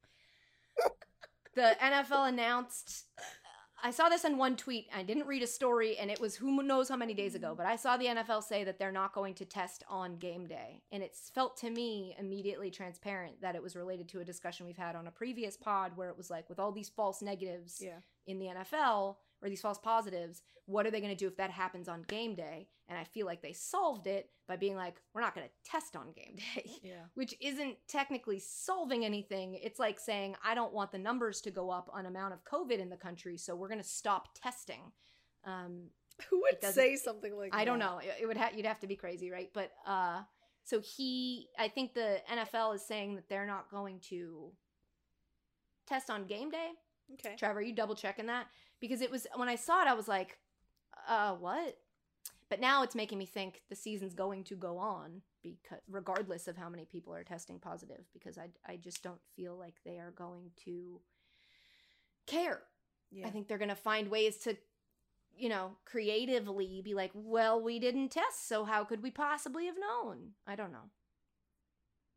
the 1.54 1.76
NFL 1.82 2.28
announced. 2.28 3.04
I 3.86 3.92
saw 3.92 4.08
this 4.08 4.24
in 4.24 4.36
one 4.36 4.56
tweet. 4.56 4.88
I 4.92 5.04
didn't 5.04 5.28
read 5.28 5.44
a 5.44 5.46
story, 5.46 5.96
and 5.96 6.10
it 6.10 6.20
was 6.20 6.34
who 6.34 6.60
knows 6.60 6.88
how 6.88 6.96
many 6.96 7.14
days 7.14 7.36
ago. 7.36 7.54
But 7.56 7.66
I 7.66 7.76
saw 7.76 7.96
the 7.96 8.06
NFL 8.06 8.42
say 8.42 8.64
that 8.64 8.80
they're 8.80 8.90
not 8.90 9.12
going 9.14 9.34
to 9.34 9.44
test 9.44 9.84
on 9.88 10.16
game 10.16 10.46
day, 10.48 10.82
and 10.90 11.04
it 11.04 11.14
felt 11.32 11.56
to 11.58 11.70
me 11.70 12.16
immediately 12.18 12.68
transparent 12.68 13.40
that 13.42 13.54
it 13.54 13.62
was 13.62 13.76
related 13.76 14.08
to 14.08 14.18
a 14.18 14.24
discussion 14.24 14.66
we've 14.66 14.76
had 14.76 14.96
on 14.96 15.06
a 15.06 15.12
previous 15.12 15.56
pod 15.56 15.92
where 15.96 16.08
it 16.08 16.16
was 16.16 16.30
like, 16.30 16.48
with 16.48 16.58
all 16.58 16.72
these 16.72 16.88
false 16.88 17.22
negatives, 17.22 17.80
Yeah. 17.80 17.98
in 18.26 18.40
the 18.40 18.46
NFL 18.46 19.18
or 19.42 19.48
these 19.48 19.60
false 19.60 19.78
positives, 19.78 20.42
what 20.66 20.86
are 20.86 20.90
they 20.90 21.00
going 21.00 21.12
to 21.12 21.16
do 21.16 21.26
if 21.28 21.36
that 21.36 21.50
happens 21.50 21.88
on 21.88 22.02
game 22.08 22.34
day? 22.34 22.68
And 22.88 22.98
I 22.98 23.04
feel 23.04 23.26
like 23.26 23.42
they 23.42 23.52
solved 23.52 24.06
it 24.06 24.30
by 24.48 24.56
being 24.56 24.76
like, 24.76 24.94
we're 25.12 25.20
not 25.20 25.34
going 25.34 25.46
to 25.46 25.70
test 25.70 25.96
on 25.96 26.12
game 26.12 26.36
day, 26.54 26.70
Yeah. 26.82 27.04
which 27.14 27.34
isn't 27.40 27.76
technically 27.88 28.38
solving 28.38 29.04
anything. 29.04 29.54
It's 29.62 29.78
like 29.78 29.98
saying, 29.98 30.36
I 30.44 30.54
don't 30.54 30.72
want 30.72 30.92
the 30.92 30.98
numbers 30.98 31.40
to 31.42 31.50
go 31.50 31.70
up 31.70 31.90
on 31.92 32.06
amount 32.06 32.32
of 32.34 32.44
COVID 32.44 32.78
in 32.78 32.88
the 32.88 32.96
country, 32.96 33.36
so 33.36 33.54
we're 33.56 33.68
going 33.68 33.82
to 33.82 33.88
stop 33.88 34.28
testing. 34.40 34.92
Um, 35.44 35.90
Who 36.30 36.40
would 36.42 36.64
say 36.72 36.96
something 36.96 37.36
like 37.36 37.52
that? 37.52 37.58
I 37.58 37.64
don't 37.64 37.78
know. 37.78 37.98
It, 37.98 38.22
it 38.22 38.26
would 38.26 38.36
ha- 38.38 38.50
you'd 38.56 38.64
have 38.66 38.80
to 38.80 38.86
be 38.86 38.96
crazy, 38.96 39.30
right? 39.30 39.50
But 39.52 39.70
uh 39.86 40.22
so 40.64 40.80
he 40.80 41.48
I 41.58 41.68
think 41.68 41.92
the 41.94 42.20
NFL 42.32 42.74
is 42.74 42.82
saying 42.86 43.16
that 43.16 43.28
they're 43.28 43.46
not 43.46 43.70
going 43.70 44.00
to 44.08 44.50
test 45.86 46.10
on 46.10 46.24
game 46.26 46.50
day. 46.50 46.70
Okay. 47.14 47.36
Trevor, 47.36 47.60
you 47.62 47.72
double 47.74 47.94
checking 47.94 48.26
that? 48.26 48.46
Because 48.86 49.00
it 49.00 49.10
was 49.10 49.26
when 49.34 49.48
I 49.48 49.56
saw 49.56 49.82
it, 49.82 49.88
I 49.88 49.94
was 49.94 50.08
like, 50.08 50.38
uh, 51.08 51.34
what? 51.34 51.78
But 52.48 52.60
now 52.60 52.82
it's 52.82 52.94
making 52.94 53.18
me 53.18 53.26
think 53.26 53.62
the 53.68 53.74
season's 53.74 54.14
going 54.14 54.44
to 54.44 54.54
go 54.54 54.78
on 54.78 55.22
because 55.42 55.80
regardless 55.88 56.46
of 56.46 56.56
how 56.56 56.68
many 56.68 56.84
people 56.84 57.12
are 57.14 57.24
testing 57.24 57.58
positive, 57.58 58.04
because 58.12 58.38
I 58.38 58.48
I 58.66 58.76
just 58.76 59.02
don't 59.02 59.20
feel 59.34 59.56
like 59.56 59.74
they 59.84 59.98
are 59.98 60.12
going 60.12 60.50
to 60.64 61.00
care. 62.26 62.62
Yeah. 63.10 63.26
I 63.26 63.30
think 63.30 63.48
they're 63.48 63.58
gonna 63.58 63.74
find 63.74 64.08
ways 64.08 64.36
to, 64.38 64.56
you 65.36 65.48
know, 65.48 65.72
creatively 65.84 66.82
be 66.84 66.94
like, 66.94 67.10
well, 67.14 67.60
we 67.60 67.78
didn't 67.78 68.10
test, 68.10 68.48
so 68.48 68.64
how 68.64 68.84
could 68.84 69.02
we 69.02 69.10
possibly 69.10 69.66
have 69.66 69.76
known? 69.78 70.32
I 70.46 70.54
don't 70.54 70.72
know. 70.72 70.90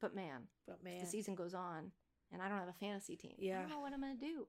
But 0.01 0.15
man, 0.15 0.43
but 0.67 0.83
man, 0.83 0.99
the 0.99 1.07
season 1.07 1.35
goes 1.35 1.53
on 1.53 1.91
and 2.31 2.41
I 2.41 2.49
don't 2.49 2.59
have 2.59 2.69
a 2.69 2.73
fantasy 2.73 3.15
team. 3.15 3.35
Yeah, 3.37 3.57
I 3.57 3.61
don't 3.61 3.69
know 3.69 3.79
what 3.79 3.93
I'm 3.93 4.01
gonna 4.01 4.15
do. 4.15 4.47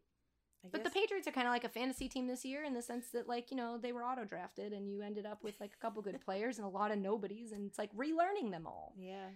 I 0.65 0.69
But 0.71 0.85
the 0.85 0.91
Patriots 0.91 1.27
are 1.27 1.33
kind 1.33 1.47
of 1.47 1.53
like 1.53 1.65
a 1.65 1.69
fantasy 1.69 2.09
team 2.09 2.27
this 2.27 2.45
year 2.45 2.65
in 2.65 2.75
the 2.75 2.83
sense 2.83 3.09
that, 3.13 3.29
like, 3.29 3.51
you 3.51 3.57
know, 3.57 3.79
they 3.79 3.93
were 3.93 4.05
auto 4.05 4.25
drafted 4.25 4.73
and 4.73 4.91
you 4.91 5.03
ended 5.03 5.27
up 5.27 5.43
with 5.43 5.55
like 5.61 5.73
a 5.75 5.83
couple 5.83 6.03
good 6.03 6.21
players 6.21 6.59
and 6.59 6.67
a 6.67 6.71
lot 6.71 6.91
of 6.91 6.99
nobodies, 6.99 7.53
and 7.53 7.67
it's 7.67 7.79
like 7.79 7.95
relearning 7.95 8.51
them 8.51 8.67
all. 8.67 8.95
Yeah. 8.99 9.31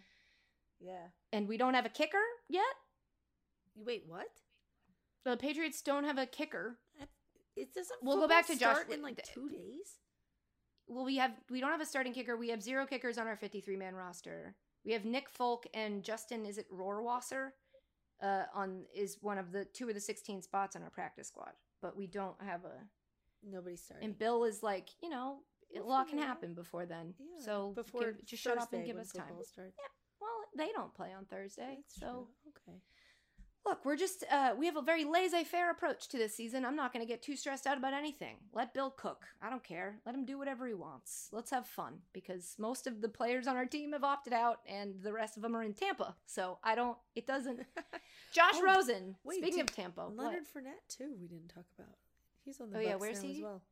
Yeah. 0.80 1.06
And 1.32 1.48
we 1.48 1.56
don't 1.56 1.74
have 1.74 1.86
a 1.86 1.90
kicker 1.90 2.22
yet. 2.48 2.64
Wait, 3.74 4.04
what? 4.06 4.26
The 5.24 5.36
Patriots 5.36 5.80
don't 5.80 6.04
have 6.04 6.18
a 6.18 6.26
kicker. 6.26 6.78
It 7.56 7.72
doesn't. 7.72 8.00
We'll 8.02 8.20
go 8.20 8.28
back 8.28 8.46
to 8.48 8.56
Josh 8.56 8.78
in 8.90 9.02
like 9.02 9.22
two 9.22 9.48
days. 9.48 9.98
Well, 10.86 11.04
we 11.04 11.16
have 11.16 11.32
we 11.50 11.60
don't 11.60 11.70
have 11.70 11.80
a 11.80 11.86
starting 11.86 12.12
kicker. 12.12 12.36
We 12.36 12.50
have 12.50 12.62
zero 12.62 12.84
kickers 12.84 13.16
on 13.16 13.26
our 13.26 13.36
53 13.36 13.76
man 13.76 13.94
roster. 13.94 14.54
We 14.84 14.92
have 14.92 15.04
Nick 15.04 15.30
Folk 15.30 15.66
and 15.72 16.02
Justin. 16.02 16.44
Is 16.44 16.58
it 16.58 16.70
Rohrwasser? 16.70 17.50
Uh, 18.22 18.44
on 18.54 18.84
is 18.94 19.18
one 19.20 19.38
of 19.38 19.52
the 19.52 19.64
two 19.66 19.88
of 19.88 19.94
the 19.94 20.00
16 20.00 20.42
spots 20.42 20.76
on 20.76 20.82
our 20.82 20.90
practice 20.90 21.28
squad, 21.28 21.52
but 21.82 21.96
we 21.96 22.06
don't 22.06 22.40
have 22.40 22.64
a. 22.64 22.72
Nobody's 23.46 23.82
starting. 23.82 24.06
And 24.08 24.18
Bill 24.18 24.44
is 24.44 24.62
like, 24.62 24.88
you 25.02 25.10
know, 25.10 25.38
a 25.76 25.82
lot 25.82 26.08
can 26.08 26.18
happen 26.18 26.54
before 26.54 26.86
then. 26.86 27.14
yeah. 27.18 27.44
so 27.44 27.72
before 27.74 28.12
give- 28.12 28.24
just 28.24 28.42
shut 28.42 28.56
up 28.58 28.72
and 28.72 28.86
give 28.86 28.96
us 28.96 29.10
time. 29.12 29.26
starts. 29.42 29.76
Well, 30.20 30.30
they 30.56 30.72
don't 30.72 30.94
play 30.94 31.12
on 31.12 31.26
Thursday, 31.26 31.76
That's 31.80 32.00
so 32.00 32.06
true. 32.06 32.26
okay. 32.68 32.78
Look, 33.66 33.84
we're 33.84 33.96
just 33.96 34.24
uh, 34.30 34.54
we 34.58 34.66
have 34.66 34.76
a 34.76 34.82
very 34.82 35.04
laissez-faire 35.04 35.70
approach 35.70 36.08
to 36.08 36.18
this 36.18 36.34
season. 36.34 36.64
I'm 36.64 36.76
not 36.76 36.92
going 36.92 37.04
to 37.04 37.08
get 37.10 37.22
too 37.22 37.36
stressed 37.36 37.66
out 37.66 37.78
about 37.78 37.94
anything. 37.94 38.36
Let 38.52 38.74
Bill 38.74 38.90
cook. 38.90 39.24
I 39.42 39.50
don't 39.50 39.64
care. 39.64 39.96
Let 40.04 40.14
him 40.14 40.24
do 40.24 40.38
whatever 40.38 40.66
he 40.66 40.74
wants. 40.74 41.28
Let's 41.32 41.50
have 41.50 41.66
fun 41.66 41.94
because 42.12 42.54
most 42.58 42.86
of 42.86 43.00
the 43.00 43.08
players 43.08 43.46
on 43.46 43.56
our 43.56 43.66
team 43.66 43.92
have 43.92 44.04
opted 44.04 44.32
out, 44.32 44.60
and 44.66 44.94
the 45.02 45.12
rest 45.12 45.36
of 45.36 45.42
them 45.42 45.56
are 45.56 45.62
in 45.62 45.74
Tampa. 45.74 46.14
So 46.26 46.58
I 46.62 46.74
don't. 46.74 46.96
It 47.14 47.26
doesn't. 47.26 47.60
Josh 48.32 48.54
Oh, 48.56 48.62
Rosen. 48.62 49.16
wait, 49.24 49.38
speaking 49.38 49.58
did 49.58 49.70
of 49.70 49.76
Tampa, 49.76 50.02
what? 50.08 50.16
Leonard 50.16 50.44
Fournette 50.44 50.88
too. 50.88 51.14
We 51.20 51.28
didn't 51.28 51.48
talk 51.48 51.64
about. 51.78 51.94
He's 52.44 52.60
on 52.60 52.70
the 52.70 52.78
Oh, 52.78 52.80
yeah, 52.82 52.96
where's 52.96 53.22
he? 53.22 53.36
as 53.36 53.42
well. 53.42 53.62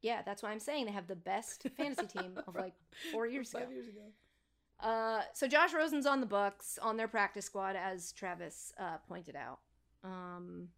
yeah, 0.00 0.22
that's 0.22 0.42
why 0.42 0.50
I'm 0.52 0.60
saying 0.60 0.86
they 0.86 0.92
have 0.92 1.06
the 1.08 1.16
best 1.16 1.66
fantasy 1.76 2.06
team 2.06 2.38
of 2.46 2.54
like 2.54 2.74
four 3.12 3.26
years 3.26 3.50
ago. 3.50 3.60
Five 3.64 3.72
years 3.72 3.88
ago. 3.88 4.00
Uh, 4.80 5.22
so 5.32 5.46
Josh 5.48 5.72
Rosen's 5.72 6.06
on 6.06 6.20
the 6.20 6.26
Bucs 6.26 6.78
on 6.82 6.96
their 6.96 7.08
practice 7.08 7.46
squad, 7.46 7.76
as 7.76 8.12
Travis 8.12 8.72
uh, 8.78 8.98
pointed 9.08 9.34
out. 9.36 9.58
Um, 10.04 10.68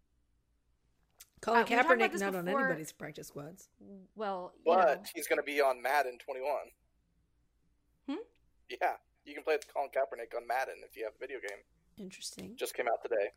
Colin 1.41 1.61
Uh, 1.61 1.63
we 1.63 1.75
talked 1.75 1.85
about 1.85 1.97
Kaepernick 1.99 2.11
this 2.11 2.21
not 2.21 2.35
on 2.35 2.47
anybody's 2.47 2.91
practice 2.91 3.27
squads. 3.27 3.69
well, 4.15 4.53
you 4.57 4.61
But 4.73 4.95
know, 4.95 5.03
he's 5.15 5.27
going 5.27 5.37
to 5.39 5.43
be 5.43 5.61
on 5.61 5.81
Madden 5.81 6.17
21. 6.17 6.51
Hmm? 8.07 8.13
Yeah, 8.69 8.93
you 9.25 9.33
can 9.33 9.43
play 9.43 9.55
with 9.55 9.71
Colin 9.73 9.89
Kaepernick 9.89 10.35
on 10.35 10.47
Madden 10.47 10.75
if 10.89 10.95
you 10.97 11.03
have 11.05 11.13
a 11.15 11.19
video 11.19 11.39
game. 11.39 11.59
Interesting. 11.97 12.55
Just 12.55 12.73
came 12.75 12.87
out 12.87 13.01
today. 13.01 13.31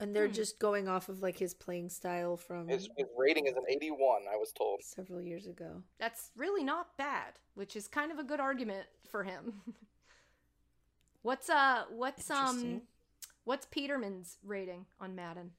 And 0.00 0.14
they're 0.14 0.26
Hmm. 0.28 0.32
just 0.32 0.58
going 0.60 0.86
off 0.86 1.08
of 1.08 1.22
like 1.22 1.36
his 1.38 1.54
playing 1.54 1.88
style 1.90 2.36
from 2.36 2.68
His, 2.68 2.88
his 2.96 3.08
rating 3.16 3.46
is 3.46 3.56
an 3.56 3.64
81, 3.68 4.22
I 4.32 4.36
was 4.36 4.52
told. 4.52 4.82
several 4.82 5.20
years 5.20 5.46
ago. 5.46 5.82
that's 5.98 6.30
really 6.36 6.62
not 6.62 6.96
bad, 6.96 7.38
which 7.54 7.74
is 7.74 7.88
kind 7.88 8.12
of 8.12 8.18
a 8.18 8.24
good 8.24 8.38
argument 8.40 8.86
for 9.10 9.24
him. 9.24 9.54
what's 11.22 11.50
uh, 11.50 11.84
what's 11.90 12.30
um, 12.30 12.82
what's 13.44 13.66
Peterman's 13.66 14.38
rating 14.44 14.86
on 15.00 15.14
Madden? 15.14 15.50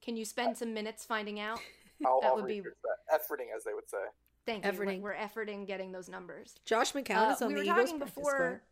Can 0.00 0.16
you 0.16 0.24
spend 0.24 0.56
some 0.56 0.72
minutes 0.74 1.04
finding 1.04 1.40
out? 1.40 1.58
I'll, 2.06 2.20
That 2.20 2.28
I'll 2.28 2.36
would 2.36 2.46
be- 2.46 2.60
that. 2.60 2.72
Efforting, 3.12 3.54
as 3.56 3.64
they 3.64 3.74
would 3.74 3.88
say. 3.88 3.98
Thank 4.46 4.64
you. 4.64 4.72
Efforting. 4.72 5.00
We're 5.00 5.14
efforting 5.14 5.66
getting 5.66 5.92
those 5.92 6.08
numbers. 6.08 6.54
Josh 6.64 6.92
McCown 6.92 7.28
Uh, 7.28 7.32
is 7.34 7.42
on 7.42 7.48
we 7.48 7.54
the 7.54 7.58
were 7.60 7.64
Eagles 7.64 7.90
talking 7.90 7.98
practice 7.98 8.14
before. 8.14 8.62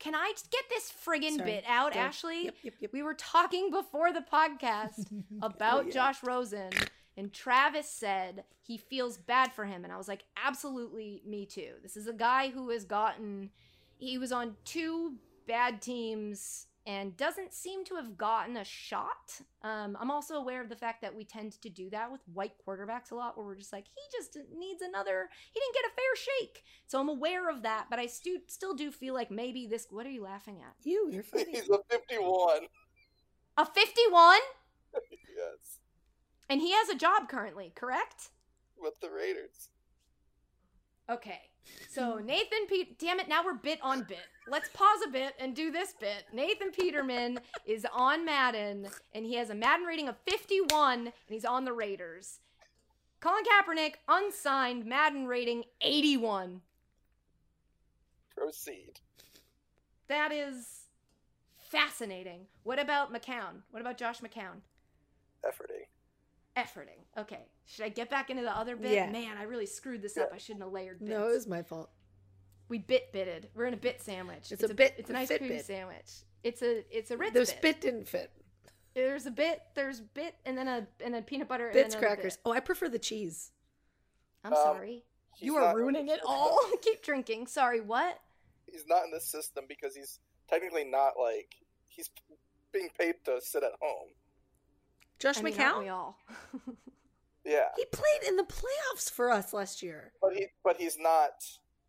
Can 0.00 0.14
I 0.16 0.32
get 0.50 0.64
this 0.68 0.92
friggin' 1.06 1.36
Sorry. 1.36 1.50
bit 1.50 1.64
out. 1.68 1.94
Ashley? 1.94 2.46
Yep, 2.46 2.54
yep, 2.62 2.74
yep. 2.80 2.92
We 2.92 3.02
were 3.02 3.14
talking 3.14 3.70
before 3.70 4.12
the 4.12 4.22
podcast 4.32 5.06
about 5.42 5.82
Oh, 5.82 5.86
yeah. 5.86 5.92
Josh 5.92 6.22
Rosen, 6.24 6.70
and 7.16 7.32
Travis 7.32 7.88
said 7.88 8.44
he 8.62 8.76
feels 8.78 9.18
bad 9.18 9.52
for 9.52 9.64
him. 9.66 9.84
And 9.84 9.92
I 9.92 9.96
was 9.96 10.08
like, 10.08 10.24
absolutely, 10.42 11.22
me 11.26 11.46
too. 11.46 11.74
This 11.82 11.96
is 11.96 12.06
a 12.06 12.12
guy 12.12 12.48
who 12.50 12.70
has 12.70 12.84
gotten, 12.84 13.50
he 13.98 14.16
was 14.18 14.32
on 14.32 14.56
two 14.64 15.14
bad 15.46 15.80
teams 15.82 16.66
and 16.90 17.16
doesn't 17.16 17.54
seem 17.54 17.84
to 17.84 17.94
have 17.94 18.18
gotten 18.18 18.56
a 18.56 18.64
shot. 18.64 19.40
Um, 19.62 19.96
I'm 20.00 20.10
also 20.10 20.34
aware 20.34 20.60
of 20.60 20.68
the 20.68 20.74
fact 20.74 21.02
that 21.02 21.14
we 21.14 21.24
tend 21.24 21.52
to 21.62 21.68
do 21.68 21.88
that 21.90 22.10
with 22.10 22.20
white 22.34 22.54
quarterbacks 22.66 23.12
a 23.12 23.14
lot, 23.14 23.36
where 23.36 23.46
we're 23.46 23.54
just 23.54 23.72
like, 23.72 23.86
he 23.86 24.18
just 24.18 24.36
needs 24.58 24.82
another, 24.82 25.28
he 25.52 25.60
didn't 25.60 25.74
get 25.74 25.84
a 25.84 25.94
fair 25.94 26.16
shake. 26.16 26.64
So 26.88 26.98
I'm 26.98 27.08
aware 27.08 27.48
of 27.48 27.62
that, 27.62 27.86
but 27.90 28.00
I 28.00 28.06
stu- 28.06 28.40
still 28.48 28.74
do 28.74 28.90
feel 28.90 29.14
like 29.14 29.30
maybe 29.30 29.68
this, 29.68 29.86
what 29.90 30.04
are 30.04 30.10
you 30.10 30.24
laughing 30.24 30.62
at? 30.66 30.74
You, 30.82 31.08
you're 31.12 31.22
funny. 31.22 31.44
He's 31.52 31.68
a 31.68 31.78
51. 31.88 32.58
A 33.56 33.66
51? 33.66 34.40
Yes. 35.36 35.78
And 36.50 36.60
he 36.60 36.72
has 36.72 36.88
a 36.90 36.96
job 36.96 37.28
currently, 37.28 37.72
correct? 37.74 38.30
With 38.76 38.94
the 39.00 39.08
Raiders. 39.08 39.70
Okay. 41.08 41.49
So 41.88 42.18
Nathan 42.18 42.66
Pete 42.68 42.98
damn 42.98 43.20
it, 43.20 43.28
now 43.28 43.44
we're 43.44 43.54
bit 43.54 43.78
on 43.82 44.02
bit. 44.04 44.26
Let's 44.48 44.68
pause 44.70 45.00
a 45.06 45.10
bit 45.10 45.34
and 45.38 45.54
do 45.54 45.70
this 45.70 45.94
bit. 45.98 46.24
Nathan 46.32 46.70
Peterman 46.70 47.40
is 47.66 47.86
on 47.92 48.24
Madden 48.24 48.88
and 49.14 49.26
he 49.26 49.34
has 49.34 49.50
a 49.50 49.54
Madden 49.54 49.86
rating 49.86 50.08
of 50.08 50.16
51 50.28 50.98
and 51.00 51.12
he's 51.28 51.44
on 51.44 51.64
the 51.64 51.72
Raiders. 51.72 52.40
Colin 53.20 53.44
Kaepernick, 53.44 53.94
unsigned, 54.08 54.86
Madden 54.86 55.26
rating 55.26 55.64
81. 55.82 56.62
Proceed. 58.34 59.00
That 60.08 60.32
is 60.32 60.86
fascinating. 61.58 62.46
What 62.62 62.78
about 62.78 63.12
McCown? 63.12 63.62
What 63.70 63.80
about 63.80 63.98
Josh 63.98 64.20
McCown? 64.20 64.62
Efforting. 65.44 65.89
Efforting. 66.56 66.98
Okay. 67.16 67.40
Should 67.66 67.84
I 67.84 67.88
get 67.88 68.10
back 68.10 68.30
into 68.30 68.42
the 68.42 68.56
other 68.56 68.76
bit? 68.76 68.92
Yeah. 68.92 69.10
Man, 69.10 69.36
I 69.38 69.44
really 69.44 69.66
screwed 69.66 70.02
this 70.02 70.16
up. 70.16 70.30
I 70.34 70.38
shouldn't 70.38 70.62
have 70.64 70.72
layered 70.72 70.98
bits. 70.98 71.10
No, 71.10 71.28
it 71.28 71.32
was 71.32 71.46
my 71.46 71.62
fault. 71.62 71.90
we 72.68 72.78
bit 72.78 73.12
bitted. 73.12 73.48
We're 73.54 73.66
in 73.66 73.74
a 73.74 73.78
bit 73.78 74.00
sandwich. 74.02 74.50
It's 74.52 74.62
a 74.62 74.74
bit- 74.74 74.94
It's 74.98 75.10
an 75.10 75.16
a 75.16 75.20
ice 75.20 75.28
cream 75.28 75.48
bit. 75.48 75.64
sandwich. 75.64 76.10
It's 76.42 76.62
a 76.62 76.84
it's 76.96 77.10
a 77.10 77.16
Ritz 77.16 77.32
The 77.34 77.40
bit. 77.40 77.48
spit 77.48 77.80
didn't 77.80 78.08
fit. 78.08 78.30
There's 78.94 79.26
a 79.26 79.30
bit. 79.30 79.60
There's 79.74 80.00
bit, 80.00 80.34
and 80.46 80.56
then 80.58 80.66
a 80.68 80.86
and 81.04 81.12
then 81.14 81.22
peanut 81.24 81.48
butter. 81.48 81.70
Bits, 81.72 81.94
and 81.94 82.02
crackers. 82.02 82.36
bit. 82.36 82.42
Oh, 82.46 82.52
I 82.52 82.60
prefer 82.60 82.88
the 82.88 82.98
cheese. 82.98 83.52
I'm 84.44 84.52
Um, 84.52 84.58
sorry. 84.62 85.04
You 85.38 85.56
are 85.56 85.76
ruining 85.76 86.08
it 86.08 86.20
all. 86.26 86.58
Keep 86.82 87.02
drinking. 87.02 87.46
Sorry. 87.46 87.80
What? 87.80 88.18
He's 88.70 88.86
not 88.86 89.04
in 89.04 89.10
the 89.10 89.20
system 89.20 89.64
because 89.68 89.94
he's 89.94 90.18
technically 90.48 90.84
not 90.84 91.12
like 91.18 91.54
he's 91.88 92.08
being 92.72 92.88
paid 92.98 93.16
to 93.26 93.40
sit 93.40 93.62
at 93.62 93.72
home. 93.80 94.08
Josh 95.20 95.38
I 95.38 95.42
mean, 95.42 95.54
McCown. 95.54 95.78
we 95.80 95.88
all? 95.88 96.18
Yeah, 97.44 97.68
He 97.76 97.84
played 97.86 98.28
in 98.28 98.36
the 98.36 98.42
playoffs 98.44 99.10
for 99.10 99.30
us 99.30 99.54
last 99.54 99.82
year. 99.82 100.12
but 100.20 100.34
he 100.34 100.46
but 100.62 100.76
he's 100.76 100.98
not 100.98 101.30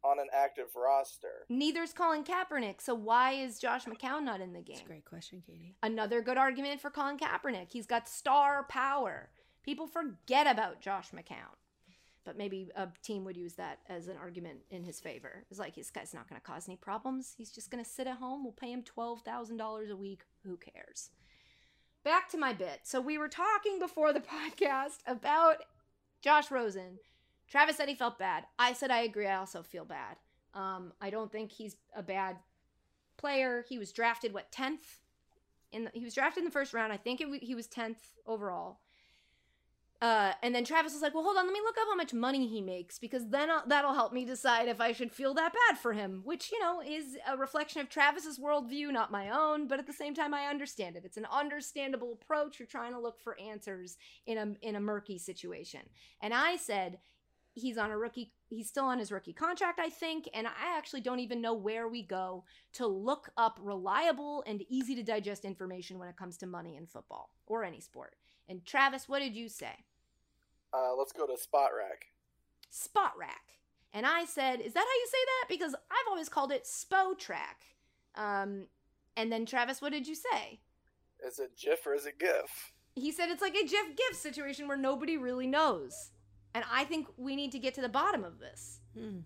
on 0.04 0.18
an 0.18 0.28
active 0.34 0.68
roster. 0.76 1.46
Neither's 1.50 1.92
Colin 1.94 2.24
Kaepernick. 2.24 2.82
So 2.82 2.96
why 2.96 3.34
is 3.34 3.60
Josh 3.60 3.84
McCown 3.86 4.24
not 4.24 4.40
in 4.40 4.54
the 4.54 4.60
That's 4.66 4.80
a 4.80 4.84
game? 4.84 4.88
great 4.88 5.06
question, 5.06 5.44
Katie. 5.46 5.76
Another 5.84 6.22
good 6.22 6.38
argument 6.38 6.80
for 6.80 6.90
Colin 6.90 7.18
Kaepernick. 7.18 7.68
He's 7.70 7.86
got 7.86 8.08
star 8.08 8.66
power. 8.70 9.30
People 9.62 9.88
forget 9.88 10.48
about 10.48 10.80
Josh 10.82 11.12
McCown. 11.12 11.54
But 12.24 12.38
maybe 12.38 12.70
a 12.76 12.88
team 13.04 13.26
would 13.26 13.36
use 13.38 13.54
that 13.56 13.80
as 13.90 14.08
an 14.08 14.16
argument 14.18 14.60
in 14.70 14.84
his 14.84 15.00
favor. 15.00 15.44
It's 15.52 15.60
like, 15.60 15.76
this 15.76 15.92
guy's 15.92 16.14
not 16.14 16.30
going 16.30 16.40
to 16.40 16.46
cause 16.48 16.68
any 16.68 16.78
problems. 16.78 17.34
He's 17.38 17.52
just 17.52 17.70
going 17.72 17.84
to 17.84 17.90
sit 17.90 18.08
at 18.08 18.18
home. 18.18 18.44
We'll 18.44 18.54
pay 18.54 18.72
him 18.72 18.84
$12,000 18.84 19.90
a 19.92 19.96
week. 19.96 20.22
Who 20.44 20.58
cares? 20.58 21.10
Back 22.04 22.30
to 22.32 22.38
my 22.38 22.54
bit. 22.54 22.82
So 22.84 23.00
we 23.00 23.18
were 23.18 23.28
talking 23.28 23.80
before 23.80 24.14
the 24.14 24.20
podcast 24.22 25.00
about 25.06 25.58
Josh 26.22 26.50
Rosen. 26.52 27.00
Travis 27.48 27.78
said 27.78 27.90
he 27.90 27.96
felt 27.96 28.18
bad. 28.18 28.46
I 28.58 28.74
said 28.74 28.92
I 28.92 29.02
agree. 29.02 29.28
I 29.28 29.36
also 29.36 29.62
feel 29.62 29.86
bad. 29.86 30.18
Um, 30.54 30.94
I 31.02 31.10
don't 31.10 31.32
think 31.32 31.52
he's 31.52 31.76
a 31.96 32.04
bad 32.04 32.38
player. 33.18 33.66
He 33.68 33.78
was 33.78 33.92
drafted 33.92 34.34
what 34.34 34.52
tenth 34.52 35.02
in 35.72 35.86
the, 35.86 35.92
he 35.94 36.04
was 36.04 36.14
drafted 36.14 36.42
in 36.42 36.46
the 36.46 36.52
first 36.52 36.74
round. 36.74 36.92
I 36.92 36.98
think 36.98 37.22
it, 37.22 37.44
he 37.44 37.56
was 37.56 37.68
tenth 37.68 38.00
overall. 38.26 38.80
Uh, 40.02 40.34
and 40.42 40.56
then 40.56 40.66
Travis 40.66 40.94
was 40.94 41.04
like, 41.04 41.14
"Well, 41.14 41.24
hold 41.24 41.38
on, 41.38 41.46
let 41.46 41.54
me 41.54 41.62
look 41.64 41.78
up 41.78 41.86
how 41.88 41.96
much 41.96 42.12
money 42.12 42.48
he 42.48 42.60
makes 42.60 42.98
because 42.98 43.30
then 43.30 43.52
I'll, 43.52 43.64
that'll 43.68 43.94
help 43.94 44.12
me 44.12 44.26
decide 44.26 44.68
if 44.68 44.82
I 44.82 44.94
should 44.94 45.12
feel 45.12 45.36
that 45.36 45.54
bad 45.54 45.78
for 45.78 45.94
him." 45.94 46.22
Which 46.24 46.52
you 46.52 46.60
know 46.60 46.82
is 46.82 47.18
a 47.28 47.38
reflection 47.38 47.82
of 47.82 47.90
Travis's 47.90 48.40
worldview, 48.40 48.92
not 48.92 49.12
my 49.12 49.30
own. 49.30 49.68
But 49.68 49.78
at 49.78 49.86
the 49.86 49.94
same 49.94 50.16
time, 50.16 50.34
I 50.34 50.48
understand 50.48 50.96
it. 50.96 51.06
It's 51.06 51.18
an 51.18 51.28
understandable 51.32 52.18
approach. 52.20 52.60
You're 52.60 52.68
trying 52.68 52.94
to 52.94 53.00
look 53.00 53.20
for 53.20 53.40
answers 53.40 53.98
in 54.26 54.38
a 54.40 54.68
in 54.68 54.76
a 54.76 54.80
murky 54.80 55.20
situation. 55.20 55.82
And 56.20 56.34
I 56.34 56.58
said, 56.58 56.98
he's 57.54 57.78
on 57.78 57.92
a 57.92 57.98
rookie 57.98 58.32
he's 58.50 58.70
still 58.70 58.86
on 58.86 59.00
his 59.00 59.12
rookie 59.12 59.34
contract 59.34 59.80
i 59.80 59.90
think 59.90 60.30
and 60.34 60.48
i 60.48 60.78
actually 60.78 61.02
don't 61.02 61.20
even 61.20 61.42
know 61.42 61.54
where 61.54 61.88
we 61.88 62.02
go 62.02 62.44
to 62.72 62.88
look 62.88 63.30
up 63.38 63.60
reliable 63.62 64.44
and 64.48 64.64
easy 64.70 64.96
to 64.96 65.04
digest 65.04 65.44
information 65.44 66.00
when 66.00 66.08
it 66.08 66.16
comes 66.16 66.38
to 66.38 66.46
money 66.46 66.78
in 66.78 66.88
football 66.88 67.32
or 67.48 67.64
any 67.64 67.82
sport 67.82 68.16
and 68.48 68.66
travis 68.66 69.10
what 69.10 69.20
did 69.20 69.36
you 69.36 69.50
say 69.50 69.74
Uh, 70.74 70.96
let's 70.98 71.12
go 71.12 71.26
to 71.28 71.38
Spot 71.38 71.70
Rack. 71.78 72.06
spot 72.70 73.12
rack 73.20 73.60
and 73.94 74.06
i 74.06 74.24
said 74.24 74.62
is 74.62 74.72
that 74.74 74.80
how 74.80 74.86
you 74.86 75.08
say 75.08 75.18
that 75.26 75.46
because 75.50 75.74
i've 75.74 76.08
always 76.10 76.30
called 76.30 76.52
it 76.54 76.64
spo 76.64 77.18
track 77.20 77.58
um, 78.16 78.68
and 79.18 79.30
then 79.32 79.46
travis 79.46 79.82
what 79.82 79.92
did 79.92 80.08
you 80.08 80.16
say 80.16 80.62
Is 81.28 81.40
it 81.40 81.52
GIF 81.62 81.86
or 81.86 81.94
is 81.96 82.06
it 82.06 82.18
GIF? 82.20 82.72
he 82.96 83.12
said 83.12 83.30
it's 83.30 83.42
like 83.42 83.56
a 83.56 83.66
Jeff 83.68 83.88
Gibbs 83.98 84.18
situation 84.20 84.68
where 84.68 84.76
nobody 84.78 85.16
really 85.18 85.48
knows. 85.48 86.12
And 86.54 86.66
I 86.70 86.84
think 86.84 87.08
we 87.16 87.38
need 87.38 87.54
to 87.54 87.60
get 87.60 87.74
to 87.76 87.82
the 87.82 87.88
bottom 87.88 88.26
of 88.26 88.38
this. 88.40 88.82
Hmm. 88.98 89.20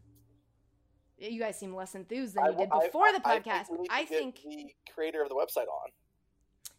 You 1.17 1.39
guys 1.39 1.57
seem 1.57 1.73
less 1.75 1.95
enthused 1.95 2.35
than 2.35 2.43
I 2.43 2.49
you 2.49 2.57
did 2.57 2.69
wa- 2.69 2.77
I- 2.81 2.85
before 2.85 3.11
the 3.11 3.21
I- 3.27 3.39
podcast. 3.39 3.71
we 3.71 3.77
need 3.79 3.87
to 3.87 3.93
I 3.95 3.99
get 4.03 4.09
think 4.09 4.35
the 4.43 4.67
creator 4.93 5.23
of 5.23 5.29
the 5.29 5.35
website 5.35 5.67
on. 5.67 5.89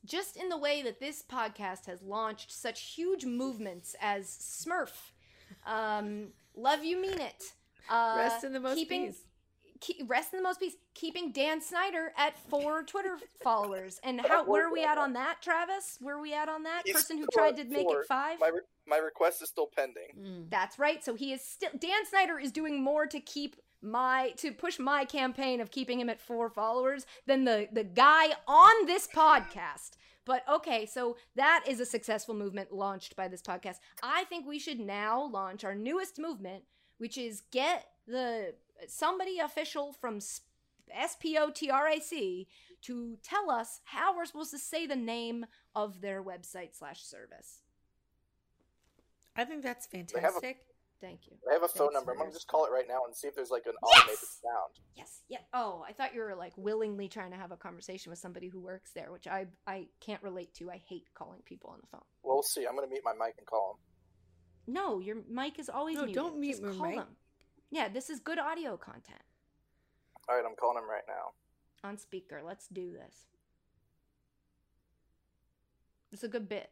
Just 0.07 0.37
in 0.37 0.49
the 0.49 0.59
way 0.59 0.83
that 0.83 1.01
this 1.01 1.23
podcast 1.23 1.87
has 1.87 2.03
launched 2.03 2.53
such 2.53 2.81
huge 2.95 3.25
movements 3.25 3.95
as 4.01 4.27
Smurf, 4.27 4.93
um, 5.67 6.29
Love 6.55 6.85
You 6.85 7.01
Mean 7.01 7.21
It, 7.21 7.43
uh, 7.91 8.15
Rest 8.17 8.45
in 8.45 8.53
the 8.53 8.61
most 8.61 8.77
keeping, 8.77 9.07
peace. 9.07 9.21
Ke- 9.81 10.09
rest 10.09 10.33
in 10.33 10.39
the 10.39 10.43
most 10.43 10.59
peace. 10.61 10.75
Keeping 10.95 11.33
Dan 11.33 11.61
Snyder 11.61 12.13
at 12.17 12.39
four 12.49 12.83
Twitter 12.87 13.19
followers, 13.43 14.01
and 14.03 14.21
how 14.21 14.45
where 14.45 14.67
are 14.67 14.73
we 14.73 14.83
at 14.83 14.97
on 14.99 15.13
that, 15.13 15.43
Travis? 15.43 15.99
Where 16.01 16.17
are 16.17 16.21
we 16.21 16.33
at 16.35 16.49
on 16.49 16.63
that? 16.63 16.83
He's 16.87 16.95
Person 16.95 17.19
who 17.19 17.27
tried 17.33 17.57
to 17.57 17.65
make 17.65 17.83
four. 17.83 18.01
it 18.01 18.07
five. 18.07 18.41
My 18.41 18.49
re- 18.49 18.61
my 18.87 18.97
request 18.97 19.43
is 19.43 19.49
still 19.49 19.69
pending. 19.77 20.09
Mm. 20.19 20.51
That's 20.51 20.79
right. 20.79 21.05
So 21.05 21.15
he 21.15 21.33
is 21.33 21.43
still 21.43 21.71
Dan 21.79 22.07
Snyder 22.09 22.39
is 22.39 22.53
doing 22.53 22.83
more 22.83 23.07
to 23.07 23.21
keep 23.21 23.57
my 23.83 24.33
to 24.37 24.53
push 24.53 24.79
my 24.79 25.05
campaign 25.05 25.61
of 25.61 25.71
keeping 25.71 26.01
him 26.01 26.09
at 26.09 26.21
four 26.21 26.49
followers 26.49 27.07
than 27.27 27.45
the 27.45 27.69
the 27.73 27.85
guy 27.85 28.29
on 28.47 28.87
this 28.87 29.07
podcast. 29.07 29.93
But 30.25 30.43
okay, 30.49 30.87
so 30.87 31.17
that 31.37 31.65
is 31.69 31.79
a 31.79 31.87
successful 31.87 32.35
movement 32.35 32.73
launched 32.73 33.15
by 33.15 33.29
this 33.29 33.43
podcast. 33.43 33.77
I 34.03 34.25
think 34.25 34.47
we 34.47 34.59
should 34.59 34.81
now 34.81 35.25
launch 35.25 35.65
our 35.65 35.75
newest 35.75 36.19
movement, 36.19 36.65
which 36.99 37.17
is 37.17 37.43
get 37.53 37.87
the 38.07 38.55
somebody 38.89 39.39
official 39.39 39.93
from 39.93 40.21
SPOTRAC 40.21 42.47
to 42.83 43.17
tell 43.23 43.51
us 43.51 43.81
how 43.85 44.17
we're 44.17 44.27
supposed 44.27 44.51
to 44.51 44.59
say 44.59 44.87
the 44.87 44.97
name 44.97 45.47
of 45.75 46.01
their 46.01 46.23
website 46.23 46.77
slash 46.77 47.03
service. 47.03 47.61
I 49.37 49.45
think 49.45 49.63
that's 49.63 49.87
fantastic. 49.87 50.59
Thank 51.07 51.21
you. 51.31 51.37
I 51.49 51.53
have 51.55 51.63
a 51.63 51.69
phone 51.69 51.93
number. 51.93 52.11
I'm 52.11 52.19
gonna 52.19 52.33
just 52.33 52.49
call 52.49 52.65
it 52.67 52.73
right 52.73 52.87
now 52.89 53.05
and 53.07 53.15
see 53.15 53.29
if 53.29 53.37
there's 53.37 53.51
like 53.51 53.65
an 53.67 53.75
Yes! 53.81 54.01
automated 54.01 54.29
sound. 54.43 54.73
Yes. 54.97 55.21
Yeah. 55.29 55.39
Oh, 55.55 55.85
I 55.89 55.93
thought 55.93 56.15
you 56.15 56.21
were 56.21 56.35
like 56.35 56.53
willingly 56.57 57.09
trying 57.09 57.31
to 57.31 57.37
have 57.37 57.53
a 57.53 57.57
conversation 57.57 58.11
with 58.11 58.19
somebody 58.19 58.49
who 58.49 58.59
works 58.61 58.91
there, 58.93 59.13
which 59.13 59.29
I 59.29 59.47
I 59.69 59.87
can't 60.01 60.21
relate 60.23 60.53
to. 60.55 60.69
I 60.69 60.83
hate 60.89 61.05
calling 61.15 61.43
people 61.45 61.71
on 61.71 61.79
the 61.81 61.87
phone. 61.87 62.03
Well, 62.25 62.37
we'll 62.37 62.43
see. 62.43 62.67
I'm 62.67 62.75
gonna 62.75 62.89
mute 62.89 63.03
my 63.05 63.13
mic 63.13 63.37
and 63.39 63.47
call 63.47 63.79
him. 64.67 64.75
No, 64.75 64.99
your 64.99 65.19
mic 65.29 65.61
is 65.61 65.69
always 65.69 65.95
No, 65.95 66.07
muted. 66.07 66.17
don't 66.17 66.41
mute 66.41 66.61
Just 66.61 66.77
call 66.77 66.89
mic. 66.89 66.97
them. 66.97 67.17
Yeah, 67.71 67.89
this 67.89 68.11
is 68.11 68.19
good 68.19 68.39
audio 68.41 68.77
content 68.77 69.23
All 70.29 70.35
right, 70.37 70.45
I'm 70.45 70.57
calling 70.57 70.79
him 70.83 70.91
right 70.91 71.05
now. 71.07 71.35
on 71.89 71.99
speaker. 71.99 72.43
Let's 72.45 72.67
do 72.67 72.91
this. 72.93 73.27
It's 76.11 76.25
a 76.25 76.29
good 76.29 76.49
bit. 76.49 76.71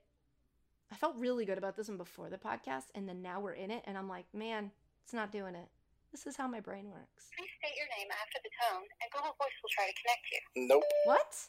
I 0.93 0.97
felt 0.97 1.16
really 1.16 1.45
good 1.45 1.59
about 1.59 1.76
this 1.76 1.89
one 1.89 1.97
before 1.99 2.30
the 2.30 2.39
podcast, 2.39 2.85
and 2.95 3.09
then 3.09 3.22
now 3.22 3.41
we're 3.41 3.53
in 3.55 3.70
it, 3.70 3.82
and 3.87 3.97
I'm 3.99 4.09
like, 4.09 4.26
man, 4.32 4.70
it's 5.05 5.12
not 5.12 5.32
doing 5.32 5.55
it. 5.55 5.68
This 6.12 6.26
is 6.26 6.37
how 6.37 6.47
my 6.47 6.61
brain 6.61 6.91
works. 6.91 7.28
Please 7.37 7.51
state 7.59 7.76
your 7.76 7.89
name 7.99 8.09
after 8.22 8.39
the 8.45 8.51
tone, 8.62 8.85
and 9.03 9.11
Google 9.12 9.35
Voice 9.39 9.57
will 9.62 9.70
try 9.74 9.87
to 9.87 9.95
connect 10.01 10.24
you. 10.32 10.68
Nope. 10.68 10.85
What? 11.05 11.37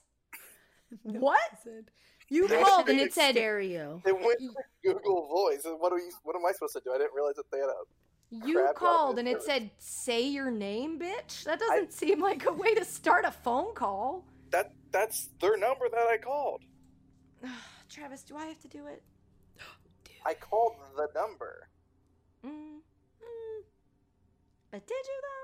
No, 1.04 1.20
What? 1.20 1.40
Said- 1.64 1.90
You 2.30 2.48
They 2.48 2.62
called 2.62 2.88
and 2.90 3.00
it 3.00 3.12
said 3.12 3.32
stereo. 3.36 4.02
It 4.06 4.14
went 4.14 4.40
to 4.40 4.54
Google 4.84 5.28
Voice. 5.28 5.62
What 5.66 5.92
are 5.92 5.96
we? 5.96 6.04
What 6.24 6.36
am 6.36 6.46
I 6.46 6.52
supposed 6.52 6.74
to 6.74 6.82
do? 6.86 6.92
I 6.94 7.00
didn't 7.00 7.14
realize 7.16 7.36
that 7.36 7.50
they 7.52 7.58
had 7.58 7.70
a. 7.70 8.46
You 8.48 8.70
called 8.76 9.18
and 9.18 9.28
it 9.28 9.42
service. 9.42 9.46
said, 9.46 9.72
say 9.80 10.28
your 10.28 10.52
name, 10.52 11.00
bitch? 11.00 11.44
That 11.44 11.60
doesn't 11.60 11.92
seem 11.92 12.22
like 12.22 12.46
a 12.46 12.54
way 12.54 12.76
to 12.76 12.86
start 12.86 13.26
a 13.26 13.32
phone 13.32 13.74
call. 13.74 14.26
That 14.52 14.74
that's 14.92 15.30
their 15.42 15.58
number 15.58 15.90
that 15.90 16.08
I 16.08 16.18
called. 16.18 16.62
Travis, 17.90 18.24
do 18.24 18.38
I 18.38 18.46
have 18.46 18.60
to 18.62 18.68
do 18.68 18.86
it? 18.88 19.02
I 20.26 20.34
called 20.34 20.74
the 20.96 21.08
number. 21.14 21.68
Mm. 22.46 22.50
Mm. 22.50 23.64
But 24.72 24.88
did 24.88 24.94
you 24.94 25.22
though? 25.22 25.36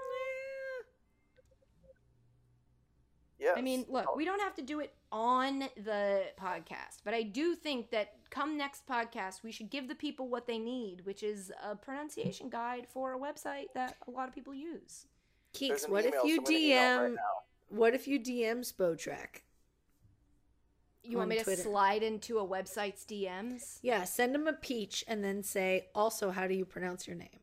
Yes. 3.42 3.56
I 3.58 3.62
mean, 3.62 3.86
look, 3.90 4.16
we 4.16 4.24
don't 4.24 4.40
have 4.40 4.54
to 4.56 4.62
do 4.62 4.82
it 4.82 4.94
on 5.12 5.62
the 5.84 6.26
podcast, 6.40 7.00
but 7.04 7.16
I 7.16 7.24
do 7.24 7.56
think 7.56 7.90
that 7.90 8.14
come 8.30 8.56
next 8.56 8.86
podcast, 8.86 9.42
we 9.44 9.52
should 9.52 9.72
give 9.72 9.88
the 9.88 9.96
people 9.96 10.28
what 10.28 10.46
they 10.46 10.60
need, 10.60 11.04
which 11.06 11.24
is 11.24 11.52
a 11.64 11.76
pronunciation 11.76 12.50
guide 12.52 12.86
for 12.88 13.14
a 13.14 13.20
website 13.20 13.66
that 13.74 13.98
a 14.08 14.12
lot 14.12 14.28
of 14.28 14.36
people 14.36 14.54
use. 14.54 15.08
Keeks, 15.56 15.90
what 15.90 16.06
if 16.06 16.14
you 16.24 16.36
so 16.36 16.42
I'm 16.42 16.44
gonna 16.44 16.58
email 16.58 17.02
right 17.02 17.12
DM? 17.12 17.16
What 17.70 17.94
if 17.96 18.08
you 18.08 18.20
DM 18.20 18.60
Spotrac? 18.60 19.42
You 21.04 21.18
want 21.18 21.26
On 21.26 21.30
me 21.30 21.38
to 21.40 21.44
Twitter. 21.44 21.64
slide 21.64 22.04
into 22.04 22.38
a 22.40 22.48
website's 22.48 23.04
DMs? 23.06 23.80
Yeah, 23.82 24.04
send 24.04 24.36
them 24.36 24.48
a 24.48 24.54
peach 24.54 25.04
and 25.08 25.24
then 25.24 25.42
say, 25.44 25.88
also, 25.96 26.30
how 26.32 26.48
do 26.48 26.54
you 26.54 26.64
pronounce 26.66 27.08
your 27.08 27.16
name? 27.16 27.40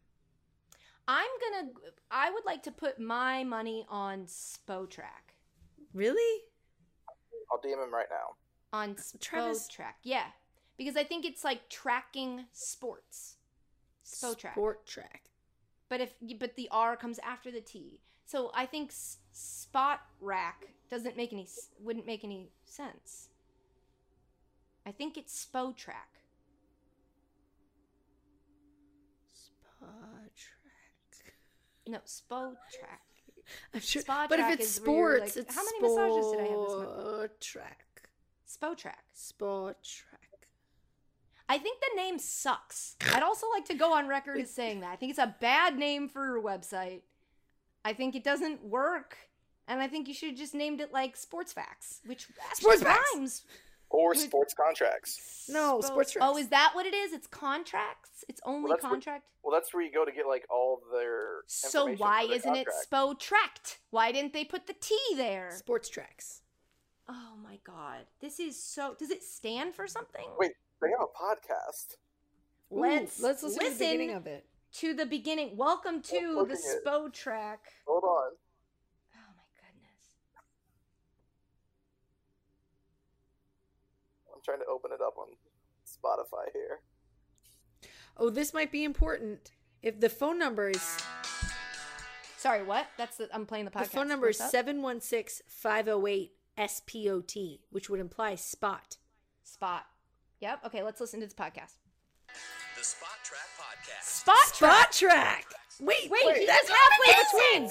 I'm 1.09 1.27
gonna. 1.41 1.71
I 2.11 2.31
would 2.31 2.45
like 2.45 2.63
to 2.65 2.71
put 2.71 3.01
my 3.01 3.43
money 3.43 3.87
on 3.89 4.27
Spotrack. 4.27 5.35
Really? 5.95 6.43
I'll 7.51 7.59
DM 7.61 7.83
him 7.83 7.93
right 7.93 8.07
now. 8.11 8.35
On 8.73 8.91
uh, 8.91 8.95
Travis- 9.21 9.69
Spotrack, 9.69 9.95
yeah, 10.03 10.27
because 10.77 10.97
I 10.97 11.05
think 11.05 11.25
it's 11.25 11.45
like 11.45 11.69
tracking 11.71 12.45
sports. 12.53 13.37
Spotrack. 14.05 14.53
Sport 14.53 14.87
track. 14.87 15.23
But 15.89 16.01
if 16.03 16.13
but 16.39 16.55
the 16.57 16.69
R 16.71 16.97
comes 16.97 17.19
after 17.21 17.51
the 17.51 17.63
T, 17.63 18.01
so 18.27 18.51
I 18.55 18.67
think 18.67 18.91
s- 18.91 19.17
spot 19.33 20.01
rack 20.21 20.67
doesn't 20.91 21.17
make 21.17 21.33
any 21.33 21.49
wouldn't 21.81 22.05
make 22.07 22.23
any 22.25 22.51
sense. 22.67 23.31
I 24.89 24.91
think 24.91 25.18
it's 25.18 25.47
Spo 25.47 25.76
track. 25.76 26.20
Spot 29.34 29.91
track. 30.34 31.34
No, 31.86 31.99
Spo 32.07 32.55
track. 32.72 33.03
I'm 33.74 33.80
sure. 33.80 34.01
Spot 34.01 34.30
but 34.30 34.41
if 34.41 34.59
it's 34.59 34.76
is 34.76 34.80
where 34.80 34.97
you're 34.97 35.18
sports, 35.18 35.36
like, 35.36 35.45
it's 35.45 35.55
how 35.55 35.62
many 35.62 35.80
massages 35.82 36.30
did 36.30 36.41
I 36.41 36.43
have 36.45 36.61
this 36.61 36.72
month? 36.72 37.41
track. 37.41 37.84
Spo 38.49 38.78
track. 38.78 39.05
I 41.51 41.59
think 41.59 41.80
the 41.80 41.97
name 41.97 42.18
sucks. 42.18 42.97
I'd 43.12 43.22
also 43.22 43.47
like 43.51 43.66
to 43.66 43.74
go 43.74 43.93
on 43.93 44.09
record 44.09 44.41
as 44.41 44.51
saying 44.51 44.80
that. 44.80 44.91
I 44.93 44.97
think 44.97 45.11
it's 45.11 45.18
a 45.18 45.36
bad 45.39 45.76
name 45.76 46.09
for 46.09 46.24
your 46.24 46.43
website. 46.43 47.03
I 47.84 47.93
think 47.93 48.14
it 48.14 48.24
doesn't 48.24 48.64
work. 48.64 49.18
And 49.66 49.82
I 49.82 49.89
think 49.89 50.09
you 50.09 50.14
should 50.14 50.30
have 50.30 50.39
just 50.39 50.55
named 50.55 50.80
it 50.80 50.95
like 50.95 51.14
Sports 51.14 51.53
Facts, 51.53 52.01
which 52.07 52.26
actually 52.51 52.76
Sports 52.78 52.82
Facts. 52.82 53.43
Rhymes. 53.91 54.03
Or 54.05 54.09
With- 54.11 54.18
sports 54.20 54.55
contracts. 54.55 55.47
No, 55.49 55.78
Spo- 55.78 55.84
Sports 55.84 56.16
Oh, 56.20 56.36
is 56.36 56.49
that 56.49 56.72
what 56.74 56.86
it 56.86 56.95
is? 56.95 57.12
It's 57.12 57.26
contracts? 57.26 58.24
It's 58.28 58.41
only 58.45 58.68
that's 58.70 58.82
what- 58.82 58.91
contract? 58.91 59.24
Well, 59.43 59.53
that's 59.59 59.72
where 59.72 59.82
you 59.82 59.91
go 59.93 60.05
to 60.05 60.12
get 60.12 60.26
like 60.26 60.47
all 60.51 60.82
their. 60.93 61.43
So 61.47 61.95
why 61.95 62.22
for 62.22 62.28
the 62.28 62.34
isn't 62.34 62.57
it 62.57 62.66
contract. 62.66 62.91
Spo 62.91 63.18
tracked? 63.18 63.78
Why 63.91 64.12
didn't 64.12 64.32
they 64.34 64.45
put 64.45 64.66
the 64.66 64.74
T 64.74 64.99
there? 65.16 65.51
Sports 65.53 65.89
tracks. 65.89 66.43
Oh 67.09 67.32
my 67.43 67.59
god. 67.64 68.07
This 68.20 68.39
is 68.39 68.62
so 68.62 68.95
does 68.99 69.11
it 69.11 69.22
stand 69.22 69.74
for 69.74 69.86
something? 69.86 70.26
Wait, 70.39 70.53
they 70.82 70.91
have 70.91 71.01
a 71.01 71.07
podcast. 71.07 71.97
Let's 72.70 73.20
let's 73.20 73.43
listen, 73.43 73.59
to 73.61 73.64
the 73.70 73.74
beginning 73.74 74.11
of 74.11 74.26
it. 74.26 74.45
to 74.74 74.93
the 74.93 75.07
beginning. 75.07 75.57
Welcome 75.57 76.03
to 76.03 76.20
the 76.20 76.32
looking 76.34 76.57
at- 76.57 76.84
Spo 76.84 77.11
track. 77.11 77.61
Hold 77.86 78.05
on. 78.05 78.32
Oh 79.14 79.32
my 79.34 79.45
goodness. 79.57 80.16
I'm 84.34 84.38
trying 84.49 84.61
to 84.61 84.66
open 84.66 84.92
it 84.92 85.01
up 85.03 85.14
on 85.18 85.26
Spotify 85.86 86.51
here. 86.55 86.80
Oh, 88.16 88.30
this 88.30 88.55
might 88.55 88.72
be 88.72 88.82
important. 88.82 89.53
If 89.82 90.01
the 90.01 90.09
phone 90.09 90.38
number 90.38 90.70
is 90.70 90.99
Sorry, 92.38 92.62
what? 92.62 92.86
That's 92.96 93.16
the 93.18 93.28
I'm 93.34 93.44
playing 93.46 93.66
the 93.66 93.70
podcast. 93.70 93.90
the 93.90 93.96
phone 93.96 94.09
number 94.09 94.28
is 94.28 94.38
What's 94.38 94.55
up? 94.55 94.64
716 94.66 95.44
508 95.49 96.32
SPOT, 96.66 97.36
which 97.70 97.90
would 97.90 98.01
imply 98.01 98.36
spot. 98.36 98.96
Spot. 99.44 99.84
Yep. 100.40 100.61
Okay, 100.66 100.82
let's 100.82 101.01
listen 101.01 101.20
to 101.20 101.26
this 101.26 101.34
podcast. 101.34 101.74
The 102.78 102.84
Spot 102.84 103.09
Track 103.22 103.49
Podcast. 103.59 104.05
Spot 104.05 104.36
track. 104.55 104.92
Spot 104.94 105.11
track. 105.11 105.46
Wait, 105.80 106.11
Wait, 106.11 106.20
wait, 106.26 106.36
he 106.38 106.46
that's 106.46 106.68
halfway 106.68 107.59
between. 107.59 107.70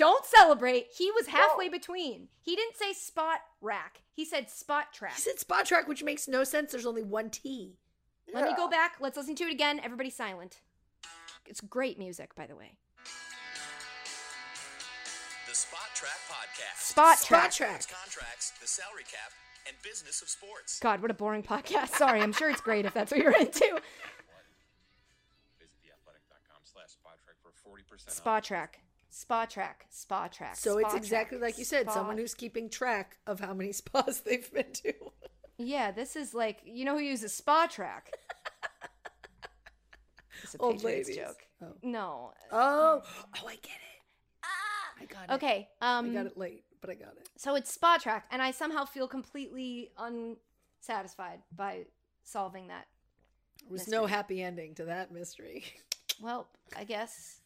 Says. 0.00 0.08
Don't 0.08 0.26
celebrate. 0.26 0.86
He 0.96 1.10
was 1.12 1.26
halfway 1.28 1.68
between. 1.68 2.28
He 2.40 2.56
didn't 2.56 2.76
say 2.76 2.92
spot 2.92 3.40
rack. 3.60 4.02
He 4.12 4.24
said 4.24 4.50
spot 4.50 4.92
track. 4.92 5.14
He 5.14 5.20
said 5.20 5.38
spot 5.38 5.66
track, 5.66 5.86
which 5.88 6.02
makes 6.02 6.26
no 6.28 6.44
sense. 6.44 6.72
There's 6.72 6.86
only 6.86 7.02
one 7.02 7.30
T. 7.30 7.76
Let 8.32 8.44
me 8.44 8.54
go 8.56 8.68
back. 8.68 8.96
Let's 9.00 9.16
listen 9.16 9.34
to 9.36 9.44
it 9.44 9.52
again. 9.52 9.80
Everybody 9.82 10.10
silent. 10.10 10.60
It's 11.46 11.60
great 11.60 11.98
music, 11.98 12.34
by 12.34 12.46
the 12.46 12.54
way. 12.54 12.76
The 15.48 15.56
Spot 15.56 15.80
Track 15.94 16.20
Podcast. 16.30 16.80
Spot 16.80 17.18
Songs, 17.18 17.26
track. 17.26 17.50
Track. 17.50 17.84
Contracts, 17.90 18.52
the 18.60 18.68
salary 18.68 19.02
cap, 19.02 19.32
and 19.66 19.76
business 19.82 20.22
of 20.22 20.28
sports. 20.28 20.78
God, 20.78 21.02
what 21.02 21.10
a 21.10 21.14
boring 21.14 21.42
podcast. 21.42 21.88
Sorry, 21.88 22.20
I'm 22.20 22.32
sure 22.32 22.50
it's 22.50 22.60
great 22.60 22.86
if 22.86 22.94
that's 22.94 23.10
what 23.10 23.20
you're 23.20 23.32
into. 23.36 23.66
Visit 25.58 25.74
theathletic.com 25.82 26.62
slash 26.62 26.90
spot 26.90 27.18
track 27.24 27.34
for 27.42 27.50
40% 27.68 28.06
off. 28.06 28.12
Spot 28.12 28.44
track. 28.44 28.80
Spot 29.10 29.50
track. 29.50 29.86
Spot 29.90 30.32
track. 30.32 30.56
So 30.56 30.78
it's 30.78 30.94
exactly 30.94 31.38
track, 31.38 31.48
like 31.50 31.58
you 31.58 31.64
said, 31.64 31.82
spot- 31.82 31.94
someone 31.94 32.16
who's 32.16 32.34
keeping 32.34 32.70
track 32.70 33.18
of 33.26 33.40
how 33.40 33.52
many 33.52 33.72
spas 33.80 34.20
they've 34.20 34.50
been 34.52 34.72
to. 34.72 34.92
Yeah, 35.58 35.90
this 35.90 36.16
is 36.16 36.32
like 36.32 36.60
you 36.64 36.84
know 36.84 36.94
who 36.96 37.02
uses 37.04 37.32
spa 37.34 37.66
track. 37.66 38.12
It's 40.42 40.54
a 40.54 40.58
Old 40.58 40.76
Patriots 40.76 41.08
ladies. 41.08 41.22
joke. 41.22 41.36
Oh. 41.62 41.66
No. 41.82 42.32
Oh, 42.50 43.02
oh, 43.04 43.46
I 43.46 43.56
get 43.56 43.64
it. 43.64 44.42
I 45.02 45.04
got 45.06 45.24
it. 45.30 45.32
Okay. 45.34 45.68
I 45.80 45.98
Um. 45.98 46.12
got 46.14 46.26
it 46.26 46.36
late, 46.38 46.64
but 46.80 46.90
I 46.90 46.94
got 46.94 47.16
it. 47.18 47.28
So 47.36 47.54
it's 47.56 47.72
spa 47.72 47.98
track, 47.98 48.26
and 48.30 48.40
I 48.40 48.50
somehow 48.52 48.84
feel 48.84 49.06
completely 49.08 49.90
unsatisfied 49.98 51.40
by 51.54 51.86
solving 52.24 52.68
that. 52.68 52.86
There 53.62 53.70
was 53.72 53.88
no 53.88 54.06
happy 54.06 54.42
ending 54.42 54.74
to 54.76 54.84
that 54.86 55.10
mystery. 55.12 55.64
Well, 56.22 56.48
I 56.76 56.84
guess, 56.84 57.40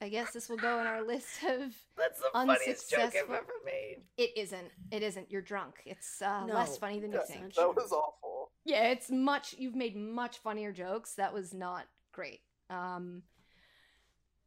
I 0.00 0.08
guess 0.08 0.32
this 0.32 0.48
will 0.48 0.56
go 0.56 0.80
in 0.80 0.86
our 0.86 1.02
list 1.02 1.42
of. 1.44 1.74
That's 1.96 2.20
the 2.20 2.30
funniest 2.32 2.90
joke 2.90 3.14
I've 3.14 3.30
ever 3.30 3.52
made. 3.64 3.98
It 4.16 4.30
isn't. 4.36 4.70
It 4.90 5.02
isn't. 5.02 5.30
You're 5.30 5.42
drunk. 5.42 5.82
It's 5.84 6.22
uh, 6.22 6.46
No, 6.46 6.54
less 6.54 6.78
funny 6.78 7.00
than 7.00 7.12
you 7.12 7.20
think. 7.26 7.54
that 7.54 7.74
was 7.74 7.92
awful. 7.92 8.50
Yeah, 8.64 8.88
it's 8.88 9.10
much. 9.10 9.54
You've 9.58 9.76
made 9.76 9.96
much 9.96 10.38
funnier 10.38 10.72
jokes. 10.72 11.14
That 11.14 11.32
was 11.34 11.52
not 11.52 11.84
great. 12.12 12.40
Um, 12.68 13.22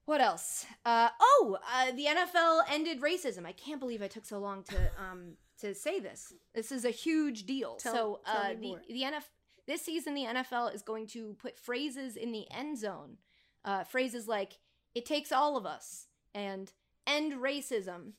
what 0.06 0.22
else? 0.22 0.66
Uh, 0.86 1.10
oh, 1.20 1.58
uh, 1.74 1.92
the 1.92 2.06
NFL 2.06 2.62
ended 2.70 3.02
racism. 3.02 3.46
I 3.46 3.54
can't 3.54 3.80
believe 3.80 4.02
I 4.02 4.08
took 4.08 4.26
so 4.26 4.40
long 4.40 4.64
to 4.64 4.76
um 5.00 5.34
to 5.60 5.74
say 5.76 6.00
this. 6.00 6.34
This 6.54 6.72
is 6.72 6.86
a 6.86 6.90
huge 6.90 7.46
deal. 7.46 7.76
Tell- 7.76 7.94
so 7.94 8.20
tell 8.26 8.44
uh, 8.44 8.50
me 8.50 8.56
the 8.56 8.68
more. 8.68 8.82
the 8.88 9.02
NFL 9.04 9.30
this 9.66 9.82
season 9.82 10.14
the 10.14 10.26
NFL 10.26 10.76
is 10.76 10.82
going 10.82 11.08
to 11.08 11.36
put 11.42 11.58
phrases 11.58 12.18
in 12.18 12.32
the 12.32 12.46
end 12.52 12.78
zone. 12.78 13.18
Uh, 13.64 13.84
phrases 13.84 14.28
like 14.28 14.60
"It 14.96 15.06
takes 15.06 15.32
all 15.32 15.58
of 15.58 15.66
us" 15.66 16.08
and 16.34 16.72
"End 17.06 17.34
racism." 17.34 18.14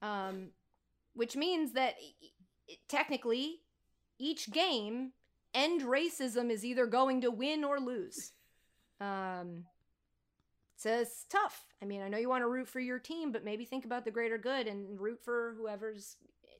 Um, 0.00 0.50
which 1.14 1.36
means 1.36 1.72
that 1.72 1.94
technically 2.88 3.60
each 4.18 4.50
game 4.50 5.12
end 5.54 5.82
racism 5.82 6.50
is 6.50 6.64
either 6.64 6.86
going 6.86 7.20
to 7.20 7.30
win 7.30 7.64
or 7.64 7.78
lose 7.78 8.32
um 9.00 9.64
so 10.76 10.90
it's 11.00 11.24
tough 11.28 11.66
i 11.82 11.84
mean 11.84 12.00
i 12.02 12.08
know 12.08 12.18
you 12.18 12.28
want 12.28 12.42
to 12.42 12.48
root 12.48 12.68
for 12.68 12.80
your 12.80 12.98
team 12.98 13.32
but 13.32 13.44
maybe 13.44 13.64
think 13.64 13.84
about 13.84 14.04
the 14.04 14.10
greater 14.10 14.38
good 14.38 14.66
and 14.66 15.00
root 15.00 15.20
for 15.22 15.54
whoever's 15.58 16.16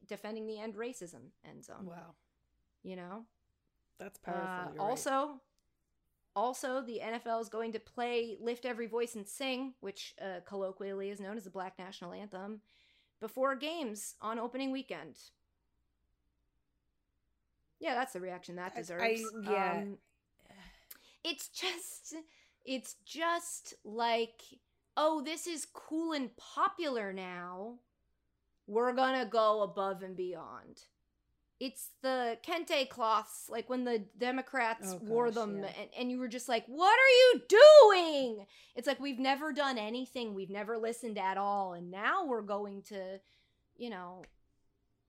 defending 0.07 0.47
the 0.47 0.59
end 0.59 0.75
racism 0.75 1.31
end 1.49 1.65
zone 1.65 1.87
Wow, 1.87 2.15
you 2.83 2.97
know 2.97 3.25
that's 3.99 4.19
uh, 4.27 4.31
powerful. 4.31 4.73
You're 4.75 4.83
right. 4.89 4.99
Also 6.35 6.81
the 6.81 7.01
nfl 7.05 7.41
is 7.41 7.49
going 7.49 7.73
to 7.73 7.79
play 7.79 8.37
lift 8.41 8.65
every 8.65 8.87
voice 8.87 9.15
and 9.15 9.27
sing 9.29 9.75
which 9.81 10.15
uh, 10.21 10.41
colloquially 10.47 11.11
is 11.11 11.21
known 11.21 11.37
as 11.37 11.45
the 11.45 11.51
black 11.51 11.79
national 11.79 12.13
anthem 12.13 12.61
before 13.21 13.55
games 13.55 14.15
on 14.21 14.39
opening 14.39 14.73
weekend. 14.73 15.17
Yeah 17.81 17.95
that's 17.95 18.13
the 18.13 18.21
reaction 18.21 18.57
that 18.57 18.73
I- 18.75 18.79
deserves. 18.81 19.03
I- 19.47 19.51
yeah. 19.53 19.73
Um, 19.83 19.99
it's 21.25 21.49
just 21.49 22.15
it's 22.65 22.97
just 23.05 23.75
like 23.85 24.41
oh 24.97 25.23
this 25.23 25.47
is 25.47 25.67
cool 25.73 26.13
and 26.13 26.31
popular 26.37 27.13
now. 27.13 27.75
We're 28.67 28.93
gonna 28.93 29.27
go 29.27 29.63
above 29.63 30.03
and 30.03 30.17
beyond 30.17 30.83
it's 31.65 31.91
the 32.03 32.37
kente 32.45 32.89
cloths 32.89 33.47
like 33.49 33.71
when 33.71 33.85
the 33.85 34.03
democrats 34.19 34.89
Oh, 34.95 34.99
wore 35.03 35.31
them 35.31 35.59
yeah. 35.59 35.71
and, 35.81 35.91
and 35.97 36.11
you 36.11 36.19
were 36.19 36.27
just 36.29 36.49
like 36.49 36.65
what 36.67 36.99
are 36.99 37.15
you 37.23 37.43
doing 37.49 38.47
it's 38.75 38.89
like 38.89 38.99
we've 38.99 39.21
never 39.21 39.53
done 39.53 39.79
anything 39.79 40.35
we've 40.35 40.51
never 40.51 40.77
listened 40.77 41.19
at 41.19 41.37
all 41.39 41.75
and 41.75 41.91
now 41.91 42.27
we're 42.27 42.43
going 42.43 42.83
to 42.89 43.21
you 43.77 43.91
know 43.91 44.25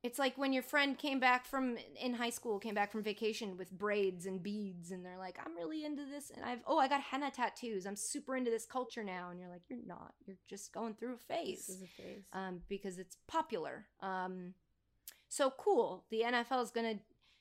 it's 0.03 0.19
like 0.19 0.37
when 0.37 0.51
your 0.51 0.63
friend 0.63 0.97
came 0.97 1.19
back 1.21 1.45
from 1.45 1.77
in 1.97 2.13
high 2.13 2.29
school, 2.29 2.59
came 2.59 2.73
back 2.75 2.91
from 2.91 3.03
vacation 3.03 3.55
with 3.55 3.71
braids 3.71 4.25
and 4.25 4.43
beads, 4.43 4.91
and 4.91 5.05
they're 5.05 5.17
like, 5.17 5.39
"I'm 5.41 5.55
really 5.55 5.85
into 5.85 6.03
this," 6.05 6.29
and 6.29 6.43
I've 6.43 6.59
oh, 6.67 6.77
I 6.77 6.89
got 6.89 6.99
henna 6.99 7.31
tattoos. 7.31 7.85
I'm 7.85 7.95
super 7.95 8.35
into 8.35 8.51
this 8.51 8.65
culture 8.65 9.01
now, 9.01 9.29
and 9.29 9.39
you're 9.39 9.47
like, 9.47 9.61
"You're 9.69 9.79
not. 9.87 10.13
You're 10.25 10.35
just 10.49 10.73
going 10.73 10.95
through 10.95 11.13
a 11.13 11.17
phase." 11.33 11.69
a 11.81 11.87
phase. 12.01 12.23
um, 12.33 12.59
because 12.67 12.99
it's 12.99 13.15
popular. 13.29 13.85
Um, 14.01 14.53
so 15.33 15.51
cool. 15.57 16.05
The 16.11 16.21
NFL 16.21 16.63
is 16.63 16.71
gonna. 16.71 16.95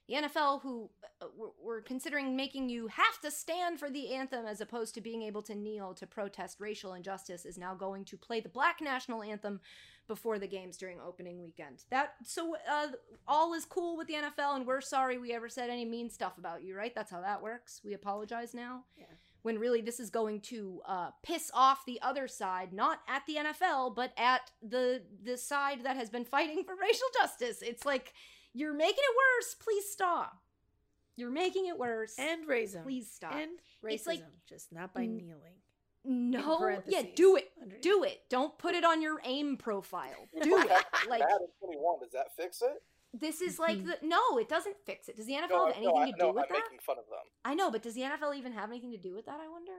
The 0.08 0.14
NFL, 0.14 0.62
who 0.62 0.90
uh, 1.22 1.26
we're, 1.36 1.50
we're 1.62 1.80
considering 1.80 2.34
making 2.34 2.68
you 2.68 2.88
have 2.88 3.20
to 3.22 3.30
stand 3.30 3.78
for 3.78 3.88
the 3.88 4.12
anthem 4.12 4.46
as 4.46 4.60
opposed 4.60 4.94
to 4.96 5.00
being 5.00 5.22
able 5.22 5.42
to 5.42 5.54
kneel 5.54 5.94
to 5.94 6.08
protest 6.08 6.58
racial 6.58 6.94
injustice, 6.94 7.46
is 7.46 7.56
now 7.56 7.74
going 7.74 8.04
to 8.06 8.16
play 8.16 8.40
the 8.40 8.48
Black 8.48 8.80
national 8.80 9.22
anthem 9.22 9.60
before 10.08 10.40
the 10.40 10.48
games 10.48 10.76
during 10.76 11.00
opening 11.00 11.40
weekend. 11.40 11.84
That 11.90 12.14
so 12.24 12.56
uh, 12.70 12.88
all 13.28 13.54
is 13.54 13.64
cool 13.64 13.96
with 13.96 14.08
the 14.08 14.14
NFL, 14.14 14.56
and 14.56 14.66
we're 14.66 14.80
sorry 14.80 15.18
we 15.18 15.32
ever 15.32 15.48
said 15.48 15.70
any 15.70 15.84
mean 15.84 16.10
stuff 16.10 16.36
about 16.36 16.64
you. 16.64 16.76
Right? 16.76 16.94
That's 16.94 17.12
how 17.12 17.20
that 17.20 17.40
works. 17.42 17.80
We 17.84 17.94
apologize 17.94 18.54
now. 18.54 18.84
Yeah. 18.98 19.04
When 19.42 19.58
really 19.58 19.80
this 19.80 19.98
is 20.00 20.10
going 20.10 20.40
to 20.40 20.80
uh, 20.86 21.10
piss 21.22 21.50
off 21.54 21.84
the 21.84 22.00
other 22.02 22.28
side, 22.28 22.72
not 22.72 23.00
at 23.08 23.22
the 23.26 23.34
NFL, 23.36 23.94
but 23.94 24.12
at 24.16 24.50
the 24.62 25.02
the 25.24 25.36
side 25.36 25.84
that 25.84 25.96
has 25.96 26.10
been 26.10 26.24
fighting 26.24 26.64
for 26.66 26.74
racial 26.80 27.08
justice. 27.20 27.62
It's 27.62 27.84
like 27.84 28.14
you're 28.54 28.74
making 28.74 28.94
it 28.98 29.16
worse. 29.40 29.54
Please 29.54 29.88
stop. 29.90 30.38
You're 31.16 31.30
making 31.30 31.66
it 31.66 31.78
worse. 31.78 32.14
And 32.18 32.46
racism. 32.48 32.84
Please 32.84 33.10
stop. 33.10 33.34
And 33.34 33.50
racism, 33.84 33.94
It's 33.94 34.06
like- 34.06 34.24
just 34.48 34.72
not 34.72 34.94
by 34.94 35.06
kneeling. 35.06 35.56
no, 36.04 36.78
yeah, 36.86 37.02
do 37.14 37.36
it. 37.36 37.50
underneath. 37.60 37.82
Do 37.82 38.02
it. 38.04 38.22
Don't 38.28 38.56
put 38.58 38.74
it 38.74 38.84
on 38.84 39.00
your 39.02 39.20
aim 39.24 39.56
profile. 39.56 40.28
Do 40.42 40.58
it. 40.58 40.70
Like 41.08 41.22
21, 41.60 42.00
does 42.00 42.10
that 42.12 42.34
fix 42.36 42.60
it? 42.62 42.82
This 43.12 43.40
is 43.40 43.58
like 43.58 43.84
the 43.84 43.98
no, 44.02 44.38
it 44.38 44.48
doesn't 44.48 44.76
fix 44.86 45.08
it. 45.08 45.16
Does 45.16 45.26
the 45.26 45.34
NFL 45.34 45.50
No, 45.50 45.66
have 45.66 45.76
anything 45.76 45.94
no, 45.94 46.00
I, 46.00 46.06
to 46.06 46.12
do 46.12 46.18
no, 46.26 46.32
with 46.32 46.44
I'm 46.44 46.48
that? 46.56 46.62
making 46.64 46.78
fun 46.80 46.98
of 46.98 47.04
them. 47.06 47.26
I 47.44 47.54
know, 47.54 47.70
but 47.70 47.82
does 47.82 47.94
the 47.94 48.02
NFL 48.02 48.36
even 48.36 48.52
have 48.52 48.70
anything 48.70 48.90
to 48.92 48.98
do 48.98 49.14
with 49.14 49.26
that? 49.26 49.38
I 49.42 49.48
wonder. 49.48 49.72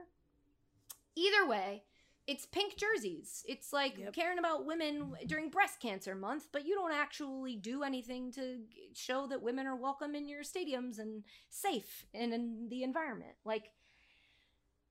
Either 1.16 1.46
way, 1.46 1.82
it's 2.26 2.46
pink 2.46 2.76
jerseys. 2.76 3.44
It's 3.48 3.72
like 3.72 3.98
Yep. 3.98 4.12
caring 4.14 4.38
about 4.38 4.66
women 4.66 5.14
during 5.26 5.50
breast 5.50 5.80
cancer 5.80 6.14
month, 6.14 6.48
but 6.52 6.64
you 6.66 6.74
don't 6.74 6.92
actually 6.92 7.56
do 7.56 7.82
anything 7.82 8.32
to 8.32 8.60
show 8.94 9.26
that 9.26 9.42
women 9.42 9.66
are 9.66 9.76
welcome 9.76 10.14
in 10.14 10.28
your 10.28 10.42
stadiums 10.42 10.98
and 10.98 11.24
safe 11.50 12.06
and 12.14 12.32
in 12.32 12.68
the 12.68 12.82
environment. 12.82 13.34
Like 13.44 13.70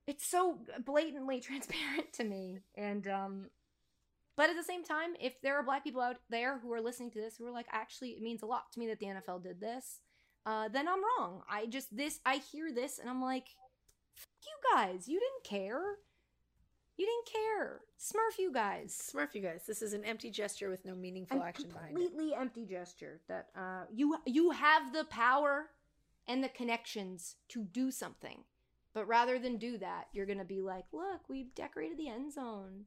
it's 0.06 0.26
so 0.26 0.60
blatantly 0.86 1.40
transparent 1.42 2.12
to 2.14 2.24
me 2.24 2.60
and 2.76 3.08
um 3.08 3.50
but 4.36 4.50
at 4.50 4.56
the 4.56 4.64
same 4.64 4.84
time, 4.84 5.12
if 5.20 5.42
there 5.42 5.56
are 5.58 5.64
black 5.64 5.84
people 5.84 6.02
out 6.02 6.18
there 6.30 6.60
who 6.60 6.72
are 6.74 6.82
listening 6.82 7.12
to 7.12 7.22
this 7.22 7.38
who 7.38 7.46
are 7.46 7.52
like, 7.52 7.68
actually, 7.72 8.10
it 8.12 8.22
means 8.22 8.42
a 8.42 8.46
lot 8.48 8.72
to 8.74 8.80
me 8.80 8.88
that 8.88 9.00
the 9.00 9.06
NFL 9.08 9.44
did 9.44 9.60
this, 9.60 10.00
uh, 10.46 10.68
then 10.70 10.88
I'm 10.88 11.02
wrong. 11.20 11.42
I 11.50 11.66
just 11.68 11.96
this 11.96 12.20
I 12.26 12.38
hear 12.38 12.72
this 12.74 13.00
and 13.00 13.10
I'm 13.10 13.22
like, 13.22 13.48
you 14.44 14.76
guys, 14.76 15.08
you 15.08 15.20
didn't 15.20 15.44
care. 15.44 15.82
You 16.96 17.08
didn't 17.08 17.42
care. 17.42 17.82
Smurf 18.00 18.38
you 18.38 18.54
guys. 18.54 19.12
Smurf, 19.12 19.34
you 19.34 19.42
guys. 19.42 19.64
This 19.68 19.82
is 19.82 19.94
an 19.94 20.06
empty 20.06 20.30
gesture 20.30 20.70
with 20.70 20.86
no 20.86 20.94
meaningful 20.94 21.38
An 21.42 21.48
action 21.48 21.70
behind 21.70 21.86
it. 21.86 21.94
completely 21.96 22.36
empty 22.36 22.66
gesture 22.66 23.20
that 23.28 23.48
uh, 23.58 23.86
you 23.92 24.18
you 24.26 24.52
have 24.52 24.94
the 24.94 25.06
power 25.06 25.70
and 26.28 26.44
the 26.44 26.50
connections 26.50 27.36
to 27.50 27.64
do 27.64 27.90
something, 27.90 28.44
but 28.94 29.08
rather 29.08 29.40
than 29.40 29.58
do 29.58 29.78
that, 29.80 30.06
you're 30.14 30.28
gonna 30.28 30.46
be 30.46 30.62
like, 30.62 30.86
look, 30.94 31.28
we've 31.28 31.56
decorated 31.56 31.98
the 31.98 32.10
end 32.10 32.32
zone. 32.32 32.86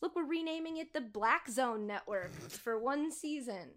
Look, 0.00 0.14
we're 0.14 0.24
renaming 0.24 0.76
it 0.76 0.92
the 0.92 1.00
Black 1.00 1.48
Zone 1.48 1.86
Network 1.86 2.32
for 2.50 2.78
one 2.78 3.10
season. 3.10 3.70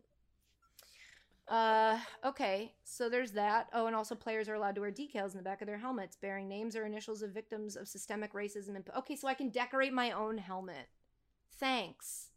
Uh, 1.48 2.00
okay, 2.24 2.72
so 2.84 3.10
there's 3.10 3.32
that. 3.32 3.68
Oh, 3.74 3.88
and 3.88 3.96
also 3.96 4.16
players 4.16 4.48
are 4.48 4.54
allowed 4.54 4.76
to 4.76 4.82
wear 4.82 4.92
decals 4.92 5.32
in 5.32 5.38
the 5.38 5.44
back 5.44 5.62
of 5.62 5.68
their 5.68 5.78
helmets 5.78 6.16
bearing 6.16 6.48
names 6.48 6.76
or 6.76 6.86
initials 6.86 7.22
of 7.22 7.32
victims 7.32 7.76
of 7.76 7.88
systemic 7.88 8.34
racism. 8.34 8.76
And 8.76 8.90
okay, 8.98 9.16
so 9.16 9.28
I 9.28 9.34
can 9.34 9.50
decorate 9.50 9.92
my 9.92 10.12
own 10.12 10.38
helmet. 10.38 10.88
Thanks. 11.60 12.30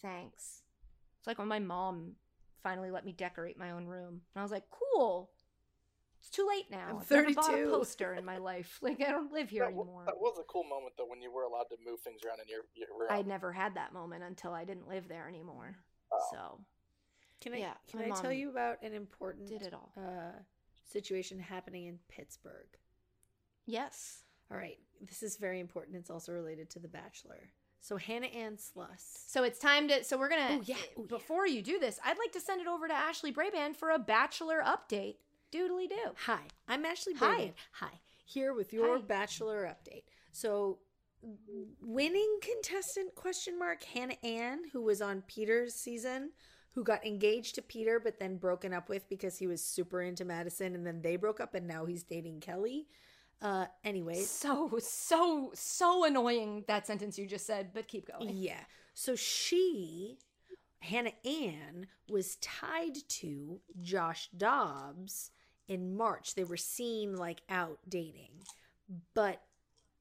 Thanks. 0.00 0.62
It's 1.18 1.26
like 1.26 1.38
when 1.38 1.48
my 1.48 1.58
mom 1.58 2.12
finally 2.62 2.90
let 2.90 3.04
me 3.04 3.12
decorate 3.12 3.58
my 3.58 3.72
own 3.72 3.86
room, 3.86 4.20
and 4.34 4.40
I 4.40 4.42
was 4.42 4.52
like, 4.52 4.64
cool. 4.70 5.30
It's 6.18 6.30
too 6.30 6.46
late 6.48 6.70
now. 6.70 6.86
I'm 6.90 6.96
I've 6.98 7.10
never 7.10 7.32
bought 7.34 7.48
a 7.50 7.56
32. 7.56 7.70
poster 7.70 8.14
in 8.14 8.24
my 8.24 8.38
life. 8.38 8.78
Like 8.82 9.00
I 9.00 9.10
don't 9.10 9.32
live 9.32 9.50
here 9.50 9.64
That, 9.64 9.72
wa- 9.72 9.82
anymore. 9.84 10.02
that 10.06 10.18
was 10.18 10.36
a 10.40 10.44
cool 10.44 10.64
moment 10.64 10.94
though 10.98 11.06
when 11.06 11.22
you 11.22 11.32
were 11.32 11.44
allowed 11.44 11.68
to 11.70 11.76
move 11.84 12.00
things 12.00 12.20
around 12.26 12.40
in 12.40 12.48
your, 12.48 12.62
your 12.74 12.88
room. 12.98 13.08
I 13.10 13.22
never 13.22 13.52
had 13.52 13.74
that 13.76 13.92
moment 13.92 14.24
until 14.24 14.52
I 14.52 14.64
didn't 14.64 14.88
live 14.88 15.08
there 15.08 15.28
anymore. 15.28 15.76
Oh. 16.12 16.18
So 16.32 16.60
Can 17.40 17.54
I 17.54 17.58
Yeah, 17.58 17.74
can 17.90 18.00
I 18.00 18.10
tell 18.20 18.32
you 18.32 18.50
about 18.50 18.82
an 18.82 18.94
important 18.94 19.48
did 19.48 19.62
it 19.62 19.74
all. 19.74 19.92
uh, 19.96 20.32
situation 20.90 21.38
happening 21.38 21.86
in 21.86 21.98
Pittsburgh? 22.08 22.68
yes. 23.66 24.22
All 24.50 24.56
right, 24.56 24.78
this 25.06 25.22
is 25.22 25.36
very 25.36 25.60
important. 25.60 25.96
It's 25.98 26.08
also 26.08 26.32
related 26.32 26.70
to 26.70 26.78
The 26.78 26.88
Bachelor. 26.88 27.50
So 27.80 27.98
Hannah 27.98 28.28
Ann 28.28 28.56
Sluss. 28.56 29.24
So 29.26 29.44
it's 29.44 29.58
time 29.58 29.88
to. 29.88 30.02
So 30.04 30.16
we're 30.18 30.30
gonna. 30.30 30.48
Oh, 30.58 30.62
yeah. 30.64 30.76
Oh, 30.96 31.02
yeah. 31.02 31.04
before 31.06 31.46
you 31.46 31.60
do 31.62 31.78
this, 31.78 32.00
I'd 32.04 32.18
like 32.18 32.32
to 32.32 32.40
send 32.40 32.60
it 32.62 32.66
over 32.66 32.88
to 32.88 32.94
Ashley 32.94 33.30
Braband 33.30 33.76
for 33.76 33.90
a 33.90 33.98
Bachelor 33.98 34.62
update. 34.66 35.16
Doodly 35.52 35.88
do. 35.88 35.96
Hi, 36.26 36.40
I'm 36.68 36.84
Ashley 36.84 37.14
Hi. 37.14 37.26
Brayden. 37.26 37.52
Hi, 37.72 38.00
here 38.24 38.52
with 38.52 38.72
your 38.72 38.96
Hi. 38.96 39.02
Bachelor 39.02 39.64
update. 39.64 40.02
So, 40.32 40.78
winning 41.82 42.38
contestant 42.42 43.14
question 43.14 43.58
mark 43.58 43.82
Hannah 43.82 44.18
Ann, 44.22 44.60
who 44.72 44.82
was 44.82 45.00
on 45.00 45.22
Peter's 45.26 45.74
season, 45.74 46.30
who 46.74 46.84
got 46.84 47.04
engaged 47.06 47.54
to 47.54 47.62
Peter 47.62 47.98
but 47.98 48.18
then 48.18 48.36
broken 48.36 48.72
up 48.74 48.88
with 48.88 49.08
because 49.08 49.38
he 49.38 49.46
was 49.46 49.64
super 49.64 50.02
into 50.02 50.24
Madison, 50.24 50.74
and 50.74 50.86
then 50.86 51.00
they 51.00 51.16
broke 51.16 51.40
up, 51.40 51.54
and 51.54 51.66
now 51.66 51.86
he's 51.86 52.02
dating 52.02 52.40
Kelly. 52.40 52.86
Uh, 53.40 53.66
anyways, 53.84 54.28
So 54.28 54.78
so 54.80 55.52
so 55.54 56.04
annoying 56.04 56.64
that 56.66 56.86
sentence 56.86 57.18
you 57.18 57.26
just 57.26 57.46
said, 57.46 57.70
but 57.72 57.86
keep 57.88 58.10
going. 58.10 58.36
Yeah. 58.36 58.60
So 58.94 59.14
she, 59.14 60.18
Hannah 60.80 61.12
Ann, 61.24 61.86
was 62.08 62.36
tied 62.36 62.96
to 63.08 63.60
Josh 63.80 64.28
Dobbs 64.36 65.30
in 65.68 65.96
March. 65.96 66.34
They 66.34 66.44
were 66.44 66.56
seen 66.56 67.14
like 67.16 67.42
out 67.48 67.78
dating. 67.88 68.30
But 69.14 69.42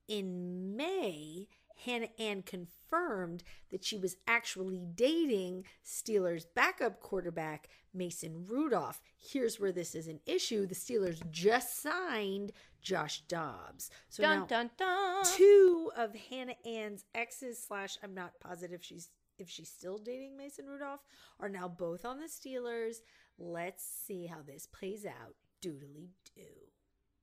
in 0.07 0.75
May, 0.75 1.47
Hannah 1.85 2.09
Ann 2.17 2.41
confirmed 2.41 3.43
that 3.69 3.83
she 3.83 3.97
was 3.97 4.15
actually 4.27 4.81
dating 4.95 5.65
Steelers 5.85 6.45
backup 6.55 7.01
quarterback 7.01 7.69
Mason 7.93 8.45
Rudolph. 8.47 9.01
Here's 9.17 9.59
where 9.59 9.71
this 9.71 9.93
is 9.93 10.07
an 10.07 10.19
issue. 10.25 10.65
The 10.65 10.75
Steelers 10.75 11.19
just 11.31 11.81
signed 11.81 12.53
Josh 12.81 13.21
Dobbs. 13.27 13.91
So 14.09 14.23
Dun 14.23 14.39
now, 14.39 14.45
dun 14.45 14.69
dun. 14.77 15.25
two 15.35 15.91
of 15.95 16.15
Hannah 16.15 16.55
Ann's 16.65 17.03
exes 17.13 17.61
slash 17.61 17.97
I'm 18.03 18.13
not 18.13 18.39
positive 18.39 18.83
she's 18.83 19.09
if 19.37 19.49
she's 19.49 19.69
still 19.69 19.99
dating 19.99 20.35
Mason 20.35 20.65
Rudolph 20.65 21.01
are 21.39 21.49
now 21.49 21.67
both 21.67 22.05
on 22.05 22.19
the 22.19 22.25
Steelers. 22.25 22.97
Let's 23.37 23.83
see 23.83 24.25
how 24.25 24.37
this 24.45 24.65
plays 24.65 25.05
out. 25.05 25.35
Doodly 25.63 26.09
do. 26.35 26.41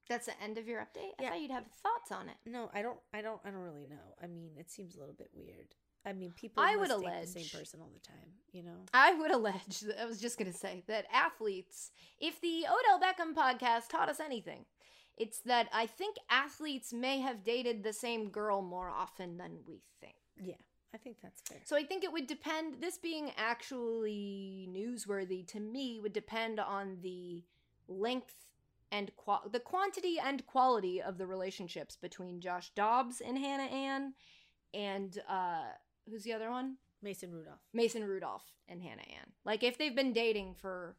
That's 0.08 0.26
the 0.26 0.42
end 0.42 0.58
of 0.58 0.68
your 0.68 0.80
update. 0.80 1.12
I 1.18 1.30
thought 1.30 1.40
you'd 1.40 1.50
have 1.50 1.64
thoughts 1.82 2.12
on 2.12 2.28
it. 2.28 2.36
No, 2.44 2.70
I 2.74 2.82
don't. 2.82 2.98
I 3.14 3.22
don't. 3.22 3.40
I 3.44 3.50
don't 3.50 3.60
really 3.60 3.86
know. 3.88 4.16
I 4.22 4.26
mean, 4.26 4.50
it 4.58 4.70
seems 4.70 4.96
a 4.96 5.00
little 5.00 5.14
bit 5.14 5.30
weird. 5.32 5.74
I 6.06 6.12
mean, 6.12 6.32
people 6.32 6.62
I 6.62 6.76
would 6.76 6.88
date 6.90 6.98
the 6.98 7.06
allege- 7.06 7.28
same 7.28 7.58
person 7.60 7.80
all 7.80 7.90
the 7.94 8.00
time. 8.06 8.28
You 8.52 8.64
know. 8.64 8.76
I 8.92 9.14
would 9.14 9.30
allege, 9.30 9.80
That, 9.80 10.02
I 10.02 10.04
was 10.04 10.20
just 10.20 10.38
going 10.38 10.52
to 10.52 10.56
say, 10.56 10.82
that 10.86 11.06
athletes, 11.10 11.90
if 12.20 12.38
the 12.42 12.66
Odell 12.66 13.00
Beckham 13.00 13.34
podcast 13.34 13.88
taught 13.88 14.10
us 14.10 14.20
anything, 14.20 14.66
it's 15.16 15.38
that 15.46 15.68
I 15.72 15.86
think 15.86 16.16
athletes 16.28 16.92
may 16.92 17.20
have 17.20 17.42
dated 17.42 17.82
the 17.82 17.94
same 17.94 18.28
girl 18.28 18.60
more 18.60 18.90
often 18.90 19.38
than 19.38 19.60
we 19.66 19.80
think. 20.02 20.16
Yeah, 20.36 20.56
I 20.94 20.98
think 20.98 21.16
that's 21.22 21.40
fair. 21.40 21.60
So 21.64 21.74
I 21.76 21.84
think 21.84 22.04
it 22.04 22.12
would 22.12 22.26
depend, 22.26 22.82
this 22.82 22.98
being 22.98 23.30
actually 23.38 24.68
newsworthy 24.70 25.46
to 25.48 25.60
me, 25.60 26.00
would 26.00 26.12
depend 26.12 26.60
on 26.60 26.98
the 27.02 27.42
length 27.88 28.34
and 28.90 29.14
qual- 29.16 29.48
the 29.50 29.60
quantity 29.60 30.18
and 30.18 30.46
quality 30.46 31.02
of 31.02 31.18
the 31.18 31.26
relationships 31.26 31.96
between 31.96 32.40
Josh 32.40 32.70
Dobbs 32.74 33.20
and 33.20 33.38
Hannah 33.38 33.64
Ann 33.64 34.14
and 34.72 35.18
uh 35.28 35.64
who's 36.08 36.24
the 36.24 36.32
other 36.32 36.50
one? 36.50 36.76
Mason 37.02 37.32
Rudolph. 37.32 37.60
Mason 37.72 38.04
Rudolph 38.04 38.44
and 38.68 38.82
Hannah 38.82 39.02
Ann. 39.02 39.32
Like 39.44 39.62
if 39.62 39.76
they've 39.78 39.94
been 39.94 40.12
dating 40.12 40.54
for 40.54 40.96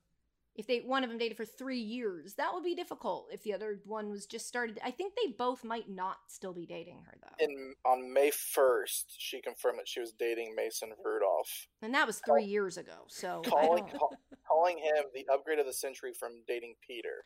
if 0.56 0.68
they 0.68 0.80
one 0.80 1.04
of 1.04 1.10
them 1.10 1.20
dated 1.20 1.38
for 1.38 1.46
3 1.46 1.78
years, 1.78 2.34
that 2.36 2.54
would 2.54 2.64
be 2.64 2.76
difficult 2.76 3.28
if 3.32 3.44
the 3.44 3.54
other 3.54 3.80
one 3.86 4.10
was 4.10 4.26
just 4.26 4.48
started. 4.48 4.80
I 4.84 4.92
think 4.92 5.14
they 5.16 5.32
both 5.32 5.64
might 5.64 5.90
not 5.90 6.18
still 6.28 6.54
be 6.54 6.66
dating 6.66 7.02
her 7.06 7.14
though. 7.22 7.46
In 7.46 7.74
on 7.86 8.14
May 8.14 8.32
first, 8.32 9.14
she 9.18 9.42
confirmed 9.42 9.80
that 9.80 9.88
she 9.88 10.00
was 10.00 10.12
dating 10.14 10.56
Mason 10.56 10.90
Rudolph, 11.04 11.68
and 11.82 11.94
that 11.94 12.08
was 12.08 12.20
3 12.26 12.44
years 12.44 12.78
ago. 12.78 13.06
So 13.08 13.42
calling 13.46 13.88
call, 13.88 14.12
calling 14.48 14.78
him 14.78 15.06
the 15.14 15.28
upgrade 15.32 15.60
of 15.60 15.66
the 15.66 15.74
century 15.74 16.14
from 16.14 16.42
dating 16.48 16.76
Peter. 16.86 17.26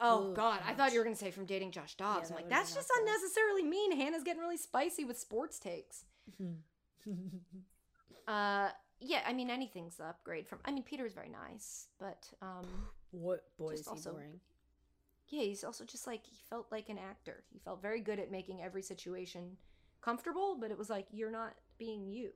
Oh 0.00 0.30
Ooh, 0.30 0.34
God! 0.34 0.60
I 0.66 0.74
thought 0.74 0.92
you 0.92 0.98
were 0.98 1.04
gonna 1.04 1.16
say 1.16 1.30
from 1.30 1.46
dating 1.46 1.70
Josh 1.70 1.94
Dobbs. 1.94 2.28
that 2.28 2.34
I'm 2.34 2.36
like, 2.36 2.44
would've 2.44 2.58
that's 2.58 2.70
been 2.72 2.80
just 2.80 2.90
awful. 2.90 3.02
unnecessarily 3.06 3.62
mean. 3.62 3.96
Hannah's 3.96 4.24
getting 4.24 4.40
really 4.40 4.56
spicy 4.56 5.04
with 5.04 5.18
sports 5.18 5.58
takes. 5.58 6.04
Uh, 8.28 8.68
yeah. 9.02 9.20
I 9.26 9.32
mean, 9.32 9.50
anything's 9.50 9.96
the 9.96 10.04
upgrade 10.04 10.48
from. 10.48 10.58
I 10.64 10.70
mean, 10.70 10.82
Peter 10.82 11.02
Peter's 11.04 11.14
very 11.14 11.28
nice, 11.28 11.88
but 11.98 12.28
um, 12.40 12.66
what 13.10 13.44
boy 13.58 13.72
is 13.72 13.84
he 13.84 13.90
also- 13.90 14.12
boring? 14.12 14.40
yeah, 15.28 15.44
he's 15.44 15.64
also 15.64 15.84
just 15.84 16.06
like 16.06 16.26
he 16.26 16.36
felt 16.50 16.66
like 16.70 16.90
an 16.90 16.98
actor. 16.98 17.42
He 17.50 17.58
felt 17.58 17.80
very 17.80 18.00
good 18.00 18.18
at 18.18 18.30
making 18.30 18.62
every 18.62 18.82
situation 18.82 19.56
comfortable, 20.02 20.58
but 20.60 20.70
it 20.70 20.76
was 20.76 20.90
like 20.90 21.06
you're 21.10 21.30
not 21.30 21.54
being 21.78 22.06
you. 22.06 22.30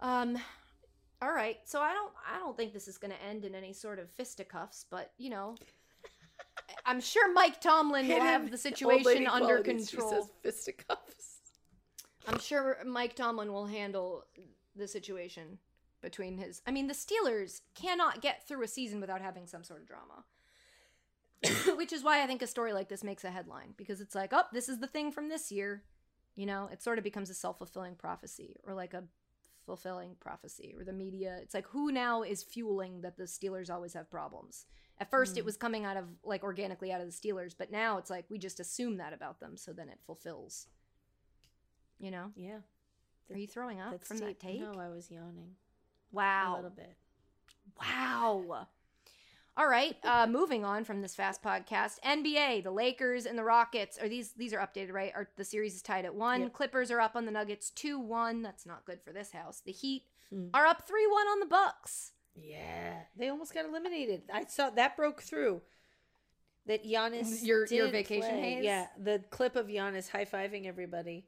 Um, 0.00 0.36
all 1.22 1.32
right. 1.32 1.56
So 1.64 1.80
I 1.80 1.94
don't. 1.94 2.12
I 2.30 2.38
don't 2.38 2.56
think 2.56 2.74
this 2.74 2.88
is 2.88 2.98
going 2.98 3.12
to 3.12 3.22
end 3.22 3.44
in 3.44 3.54
any 3.54 3.72
sort 3.72 3.98
of 3.98 4.10
fisticuffs, 4.10 4.84
but 4.90 5.12
you 5.18 5.30
know. 5.30 5.54
I'm 6.84 7.00
sure 7.00 7.32
Mike 7.32 7.60
Tomlin 7.60 8.06
will 8.06 8.20
have 8.20 8.50
the 8.50 8.58
situation 8.68 9.26
under 9.26 9.60
control. 9.60 10.10
says 10.10 10.28
fisticuffs. 10.42 11.38
I'm 12.28 12.38
sure 12.38 12.78
Mike 12.84 13.14
Tomlin 13.14 13.52
will 13.52 13.66
handle 13.66 14.24
the 14.76 14.88
situation 14.88 15.58
between 16.00 16.38
his. 16.38 16.62
I 16.66 16.70
mean, 16.70 16.86
the 16.86 16.94
Steelers 16.94 17.62
cannot 17.74 18.20
get 18.20 18.46
through 18.46 18.62
a 18.62 18.68
season 18.68 19.00
without 19.00 19.20
having 19.20 19.46
some 19.46 19.64
sort 19.64 19.80
of 19.80 19.88
drama. 19.88 20.24
Which 21.76 21.92
is 21.92 22.02
why 22.02 22.22
I 22.22 22.26
think 22.26 22.42
a 22.42 22.46
story 22.46 22.72
like 22.72 22.88
this 22.88 23.04
makes 23.04 23.24
a 23.24 23.30
headline 23.30 23.74
because 23.76 24.00
it's 24.00 24.14
like, 24.14 24.32
oh, 24.32 24.44
this 24.52 24.68
is 24.68 24.78
the 24.78 24.86
thing 24.86 25.12
from 25.12 25.28
this 25.28 25.52
year. 25.52 25.82
You 26.34 26.46
know, 26.46 26.68
it 26.70 26.82
sort 26.82 26.98
of 26.98 27.04
becomes 27.04 27.30
a 27.30 27.34
self 27.34 27.58
fulfilling 27.58 27.94
prophecy 27.94 28.56
or 28.66 28.74
like 28.74 28.94
a 28.94 29.04
fulfilling 29.64 30.16
prophecy 30.20 30.74
or 30.76 30.84
the 30.84 30.92
media. 30.92 31.38
It's 31.42 31.54
like, 31.54 31.66
who 31.68 31.90
now 31.90 32.22
is 32.22 32.42
fueling 32.42 33.00
that 33.02 33.16
the 33.16 33.24
Steelers 33.24 33.70
always 33.70 33.94
have 33.94 34.10
problems? 34.10 34.66
At 34.98 35.10
first, 35.10 35.36
it 35.36 35.42
mm. 35.42 35.46
was 35.46 35.56
coming 35.56 35.84
out 35.84 35.96
of 35.96 36.04
like 36.24 36.42
organically 36.42 36.92
out 36.92 37.00
of 37.00 37.06
the 37.06 37.12
Steelers, 37.12 37.54
but 37.56 37.70
now 37.70 37.98
it's 37.98 38.10
like 38.10 38.24
we 38.30 38.38
just 38.38 38.60
assume 38.60 38.96
that 38.96 39.12
about 39.12 39.40
them, 39.40 39.56
so 39.56 39.72
then 39.72 39.88
it 39.88 39.98
fulfills. 40.06 40.68
You 41.98 42.10
know? 42.10 42.30
Yeah. 42.34 42.60
Are 43.32 43.36
you 43.38 43.46
throwing 43.46 43.80
up 43.80 43.90
That's 43.92 44.08
from 44.08 44.18
that 44.18 44.38
deep. 44.38 44.40
take? 44.40 44.60
No, 44.60 44.72
I 44.78 44.88
was 44.88 45.10
yawning 45.10 45.56
Wow. 46.12 46.54
a 46.54 46.56
little 46.56 46.70
bit. 46.70 46.96
Wow. 47.80 48.66
All 49.58 49.66
right, 49.68 49.96
uh, 50.04 50.26
moving 50.30 50.64
on 50.64 50.84
from 50.84 51.00
this 51.00 51.14
fast 51.14 51.42
podcast. 51.42 51.98
NBA, 52.04 52.62
the 52.62 52.70
Lakers 52.70 53.24
and 53.26 53.38
the 53.38 53.44
Rockets 53.44 53.98
are 53.98 54.08
these 54.08 54.32
these 54.32 54.52
are 54.52 54.58
updated, 54.58 54.92
right? 54.92 55.12
Are 55.14 55.28
the 55.36 55.44
series 55.44 55.74
is 55.74 55.82
tied 55.82 56.04
at 56.04 56.14
one. 56.14 56.42
Yep. 56.42 56.52
Clippers 56.52 56.90
are 56.90 57.00
up 57.00 57.16
on 57.16 57.24
the 57.24 57.32
Nuggets 57.32 57.70
two 57.70 57.98
one. 57.98 58.42
That's 58.42 58.66
not 58.66 58.84
good 58.84 59.00
for 59.00 59.12
this 59.12 59.32
house. 59.32 59.60
The 59.64 59.72
Heat 59.72 60.04
Hmm. 60.30 60.48
are 60.52 60.66
up 60.66 60.86
three 60.86 61.06
one 61.06 61.26
on 61.28 61.40
the 61.40 61.46
Bucks. 61.46 62.12
Yeah, 62.34 63.02
they 63.16 63.28
almost 63.28 63.54
got 63.54 63.64
eliminated. 63.64 64.22
I 64.32 64.44
saw 64.44 64.68
that 64.70 64.96
broke 64.96 65.22
through. 65.22 65.62
That 66.66 66.84
Giannis, 66.84 67.44
Your- 67.44 67.64
your 67.66 67.86
vacation 67.88 68.28
play. 68.28 68.54
haze? 68.56 68.64
Yeah, 68.64 68.88
the 68.98 69.22
clip 69.30 69.54
of 69.56 69.68
Giannis 69.68 70.08
high 70.10 70.24
fiving 70.24 70.66
everybody 70.66 71.24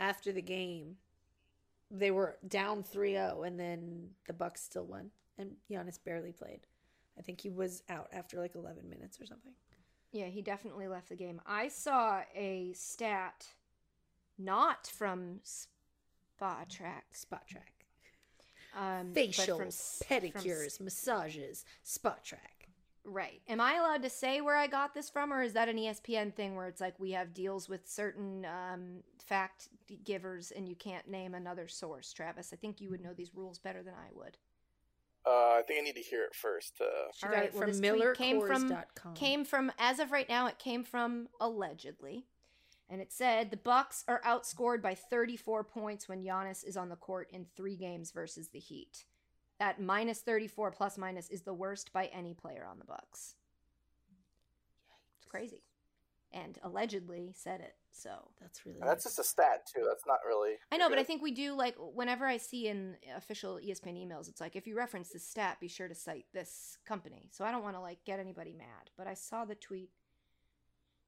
after 0.00 0.32
the 0.32 0.42
game. 0.42 0.98
They 1.90 2.10
were 2.10 2.36
down 2.46 2.82
3-0 2.84 3.46
and 3.46 3.58
then 3.58 4.10
the 4.26 4.32
Bucks 4.32 4.62
still 4.62 4.84
won, 4.86 5.10
and 5.38 5.56
Giannis 5.70 5.98
barely 6.02 6.32
played. 6.32 6.60
I 7.18 7.22
think 7.22 7.40
he 7.40 7.50
was 7.50 7.82
out 7.88 8.08
after 8.12 8.38
like 8.38 8.54
eleven 8.54 8.88
minutes 8.88 9.20
or 9.20 9.26
something. 9.26 9.52
Yeah, 10.12 10.26
he 10.26 10.42
definitely 10.42 10.88
left 10.88 11.08
the 11.08 11.16
game. 11.16 11.40
I 11.46 11.68
saw 11.68 12.22
a 12.34 12.72
stat, 12.74 13.46
not 14.38 14.86
from 14.86 15.40
Spa 15.42 16.64
Track, 16.68 17.14
Spot 17.14 17.46
track, 17.46 17.84
um, 18.74 19.12
facials, 19.12 19.56
from 19.56 19.66
s- 19.68 20.02
from 20.08 20.16
pedicures, 20.20 20.80
massages, 20.80 21.64
spot 21.82 22.24
track. 22.24 22.59
Right. 23.04 23.40
Am 23.48 23.60
I 23.60 23.74
allowed 23.76 24.02
to 24.02 24.10
say 24.10 24.40
where 24.40 24.56
I 24.56 24.66
got 24.66 24.94
this 24.94 25.08
from, 25.08 25.32
or 25.32 25.42
is 25.42 25.54
that 25.54 25.68
an 25.68 25.76
ESPN 25.76 26.34
thing 26.34 26.54
where 26.54 26.66
it's 26.68 26.80
like 26.80 26.98
we 27.00 27.12
have 27.12 27.32
deals 27.32 27.68
with 27.68 27.88
certain 27.88 28.44
um, 28.44 29.02
fact 29.24 29.68
givers 30.04 30.50
and 30.50 30.68
you 30.68 30.76
can't 30.76 31.08
name 31.08 31.34
another 31.34 31.66
source? 31.66 32.12
Travis, 32.12 32.52
I 32.52 32.56
think 32.56 32.80
you 32.80 32.90
would 32.90 33.00
know 33.00 33.14
these 33.14 33.34
rules 33.34 33.58
better 33.58 33.82
than 33.82 33.94
I 33.94 34.08
would. 34.12 34.36
Uh, 35.26 35.58
I 35.58 35.62
think 35.66 35.80
I 35.80 35.82
need 35.82 35.96
to 35.96 36.02
hear 36.02 36.24
it 36.24 36.34
first. 36.34 36.80
Uh, 36.80 36.84
She 37.14 37.26
got 37.26 37.32
right, 37.34 37.44
it 37.44 37.52
well, 37.52 37.62
from 37.62 37.70
this 37.72 37.80
tweet 37.80 38.14
came 38.16 38.40
from- 38.40 39.14
Came 39.14 39.44
from 39.44 39.72
as 39.78 39.98
of 39.98 40.12
right 40.12 40.28
now, 40.28 40.46
it 40.46 40.58
came 40.58 40.84
from 40.84 41.28
allegedly, 41.40 42.26
and 42.88 43.00
it 43.00 43.12
said 43.12 43.50
the 43.50 43.56
Bucks 43.56 44.04
are 44.08 44.22
outscored 44.22 44.82
by 44.82 44.94
34 44.94 45.64
points 45.64 46.08
when 46.08 46.22
Giannis 46.22 46.64
is 46.66 46.76
on 46.76 46.88
the 46.88 46.96
court 46.96 47.28
in 47.32 47.46
three 47.56 47.76
games 47.76 48.10
versus 48.12 48.48
the 48.48 48.58
Heat. 48.58 49.04
At 49.60 49.80
minus 49.80 50.20
34 50.20 50.70
plus 50.70 50.96
minus 50.96 51.28
is 51.28 51.42
the 51.42 51.52
worst 51.54 51.92
by 51.92 52.06
any 52.06 52.32
player 52.34 52.66
on 52.68 52.78
the 52.78 52.84
Bucks. 52.86 53.34
It's 55.18 55.26
crazy, 55.26 55.62
and 56.32 56.58
allegedly 56.62 57.34
said 57.36 57.60
it. 57.60 57.76
So 57.92 58.30
That's 58.40 58.64
really 58.64 58.78
that's 58.82 59.04
just 59.04 59.18
a 59.18 59.24
stat 59.24 59.66
too. 59.66 59.84
That's 59.86 60.06
not 60.06 60.20
really. 60.26 60.54
I 60.72 60.78
know, 60.78 60.88
but 60.88 60.98
I 60.98 61.04
think 61.04 61.20
we 61.22 61.32
do 61.32 61.52
like 61.54 61.74
whenever 61.78 62.24
I 62.24 62.38
see 62.38 62.68
in 62.68 62.96
official 63.14 63.58
ESPN 63.62 63.96
emails, 64.02 64.28
it's 64.28 64.40
like 64.40 64.56
if 64.56 64.66
you 64.66 64.76
reference 64.76 65.10
this 65.10 65.26
stat, 65.26 65.58
be 65.60 65.68
sure 65.68 65.88
to 65.88 65.94
cite 65.94 66.24
this 66.32 66.78
company. 66.86 67.28
So 67.32 67.44
I 67.44 67.50
don't 67.50 67.62
want 67.62 67.76
to 67.76 67.80
like 67.80 67.98
get 68.06 68.18
anybody 68.20 68.54
mad, 68.56 68.90
but 68.96 69.06
I 69.06 69.14
saw 69.14 69.44
the 69.44 69.56
tweet, 69.56 69.90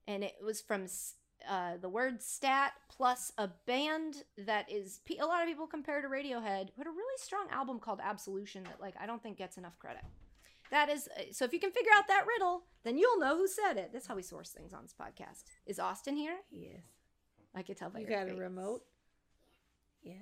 and 0.06 0.22
it 0.24 0.34
was 0.44 0.60
from 0.60 0.84
s- 0.84 1.14
uh, 1.48 1.77
the 1.81 1.89
word 1.89 2.23
stat 2.23 2.73
plus 2.89 3.32
a 3.39 3.48
band 3.66 4.24
that 4.39 4.70
is 4.70 5.01
a 5.20 5.24
lot 5.24 5.43
of 5.43 5.48
people 5.48 5.66
compare 5.66 6.01
to 6.02 6.09
Radiohead, 6.09 6.69
who 6.74 6.81
had 6.81 6.86
a 6.86 6.90
really 6.90 7.19
strong 7.19 7.47
album 7.51 7.78
called 7.78 8.01
Absolution 8.02 8.64
that 8.64 8.81
like 8.81 8.94
I 9.01 9.06
don't 9.06 9.23
think 9.23 9.39
gets 9.39 9.56
enough 9.59 9.78
credit. 9.78 10.02
That 10.70 10.89
is 10.89 11.09
uh, 11.19 11.23
so. 11.32 11.44
If 11.44 11.52
you 11.52 11.60
can 11.60 11.70
figure 11.70 11.93
out 11.94 12.09
that 12.09 12.24
riddle, 12.27 12.64
then 12.85 12.97
you'll 12.97 13.19
know 13.19 13.36
who 13.36 13.47
said 13.47 13.77
it. 13.77 13.90
That's 13.93 14.06
how 14.06 14.16
we 14.16 14.23
source 14.23 14.51
things 14.51 14.73
on 14.73 14.82
this 14.82 14.94
podcast. 14.98 15.44
Is 15.66 15.78
Austin 15.78 16.16
here? 16.16 16.36
Yes. 16.51 16.81
I 17.55 17.62
could 17.62 17.77
tell 17.77 17.90
by 17.90 18.01
You 18.01 18.06
your 18.09 18.24
got 18.24 18.32
a 18.32 18.35
remote? 18.35 18.82
Yeah. 20.02 20.14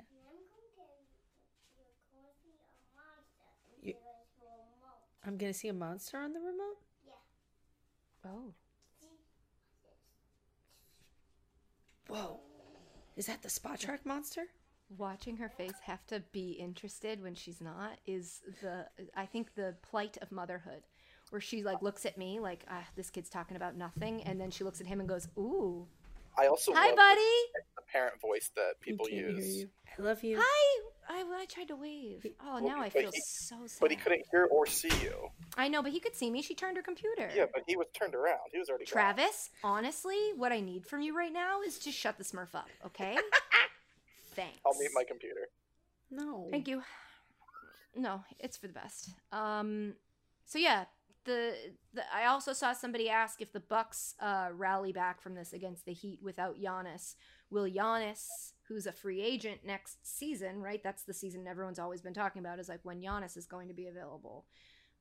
You- 3.82 3.94
I'm 5.24 5.36
gonna 5.38 5.54
see 5.54 5.68
a 5.68 5.72
monster 5.72 6.18
on 6.18 6.32
the 6.32 6.40
remote. 6.40 6.78
Yeah. 7.06 8.30
Oh. 8.30 8.54
Whoa. 12.10 12.40
Is 13.16 13.26
that 13.26 13.42
the 13.42 13.50
spot 13.50 13.80
track 13.80 14.04
monster? 14.04 14.46
watching 14.98 15.36
her 15.36 15.48
face 15.48 15.74
have 15.84 16.04
to 16.06 16.20
be 16.32 16.50
interested 16.52 17.22
when 17.22 17.34
she's 17.34 17.60
not 17.60 17.92
is 18.06 18.40
the 18.60 18.84
i 19.14 19.24
think 19.24 19.54
the 19.54 19.74
plight 19.82 20.18
of 20.20 20.32
motherhood 20.32 20.82
where 21.30 21.40
she 21.40 21.62
like 21.62 21.80
looks 21.80 22.04
at 22.04 22.18
me 22.18 22.40
like 22.40 22.64
ah, 22.68 22.84
this 22.96 23.08
kid's 23.08 23.30
talking 23.30 23.56
about 23.56 23.76
nothing 23.76 24.20
and 24.24 24.40
then 24.40 24.50
she 24.50 24.64
looks 24.64 24.80
at 24.80 24.86
him 24.86 24.98
and 25.00 25.08
goes 25.08 25.28
ooh 25.38 25.86
I 26.38 26.46
also 26.46 26.72
hi 26.72 26.88
love 26.88 26.96
buddy 26.96 27.20
the 27.76 27.82
parent 27.92 28.20
voice 28.20 28.50
that 28.56 28.80
people 28.80 29.08
use. 29.08 29.66
I 29.98 30.02
love 30.02 30.22
you. 30.24 30.38
hi 30.40 30.80
I, 31.12 31.24
I 31.42 31.46
tried 31.46 31.68
to 31.68 31.76
wave 31.76 32.24
oh 32.40 32.54
Well, 32.62 32.76
now 32.76 32.80
i 32.80 32.88
feel 32.88 33.10
he- 33.12 33.20
so 33.20 33.56
sad 33.66 33.80
But 33.80 33.90
he 33.90 33.96
couldn't 33.96 34.22
hear 34.30 34.44
or 34.50 34.64
see 34.66 34.92
you. 35.02 35.28
i 35.56 35.66
know 35.68 35.82
but 35.82 35.90
he 35.92 35.98
could 36.00 36.14
see 36.14 36.30
me 36.30 36.40
she 36.42 36.54
turned 36.54 36.76
her 36.76 36.82
computer 36.82 37.28
Yeah, 37.34 37.46
but 37.52 37.64
he 37.66 37.76
was 37.76 37.88
turned 37.98 38.14
around. 38.14 38.38
He 38.52 38.58
was 38.58 38.68
already 38.68 38.84
gone. 38.84 38.92
travis 38.92 39.50
honestly 39.64 40.30
what 40.36 40.52
i 40.52 40.60
need 40.60 40.86
from 40.86 41.02
you 41.02 41.16
right 41.16 41.32
now 41.32 41.62
is 41.62 41.78
to 41.80 41.90
shut 41.90 42.16
the 42.18 42.24
smurf 42.24 42.54
up 42.54 42.68
okay 42.86 43.16
thanks 44.34 44.58
I'll 44.64 44.78
mute 44.78 44.92
my 44.94 45.04
computer. 45.04 45.48
No. 46.12 46.46
Thank 46.50 46.66
you. 46.68 46.82
No, 47.94 48.22
it's 48.38 48.56
for 48.56 48.66
the 48.66 48.72
best. 48.72 49.10
Um, 49.32 49.94
so 50.44 50.58
yeah, 50.58 50.84
the, 51.24 51.54
the 51.94 52.02
I 52.14 52.26
also 52.26 52.52
saw 52.52 52.72
somebody 52.72 53.08
ask 53.08 53.40
if 53.40 53.52
the 53.52 53.60
Bucks 53.60 54.14
uh, 54.20 54.48
rally 54.54 54.92
back 54.92 55.20
from 55.20 55.34
this 55.34 55.52
against 55.52 55.84
the 55.86 55.92
Heat 55.92 56.18
without 56.22 56.56
Giannis. 56.58 57.14
Will 57.50 57.68
Giannis, 57.68 58.52
who's 58.68 58.86
a 58.86 58.92
free 58.92 59.20
agent 59.20 59.60
next 59.64 59.98
season, 60.06 60.62
right? 60.62 60.82
That's 60.82 61.02
the 61.02 61.14
season 61.14 61.46
everyone's 61.46 61.78
always 61.78 62.00
been 62.00 62.14
talking 62.14 62.40
about. 62.40 62.58
Is 62.58 62.68
like 62.68 62.80
when 62.84 63.00
Giannis 63.00 63.36
is 63.36 63.46
going 63.46 63.68
to 63.68 63.74
be 63.74 63.88
available. 63.88 64.46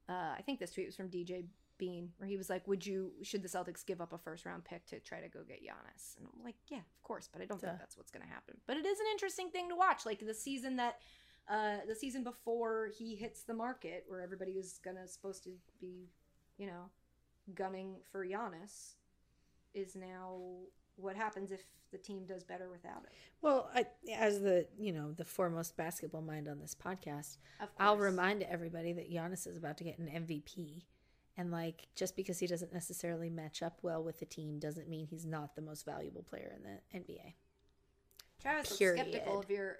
Uh, 0.07 0.33
I 0.35 0.41
think 0.43 0.59
this 0.59 0.71
tweet 0.71 0.87
was 0.87 0.95
from 0.95 1.09
DJ 1.09 1.45
Bean, 1.77 2.09
where 2.17 2.27
he 2.27 2.37
was 2.37 2.49
like, 2.49 2.67
"Would 2.67 2.85
you? 2.85 3.13
Should 3.23 3.43
the 3.43 3.47
Celtics 3.47 3.85
give 3.85 4.01
up 4.01 4.11
a 4.11 4.17
first 4.17 4.45
round 4.45 4.65
pick 4.65 4.85
to 4.87 4.99
try 4.99 5.21
to 5.21 5.29
go 5.29 5.43
get 5.47 5.61
Giannis?" 5.61 6.17
And 6.17 6.27
I'm 6.35 6.43
like, 6.43 6.55
"Yeah, 6.67 6.79
of 6.79 7.03
course," 7.03 7.29
but 7.31 7.41
I 7.41 7.45
don't 7.45 7.61
Duh. 7.61 7.67
think 7.67 7.79
that's 7.79 7.97
what's 7.97 8.11
going 8.11 8.25
to 8.25 8.31
happen. 8.31 8.57
But 8.67 8.77
it 8.77 8.85
is 8.85 8.99
an 8.99 9.05
interesting 9.11 9.49
thing 9.49 9.69
to 9.69 9.75
watch, 9.75 10.05
like 10.05 10.19
the 10.19 10.33
season 10.33 10.75
that, 10.77 10.99
uh, 11.47 11.77
the 11.87 11.95
season 11.95 12.23
before 12.23 12.89
he 12.97 13.15
hits 13.15 13.43
the 13.43 13.53
market, 13.53 14.05
where 14.07 14.21
everybody 14.21 14.53
was 14.53 14.79
gonna 14.83 15.07
supposed 15.07 15.43
to 15.45 15.51
be, 15.79 16.09
you 16.57 16.67
know, 16.67 16.89
gunning 17.53 17.97
for 18.11 18.25
Giannis, 18.25 18.95
is 19.73 19.95
now 19.95 20.41
what 20.99 21.15
happens 21.15 21.51
if 21.51 21.63
the 21.91 21.97
team 21.97 22.25
does 22.25 22.43
better 22.43 22.69
without 22.69 23.03
it. 23.03 23.11
Well, 23.41 23.69
I, 23.73 23.85
as 24.15 24.41
the 24.41 24.67
you 24.77 24.91
know 24.91 25.11
the 25.11 25.25
foremost 25.25 25.75
basketball 25.77 26.21
mind 26.21 26.47
on 26.47 26.59
this 26.59 26.75
podcast, 26.75 27.37
Of 27.59 27.69
I'll 27.79 27.97
remind 27.97 28.43
everybody 28.43 28.93
that 28.93 29.11
Giannis 29.11 29.47
is 29.47 29.57
about 29.57 29.77
to 29.77 29.83
get 29.83 29.97
an 29.97 30.07
MVP, 30.07 30.83
and 31.37 31.51
like 31.51 31.87
just 31.95 32.15
because 32.15 32.39
he 32.39 32.47
doesn't 32.47 32.73
necessarily 32.73 33.29
match 33.29 33.63
up 33.63 33.79
well 33.81 34.03
with 34.03 34.19
the 34.19 34.25
team 34.25 34.59
doesn't 34.59 34.89
mean 34.89 35.07
he's 35.07 35.25
not 35.25 35.55
the 35.55 35.61
most 35.61 35.85
valuable 35.85 36.23
player 36.23 36.53
in 36.55 36.63
the 36.63 36.99
NBA. 36.99 37.33
Travis 38.41 38.71
looks 38.71 38.97
skeptical 38.97 39.39
of 39.39 39.49
your. 39.49 39.77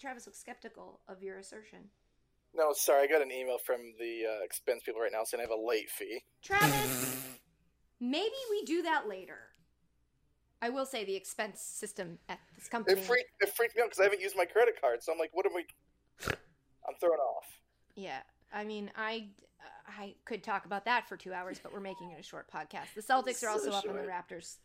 Travis 0.00 0.26
looks 0.26 0.38
skeptical 0.38 1.00
of 1.08 1.22
your 1.22 1.38
assertion. 1.38 1.90
No, 2.54 2.72
sorry, 2.72 3.02
I 3.04 3.06
got 3.06 3.20
an 3.20 3.30
email 3.30 3.58
from 3.58 3.80
the 3.98 4.22
uh, 4.26 4.44
expense 4.44 4.82
people 4.84 5.00
right 5.00 5.12
now 5.12 5.24
saying 5.24 5.40
I 5.40 5.42
have 5.42 5.50
a 5.50 5.66
late 5.66 5.90
fee. 5.90 6.22
Travis, 6.42 7.36
maybe 8.00 8.32
we 8.50 8.64
do 8.64 8.82
that 8.82 9.06
later. 9.06 9.38
I 10.62 10.70
will 10.70 10.86
say 10.86 11.04
the 11.04 11.14
expense 11.14 11.60
system 11.60 12.18
at 12.28 12.38
this 12.54 12.68
company. 12.68 12.98
It 12.98 13.04
freaked, 13.04 13.30
it 13.40 13.54
freaked 13.54 13.76
me 13.76 13.82
out 13.82 13.86
because 13.86 14.00
I 14.00 14.04
haven't 14.04 14.20
used 14.20 14.36
my 14.36 14.44
credit 14.46 14.80
card, 14.80 15.02
so 15.02 15.12
I'm 15.12 15.18
like, 15.18 15.30
what 15.32 15.46
am 15.46 15.52
we? 15.54 15.66
I'm 16.28 16.94
thrown 17.00 17.18
off. 17.18 17.46
Yeah, 17.94 18.20
I 18.52 18.64
mean, 18.64 18.90
I 18.96 19.28
I 19.86 20.14
could 20.24 20.42
talk 20.42 20.64
about 20.64 20.84
that 20.84 21.08
for 21.08 21.16
two 21.16 21.32
hours, 21.32 21.58
but 21.62 21.72
we're 21.72 21.80
making 21.80 22.10
it 22.10 22.20
a 22.20 22.22
short 22.22 22.50
podcast. 22.50 22.94
The 22.94 23.02
Celtics 23.02 23.44
are 23.44 23.50
also 23.50 23.70
So 23.70 23.76
up 23.76 23.88
on 23.88 23.96
the. 23.96 24.02
Raptors, 24.02 24.56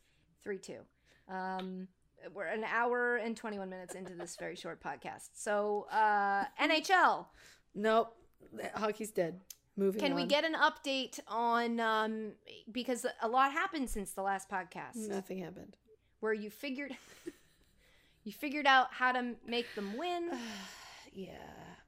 three 0.44 0.58
two. 0.60 0.80
Um, 1.28 1.88
we're 2.34 2.46
an 2.46 2.64
hour 2.64 3.18
and 3.18 3.36
twenty 3.36 3.58
one 3.60 3.70
minutes 3.70 3.96
into 3.96 4.14
this 4.14 4.36
very 4.38 4.56
short 4.56 4.82
podcast. 4.82 5.30
So 5.34 5.88
uh, 5.92 6.46
NHL, 6.62 7.26
Nope, 7.76 8.16
hockey's 8.76 9.12
dead. 9.12 9.42
Moving. 9.78 10.02
can 10.02 10.16
we 10.16 10.26
get 10.26 10.44
an 10.44 10.54
update 10.54 11.20
on 11.28 11.80
um, 11.80 12.34
because 12.72 13.06
a 13.22 13.28
lot 13.28 13.54
happened 13.54 13.90
since 13.90 14.12
the 14.12 14.22
last 14.22 14.50
podcast. 14.50 14.96
Nothing 14.96 15.40
happened. 15.40 15.78
Where 16.22 16.34
you 16.34 16.50
figured 16.50 16.96
you 18.24 18.32
figured 18.32 18.66
out 18.66 18.88
how 18.94 19.12
to 19.12 19.34
make 19.46 19.74
them 19.76 19.98
win. 19.98 20.30
Yeah. 21.14 21.34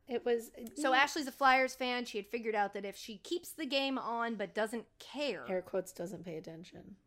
it 0.09 0.25
was 0.25 0.51
So 0.75 0.91
yeah. 0.91 0.99
Ashley's 1.03 1.27
a 1.27 1.31
Flyers 1.31 1.75
fan. 1.75 2.03
She 2.03 2.17
had 2.17 2.27
figured 2.27 2.55
out 2.55 2.73
that 2.73 2.83
if 2.83 2.97
she 2.97 3.19
keeps 3.19 3.51
the 3.51 3.65
game 3.65 3.97
on 3.97 4.35
but 4.35 4.53
doesn't 4.53 4.83
care, 4.99 5.45
air 5.47 5.61
quotes 5.61 5.93
doesn't 5.93 6.25
pay 6.25 6.35
attention. 6.35 6.97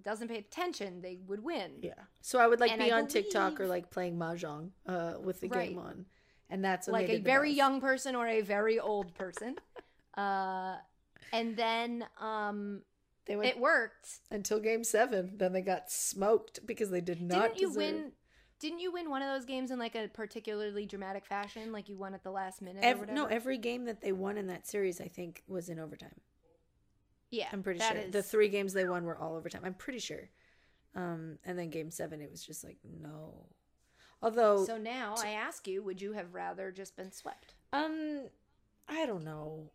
doesn't 0.00 0.28
pay 0.28 0.38
attention, 0.38 1.00
they 1.02 1.18
would 1.26 1.42
win. 1.42 1.72
Yeah. 1.80 1.94
So 2.20 2.38
I 2.38 2.46
would 2.46 2.60
like 2.60 2.70
And 2.70 2.80
be 2.80 2.92
I 2.92 2.98
on 2.98 3.08
TikTok 3.08 3.58
or 3.60 3.66
like 3.66 3.90
playing 3.90 4.16
mahjong 4.16 4.70
uh, 4.86 5.14
with 5.20 5.40
the 5.40 5.48
Right. 5.48 5.70
game 5.70 5.78
on, 5.78 6.06
and 6.50 6.64
that's 6.64 6.86
like 6.86 7.08
a 7.08 7.18
very 7.18 7.48
best. 7.48 7.56
young 7.56 7.80
person 7.80 8.14
or 8.14 8.28
a 8.28 8.42
very 8.42 8.78
old 8.78 9.12
person. 9.14 9.56
uh, 10.16 10.76
and 11.32 11.56
then 11.56 12.06
um, 12.20 12.82
They 13.26 13.36
went 13.36 13.48
it 13.48 13.58
worked. 13.60 14.20
until 14.30 14.60
game 14.60 14.84
seven. 14.84 15.32
Then 15.36 15.52
they 15.52 15.62
got 15.62 15.90
smoked 15.90 16.64
because 16.66 16.90
they 16.90 17.00
did 17.00 17.20
not. 17.20 17.42
Didn't 17.42 17.60
you 17.60 17.68
deserve- 17.68 17.76
win? 17.76 18.12
Didn't 18.58 18.80
you 18.80 18.90
win 18.90 19.10
one 19.10 19.20
of 19.20 19.28
those 19.28 19.44
games 19.44 19.70
in 19.70 19.78
like 19.78 19.94
a 19.94 20.08
particularly 20.08 20.86
dramatic 20.86 21.26
fashion? 21.26 21.72
Like 21.72 21.88
you 21.90 21.96
won 21.98 22.14
at 22.14 22.22
the 22.22 22.30
last 22.30 22.62
minute 22.62 22.82
or 22.84 22.88
whatever? 23.00 23.12
no, 23.12 23.26
every 23.26 23.58
game 23.58 23.84
that 23.84 24.00
they 24.00 24.12
won 24.12 24.38
in 24.38 24.46
that 24.46 24.66
series, 24.66 24.98
I 25.00 25.08
think, 25.08 25.42
was 25.46 25.68
in 25.68 25.78
overtime. 25.78 26.14
yeah, 27.30 27.48
I'm 27.52 27.62
pretty 27.62 27.80
sure 27.80 28.08
the 28.10 28.22
three 28.22 28.48
games 28.48 28.72
they 28.72 28.88
won 28.88 29.04
were 29.04 29.18
all 29.18 29.34
overtime. 29.36 29.60
I'm 29.64 29.74
pretty 29.74 29.98
sure. 29.98 30.30
Um, 30.94 31.38
and 31.44 31.58
then 31.58 31.68
game 31.68 31.90
seven, 31.90 32.22
it 32.22 32.30
was 32.30 32.42
just 32.42 32.64
like 32.64 32.78
no. 32.82 33.46
Although, 34.22 34.64
So 34.64 34.78
now 34.78 35.14
I 35.18 35.32
ask 35.32 35.68
you, 35.68 35.82
would 35.82 36.00
you 36.00 36.12
have 36.14 36.32
rather 36.32 36.70
just 36.72 36.96
been 36.96 37.12
swept? 37.12 37.54
um, 37.74 38.28
I 38.88 39.04
don't 39.04 39.24
know. 39.24 39.70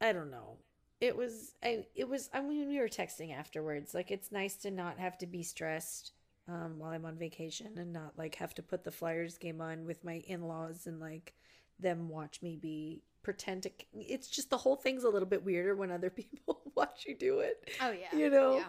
I 0.00 0.12
don't 0.12 0.30
know. 0.30 0.56
It 1.04 1.16
was. 1.16 1.54
I. 1.62 1.84
It 1.94 2.08
was. 2.08 2.30
I 2.32 2.40
mean, 2.40 2.68
we 2.68 2.78
were 2.78 2.88
texting 2.88 3.32
afterwards. 3.36 3.94
Like, 3.94 4.10
it's 4.10 4.32
nice 4.32 4.56
to 4.56 4.70
not 4.70 4.98
have 4.98 5.18
to 5.18 5.26
be 5.26 5.42
stressed. 5.42 6.12
Um, 6.46 6.78
while 6.78 6.90
I'm 6.90 7.06
on 7.06 7.16
vacation 7.16 7.78
and 7.78 7.90
not 7.90 8.18
like 8.18 8.34
have 8.34 8.54
to 8.56 8.62
put 8.62 8.84
the 8.84 8.90
Flyers 8.90 9.38
game 9.38 9.62
on 9.62 9.86
with 9.86 10.04
my 10.04 10.22
in-laws 10.26 10.86
and 10.86 11.00
like 11.00 11.32
them 11.80 12.10
watch 12.10 12.42
me 12.42 12.56
be 12.56 13.02
pretend 13.22 13.62
to. 13.62 13.70
It's 13.94 14.28
just 14.28 14.50
the 14.50 14.58
whole 14.58 14.76
thing's 14.76 15.04
a 15.04 15.08
little 15.08 15.26
bit 15.28 15.42
weirder 15.42 15.74
when 15.74 15.90
other 15.90 16.10
people 16.20 16.60
watch 16.74 17.06
you 17.08 17.14
do 17.16 17.38
it. 17.38 17.70
Oh 17.80 17.90
yeah, 17.92 18.14
you 18.18 18.28
know 18.28 18.62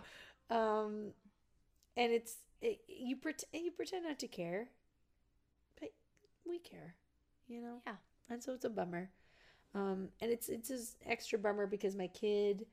yeah. 0.50 0.82
um 0.84 1.12
and 1.98 2.14
it's 2.14 2.38
it, 2.62 2.80
you 2.88 3.18
pretend 3.18 3.66
you 3.66 3.72
pretend 3.72 4.06
not 4.06 4.20
to 4.20 4.28
care 4.28 4.70
but 5.80 5.90
we 6.48 6.60
care 6.60 6.96
you 7.48 7.62
know 7.62 7.82
Yeah. 7.86 7.96
and 8.30 8.42
so 8.42 8.54
it's 8.54 8.64
a 8.66 8.70
bummer 8.70 9.10
um 9.76 10.10
and 10.22 10.32
it's 10.32 10.50
it's 10.50 10.70
just 10.70 10.96
extra 11.06 11.38
bummer 11.38 11.68
because 11.68 11.96
my 11.96 12.08
kid 12.08 12.66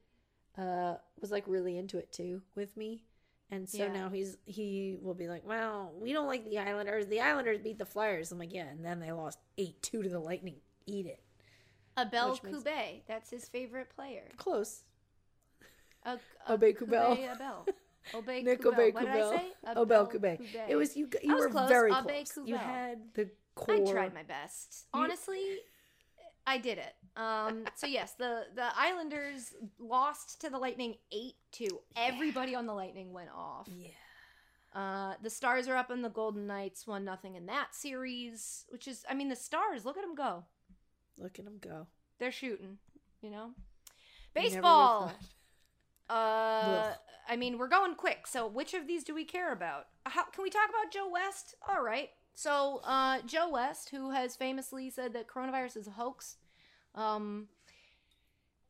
uh 0.57 0.95
was 1.21 1.31
like 1.31 1.45
really 1.47 1.77
into 1.77 1.99
it 1.99 2.11
too 2.13 2.41
with 2.55 2.75
me 2.77 3.05
and 3.51 3.69
so 3.69 3.79
Yeah. 3.79 3.93
now 3.93 4.09
he's 4.09 4.37
he 4.47 4.97
will 5.03 5.15
be 5.15 5.29
like 5.29 5.47
well 5.47 5.93
we 6.01 6.13
don't 6.13 6.27
like 6.27 6.49
the 6.49 6.59
islanders 6.59 7.07
the 7.07 7.21
islanders 7.21 7.59
beat 7.59 7.79
the 7.79 7.85
flyers 7.87 8.31
i'm 8.33 8.39
like 8.39 8.53
yeah 8.55 8.69
and 8.69 8.85
then 8.85 9.01
they 9.01 9.13
lost 9.13 9.39
8-2 9.59 9.81
to 9.83 10.09
the 10.09 10.19
lightning 10.21 10.57
eat 10.87 11.07
it 11.07 11.21
Abel 11.99 12.31
Which 12.31 12.43
makes- 12.43 12.65
that's 13.07 13.29
his 13.29 13.47
favorite 13.51 13.91
player. 13.95 14.23
close 14.39 14.85
Uh, 16.07 16.17
Obey 16.49 16.73
Kubel. 16.73 17.15
Kubel. 17.17 17.33
Abel. 17.35 17.67
Obey 18.15 18.43
Nick 18.43 18.63
Kubel. 18.63 18.73
Obey 18.73 18.91
What 18.93 19.01
did 19.05 19.11
I 19.11 19.21
Kubel. 19.21 19.31
say? 19.31 19.53
Obel 19.77 20.11
Kubel. 20.11 20.37
Kubel. 20.39 20.65
It 20.71 20.77
was 20.77 20.97
you. 20.97 21.09
You 21.23 21.35
was 21.35 21.45
were 21.45 21.51
close. 21.51 21.69
very 21.69 21.93
Obey 21.93 22.25
close. 22.25 22.49
You 22.49 22.57
had 22.57 22.99
the 23.15 23.29
core. 23.55 23.75
I 23.75 23.93
tried 23.93 24.15
my 24.15 24.23
best. 24.23 24.87
Honestly, 24.95 25.59
I 26.47 26.59
did 26.59 26.79
it. 26.79 26.95
Um, 27.17 27.65
so 27.75 27.87
yes, 27.87 28.15
the 28.19 28.47
the 28.55 28.67
Islanders 28.77 29.55
lost 29.79 30.41
to 30.41 30.51
the 30.51 30.59
Lightning 30.59 30.97
eight 31.13 31.35
two. 31.51 31.81
Everybody 31.97 32.55
on 32.55 32.67
the 32.67 32.75
Lightning 32.75 33.13
went 33.13 33.31
off. 33.35 33.69
Yeah. 33.69 33.91
Uh, 34.75 35.15
the 35.23 35.29
Stars 35.29 35.69
are 35.69 35.77
up, 35.77 35.91
and 35.91 36.03
the 36.03 36.09
Golden 36.09 36.47
Knights 36.47 36.87
won 36.87 37.05
nothing 37.05 37.35
in 37.35 37.47
that 37.47 37.75
series. 37.75 38.65
Which 38.71 38.89
is, 38.89 39.05
I 39.09 39.15
mean, 39.15 39.29
the 39.29 39.37
Stars. 39.37 39.85
Look 39.85 39.99
at 39.99 40.03
them 40.03 40.15
go. 40.15 40.45
Look 41.19 41.39
at 41.39 41.45
them 41.45 41.59
go. 41.61 41.87
They're 42.19 42.33
shooting. 42.33 42.79
You 43.21 43.31
know, 43.31 43.51
baseball. 44.35 45.13
Uh, 46.09 46.95
I 47.29 47.37
mean, 47.37 47.57
we're 47.57 47.69
going 47.69 47.95
quick. 47.95 48.27
So, 48.27 48.47
which 48.47 48.75
of 48.75 48.87
these 48.87 49.05
do 49.05 49.15
we 49.15 49.25
care 49.25 49.53
about? 49.53 49.87
How 50.05 50.25
can 50.25 50.43
we 50.43 50.51
talk 50.51 50.69
about 50.69 50.93
Joe 50.93 51.09
West? 51.11 51.55
All 51.69 51.83
right. 51.83 52.11
So, 52.35 52.81
uh, 52.85 53.21
Joe 53.27 53.51
West, 53.51 53.91
who 53.91 54.11
has 54.11 54.37
famously 54.37 54.91
said 54.91 55.13
that 55.13 55.29
coronavirus 55.29 55.77
is 55.77 55.87
a 55.87 55.93
hoax, 55.93 56.37
um, 56.95 57.49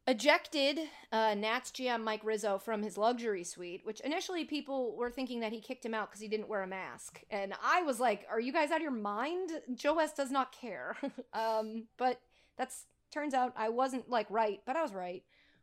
ejected 0.07 0.81
uh, 1.13 1.35
Nats 1.35 1.71
GM 1.71 2.03
Mike 2.03 2.25
Rizzo 2.25 2.59
from 2.59 2.83
his 2.83 2.99
luxury 2.99 3.45
suite, 3.45 3.83
which 3.85 4.01
initially 4.01 4.45
people 4.45 4.97
were 4.97 5.11
thinking 5.11 5.41
that 5.41 5.53
he 5.53 5.61
kicked 5.61 5.85
him 5.85 5.95
out 5.95 6.11
because 6.11 6.21
he 6.21 6.29
didn't 6.29 6.49
wear 6.49 6.63
a 6.63 6.67
mask, 6.67 7.23
and 7.31 7.55
I 7.63 7.83
was 7.83 8.01
like, 8.01 8.27
"Are 8.31 8.41
you 8.41 8.53
guys 8.53 8.71
out 8.71 8.77
of 8.77 8.83
your 8.83 8.91
mind?" 8.91 9.51
Joe 9.75 9.95
West 9.95 10.17
does 10.17 10.31
not 10.31 10.53
care. 10.53 10.97
um, 11.33 11.85
but 11.97 12.21
that's 12.57 12.87
turns 13.13 13.35
out 13.35 13.53
I 13.57 13.69
wasn't 13.69 14.11
like 14.11 14.27
right, 14.29 14.61
but 14.67 14.77
I 14.77 14.83
was 14.83 14.93
right. 14.93 15.23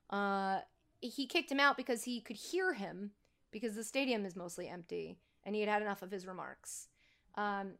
Uh, 0.10 0.60
he 1.02 1.28
kicked 1.28 1.52
him 1.52 1.60
out 1.60 1.78
because 1.78 2.04
he 2.04 2.22
could 2.22 2.36
hear 2.36 2.74
him 2.74 3.12
because 3.52 3.76
the 3.76 3.84
stadium 3.84 4.26
is 4.26 4.36
mostly 4.36 4.68
empty 4.68 5.18
and 5.44 5.56
he 5.56 5.62
had 5.62 5.70
had 5.70 5.82
enough 5.82 6.02
of 6.02 6.12
his 6.12 6.28
remarks. 6.28 6.88
Um, 7.36 7.74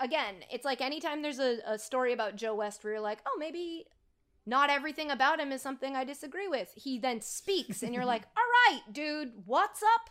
again, 0.00 0.36
it's 0.50 0.64
like 0.64 0.80
anytime 0.80 1.22
there's 1.22 1.38
a, 1.38 1.58
a 1.66 1.78
story 1.78 2.12
about 2.12 2.36
Joe 2.36 2.54
West 2.54 2.82
where 2.84 2.94
you're 2.94 3.02
like, 3.02 3.20
oh, 3.26 3.36
maybe 3.38 3.86
not 4.46 4.70
everything 4.70 5.10
about 5.10 5.40
him 5.40 5.52
is 5.52 5.62
something 5.62 5.96
I 5.96 6.04
disagree 6.04 6.48
with. 6.48 6.70
He 6.74 6.98
then 6.98 7.20
speaks 7.20 7.82
and 7.82 7.94
you're 7.94 8.04
like, 8.04 8.22
all 8.36 8.72
right, 8.72 8.80
dude, 8.92 9.32
what's 9.46 9.82
up? 9.82 10.10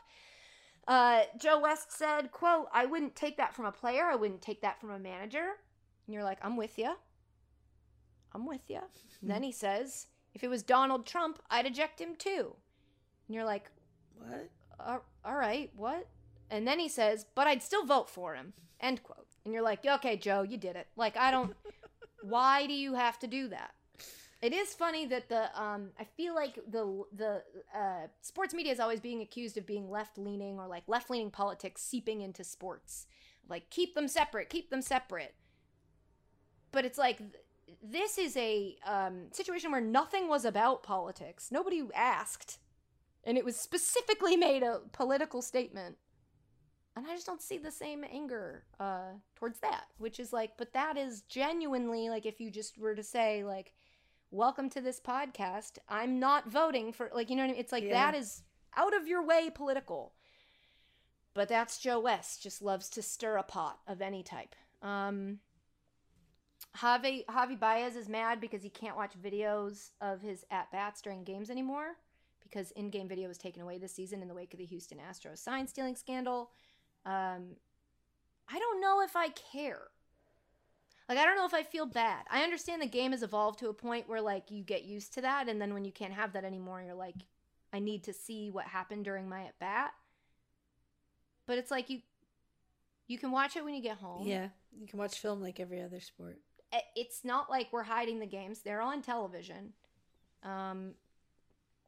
Uh, 0.87 1.21
Joe 1.39 1.59
West 1.59 1.91
said, 1.91 2.31
quote, 2.31 2.67
I 2.73 2.85
wouldn't 2.85 3.15
take 3.15 3.37
that 3.37 3.53
from 3.53 3.65
a 3.65 3.71
player. 3.71 4.05
I 4.05 4.15
wouldn't 4.15 4.41
take 4.41 4.61
that 4.61 4.81
from 4.81 4.91
a 4.91 4.99
manager. 4.99 5.45
And 6.07 6.13
you're 6.13 6.23
like, 6.23 6.39
I'm 6.41 6.57
with 6.57 6.77
you. 6.77 6.95
I'm 8.33 8.45
with 8.45 8.69
you. 8.69 8.79
Then 9.21 9.43
he 9.43 9.51
says, 9.63 10.07
if 10.33 10.43
it 10.43 10.49
was 10.49 10.63
Donald 10.63 11.05
Trump, 11.05 11.39
I'd 11.49 11.65
eject 11.65 12.01
him 12.01 12.15
too. 12.17 12.55
And 13.27 13.35
you're 13.35 13.45
like, 13.45 13.69
What? 14.17 14.49
"Uh, 14.79 14.97
all 15.23 15.35
right, 15.35 15.71
what? 15.75 16.07
And 16.49 16.67
then 16.67 16.79
he 16.79 16.89
says, 16.89 17.25
but 17.33 17.47
I'd 17.47 17.63
still 17.63 17.85
vote 17.85 18.09
for 18.09 18.35
him. 18.35 18.53
End 18.79 19.01
quote. 19.03 19.22
And 19.45 19.53
you're 19.53 19.63
like, 19.63 19.85
okay, 19.85 20.17
Joe, 20.17 20.41
you 20.43 20.57
did 20.57 20.75
it. 20.75 20.87
Like, 20.95 21.17
I 21.17 21.31
don't. 21.31 21.55
why 22.23 22.65
do 22.65 22.73
you 22.73 22.93
have 22.93 23.19
to 23.19 23.27
do 23.27 23.49
that? 23.49 23.71
It 24.41 24.51
is 24.51 24.73
funny 24.73 25.05
that 25.05 25.29
the 25.29 25.49
um, 25.59 25.91
I 25.97 26.03
feel 26.03 26.35
like 26.35 26.59
the 26.69 27.03
the 27.15 27.43
uh, 27.73 28.07
sports 28.21 28.53
media 28.53 28.73
is 28.73 28.79
always 28.79 28.99
being 28.99 29.21
accused 29.21 29.57
of 29.57 29.65
being 29.65 29.89
left 29.89 30.17
leaning 30.17 30.59
or 30.59 30.67
like 30.67 30.83
left 30.87 31.09
leaning 31.09 31.31
politics 31.31 31.81
seeping 31.81 32.21
into 32.21 32.43
sports. 32.43 33.07
Like 33.47 33.69
keep 33.69 33.95
them 33.95 34.09
separate, 34.09 34.49
keep 34.49 34.69
them 34.69 34.81
separate. 34.81 35.33
But 36.73 36.83
it's 36.83 36.97
like 36.97 37.19
th- 37.19 37.31
this 37.81 38.17
is 38.17 38.35
a 38.35 38.75
um, 38.85 39.27
situation 39.31 39.71
where 39.71 39.79
nothing 39.79 40.27
was 40.27 40.43
about 40.43 40.83
politics. 40.83 41.49
Nobody 41.49 41.83
asked, 41.95 42.59
and 43.23 43.37
it 43.37 43.45
was 43.45 43.55
specifically 43.55 44.35
made 44.35 44.61
a 44.63 44.81
political 44.91 45.41
statement. 45.41 45.95
And 46.95 47.07
I 47.07 47.13
just 47.15 47.25
don't 47.25 47.41
see 47.41 47.57
the 47.57 47.71
same 47.71 48.05
anger 48.11 48.63
uh, 48.79 49.13
towards 49.35 49.59
that, 49.59 49.85
which 49.97 50.19
is 50.19 50.31
like, 50.31 50.57
but 50.57 50.73
that 50.73 50.95
is 50.97 51.21
genuinely 51.23 52.09
like 52.09 52.25
if 52.25 52.39
you 52.39 52.51
just 52.51 52.77
were 52.77 52.93
to 52.93 53.01
say 53.03 53.43
like, 53.43 53.73
"Welcome 54.29 54.69
to 54.71 54.81
this 54.81 54.99
podcast," 54.99 55.79
I'm 55.89 56.19
not 56.19 56.49
voting 56.49 56.93
for 56.93 57.09
like 57.13 57.29
you 57.29 57.35
know 57.35 57.41
what 57.43 57.49
I 57.49 57.51
mean. 57.53 57.59
It's 57.59 57.71
like 57.71 57.83
Yeah. 57.83 57.93
that 58.11 58.15
is 58.15 58.43
out 58.75 58.95
of 58.95 59.07
your 59.07 59.23
way 59.25 59.49
political. 59.53 60.13
But 61.33 61.49
that's 61.49 61.79
Joe 61.79 61.99
West. 61.99 62.43
Just 62.43 62.61
loves 62.61 62.89
to 62.89 63.01
stir 63.01 63.37
a 63.37 63.43
pot 63.43 63.79
of 63.87 63.99
any 63.99 64.21
type. 64.21 64.55
Um, 64.83 65.39
Javi 66.77 67.25
Javi 67.25 67.59
Baez 67.59 67.95
is 67.95 68.07
mad 68.07 68.39
because 68.39 68.61
he 68.61 68.69
can't 68.69 68.95
watch 68.95 69.13
videos 69.19 69.89
of 69.99 70.21
his 70.21 70.45
at 70.51 70.71
bats 70.71 71.01
during 71.01 71.23
games 71.23 71.49
anymore 71.49 71.95
because 72.43 72.69
in-game 72.71 73.07
video 73.07 73.27
was 73.27 73.37
taken 73.39 73.63
away 73.63 73.79
this 73.79 73.93
season 73.93 74.21
in 74.21 74.27
the 74.27 74.33
wake 74.35 74.53
of 74.53 74.59
the 74.59 74.65
Houston 74.65 74.99
Astros 74.99 75.39
sign 75.39 75.67
stealing 75.67 75.95
scandal. 75.95 76.51
Um, 77.05 77.55
I 78.49 78.59
don't 78.59 78.81
know 78.81 79.01
if 79.01 79.15
I 79.15 79.29
care. 79.29 79.81
Like 81.09 81.17
I 81.17 81.25
don't 81.25 81.35
know 81.35 81.45
if 81.45 81.53
I 81.53 81.63
feel 81.63 81.85
bad. 81.85 82.23
I 82.31 82.43
understand 82.43 82.81
the 82.81 82.87
game 82.87 83.11
has 83.11 83.23
evolved 83.23 83.59
to 83.59 83.69
a 83.69 83.73
point 83.73 84.07
where 84.07 84.21
like 84.21 84.49
you 84.49 84.63
get 84.63 84.83
used 84.83 85.13
to 85.15 85.21
that, 85.21 85.49
and 85.49 85.61
then 85.61 85.73
when 85.73 85.85
you 85.85 85.91
can't 85.91 86.13
have 86.13 86.33
that 86.33 86.45
anymore, 86.45 86.81
you're 86.81 86.93
like, 86.95 87.15
I 87.73 87.79
need 87.79 88.03
to 88.05 88.13
see 88.13 88.49
what 88.49 88.65
happened 88.65 89.03
during 89.05 89.27
my 89.27 89.43
at 89.43 89.59
bat. 89.59 89.91
But 91.45 91.57
it's 91.57 91.71
like 91.71 91.89
you, 91.89 91.99
you 93.07 93.17
can 93.17 93.31
watch 93.31 93.57
it 93.57 93.65
when 93.65 93.73
you 93.73 93.81
get 93.81 93.97
home 93.97 94.25
Yeah, 94.25 94.47
you 94.79 94.87
can 94.87 94.97
watch 94.97 95.19
film 95.19 95.41
like 95.41 95.59
every 95.59 95.81
other 95.81 95.99
sport. 95.99 96.39
it's 96.95 97.25
not 97.25 97.49
like 97.49 97.67
we're 97.73 97.83
hiding 97.83 98.19
the 98.19 98.25
games 98.25 98.61
they're 98.61 98.81
on 98.81 99.01
television 99.01 99.73
um 100.43 100.93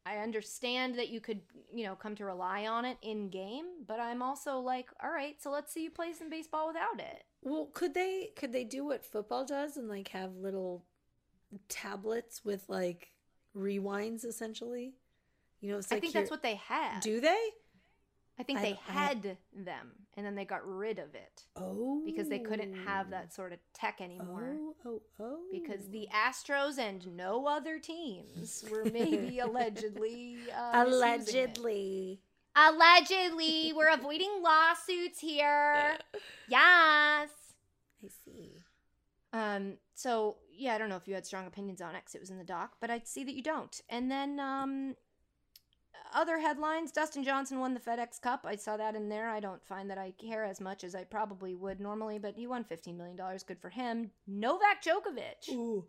i 0.05 0.17
understand 0.17 0.95
that 0.95 1.09
you 1.09 1.19
could 1.19 1.41
you 1.73 1.83
know 1.85 1.95
come 1.95 2.15
to 2.15 2.25
rely 2.25 2.67
on 2.67 2.85
it 2.85 2.97
in 3.01 3.29
game 3.29 3.65
but 3.87 3.99
i'm 3.99 4.21
also 4.21 4.59
like 4.59 4.89
all 5.03 5.11
right 5.11 5.41
so 5.41 5.49
let's 5.51 5.73
see 5.73 5.83
you 5.83 5.89
play 5.89 6.13
some 6.13 6.29
baseball 6.29 6.67
without 6.67 6.99
it 6.99 7.23
Well, 7.41 7.69
could 7.73 7.93
they 7.93 8.31
could 8.35 8.51
they 8.51 8.63
do 8.63 8.85
what 8.85 9.05
football 9.05 9.45
does 9.45 9.77
and 9.77 9.87
like 9.89 10.07
have 10.09 10.35
little 10.35 10.85
tablets 11.69 12.43
with 12.43 12.63
like 12.67 13.11
rewinds 13.55 14.25
essentially? 14.25 14.95
You 15.61 15.71
know, 15.71 15.77
it's 15.77 15.91
i 15.91 15.95
like 15.95 16.01
think 16.01 16.13
that's 16.13 16.31
what 16.31 16.43
they 16.43 16.55
have 16.55 17.01
do 17.01 17.19
they? 17.21 17.49
I 18.37 18.43
think 18.43 18.59
I 18.59 18.61
they 18.61 18.69
don't- 18.73 18.89
I- 18.89 18.91
had 18.91 19.37
them 19.53 19.91
and 20.17 20.25
then 20.25 20.35
they 20.35 20.45
got 20.45 20.65
rid 20.67 20.99
of 20.99 21.15
it 21.15 21.45
Oh, 21.55 22.01
because 22.05 22.27
they 22.29 22.39
couldn't 22.39 22.73
have 22.85 23.09
that 23.11 23.33
sort 23.33 23.53
of 23.53 23.59
tech 23.73 24.01
anymore. 24.01 24.55
Oh, 24.59 24.75
oh, 24.85 25.01
oh. 25.19 25.39
Because 25.51 25.89
the 25.89 26.07
Astros 26.13 26.77
and 26.77 27.15
no 27.15 27.47
other 27.47 27.79
teams 27.79 28.63
were 28.69 28.83
maybe 28.93 29.39
allegedly 29.39 30.37
uh, 30.55 30.83
allegedly. 30.85 32.21
Allegedly, 32.57 33.73
we're 33.75 33.89
avoiding 33.93 34.31
lawsuits 34.41 35.19
here. 35.19 35.97
Yes. 36.47 37.29
I 38.03 38.07
see. 38.23 38.53
Um. 39.33 39.77
So 39.95 40.37
yeah, 40.51 40.75
I 40.75 40.77
don't 40.77 40.87
know 40.89 40.95
if 40.97 41.07
you 41.07 41.13
had 41.15 41.25
strong 41.25 41.47
opinions 41.47 41.81
on 41.81 41.95
it 41.95 42.05
'cause 42.05 42.15
it 42.15 42.21
was 42.21 42.29
in 42.29 42.37
the 42.37 42.43
doc, 42.45 42.77
but 42.79 42.89
I 42.89 42.99
see 43.03 43.23
that 43.25 43.33
you 43.33 43.41
don't. 43.43 43.81
And 43.89 44.09
then 44.09 44.39
um, 44.39 44.95
other 46.15 46.39
headlines: 46.39 46.91
Dustin 46.91 47.23
Johnson 47.23 47.59
won 47.59 47.73
the 47.73 47.79
FedEx 47.79 48.19
Cup. 48.21 48.45
I 48.47 48.55
saw 48.55 48.77
that 48.77 48.95
in 48.95 49.09
there. 49.09 49.29
I 49.29 49.39
don't 49.39 49.63
find 49.63 49.89
that 49.89 49.97
I 49.97 50.11
care 50.11 50.43
as 50.45 50.59
much 50.59 50.83
as 50.83 50.95
I 50.95 51.03
probably 51.03 51.53
would 51.53 51.79
normally, 51.79 52.17
but 52.17 52.35
he 52.35 52.47
won 52.47 52.63
fifteen 52.63 52.97
million 52.97 53.15
dollars. 53.17 53.43
Good 53.43 53.59
for 53.59 53.69
him. 53.69 54.11
Novak 54.25 54.83
Djokovic 54.83 55.49
Ooh. 55.51 55.85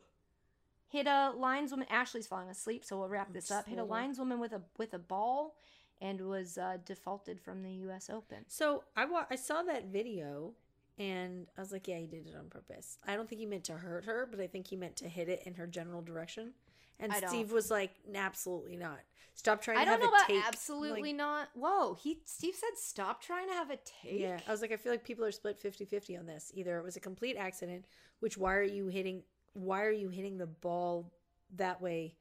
hit 0.89 1.07
a 1.07 1.33
lineswoman. 1.39 1.87
Ashley's 1.91 2.27
falling 2.27 2.51
asleep, 2.51 2.85
so 2.85 2.99
we'll 2.99 3.09
wrap 3.09 3.33
this 3.33 3.51
up. 3.51 3.67
Hit 3.67 3.79
a 3.79 3.85
lineswoman 3.85 4.39
with 4.39 4.53
a 4.53 4.63
with 4.77 4.93
a 4.93 4.99
ball, 4.99 5.57
and 6.01 6.21
was 6.21 6.59
uh, 6.59 6.79
defaulted 6.85 7.41
from 7.41 7.63
the 7.63 7.73
U.S. 7.73 8.11
Open. 8.11 8.45
So 8.49 8.85
I 8.97 9.05
wa- 9.07 9.27
I 9.31 9.37
saw 9.37 9.63
that 9.63 9.87
video 9.87 10.53
and 10.99 11.47
I 11.57 11.61
was 11.61 11.73
like, 11.73 11.89
yeah, 11.89 11.99
he 11.99 12.07
did 12.07 12.27
it 12.27 12.35
on 12.39 12.49
purpose. 12.49 12.99
I 13.07 13.17
don't 13.17 13.29
think 13.29 13.41
he 13.41 13.47
meant 13.47 13.65
to 13.65 13.75
hurt 13.75 14.07
her, 14.07 14.27
but 14.31 14.41
I 14.41 14.47
think 14.47 14.69
he 14.69 14.77
meant 14.77 14.97
to 14.97 15.09
hit 15.09 15.29
it 15.29 15.43
in 15.45 15.55
her 15.55 15.67
general 15.67 16.01
direction. 16.01 16.53
And 16.99 17.13
I 17.13 17.21
don't. 17.21 17.29
Steve 17.31 17.53
was 17.53 17.71
like, 17.71 17.93
absolutely 18.15 18.77
not. 18.77 18.99
Stop 19.35 19.61
trying 19.61 19.77
I 19.77 19.81
to 19.85 19.91
don't 19.91 20.01
have 20.01 20.01
know 20.01 20.07
a 20.07 20.17
about 20.17 20.27
take. 20.29 20.47
absolutely 20.49 21.03
like- 21.11 21.17
not. 21.17 21.49
Whoa, 21.55 21.93
he 21.95 22.21
Steve 22.25 22.55
said 22.55 22.71
stop 22.77 23.21
trying 23.23 23.49
to 23.49 23.53
have 23.55 23.71
a 23.71 23.77
take. 23.77 24.21
Yeah, 24.21 24.41
I 24.49 24.51
was 24.51 24.63
like, 24.63 24.73
I 24.73 24.77
feel 24.77 24.93
like 24.93 25.05
people 25.05 25.25
are 25.27 25.33
split 25.33 25.63
50-50 25.63 26.19
on 26.19 26.25
this. 26.27 26.51
Either 26.55 26.79
it 26.79 26.85
was 26.85 26.97
a 26.97 27.01
complete 27.01 27.37
accident, 27.37 27.85
which 28.21 28.39
why 28.39 28.55
are 28.55 28.63
you 28.63 28.87
hitting? 28.89 29.23
Why 29.53 29.83
are 29.83 29.93
you 29.93 30.09
hitting 30.09 30.39
the 30.39 30.47
ball 30.47 31.13
that 31.57 31.83
way? 31.83 32.17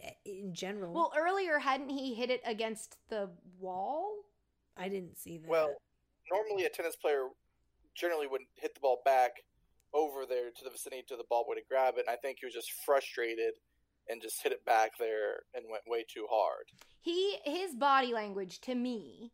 eh, 0.00 0.10
In 0.24 0.54
general, 0.54 0.92
Well, 0.94 1.12
earlier 1.18 1.58
hadn't 1.58 1.88
he 1.90 2.14
hit 2.14 2.30
it 2.30 2.42
against 2.46 2.96
the 3.08 3.30
wall? 3.58 4.12
I 4.76 4.88
didn't 4.88 5.18
see 5.18 5.38
that. 5.38 5.48
Well, 5.48 5.74
normally 6.30 6.64
a 6.64 6.68
tennis 6.68 6.94
player 6.94 7.26
generally 7.96 8.28
wouldn't 8.28 8.50
hit 8.54 8.74
the 8.74 8.80
ball 8.80 9.02
back 9.04 9.32
over 9.98 10.24
there 10.24 10.50
to 10.50 10.64
the 10.64 10.70
vicinity 10.70 11.02
to 11.08 11.16
the 11.16 11.24
ball 11.28 11.44
boy 11.44 11.54
to 11.54 11.60
grab 11.68 11.94
it. 11.96 12.04
And 12.06 12.10
I 12.10 12.16
think 12.16 12.38
he 12.40 12.46
was 12.46 12.54
just 12.54 12.70
frustrated 12.86 13.54
and 14.08 14.22
just 14.22 14.42
hit 14.42 14.52
it 14.52 14.64
back 14.64 14.92
there 14.98 15.42
and 15.54 15.64
went 15.70 15.82
way 15.86 16.04
too 16.08 16.26
hard. 16.30 16.66
He 17.00 17.36
his 17.44 17.74
body 17.74 18.12
language 18.12 18.60
to 18.62 18.74
me 18.74 19.32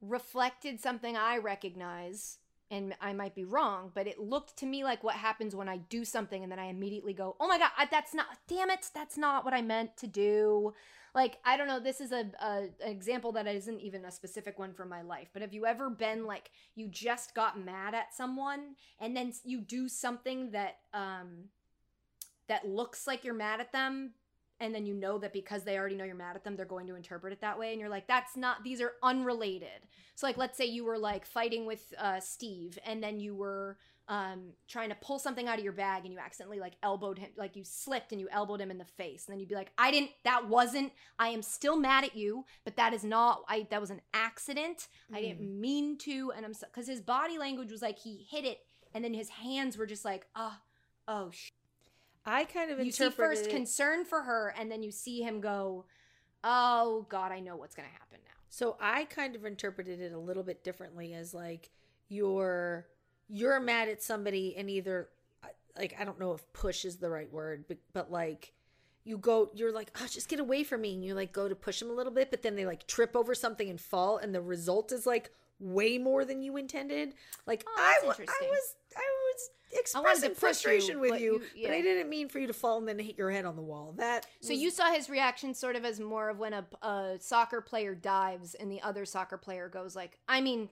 reflected 0.00 0.80
something 0.80 1.16
I 1.16 1.38
recognize 1.38 2.38
and 2.68 2.96
I 3.00 3.12
might 3.12 3.36
be 3.36 3.44
wrong, 3.44 3.92
but 3.94 4.08
it 4.08 4.18
looked 4.18 4.56
to 4.58 4.66
me 4.66 4.82
like 4.82 5.04
what 5.04 5.14
happens 5.14 5.54
when 5.54 5.68
I 5.68 5.76
do 5.76 6.04
something 6.04 6.42
and 6.42 6.50
then 6.50 6.58
I 6.58 6.66
immediately 6.66 7.12
go, 7.12 7.36
"Oh 7.38 7.46
my 7.46 7.58
god, 7.58 7.70
that's 7.90 8.14
not 8.14 8.26
damn 8.48 8.70
it, 8.70 8.90
that's 8.92 9.16
not 9.16 9.44
what 9.44 9.54
I 9.54 9.62
meant 9.62 9.96
to 9.98 10.06
do." 10.06 10.74
Like, 11.16 11.38
I 11.46 11.56
don't 11.56 11.66
know, 11.66 11.80
this 11.80 12.02
is 12.02 12.12
a, 12.12 12.30
a 12.42 12.68
an 12.84 12.90
example 12.90 13.32
that 13.32 13.46
isn't 13.46 13.80
even 13.80 14.04
a 14.04 14.10
specific 14.10 14.58
one 14.58 14.74
from 14.74 14.90
my 14.90 15.00
life, 15.00 15.28
but 15.32 15.40
have 15.40 15.54
you 15.54 15.64
ever 15.64 15.88
been 15.88 16.26
like 16.26 16.50
you 16.74 16.88
just 16.88 17.34
got 17.34 17.58
mad 17.58 17.94
at 17.94 18.14
someone 18.14 18.76
and 19.00 19.16
then 19.16 19.32
you 19.42 19.62
do 19.62 19.88
something 19.88 20.50
that 20.50 20.76
um 20.92 21.46
that 22.48 22.68
looks 22.68 23.06
like 23.06 23.24
you're 23.24 23.32
mad 23.32 23.60
at 23.60 23.72
them 23.72 24.12
and 24.60 24.74
then 24.74 24.84
you 24.84 24.92
know 24.92 25.18
that 25.18 25.32
because 25.32 25.64
they 25.64 25.78
already 25.78 25.96
know 25.96 26.04
you're 26.04 26.14
mad 26.14 26.36
at 26.36 26.44
them 26.44 26.54
they're 26.54 26.66
going 26.66 26.86
to 26.86 26.96
interpret 26.96 27.32
it 27.32 27.40
that 27.40 27.58
way 27.58 27.72
and 27.72 27.80
you're 27.80 27.88
like 27.88 28.06
that's 28.06 28.36
not 28.36 28.62
these 28.62 28.82
are 28.82 28.92
unrelated. 29.02 29.88
So 30.16 30.26
like 30.26 30.36
let's 30.36 30.58
say 30.58 30.66
you 30.66 30.84
were 30.84 30.98
like 30.98 31.24
fighting 31.24 31.64
with 31.64 31.94
uh, 31.98 32.20
steve 32.20 32.78
and 32.84 33.02
then 33.02 33.18
you 33.20 33.34
were 33.34 33.78
um, 34.08 34.52
trying 34.68 34.90
to 34.90 34.94
pull 34.96 35.18
something 35.18 35.48
out 35.48 35.58
of 35.58 35.64
your 35.64 35.72
bag 35.72 36.04
and 36.04 36.12
you 36.12 36.18
accidentally 36.18 36.60
like 36.60 36.74
elbowed 36.82 37.18
him 37.18 37.30
like 37.36 37.56
you 37.56 37.64
slipped 37.64 38.12
and 38.12 38.20
you 38.20 38.28
elbowed 38.30 38.60
him 38.60 38.70
in 38.70 38.78
the 38.78 38.84
face. 38.84 39.26
And 39.26 39.32
then 39.32 39.40
you'd 39.40 39.48
be 39.48 39.54
like 39.54 39.72
i 39.78 39.90
didn't 39.90 40.10
that 40.24 40.48
wasn't 40.48 40.92
i 41.18 41.28
am 41.28 41.42
still 41.42 41.76
mad 41.76 42.04
at 42.04 42.16
you 42.16 42.44
but 42.64 42.76
that 42.76 42.92
is 42.92 43.02
not 43.02 43.42
i 43.48 43.66
that 43.70 43.80
was 43.80 43.90
an 43.90 44.00
accident. 44.14 44.88
I 45.12 45.20
didn't 45.22 45.60
mean 45.60 45.98
to 45.98 46.32
and 46.36 46.44
i'm 46.46 46.52
because 46.52 46.86
his 46.86 47.00
body 47.00 47.38
language 47.38 47.72
was 47.72 47.82
like 47.82 47.98
he 47.98 48.26
hit 48.30 48.44
it 48.44 48.60
and 48.94 49.04
then 49.04 49.14
his 49.14 49.28
hands 49.28 49.76
were 49.76 49.86
just 49.86 50.04
like 50.04 50.26
ah 50.36 50.60
oh 51.08 51.30
sh-. 51.32 51.50
I 52.24 52.44
kind 52.44 52.70
of 52.70 52.84
you 52.84 52.92
see 52.92 53.10
first 53.10 53.46
it- 53.46 53.50
concern 53.50 54.04
for 54.04 54.22
her 54.22 54.54
and 54.56 54.70
then 54.70 54.82
you 54.82 54.92
see 54.92 55.20
him 55.20 55.40
go 55.40 55.84
oh 56.44 57.06
god 57.08 57.32
i 57.32 57.40
know 57.40 57.56
what's 57.56 57.74
gonna 57.74 57.88
happen 57.88 58.18
now. 58.24 58.32
So 58.48 58.76
I 58.80 59.04
kind 59.04 59.34
of 59.36 59.44
interpreted 59.44 60.00
it 60.00 60.12
a 60.12 60.18
little 60.18 60.42
bit 60.42 60.62
differently 60.64 61.12
as 61.12 61.34
like 61.34 61.70
you're 62.08 62.86
you're 63.28 63.58
mad 63.60 63.88
at 63.88 64.02
somebody 64.02 64.54
and 64.56 64.70
either 64.70 65.08
like 65.78 65.94
I 65.98 66.04
don't 66.04 66.18
know 66.18 66.32
if 66.32 66.52
push 66.52 66.84
is 66.84 66.96
the 66.96 67.10
right 67.10 67.30
word, 67.32 67.64
but 67.68 67.78
but 67.92 68.10
like 68.10 68.52
you 69.04 69.18
go 69.18 69.50
you're 69.54 69.72
like, 69.72 69.90
"Oh, 70.00 70.06
just 70.10 70.28
get 70.28 70.40
away 70.40 70.64
from 70.64 70.80
me." 70.80 70.94
And 70.94 71.04
you 71.04 71.14
like 71.14 71.32
go 71.32 71.48
to 71.48 71.54
push 71.54 71.80
them 71.80 71.90
a 71.90 71.92
little 71.92 72.12
bit, 72.12 72.30
but 72.30 72.42
then 72.42 72.56
they 72.56 72.66
like 72.66 72.86
trip 72.86 73.14
over 73.14 73.34
something 73.34 73.68
and 73.68 73.80
fall 73.80 74.18
and 74.18 74.34
the 74.34 74.40
result 74.40 74.92
is 74.92 75.06
like 75.06 75.30
way 75.58 75.98
more 75.98 76.24
than 76.24 76.42
you 76.42 76.56
intended. 76.56 77.14
Like 77.46 77.64
Oh, 77.66 77.74
I, 77.78 77.94
I 78.04 78.08
was 78.08 78.74
I 78.96 79.02
was 79.30 79.50
expressing 79.72 80.34
frustration 80.34 80.94
you, 80.96 81.00
with 81.00 81.20
you, 81.20 81.42
you- 81.54 81.66
but 81.66 81.74
I 81.74 81.82
didn't 81.82 82.08
mean 82.08 82.28
for 82.28 82.38
you 82.38 82.46
to 82.46 82.52
fall 82.52 82.78
and 82.78 82.88
then 82.88 82.98
hit 82.98 83.18
your 83.18 83.30
head 83.30 83.44
on 83.44 83.56
the 83.56 83.62
wall. 83.62 83.94
That 83.98 84.26
so 84.40 84.50
was- 84.50 84.60
you 84.60 84.70
saw 84.70 84.92
his 84.92 85.10
reaction 85.10 85.54
sort 85.54 85.76
of 85.76 85.84
as 85.84 86.00
more 86.00 86.30
of 86.30 86.38
when 86.38 86.52
a, 86.54 86.64
a 86.82 87.16
soccer 87.20 87.60
player 87.60 87.94
dives 87.94 88.54
and 88.54 88.70
the 88.70 88.80
other 88.80 89.04
soccer 89.04 89.36
player 89.36 89.68
goes 89.68 89.94
like 89.96 90.18
i 90.28 90.40
mean 90.40 90.68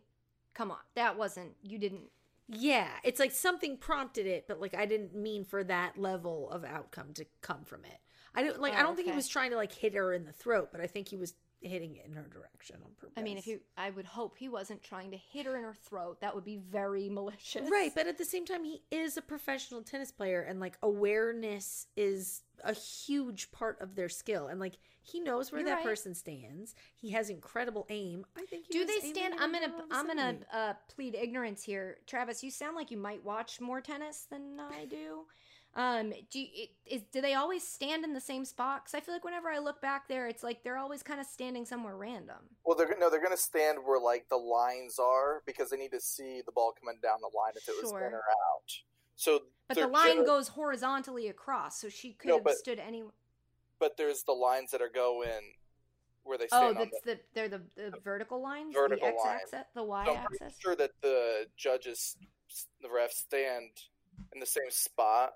come 0.55 0.71
on 0.71 0.79
that 0.95 1.19
wasn't 1.19 1.51
you 1.63 1.79
didn't 1.79 2.03
Yeah, 2.49 2.89
it's 3.03 3.19
like 3.21 3.33
something 3.33 3.77
prompted 3.79 4.27
it, 4.27 4.47
but 4.47 4.61
like 4.61 4.75
I 4.75 4.87
didn't 4.87 5.15
mean 5.15 5.45
for 5.45 5.65
that 5.65 5.99
level 5.99 6.51
of 6.51 6.65
outcome 6.65 7.13
to 7.15 7.25
come 7.41 7.65
from 7.65 7.85
it. 7.85 7.99
I 8.35 8.43
don't 8.43 8.61
like. 8.61 8.75
I 8.75 8.81
Oh, 8.81 8.85
don't 8.85 8.97
think 8.97 9.09
he 9.09 9.15
was 9.15 9.29
trying 9.29 9.51
to 9.51 9.57
like 9.57 9.73
hit 9.73 9.95
her 9.95 10.13
in 10.13 10.25
the 10.25 10.33
throat, 10.33 10.69
but 10.73 10.81
I 10.81 10.87
think 10.87 11.09
he 11.09 11.17
was 11.17 11.35
hitting 11.63 11.97
it 11.97 12.05
in 12.07 12.13
her 12.13 12.29
direction 12.31 12.77
on 12.85 12.91
purpose. 13.01 13.15
i 13.17 13.23
mean 13.23 13.39
if 13.39 13.47
you 13.47 13.59
i 13.79 13.89
would 13.89 14.05
hope 14.05 14.37
he 14.37 14.51
wasn't 14.51 14.83
trying 14.83 15.11
to 15.11 15.17
hit 15.17 15.47
her 15.47 15.57
in 15.57 15.63
her 15.65 15.73
throat 15.89 16.21
that 16.21 16.35
would 16.35 16.45
be 16.45 16.59
very 16.59 17.09
malicious 17.19 17.71
right, 17.71 17.91
but 17.95 18.07
at 18.07 18.19
the 18.19 18.25
same 18.27 18.45
time, 18.45 18.65
he 18.65 18.83
is 18.91 19.17
a 19.17 19.23
professional 19.23 19.81
tennis 19.81 20.13
player, 20.13 20.43
and 20.43 20.61
like 20.61 20.77
awareness 20.83 21.87
is 21.97 22.43
a 22.63 22.75
huge 22.75 23.51
part 23.51 23.81
of 23.81 23.95
their 23.95 24.11
skill, 24.11 24.49
and 24.49 24.61
like 24.61 24.75
he 25.05 25.21
knows 25.21 25.53
where 25.53 25.61
You're 25.61 25.69
that 25.71 25.77
right. 25.77 25.85
person 25.85 26.15
stands. 26.15 26.75
He 26.97 27.11
has 27.11 27.31
incredible 27.31 27.87
aim. 27.91 28.25
I 28.37 28.45
think. 28.47 28.65
He 28.69 28.73
do 28.79 28.85
they 28.87 28.99
stand 29.11 29.35
i'm 29.39 29.53
gonna 29.53 29.73
i'm 29.91 30.07
gonna 30.07 30.37
uh 30.53 30.73
plead 30.95 31.15
ignorance 31.15 31.63
here 31.63 31.99
travis 32.07 32.43
you 32.43 32.51
sound 32.51 32.75
like 32.77 32.91
you 32.91 32.97
might 32.97 33.23
watch 33.25 33.61
more 33.61 33.81
tennis 33.81 34.27
than 34.31 34.59
i 34.61 34.85
do 34.87 35.27
um 35.77 36.13
do 36.31 36.39
you, 36.41 36.47
it- 36.55 36.71
is 36.87 37.03
do 37.13 37.21
they 37.21 37.35
always 37.35 37.67
stand 37.67 38.05
in 38.05 38.13
the 38.15 38.21
same 38.21 38.45
spot 38.45 38.83
because 38.85 38.95
i 38.95 39.01
feel 39.01 39.15
like 39.15 39.25
whenever 39.25 39.49
i 39.49 39.59
look 39.59 39.81
back 39.83 40.07
there 40.09 40.29
it's 40.29 40.43
like 40.43 40.63
they're 40.63 40.77
always 40.79 41.03
kind 41.03 41.21
of 41.21 41.27
standing 41.27 41.65
somewhere 41.67 41.97
random 41.97 42.37
Well, 42.65 42.77
they're 42.77 42.95
no, 42.99 43.11
they're 43.11 43.21
going 43.23 43.37
to 43.37 43.43
stand 43.43 43.79
where 43.85 44.01
like 44.01 44.29
the 44.29 44.37
lines 44.37 44.99
are 44.99 45.43
because 45.47 45.71
they 45.71 45.77
need 45.77 45.93
to 45.93 46.01
see 46.01 46.43
the 46.47 46.53
ball 46.53 46.73
coming 46.81 46.99
down 47.03 47.19
the 47.21 47.37
line 47.37 47.53
if 47.57 47.69
it 47.69 47.75
was 47.81 47.91
Sure. 47.91 48.07
in 48.07 48.13
or 48.15 48.19
out. 48.19 48.71
So, 49.17 49.41
but 49.69 49.77
the 49.77 49.87
line 49.87 50.19
gener- 50.23 50.27
goes 50.27 50.49
horizontally 50.49 51.29
across 51.29 51.81
so 51.81 51.89
she 51.89 52.13
could 52.15 52.29
No, 52.29 52.35
have 52.37 52.45
but- 52.45 52.57
stood 52.57 52.79
any 52.79 53.03
but 53.79 53.97
there's 53.97 54.23
the 54.25 54.33
lines 54.33 54.71
that 54.71 54.81
are 54.83 54.91
going 54.93 55.55
where 56.25 56.39
they 56.39 56.47
oh 56.53 56.73
stand 56.73 56.79
on 56.79 56.85
that's 56.91 57.01
the 57.05 57.19
they're 57.35 57.49
the, 57.49 57.61
the 57.77 57.93
vertical 58.03 58.43
lines 58.43 58.75
vertical 58.75 59.07
the 59.09 59.15
x 59.15 59.23
line. 59.25 59.35
axis 59.37 59.61
the 59.75 59.85
y 59.85 60.05
So 60.07 60.15
I'm 60.17 60.25
pretty 60.25 60.45
axis 60.45 60.61
sure 60.61 60.77
that 60.77 60.91
the 61.03 61.47
judges, 61.57 62.17
the 62.81 62.89
refs, 62.89 63.13
stand 63.13 63.71
in 64.33 64.41
the 64.41 64.47
same 64.47 64.71
spot. 64.71 65.35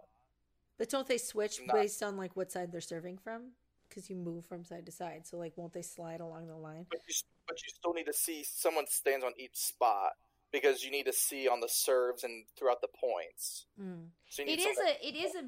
But 0.79 0.89
don't 0.91 1.07
they 1.07 1.19
switch 1.19 1.61
Not- 1.67 1.75
based 1.77 2.03
on 2.03 2.17
like 2.17 2.37
what 2.37 2.51
side 2.53 2.73
they're 2.73 2.81
serving 2.81 3.19
from? 3.19 3.51
Because 3.89 4.09
you 4.09 4.17
move 4.17 4.47
from 4.47 4.65
side 4.65 4.87
to 4.87 4.93
side, 4.93 5.27
so 5.27 5.37
like 5.39 5.53
won't 5.57 5.73
they 5.73 5.83
slide 5.83 6.21
along 6.21 6.47
the 6.47 6.55
line? 6.57 6.87
But 6.91 7.01
you, 7.09 7.15
but 7.47 7.57
you 7.63 7.69
still 7.75 7.93
need 7.95 8.07
to 8.07 8.13
see 8.13 8.45
someone 8.45 8.87
stands 8.87 9.25
on 9.25 9.33
each 9.39 9.57
spot 9.57 10.13
because 10.53 10.83
you 10.83 10.91
need 10.91 11.05
to 11.07 11.13
see 11.13 11.49
on 11.49 11.61
the 11.61 11.69
serves 11.69 12.23
and 12.25 12.45
throughout 12.59 12.81
the 12.81 12.89
points. 12.89 13.67
Mm. 13.81 14.07
So 14.29 14.43
you 14.43 14.47
need 14.47 14.61
it 14.61 14.67
is 14.69 14.77
someone- 14.77 14.95
a 15.03 15.07
it 15.09 15.15
is 15.17 15.35
a 15.35 15.45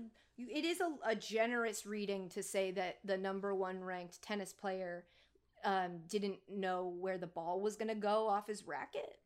it 0.49 0.65
is 0.65 0.81
a, 0.81 1.11
a 1.11 1.15
generous 1.15 1.87
reading 1.87 2.29
to 2.31 2.43
say 2.43 2.71
that 2.73 2.99
the 3.05 3.17
number 3.17 3.55
one 3.55 3.83
ranked 3.83 4.23
tennis 4.23 4.53
player 4.53 5.05
um, 5.65 5.99
didn't 6.09 6.39
know 6.49 6.95
where 6.99 7.19
the 7.19 7.27
ball 7.27 7.61
was 7.61 7.77
going 7.77 7.89
to 7.89 7.95
go 7.95 8.27
off 8.29 8.47
his 8.47 8.67
racket 8.67 9.20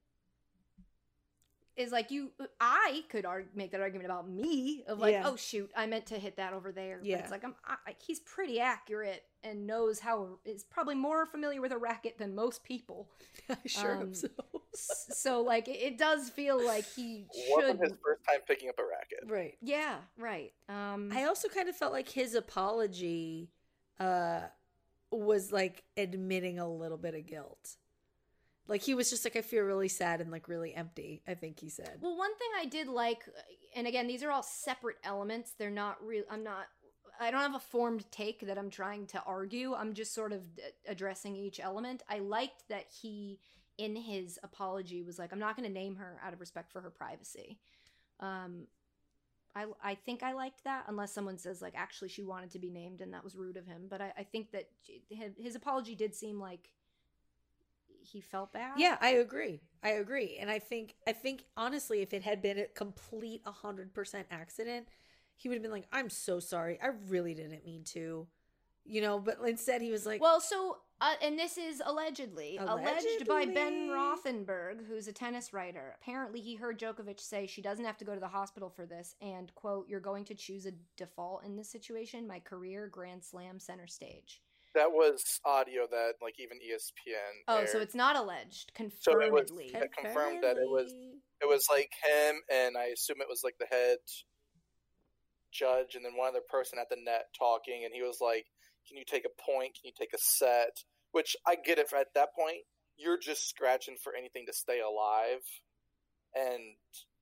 is 1.77 1.91
like 1.93 2.11
you 2.11 2.31
i 2.61 3.03
could 3.09 3.25
arg- 3.25 3.49
make 3.55 3.73
that 3.73 3.81
argument 3.81 4.07
about 4.07 4.29
me 4.29 4.85
of 4.87 4.99
like 4.99 5.13
Yeah. 5.13 5.25
oh 5.27 5.37
shoot 5.37 5.71
i 5.77 5.87
meant 5.87 6.07
to 6.07 6.19
hit 6.19 6.37
that 6.37 6.53
over 6.53 6.71
there 6.73 6.99
but 6.99 7.07
Yeah. 7.07 7.19
it's 7.19 7.31
like 7.31 7.45
i'm 7.45 7.55
I, 7.67 7.77
I- 7.89 7.97
he's 8.05 8.21
pretty 8.21 8.61
accurate 8.61 9.25
and 9.43 9.67
knows 9.67 9.99
how 10.01 10.39
is 10.45 10.63
probably 10.65 10.95
more 10.95 11.27
familiar 11.27 11.61
with 11.61 11.73
a 11.73 11.77
racket 11.79 12.17
than 12.19 12.35
most 12.35 12.65
people 12.65 13.09
I 13.51 13.57
sure 13.67 13.93
Um, 13.97 13.99
hope 14.01 14.17
so. 14.17 14.29
So 14.73 15.41
like 15.43 15.69
it, 15.69 15.77
it 15.83 15.99
does 15.99 16.31
feel 16.31 16.65
like 16.65 16.85
he 16.95 17.27
should 17.33 17.79
his 17.81 17.93
first 18.05 18.23
time 18.29 18.41
picking 18.47 18.69
up 18.69 18.79
a 18.79 18.83
racket. 18.85 19.31
right. 19.31 19.57
yeah 19.61 19.97
right 20.19 20.53
um 20.69 21.11
I 21.15 21.25
also 21.25 21.49
kind 21.49 21.69
of 21.69 21.77
felt 21.77 21.93
like 21.93 22.09
his 22.09 22.35
apology 22.35 23.51
uh 24.01 24.41
was 25.11 25.53
like 25.53 25.85
admitting 25.97 26.59
a 26.59 26.69
little 26.69 26.99
bit 26.99 27.15
of 27.15 27.25
guilt. 27.27 27.77
Like 28.67 28.83
he 28.83 28.95
was 28.95 29.11
just 29.11 29.25
like, 29.25 29.37
I 29.37 29.43
feel 29.43 29.65
really 29.65 29.89
sad 29.89 30.21
and 30.21 30.31
like 30.31 30.49
really 30.49 30.75
empty. 30.75 31.23
I 31.29 31.35
think 31.35 31.61
he 31.61 31.69
said. 31.69 31.99
Well, 32.01 32.17
one 32.17 32.35
thing 32.37 32.49
I 32.59 32.65
did 32.65 32.89
like, 32.89 33.25
and 33.77 33.87
again, 33.87 34.07
these 34.07 34.23
are 34.23 34.31
all 34.31 34.43
separate 34.43 34.97
elements. 35.05 35.53
They're 35.59 35.71
not 35.71 36.05
real. 36.05 36.25
I'm 36.31 36.43
not. 36.43 36.67
I 37.21 37.31
don't 37.31 37.41
have 37.41 37.55
a 37.55 37.61
formed 37.61 38.11
take 38.11 38.41
that 38.47 38.59
I'm 38.59 38.71
trying 38.71 39.07
to 39.09 39.23
argue. 39.25 39.75
I'm 39.75 39.95
just 39.95 40.15
sort 40.15 40.33
of 40.33 40.43
addressing 40.89 41.37
each 41.37 41.61
element. 41.61 42.03
I 42.09 42.19
liked 42.19 42.65
that 42.71 42.87
he, 43.01 43.39
in 43.79 43.95
his 43.95 44.39
apology, 44.43 45.03
was 45.03 45.19
like, 45.19 45.33
"I'm 45.33 45.39
not 45.39 45.57
going 45.57 45.69
to 45.69 45.73
name 45.73 45.97
her 45.97 46.19
out 46.25 46.33
of 46.33 46.41
respect 46.41 46.73
for 46.73 46.81
her 46.81 46.91
privacy." 46.91 47.59
Um, 48.19 48.67
I 49.55 49.67
I 49.83 49.95
think 49.95 50.23
I 50.23 50.33
liked 50.33 50.65
that, 50.65 50.85
unless 50.89 51.13
someone 51.13 51.39
says 51.39 51.63
like, 51.63 51.75
actually, 51.77 52.09
she 52.09 52.23
wanted 52.23 52.51
to 52.53 52.59
be 52.59 52.71
named, 52.71 53.01
and 53.01 53.13
that 53.13 53.23
was 53.23 53.37
rude 53.37 53.57
of 53.57 53.67
him. 53.67 53.83
But 53.89 54.01
I, 54.01 54.13
I 54.19 54.23
think 54.25 54.51
that 54.53 54.69
his, 55.09 55.33
his 55.39 55.55
apology 55.55 55.95
did 55.95 56.15
seem 56.15 56.41
like 56.41 56.71
he 58.05 58.21
felt 58.21 58.53
bad. 58.53 58.75
Yeah, 58.79 58.97
I 59.01 59.11
agree. 59.11 59.61
I 59.83 59.91
agree. 59.91 60.39
And 60.41 60.51
I 60.51 60.59
think 60.59 60.95
I 61.07 61.13
think 61.13 61.45
honestly 61.57 62.01
if 62.01 62.13
it 62.13 62.23
had 62.23 62.43
been 62.43 62.59
a 62.59 62.67
complete 62.67 63.43
100% 63.45 64.25
accident, 64.31 64.89
he 65.37 65.49
would 65.49 65.57
have 65.57 65.63
been 65.63 65.73
like, 65.73 65.89
"I'm 65.93 66.11
so 66.11 66.41
sorry. 66.41 66.79
I 66.81 66.91
really 67.09 67.35
didn't 67.35 67.65
mean 67.65 67.85
to." 67.93 68.27
You 68.87 69.01
know, 69.01 69.19
but 69.19 69.39
instead 69.47 69.81
he 69.81 69.91
was 69.91 70.05
like, 70.05 70.21
Well, 70.21 70.41
so 70.41 70.77
uh, 71.01 71.15
and 71.23 71.39
this 71.39 71.59
is 71.59 71.83
allegedly 71.85 72.57
alleged 72.59 73.27
by 73.27 73.45
Ben 73.47 73.89
Rothenberg, 73.89 74.87
who's 74.87 75.09
a 75.09 75.13
tennis 75.13 75.53
writer. 75.53 75.97
Apparently, 76.01 76.41
he 76.41 76.55
heard 76.55 76.79
Djokovic 76.79 77.19
say 77.19 77.47
she 77.47 77.63
doesn't 77.63 77.85
have 77.85 77.99
to 77.99 78.05
go 78.05 78.15
to 78.15 78.21
the 78.21 78.29
hospital 78.29 78.71
for 78.71 78.87
this, 78.87 79.17
and 79.21 79.55
quote, 79.55 79.89
"You're 79.89 80.01
going 80.01 80.25
to 80.27 80.35
choose 80.35 80.67
a 80.67 80.73
default 80.97 81.45
in 81.45 81.57
this 81.57 81.69
situation. 81.69 82.27
My 82.27 82.39
career, 82.39 82.87
Grand 82.87 83.25
Slam, 83.25 83.59
center 83.59 83.87
stage." 83.87 84.41
That 84.75 84.91
was 84.91 85.41
audio 85.45 85.87
that 85.91 86.15
like 86.21 86.35
even 86.41 86.59
ESPN. 86.59 87.45
Oh, 87.47 87.65
so 87.65 87.79
it's 87.79 87.95
not 87.95 88.17
alleged, 88.17 88.73
So 89.01 89.21
it 89.21 89.31
was- 89.33 89.51
confirmedly. 89.51 89.67
It 89.75 89.93
confirmed 89.93 90.43
that 90.43 90.57
it 90.57 90.69
was- 90.69 90.93
it 91.41 91.47
was 91.47 91.69
like 91.71 91.93
him 92.03 92.43
and 92.51 92.77
I 92.77 92.87
assume 92.87 93.21
it 93.21 93.29
was 93.29 93.43
like 93.45 93.57
the 93.59 93.67
head 93.67 93.99
judge 95.53 95.95
and 95.95 96.05
then 96.05 96.17
one 96.17 96.29
other 96.29 96.41
person 96.49 96.79
at 96.79 96.89
the 96.89 96.97
net 96.97 97.27
talking 97.39 97.85
and 97.85 97.95
he 97.95 98.03
was 98.03 98.21
like, 98.21 98.47
Can 98.87 98.99
you 98.99 99.05
take 99.05 99.25
a 99.25 99.31
point? 99.43 99.75
Can 99.75 99.85
you 99.87 99.93
take 99.99 100.13
a 100.13 100.19
set? 100.19 100.85
Which 101.13 101.37
I 101.47 101.55
get 101.55 101.79
it 101.79 101.91
at 101.95 102.13
that 102.15 102.35
point. 102.35 102.67
You're 102.97 103.17
just 103.19 103.49
scratching 103.49 103.97
for 103.97 104.15
anything 104.15 104.45
to 104.47 104.53
stay 104.53 104.81
alive 104.81 105.43
and 106.35 106.77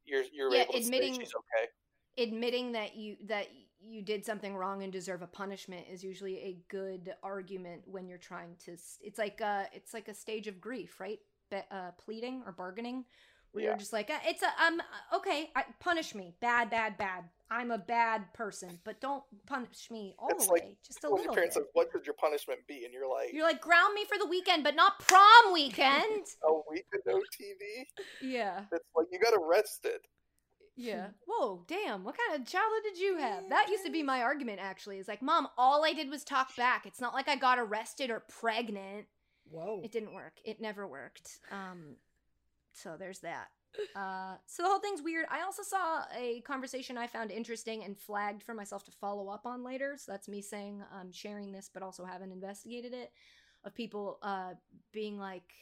you're 0.05 0.23
you're 0.33 0.53
Yeah, 0.53 0.62
able 0.62 0.73
to 0.73 0.79
admitting- 0.81 1.15
say 1.15 1.20
she's 1.20 1.35
okay. 1.35 1.69
admitting 2.19 2.73
that 2.73 2.97
you 2.97 3.16
that 3.27 3.47
you 3.85 4.03
did 4.03 4.25
something 4.25 4.55
wrong 4.57 4.83
and 4.83 4.93
deserve 4.93 5.23
a 5.23 5.27
punishment 5.27 5.87
is 5.91 6.05
usually 6.05 6.39
a 6.39 6.59
good 6.69 7.15
argument 7.23 7.83
when 7.87 8.09
you're 8.09 8.19
trying 8.19 8.55
to 8.65 8.73
it's 9.01 9.19
like 9.19 9.41
uh 9.41 9.65
it's 9.73 9.93
like 9.93 10.09
a 10.09 10.15
stage 10.15 10.47
of 10.47 10.61
grief 10.61 11.01
right? 11.01 11.19
Be- 11.51 11.57
uh 11.71 11.91
pleading 11.99 12.43
or 12.47 12.53
bargaining. 12.53 13.05
Where 13.53 13.65
you're 13.65 13.77
just 13.77 13.93
like 13.93 14.09
uh, 14.09 14.15
it's 14.27 14.43
a 14.43 14.47
i'm 14.59 14.81
uh, 14.81 15.17
okay 15.19 15.51
I, 15.55 15.65
punish 15.79 16.15
me. 16.15 16.35
Bad 16.41 16.71
bad 16.71 16.97
bad. 16.97 17.25
I'm 17.51 17.71
a 17.71 17.77
bad 17.77 18.33
person 18.33 18.79
but 18.83 18.99
don't 19.03 19.23
punish 19.47 19.91
me 19.91 20.15
all 20.19 20.29
It's 20.31 20.47
the 20.47 20.53
like 20.55 20.63
way 20.63 20.77
just 20.87 21.05
a 21.05 21.11
little 21.11 21.35
parents 21.35 21.57
bit. 21.57 21.65
like, 21.65 21.75
What 21.75 21.89
should 21.93 22.07
your 22.07 22.15
punishment 22.15 22.61
be? 22.67 22.85
And 22.87 22.95
you're 22.95 23.07
like, 23.13 23.31
you're 23.35 23.45
like 23.45 23.61
ground 23.61 23.93
me 23.95 24.07
for 24.07 24.17
the 24.19 24.27
weekend 24.27 24.65
but 24.65 24.75
not 24.75 24.99
prom 25.01 25.53
weekend. 25.53 26.25
A 26.49 26.53
week 26.71 26.87
of 26.95 27.01
no 27.07 27.17
TV? 27.19 27.85
yeah. 28.23 28.61
It's 28.73 28.85
like 28.97 29.09
you 29.13 29.19
got 29.21 29.35
arrested. 29.35 30.01
Yeah. 30.77 31.09
Whoa, 31.27 31.65
damn. 31.66 32.05
What 32.05 32.16
kind 32.16 32.40
of 32.40 32.49
childhood 32.49 32.82
did 32.85 32.99
you 32.99 33.16
have? 33.19 33.49
That 33.49 33.69
used 33.69 33.85
to 33.85 33.93
be 33.93 34.03
my 34.03 34.23
argument, 34.23 34.61
actually. 34.61 34.99
Is 34.99 35.09
like, 35.09 35.23
Mom, 35.23 35.49
all 35.59 35.85
I 35.85 35.93
did 35.93 36.11
was 36.11 36.24
talk 36.24 36.55
back. 36.57 36.86
It's 36.86 37.01
not 37.01 37.15
like 37.15 37.28
I 37.28 37.36
got 37.36 37.59
arrested 37.59 38.11
or 38.11 38.20
pregnant. 38.20 39.07
Whoa. 39.51 39.81
It 39.85 39.93
didn't 39.93 40.15
work. 40.15 40.35
It 40.44 40.61
never 40.61 40.86
worked. 40.86 41.40
Um, 41.51 41.97
so 42.73 42.97
there's 42.99 43.20
that. 43.20 43.49
Uh, 43.97 44.35
so 44.47 44.62
the 44.62 44.69
whole 44.69 44.81
thing's 44.81 45.03
weird. 45.03 45.27
I 45.31 45.43
also 45.43 45.62
saw 45.62 46.03
a 46.16 46.40
conversation 46.43 46.99
I 46.99 47.07
found 47.07 47.31
interesting 47.31 47.85
and 47.85 47.99
flagged 47.99 48.43
for 48.43 48.55
myself 48.55 48.85
to 48.85 48.90
follow 48.90 49.28
up 49.28 49.47
on 49.47 49.65
later. 49.65 49.97
So 49.97 50.12
that's 50.12 50.28
me 50.28 50.43
saying 50.43 50.82
I'm 50.94 51.12
sharing 51.12 51.53
this, 51.53 51.70
but 51.73 51.82
also 51.82 52.05
haven't 52.05 52.32
investigated 52.32 52.93
it. 52.93 53.12
Of 53.65 53.74
people 53.74 54.19
uh, 54.23 54.55
being 54.93 55.19
like, 55.19 55.55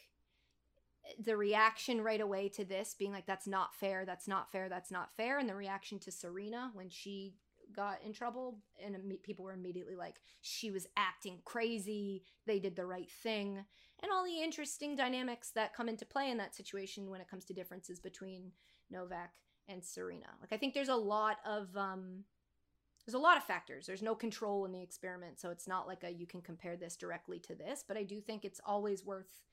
the 1.25 1.37
reaction 1.37 2.01
right 2.01 2.21
away 2.21 2.49
to 2.51 2.65
this 2.65 2.95
being 2.99 3.13
like, 3.13 3.27
that's 3.27 3.47
not 3.47 3.75
fair, 3.75 4.05
that's 4.05 4.29
not 4.29 4.51
fair, 4.51 4.69
that's 4.69 4.91
not 4.91 5.15
fair. 5.17 5.39
And 5.39 5.49
the 5.49 5.55
reaction 5.55 5.99
to 6.01 6.13
Serena 6.13 6.71
when 6.75 6.91
she 6.91 7.35
got 7.75 8.03
in 8.05 8.13
trouble 8.13 8.59
and 8.85 8.97
people 9.23 9.45
were 9.45 9.53
immediately 9.53 9.97
like, 9.97 10.21
she 10.41 10.71
was 10.71 10.87
acting 10.97 11.39
crazy, 11.45 12.25
they 12.47 12.59
did 12.59 12.77
the 12.77 12.87
right 12.87 13.11
thing 13.11 13.65
and 14.03 14.11
all 14.11 14.25
the 14.25 14.43
interesting 14.43 14.97
dynamics 14.97 15.51
that 15.55 15.75
come 15.75 15.89
into 15.89 16.05
play 16.05 16.31
in 16.31 16.39
that 16.39 16.55
situation 16.55 17.11
when 17.11 17.21
it 17.21 17.29
comes 17.29 17.45
to 17.47 17.55
differences 17.55 18.01
between 18.01 18.53
Novak 18.91 19.35
and 19.69 19.85
Serena. 19.85 20.27
Like 20.41 20.53
I 20.53 20.57
think 20.57 20.75
there's 20.75 20.89
a 20.89 20.95
lot 20.95 21.37
of 21.47 21.77
um 21.77 22.25
there's 23.07 23.15
a 23.15 23.19
lot 23.19 23.37
of 23.37 23.45
factors. 23.45 23.87
There's 23.87 24.03
no 24.03 24.15
control 24.15 24.67
in 24.67 24.73
the 24.73 24.83
experiment, 24.83 25.41
so 25.41 25.51
it's 25.51 25.69
not 25.69 25.87
like 25.87 26.05
a 26.05 26.11
you 26.11 26.27
can 26.27 26.41
compare 26.41 26.77
this 26.77 26.97
directly 26.97 27.39
to 27.41 27.55
this, 27.55 27.85
but 27.87 27.97
I 27.97 28.03
do 28.03 28.21
think 28.21 28.45
it's 28.45 28.61
always 28.65 29.05
worth 29.05 29.45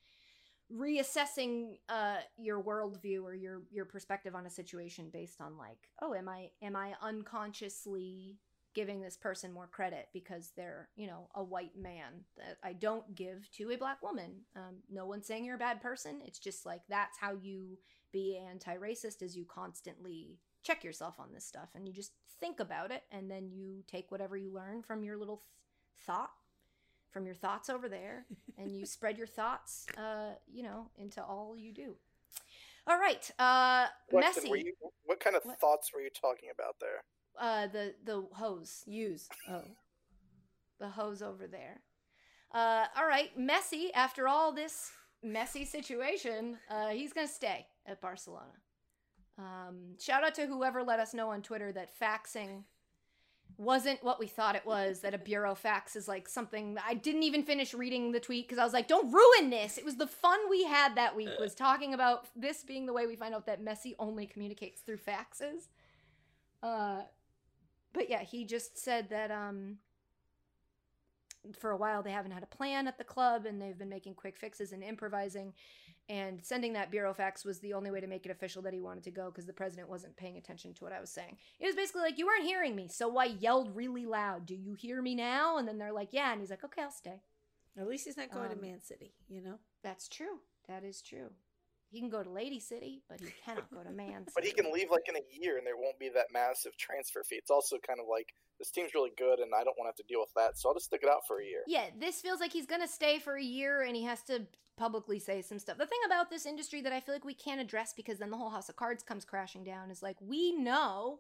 reassessing 0.76 1.78
uh 1.88 2.18
your 2.38 2.62
worldview 2.62 3.24
or 3.24 3.34
your 3.34 3.62
your 3.72 3.86
perspective 3.86 4.36
on 4.36 4.46
a 4.46 4.50
situation 4.50 5.10
based 5.12 5.40
on 5.40 5.58
like, 5.58 5.90
oh, 6.02 6.14
am 6.14 6.28
I 6.28 6.50
am 6.62 6.76
I 6.76 6.94
unconsciously 7.02 8.38
giving 8.78 9.02
this 9.02 9.18
person 9.18 9.52
more 9.52 9.66
credit 9.66 10.08
because 10.14 10.52
they're, 10.56 10.88
you 10.96 11.08
know, 11.08 11.28
a 11.34 11.44
white 11.44 11.76
man 11.76 12.26
that 12.38 12.58
I 12.64 12.74
don't 12.74 13.16
give 13.16 13.50
to 13.54 13.72
a 13.72 13.76
black 13.76 14.04
woman. 14.04 14.42
Um, 14.56 14.76
no 14.88 15.08
one's 15.08 15.26
saying 15.26 15.46
you're 15.46 15.56
a 15.56 15.60
bad 15.60 15.82
person. 15.82 16.22
It's 16.24 16.38
just 16.38 16.64
like 16.64 16.82
that's 16.88 17.18
how 17.18 17.34
you 17.34 17.80
be 18.14 18.38
anti-racist 18.38 19.24
is 19.24 19.36
you 19.36 19.46
constantly 19.46 20.38
check 20.64 20.84
yourself 20.84 21.16
on 21.20 21.34
this 21.34 21.46
stuff 21.46 21.70
and 21.76 21.88
you 21.88 21.94
just 21.94 22.12
think 22.40 22.60
about 22.60 22.92
it 22.92 23.04
and 23.12 23.32
then 23.32 23.50
you 23.50 23.84
take 23.88 24.12
whatever 24.12 24.38
you 24.38 24.54
learn 24.54 24.84
from 24.84 25.04
your 25.04 25.18
little 25.18 25.38
th- 25.38 26.06
thought 26.06 26.32
from 27.18 27.26
your 27.26 27.34
thoughts 27.36 27.68
over 27.68 27.90
there 27.90 28.26
and 28.60 28.72
you 28.72 28.86
spread 28.86 29.18
your 29.18 29.26
thoughts 29.26 29.88
uh 29.98 30.34
you 30.48 30.62
know 30.62 30.88
into 31.00 31.20
all 31.24 31.56
you 31.58 31.74
do 31.74 31.96
all 32.86 33.00
right 33.00 33.32
uh 33.40 33.88
messy 34.14 34.48
you, 34.50 34.74
what 35.06 35.20
kind 35.20 35.36
of 35.36 35.42
What? 35.44 35.60
thoughts 35.60 35.92
were 35.92 36.02
you 36.02 36.12
talking 36.12 36.50
about 36.54 36.76
there? 36.80 37.04
uh 37.40 37.66
the 37.68 37.96
the 38.06 38.24
hose 38.34 38.84
Use. 38.86 39.28
Oh. 39.50 39.64
the 40.80 40.90
hose 40.90 41.24
over 41.24 41.48
there. 41.48 41.82
Uh, 42.54 42.86
all 42.96 43.08
right, 43.08 43.32
Messi. 43.38 43.88
After 43.96 44.28
all 44.28 44.54
this 44.54 44.90
messy 45.24 45.66
situation, 45.66 46.58
uh, 46.70 46.90
he's 46.90 47.12
gonna 47.14 47.28
stay 47.28 47.66
at 47.88 48.00
Barcelona. 48.00 48.54
Um, 49.40 49.96
shout 50.00 50.24
out 50.24 50.36
to 50.36 50.46
whoever 50.46 50.84
let 50.84 51.00
us 51.00 51.14
know 51.16 51.30
on 51.32 51.42
Twitter 51.42 51.72
that 51.74 51.90
faxing 52.00 52.64
wasn't 53.58 54.04
what 54.04 54.20
we 54.20 54.28
thought 54.28 54.56
it 54.56 54.66
was. 54.66 55.02
That 55.02 55.14
a 55.14 55.18
burofax 55.18 55.96
is 55.96 56.08
like 56.08 56.28
something. 56.28 56.78
I 56.86 56.94
didn't 56.94 57.24
even 57.24 57.44
finish 57.44 57.74
reading 57.74 58.12
the 58.12 58.20
tweet 58.20 58.48
because 58.48 58.60
I 58.60 58.64
was 58.64 58.74
like, 58.74 58.88
"Don't 58.88 59.12
ruin 59.12 59.50
this." 59.50 59.78
It 59.78 59.86
was 59.86 59.96
the 59.96 60.08
fun 60.08 60.40
we 60.50 60.64
had 60.64 60.96
that 60.96 61.16
week 61.16 61.30
was 61.40 61.56
talking 61.56 61.94
about 61.94 62.28
this 62.36 62.64
being 62.64 62.86
the 62.86 62.94
way 62.94 63.08
we 63.08 63.16
find 63.16 63.34
out 63.34 63.46
that 63.48 63.64
Messi 63.64 63.96
only 64.00 64.26
communicates 64.26 64.82
through 64.82 64.98
faxes. 64.98 65.68
Uh, 66.62 67.02
but 67.94 68.10
yeah, 68.10 68.24
he 68.24 68.46
just 68.46 68.78
said 68.78 69.10
that 69.10 69.32
um 69.32 69.78
for 71.58 71.72
a 71.72 71.78
while 71.78 72.04
they 72.04 72.12
haven't 72.12 72.32
had 72.32 72.44
a 72.44 72.48
plan 72.48 72.88
at 72.88 72.98
the 72.98 73.04
club 73.04 73.46
and 73.46 73.62
they've 73.62 73.78
been 73.78 73.90
making 73.90 74.14
quick 74.14 74.38
fixes 74.38 74.72
and 74.72 74.84
improvising 74.84 75.54
and 76.10 76.44
sending 76.44 76.74
that 76.74 76.92
burofax 76.92 77.44
was 77.46 77.60
the 77.60 77.74
only 77.74 77.92
way 77.92 78.00
to 78.00 78.08
make 78.08 78.26
it 78.26 78.32
official 78.32 78.62
that 78.64 78.74
he 78.74 78.80
wanted 78.82 79.04
to 79.04 79.12
go 79.12 79.26
because 79.26 79.46
the 79.46 79.54
president 79.54 79.90
wasn't 79.90 80.16
paying 80.16 80.38
attention 80.38 80.74
to 80.76 80.84
what 80.84 80.94
I 80.94 81.00
was 81.02 81.10
saying. 81.10 81.38
It 81.60 81.66
was 81.66 81.76
basically 81.76 82.02
like 82.02 82.18
you 82.18 82.26
weren't 82.26 82.46
hearing 82.46 82.76
me, 82.76 82.88
so 82.88 83.18
I 83.18 83.26
yelled 83.26 83.76
really 83.76 84.06
loud, 84.06 84.46
"Do 84.46 84.56
you 84.56 84.74
hear 84.76 85.02
me 85.02 85.16
now?" 85.16 85.58
And 85.58 85.68
then 85.68 85.78
they're 85.78 85.92
like, 85.92 86.14
"Yeah," 86.14 86.32
and 86.32 86.40
he's 86.42 86.50
like, 86.50 86.64
"Okay, 86.64 86.82
I'll 86.84 86.92
stay." 86.92 87.22
At 87.78 87.88
least 87.88 88.06
he's 88.06 88.18
not 88.18 88.32
going 88.32 88.52
Um, 88.52 88.56
to 88.58 88.62
Man 88.62 88.82
City, 88.82 89.14
you 89.28 89.42
know? 89.42 89.60
That's 89.84 90.08
true. 90.08 90.40
That 90.68 90.84
is 90.84 91.02
true. 91.02 91.30
He 91.90 92.00
can 92.00 92.10
go 92.10 92.24
to 92.24 92.30
Lady 92.30 92.60
City, 92.60 93.04
but 93.08 93.20
he 93.22 93.28
cannot 93.46 93.72
go 93.72 93.84
to 93.84 93.92
Man 93.92 94.26
City. 94.26 94.32
But 94.36 94.44
he 94.44 94.52
can 94.52 94.72
leave 94.74 94.90
like 94.90 95.08
in 95.08 95.16
a 95.16 95.24
year, 95.32 95.58
and 95.58 95.66
there 95.66 95.78
won't 95.78 96.00
be 96.00 96.10
that 96.10 96.34
massive 96.34 96.76
transfer 96.78 97.24
fee. 97.24 97.36
It's 97.36 97.52
also 97.52 97.78
kind 97.78 98.00
of 98.00 98.08
like 98.10 98.34
this 98.60 98.72
team's 98.72 98.94
really 98.94 99.12
good, 99.18 99.40
and 99.40 99.54
I 99.54 99.64
don't 99.64 99.78
want 99.78 99.86
to 99.86 99.90
have 99.90 100.08
to 100.08 100.14
deal 100.14 100.20
with 100.20 100.34
that, 100.36 100.58
so 100.58 100.70
I'll 100.70 100.76
just 100.76 100.86
stick 100.86 101.02
it 101.04 101.10
out 101.10 101.28
for 101.28 101.42
a 101.42 101.46
year. 101.46 101.64
Yeah, 101.68 101.86
this 102.00 102.22
feels 102.22 102.40
like 102.40 102.54
he's 102.54 102.66
gonna 102.66 102.88
stay 102.88 103.20
for 103.20 103.36
a 103.36 103.44
year 103.44 103.82
and 103.82 103.96
he 103.96 104.04
has 104.04 104.22
to 104.24 104.48
publicly 104.78 105.20
say 105.20 105.42
some 105.42 105.60
stuff. 105.60 105.78
The 105.78 105.86
thing 105.86 106.00
about 106.06 106.30
this 106.30 106.46
industry 106.46 106.82
that 106.82 106.94
I 106.94 107.00
feel 107.00 107.16
like 107.16 107.26
we 107.26 107.34
can't 107.34 107.62
address 107.62 107.94
because 107.94 108.20
then 108.20 108.30
the 108.30 108.38
whole 108.38 108.52
house 108.52 108.70
of 108.70 108.76
cards 108.76 109.04
comes 109.04 109.26
crashing 109.26 109.64
down 109.64 109.92
is 109.92 110.04
like 110.04 110.18
we 110.22 110.54
know 110.54 111.20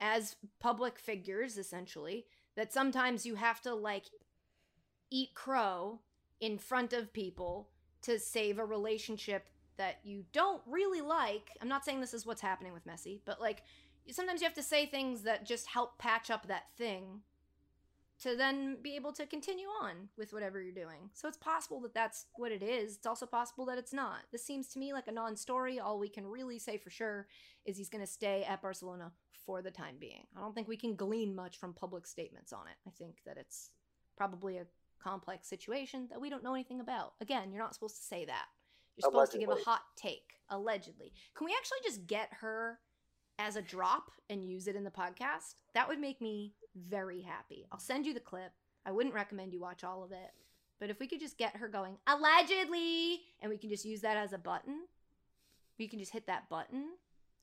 as 0.00 0.36
public 0.60 0.98
figures 0.98 1.58
essentially 1.58 2.26
that 2.56 2.72
sometimes 2.72 3.26
you 3.26 3.34
have 3.34 3.60
to 3.62 3.74
like 3.74 4.06
eat 5.10 5.34
crow 5.34 6.00
in 6.40 6.56
front 6.56 6.92
of 6.92 7.12
people 7.12 7.68
to 8.02 8.18
save 8.18 8.58
a 8.58 8.64
relationship 8.64 9.48
that 9.76 9.98
you 10.04 10.24
don't 10.32 10.62
really 10.66 11.00
like. 11.00 11.50
I'm 11.60 11.68
not 11.68 11.84
saying 11.84 12.00
this 12.00 12.14
is 12.14 12.26
what's 12.26 12.40
happening 12.40 12.72
with 12.72 12.86
Messi, 12.86 13.20
but 13.24 13.40
like 13.40 13.62
sometimes 14.10 14.40
you 14.40 14.46
have 14.46 14.54
to 14.54 14.62
say 14.62 14.86
things 14.86 15.22
that 15.22 15.46
just 15.46 15.66
help 15.66 15.98
patch 15.98 16.30
up 16.30 16.46
that 16.48 16.64
thing 16.76 17.20
to 18.22 18.34
then 18.36 18.76
be 18.82 18.96
able 18.96 19.12
to 19.12 19.26
continue 19.26 19.68
on 19.82 20.08
with 20.16 20.32
whatever 20.32 20.60
you're 20.60 20.72
doing. 20.72 21.10
So 21.14 21.28
it's 21.28 21.36
possible 21.36 21.80
that 21.82 21.94
that's 21.94 22.26
what 22.34 22.50
it 22.50 22.62
is. 22.62 22.96
It's 22.96 23.06
also 23.06 23.26
possible 23.26 23.64
that 23.66 23.78
it's 23.78 23.92
not. 23.92 24.22
This 24.32 24.44
seems 24.44 24.68
to 24.68 24.78
me 24.78 24.92
like 24.92 25.06
a 25.06 25.12
non 25.12 25.36
story. 25.36 25.78
All 25.78 25.98
we 25.98 26.08
can 26.08 26.26
really 26.26 26.58
say 26.58 26.78
for 26.78 26.90
sure 26.90 27.28
is 27.64 27.76
he's 27.76 27.88
going 27.88 28.04
to 28.04 28.10
stay 28.10 28.44
at 28.48 28.62
Barcelona 28.62 29.12
for 29.46 29.62
the 29.62 29.70
time 29.70 29.96
being. 30.00 30.26
I 30.36 30.40
don't 30.40 30.54
think 30.54 30.68
we 30.68 30.76
can 30.76 30.96
glean 30.96 31.34
much 31.34 31.58
from 31.58 31.72
public 31.72 32.06
statements 32.06 32.52
on 32.52 32.66
it. 32.66 32.76
I 32.86 32.90
think 32.90 33.18
that 33.24 33.36
it's 33.36 33.70
probably 34.16 34.58
a 34.58 34.66
complex 35.02 35.48
situation 35.48 36.08
that 36.10 36.20
we 36.20 36.28
don't 36.28 36.42
know 36.42 36.54
anything 36.54 36.80
about. 36.80 37.14
Again, 37.20 37.52
you're 37.52 37.62
not 37.62 37.74
supposed 37.74 37.96
to 37.96 38.02
say 38.02 38.24
that. 38.24 38.46
You're 38.96 39.10
supposed 39.10 39.32
to 39.32 39.38
give 39.38 39.48
a 39.48 39.54
hot 39.54 39.82
take, 39.96 40.34
allegedly. 40.50 41.12
Can 41.36 41.44
we 41.44 41.54
actually 41.56 41.78
just 41.84 42.08
get 42.08 42.30
her 42.40 42.80
as 43.38 43.56
a 43.56 43.62
drop 43.62 44.10
and 44.30 44.44
use 44.44 44.66
it 44.68 44.76
in 44.76 44.84
the 44.84 44.90
podcast? 44.90 45.54
That 45.74 45.88
would 45.88 45.98
make 46.00 46.20
me 46.20 46.54
very 46.76 47.20
happy. 47.22 47.66
I'll 47.72 47.78
send 47.78 48.06
you 48.06 48.14
the 48.14 48.20
clip. 48.20 48.52
I 48.86 48.92
wouldn't 48.92 49.14
recommend 49.14 49.52
you 49.52 49.60
watch 49.60 49.84
all 49.84 50.02
of 50.02 50.12
it. 50.12 50.30
But 50.80 50.90
if 50.90 51.00
we 51.00 51.08
could 51.08 51.20
just 51.20 51.38
get 51.38 51.56
her 51.56 51.68
going, 51.68 51.96
allegedly, 52.06 53.20
and 53.40 53.50
we 53.50 53.58
can 53.58 53.68
just 53.68 53.84
use 53.84 54.00
that 54.02 54.16
as 54.16 54.32
a 54.32 54.38
button, 54.38 54.82
we 55.78 55.88
can 55.88 55.98
just 55.98 56.12
hit 56.12 56.26
that 56.26 56.48
button, 56.48 56.90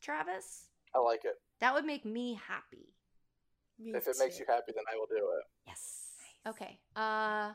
Travis, 0.02 0.66
I 0.94 1.00
like 1.00 1.26
it. 1.26 1.36
that 1.60 1.74
would 1.74 1.86
make 1.86 2.06
me 2.06 2.40
happy. 2.48 2.94
Me 3.80 3.92
if 3.94 4.08
it 4.08 4.16
makes 4.20 4.40
you 4.40 4.46
happy, 4.48 4.72
then 4.74 4.84
I 4.92 4.96
will 4.96 5.08
do 5.08 5.16
it. 5.38 5.44
Yes. 5.68 6.04
Okay. 6.48 6.80
Uh, 6.96 7.52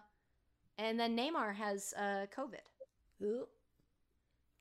and 0.77 1.01
then 1.01 1.17
Neymar 1.17 1.55
has 1.55 1.95
uh, 1.97 2.27
COVID. 2.37 2.61
Ooh. 3.23 3.47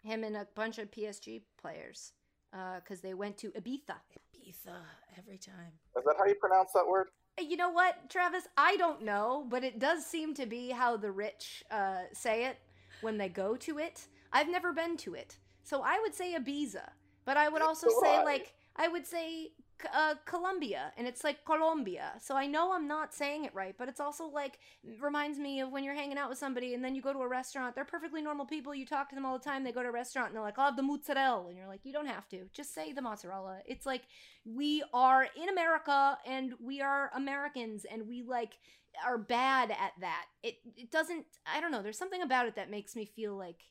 Him 0.04 0.24
and 0.24 0.38
a 0.38 0.48
bunch 0.56 0.78
of 0.78 0.90
PSG 0.92 1.42
players 1.62 2.14
because 2.52 3.02
they 3.02 3.14
went 3.14 3.38
to 3.38 3.50
Ibiza. 3.52 3.96
Ibiza 4.36 4.76
every 5.18 5.38
time. 5.38 5.74
Is 5.98 6.04
that 6.06 6.16
how 6.18 6.26
you 6.26 6.36
pronounce 6.36 6.72
that 6.74 6.88
word? 6.88 7.08
You 7.40 7.58
know 7.58 7.70
what, 7.70 8.10
Travis? 8.10 8.48
I 8.58 8.76
don't 8.78 9.04
know, 9.04 9.46
but 9.50 9.64
it 9.64 9.80
does 9.80 10.06
seem 10.06 10.34
to 10.36 10.46
be 10.46 10.70
how 10.70 10.98
the 10.98 11.12
rich 11.12 11.64
uh, 11.72 12.04
say 12.12 12.46
it 12.46 12.58
when 13.02 13.18
they 13.18 13.30
go 13.30 13.56
to 13.58 13.78
it. 13.78 14.08
I've 14.34 14.50
never 14.50 14.74
been 14.74 14.98
to 14.98 15.14
it, 15.14 15.38
so 15.64 15.82
I 15.82 16.00
would 16.02 16.14
say 16.14 16.36
Ibiza, 16.36 16.90
but 17.26 17.38
I 17.38 17.48
would 17.50 17.62
also 17.62 17.88
say 18.02 18.18
Why? 18.18 18.24
like 18.24 18.54
I 18.76 18.88
would 18.88 19.08
say 19.08 19.52
uh, 19.94 20.16
Colombia, 20.26 20.92
and 20.98 21.08
it's 21.08 21.24
like 21.24 21.44
Colombia. 21.46 22.14
So 22.22 22.36
I 22.36 22.46
know 22.46 22.74
I'm 22.74 22.88
not 22.88 23.14
saying 23.14 23.46
it 23.46 23.54
right, 23.54 23.76
but 23.78 23.88
it's 23.90 24.00
also 24.00 24.26
like 24.28 24.60
reminds 25.00 25.40
me 25.40 25.60
of 25.62 25.72
when 25.72 25.84
you're 25.84 25.96
hanging 25.96 26.18
out 26.18 26.30
with 26.30 26.38
somebody 26.38 26.74
and 26.74 26.84
then 26.84 26.96
you 26.96 27.02
go 27.02 27.14
to 27.14 27.20
a 27.20 27.28
restaurant. 27.28 27.76
They're 27.76 27.86
perfectly 27.86 28.22
normal 28.22 28.46
people. 28.46 28.74
You 28.74 28.86
talk 28.86 29.10
to 29.10 29.16
them 29.16 29.26
all 29.26 29.38
the 29.38 29.44
time. 29.44 29.64
They 29.64 29.72
go 29.72 29.84
to 29.84 29.90
a 29.90 29.92
restaurant 29.92 30.30
and 30.30 30.36
they're 30.36 30.44
like, 30.44 30.60
"I'll 30.60 30.68
have 30.68 30.76
the 30.76 30.84
mozzarella," 30.84 31.48
and 31.48 31.58
you're 31.58 31.68
like, 31.68 31.86
"You 31.86 31.94
don't 31.94 32.08
have 32.08 32.28
to. 32.30 32.50
Just 32.54 32.74
say 32.74 32.94
the 32.94 33.02
mozzarella." 33.02 33.60
It's 33.66 33.86
like 33.86 34.04
we 34.46 34.84
are 34.94 35.28
in 35.36 35.50
America 35.50 36.18
and 36.26 36.54
we 36.60 36.82
are 36.82 37.12
Americans 37.16 37.86
and 37.86 38.08
we 38.08 38.24
like 38.24 38.58
are 39.06 39.18
bad 39.18 39.72
at 39.72 39.92
that. 40.02 40.26
It 40.44 40.56
it 40.76 40.92
doesn't. 40.92 41.26
I 41.46 41.62
don't 41.62 41.72
know. 41.72 41.82
There's 41.82 41.98
something 41.98 42.22
about 42.22 42.48
it 42.48 42.56
that 42.56 42.70
makes 42.70 42.96
me 42.96 43.06
feel 43.06 43.38
like 43.38 43.64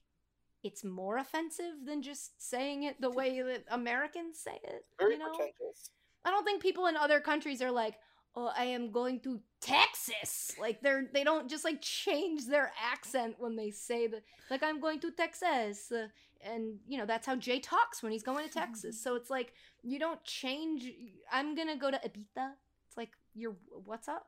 it's 0.65 0.85
more 0.85 1.19
offensive 1.19 1.87
than 1.87 2.03
just 2.03 2.43
saying 2.43 2.83
it 2.83 3.01
the 3.01 3.11
way 3.11 3.41
that 3.43 3.65
Americans 3.71 4.41
say 4.41 4.59
it. 4.65 4.85
Very 4.99 5.15
you 5.15 5.19
know? 5.19 5.29
pretentious. 5.29 5.91
I 6.25 6.31
don't 6.31 6.45
think 6.45 6.63
people 6.63 6.87
in 6.87 6.97
other 6.97 7.21
countries 7.21 7.63
are 7.63 7.71
like, 7.71 7.95
"Oh, 8.35 8.51
I 8.57 8.65
am 8.65 8.91
going 8.91 9.21
to 9.21 9.41
Texas." 9.61 10.53
Like 10.61 10.81
they're 10.83 11.07
they 11.13 11.25
don't 11.25 11.49
just 11.49 11.65
like 11.65 11.81
change 11.81 12.47
their 12.47 12.73
accent 12.93 13.37
when 13.39 13.57
they 13.57 13.71
say 13.71 14.07
the 14.07 14.23
like 14.51 14.63
I'm 14.63 14.81
going 14.81 15.01
to 15.01 15.11
Texas, 15.11 15.91
uh, 15.93 16.09
and 16.41 16.79
you 16.87 16.99
know 16.99 17.07
that's 17.07 17.27
how 17.27 17.37
Jay 17.37 17.61
talks 17.61 18.03
when 18.03 18.13
he's 18.13 18.23
going 18.23 18.47
to 18.47 18.53
Texas. 18.53 19.01
So 19.03 19.15
it's 19.15 19.31
like 19.31 19.53
you 19.83 19.99
don't 19.99 20.23
change. 20.25 20.91
I'm 21.33 21.55
gonna 21.55 21.77
go 21.77 21.91
to 21.91 21.99
Ibiza. 21.99 22.53
It's 22.89 22.97
like 22.97 23.13
you're 23.35 23.57
what's 23.85 24.09
up. 24.09 24.27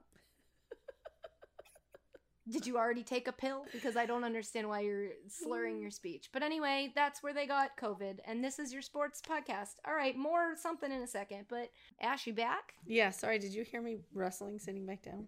Did 2.50 2.66
you 2.66 2.76
already 2.76 3.02
take 3.02 3.28
a 3.28 3.32
pill? 3.32 3.64
Because 3.72 3.96
I 3.96 4.06
don't 4.06 4.24
understand 4.24 4.68
why 4.68 4.80
you're 4.80 5.10
slurring 5.28 5.80
your 5.80 5.90
speech. 5.90 6.30
But 6.32 6.42
anyway, 6.42 6.92
that's 6.94 7.22
where 7.22 7.34
they 7.34 7.46
got 7.46 7.76
COVID. 7.76 8.18
And 8.24 8.42
this 8.42 8.58
is 8.58 8.72
your 8.72 8.82
sports 8.82 9.20
podcast. 9.20 9.74
All 9.86 9.94
right, 9.94 10.16
more 10.16 10.54
something 10.56 10.90
in 10.90 11.02
a 11.02 11.06
second. 11.06 11.46
But 11.48 11.70
Ash, 12.00 12.26
you 12.26 12.32
back? 12.32 12.74
Yeah, 12.86 13.10
sorry, 13.10 13.38
did 13.38 13.54
you 13.54 13.64
hear 13.64 13.80
me 13.80 13.98
rustling 14.12 14.58
sitting 14.58 14.86
back 14.86 15.02
down? 15.02 15.26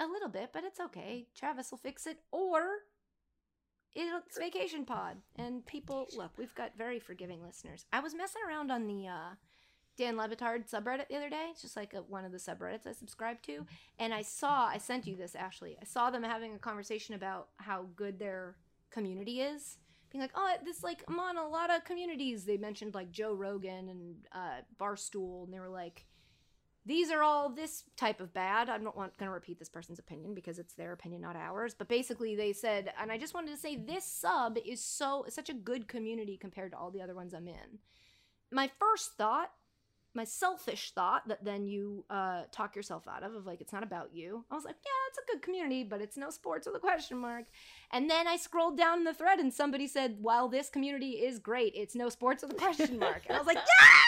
A 0.00 0.06
little 0.06 0.28
bit, 0.28 0.50
but 0.52 0.64
it's 0.64 0.80
okay. 0.80 1.26
Travis 1.34 1.70
will 1.70 1.78
fix 1.78 2.06
it. 2.06 2.18
Or 2.30 2.60
it's 3.94 4.38
vacation 4.38 4.84
pod. 4.84 5.16
And 5.36 5.64
people, 5.66 6.06
look, 6.16 6.32
we've 6.38 6.54
got 6.54 6.76
very 6.76 7.00
forgiving 7.00 7.42
listeners. 7.42 7.86
I 7.92 8.00
was 8.00 8.14
messing 8.14 8.42
around 8.46 8.70
on 8.70 8.86
the 8.86 9.08
uh, 9.08 9.34
Dan 9.98 10.16
Le 10.16 10.28
Batard 10.28 10.70
subreddit 10.70 11.08
the 11.08 11.16
other 11.16 11.28
day. 11.28 11.48
It's 11.50 11.60
just 11.60 11.76
like 11.76 11.92
a, 11.92 11.98
one 11.98 12.24
of 12.24 12.32
the 12.32 12.38
subreddits 12.38 12.86
I 12.86 12.92
subscribe 12.92 13.42
to. 13.42 13.66
And 13.98 14.14
I 14.14 14.22
saw, 14.22 14.66
I 14.66 14.78
sent 14.78 15.06
you 15.06 15.16
this, 15.16 15.34
Ashley. 15.34 15.76
I 15.82 15.84
saw 15.84 16.10
them 16.10 16.22
having 16.22 16.54
a 16.54 16.58
conversation 16.58 17.16
about 17.16 17.48
how 17.56 17.86
good 17.96 18.18
their 18.18 18.56
community 18.90 19.40
is. 19.40 19.76
Being 20.10 20.22
like, 20.22 20.30
oh, 20.34 20.54
this, 20.64 20.82
like, 20.82 21.02
I'm 21.08 21.18
on 21.18 21.36
a 21.36 21.46
lot 21.46 21.74
of 21.74 21.84
communities. 21.84 22.44
They 22.44 22.56
mentioned, 22.56 22.94
like, 22.94 23.10
Joe 23.10 23.34
Rogan 23.34 23.88
and 23.88 24.14
uh, 24.32 24.62
Barstool. 24.80 25.44
And 25.44 25.52
they 25.52 25.60
were 25.60 25.68
like, 25.68 26.06
these 26.86 27.10
are 27.10 27.22
all 27.22 27.50
this 27.50 27.82
type 27.96 28.20
of 28.20 28.32
bad. 28.32 28.70
I'm 28.70 28.84
not 28.84 28.94
going 28.94 29.10
to 29.18 29.30
repeat 29.30 29.58
this 29.58 29.68
person's 29.68 29.98
opinion 29.98 30.32
because 30.32 30.58
it's 30.58 30.72
their 30.74 30.92
opinion, 30.92 31.20
not 31.20 31.36
ours. 31.36 31.74
But 31.76 31.88
basically, 31.88 32.36
they 32.36 32.54
said, 32.54 32.94
and 32.98 33.12
I 33.12 33.18
just 33.18 33.34
wanted 33.34 33.50
to 33.50 33.60
say, 33.60 33.76
this 33.76 34.06
sub 34.06 34.56
is 34.64 34.82
so 34.82 35.26
such 35.28 35.50
a 35.50 35.54
good 35.54 35.88
community 35.88 36.38
compared 36.38 36.72
to 36.72 36.78
all 36.78 36.90
the 36.90 37.02
other 37.02 37.14
ones 37.14 37.34
I'm 37.34 37.48
in. 37.48 37.80
My 38.50 38.70
first 38.78 39.12
thought, 39.18 39.50
my 40.18 40.24
selfish 40.24 40.90
thought 40.96 41.28
that 41.28 41.44
then 41.44 41.64
you 41.64 42.04
uh, 42.10 42.42
talk 42.50 42.74
yourself 42.74 43.06
out 43.06 43.22
of, 43.22 43.36
of 43.36 43.46
like 43.46 43.60
it's 43.60 43.72
not 43.72 43.84
about 43.84 44.10
you. 44.12 44.44
I 44.50 44.56
was 44.56 44.64
like, 44.64 44.74
yeah, 44.84 44.90
it's 45.08 45.18
a 45.18 45.32
good 45.32 45.42
community, 45.42 45.84
but 45.84 46.00
it's 46.00 46.16
no 46.16 46.28
sports 46.28 46.66
with 46.66 46.74
a 46.74 46.80
question 46.80 47.18
mark. 47.18 47.44
And 47.92 48.10
then 48.10 48.26
I 48.26 48.36
scrolled 48.36 48.76
down 48.76 49.04
the 49.04 49.14
thread 49.14 49.38
and 49.38 49.54
somebody 49.54 49.86
said, 49.86 50.16
while 50.20 50.48
this 50.48 50.70
community 50.70 51.10
is 51.10 51.38
great, 51.38 51.72
it's 51.76 51.94
no 51.94 52.08
sports 52.08 52.42
with 52.42 52.50
a 52.50 52.56
question 52.56 52.98
mark. 52.98 53.22
And 53.28 53.36
I 53.36 53.38
was 53.38 53.46
like, 53.46 53.58
yes. 53.80 54.07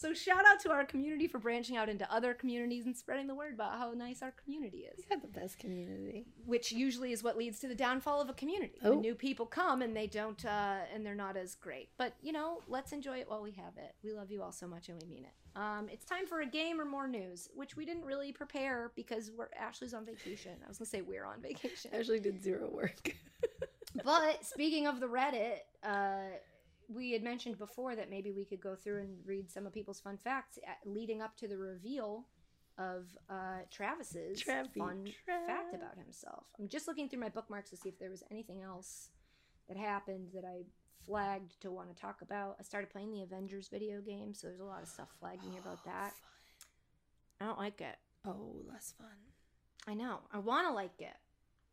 So 0.00 0.14
shout 0.14 0.46
out 0.48 0.58
to 0.60 0.70
our 0.70 0.86
community 0.86 1.28
for 1.28 1.38
branching 1.38 1.76
out 1.76 1.90
into 1.90 2.10
other 2.10 2.32
communities 2.32 2.86
and 2.86 2.96
spreading 2.96 3.26
the 3.26 3.34
word 3.34 3.52
about 3.52 3.76
how 3.76 3.92
nice 3.92 4.22
our 4.22 4.30
community 4.30 4.86
is. 4.90 5.04
We 5.10 5.16
the 5.20 5.28
best 5.28 5.58
community. 5.58 6.24
Which 6.46 6.72
usually 6.72 7.12
is 7.12 7.22
what 7.22 7.36
leads 7.36 7.58
to 7.58 7.68
the 7.68 7.74
downfall 7.74 8.22
of 8.22 8.30
a 8.30 8.32
community. 8.32 8.78
Oh. 8.82 8.92
When 8.92 9.02
new 9.02 9.14
people 9.14 9.44
come 9.44 9.82
and 9.82 9.94
they 9.94 10.06
don't, 10.06 10.42
uh, 10.42 10.78
and 10.94 11.04
they're 11.04 11.14
not 11.14 11.36
as 11.36 11.54
great. 11.54 11.90
But 11.98 12.14
you 12.22 12.32
know, 12.32 12.62
let's 12.66 12.92
enjoy 12.92 13.18
it 13.18 13.28
while 13.28 13.42
we 13.42 13.50
have 13.50 13.76
it. 13.76 13.94
We 14.02 14.14
love 14.14 14.30
you 14.30 14.42
all 14.42 14.52
so 14.52 14.66
much 14.66 14.88
and 14.88 14.98
we 15.02 15.06
mean 15.06 15.24
it. 15.24 15.32
Um, 15.54 15.88
it's 15.92 16.06
time 16.06 16.26
for 16.26 16.40
a 16.40 16.46
game 16.46 16.80
or 16.80 16.86
more 16.86 17.06
news, 17.06 17.50
which 17.54 17.76
we 17.76 17.84
didn't 17.84 18.06
really 18.06 18.32
prepare 18.32 18.92
because 18.96 19.30
we're 19.36 19.48
Ashley's 19.60 19.92
on 19.92 20.06
vacation. 20.06 20.52
I 20.64 20.68
was 20.68 20.78
gonna 20.78 20.88
say 20.88 21.02
we're 21.02 21.26
on 21.26 21.42
vacation. 21.42 21.90
Ashley 21.92 22.20
did 22.20 22.42
zero 22.42 22.70
work. 22.72 23.14
But 24.04 24.46
speaking 24.46 24.86
of 24.86 25.00
the 25.00 25.06
Reddit, 25.06 25.58
uh, 25.82 26.36
we 26.92 27.12
had 27.12 27.22
mentioned 27.22 27.56
before 27.58 27.94
that 27.94 28.10
maybe 28.10 28.32
we 28.32 28.44
could 28.44 28.60
go 28.60 28.74
through 28.74 29.00
and 29.00 29.16
read 29.24 29.50
some 29.50 29.66
of 29.66 29.72
people's 29.72 30.00
fun 30.00 30.18
facts 30.22 30.58
at- 30.66 30.78
leading 30.84 31.22
up 31.22 31.36
to 31.36 31.46
the 31.48 31.56
reveal 31.56 32.24
of 32.78 33.06
uh, 33.28 33.58
Travis's 33.70 34.42
fun 34.42 35.04
Trav. 35.06 35.46
fact 35.46 35.74
about 35.74 35.96
himself. 35.96 36.44
I'm 36.58 36.68
just 36.68 36.88
looking 36.88 37.08
through 37.08 37.20
my 37.20 37.28
bookmarks 37.28 37.70
to 37.70 37.76
see 37.76 37.88
if 37.90 37.98
there 37.98 38.10
was 38.10 38.22
anything 38.30 38.62
else 38.62 39.10
that 39.68 39.76
happened 39.76 40.28
that 40.34 40.44
I 40.44 40.62
flagged 41.06 41.60
to 41.60 41.70
want 41.70 41.94
to 41.94 42.00
talk 42.00 42.22
about. 42.22 42.56
I 42.58 42.62
started 42.62 42.90
playing 42.90 43.12
the 43.12 43.22
Avengers 43.22 43.68
video 43.68 44.00
game, 44.00 44.34
so 44.34 44.46
there's 44.48 44.60
a 44.60 44.64
lot 44.64 44.82
of 44.82 44.88
stuff 44.88 45.08
flagging 45.20 45.58
about 45.62 45.84
that. 45.84 46.12
I 47.40 47.46
don't 47.46 47.58
like 47.58 47.80
it. 47.80 47.96
oh, 48.26 48.56
less 48.70 48.94
fun. 48.98 49.08
I 49.86 49.94
know. 49.94 50.20
I 50.32 50.38
want 50.38 50.66
to 50.66 50.72
like 50.74 51.00
it. 51.00 51.16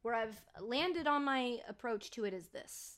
Where 0.02 0.14
I've 0.14 0.40
landed 0.62 1.08
on 1.08 1.26
my 1.26 1.58
approach 1.68 2.12
to 2.12 2.24
it 2.26 2.34
is 2.34 2.48
this. 2.50 2.97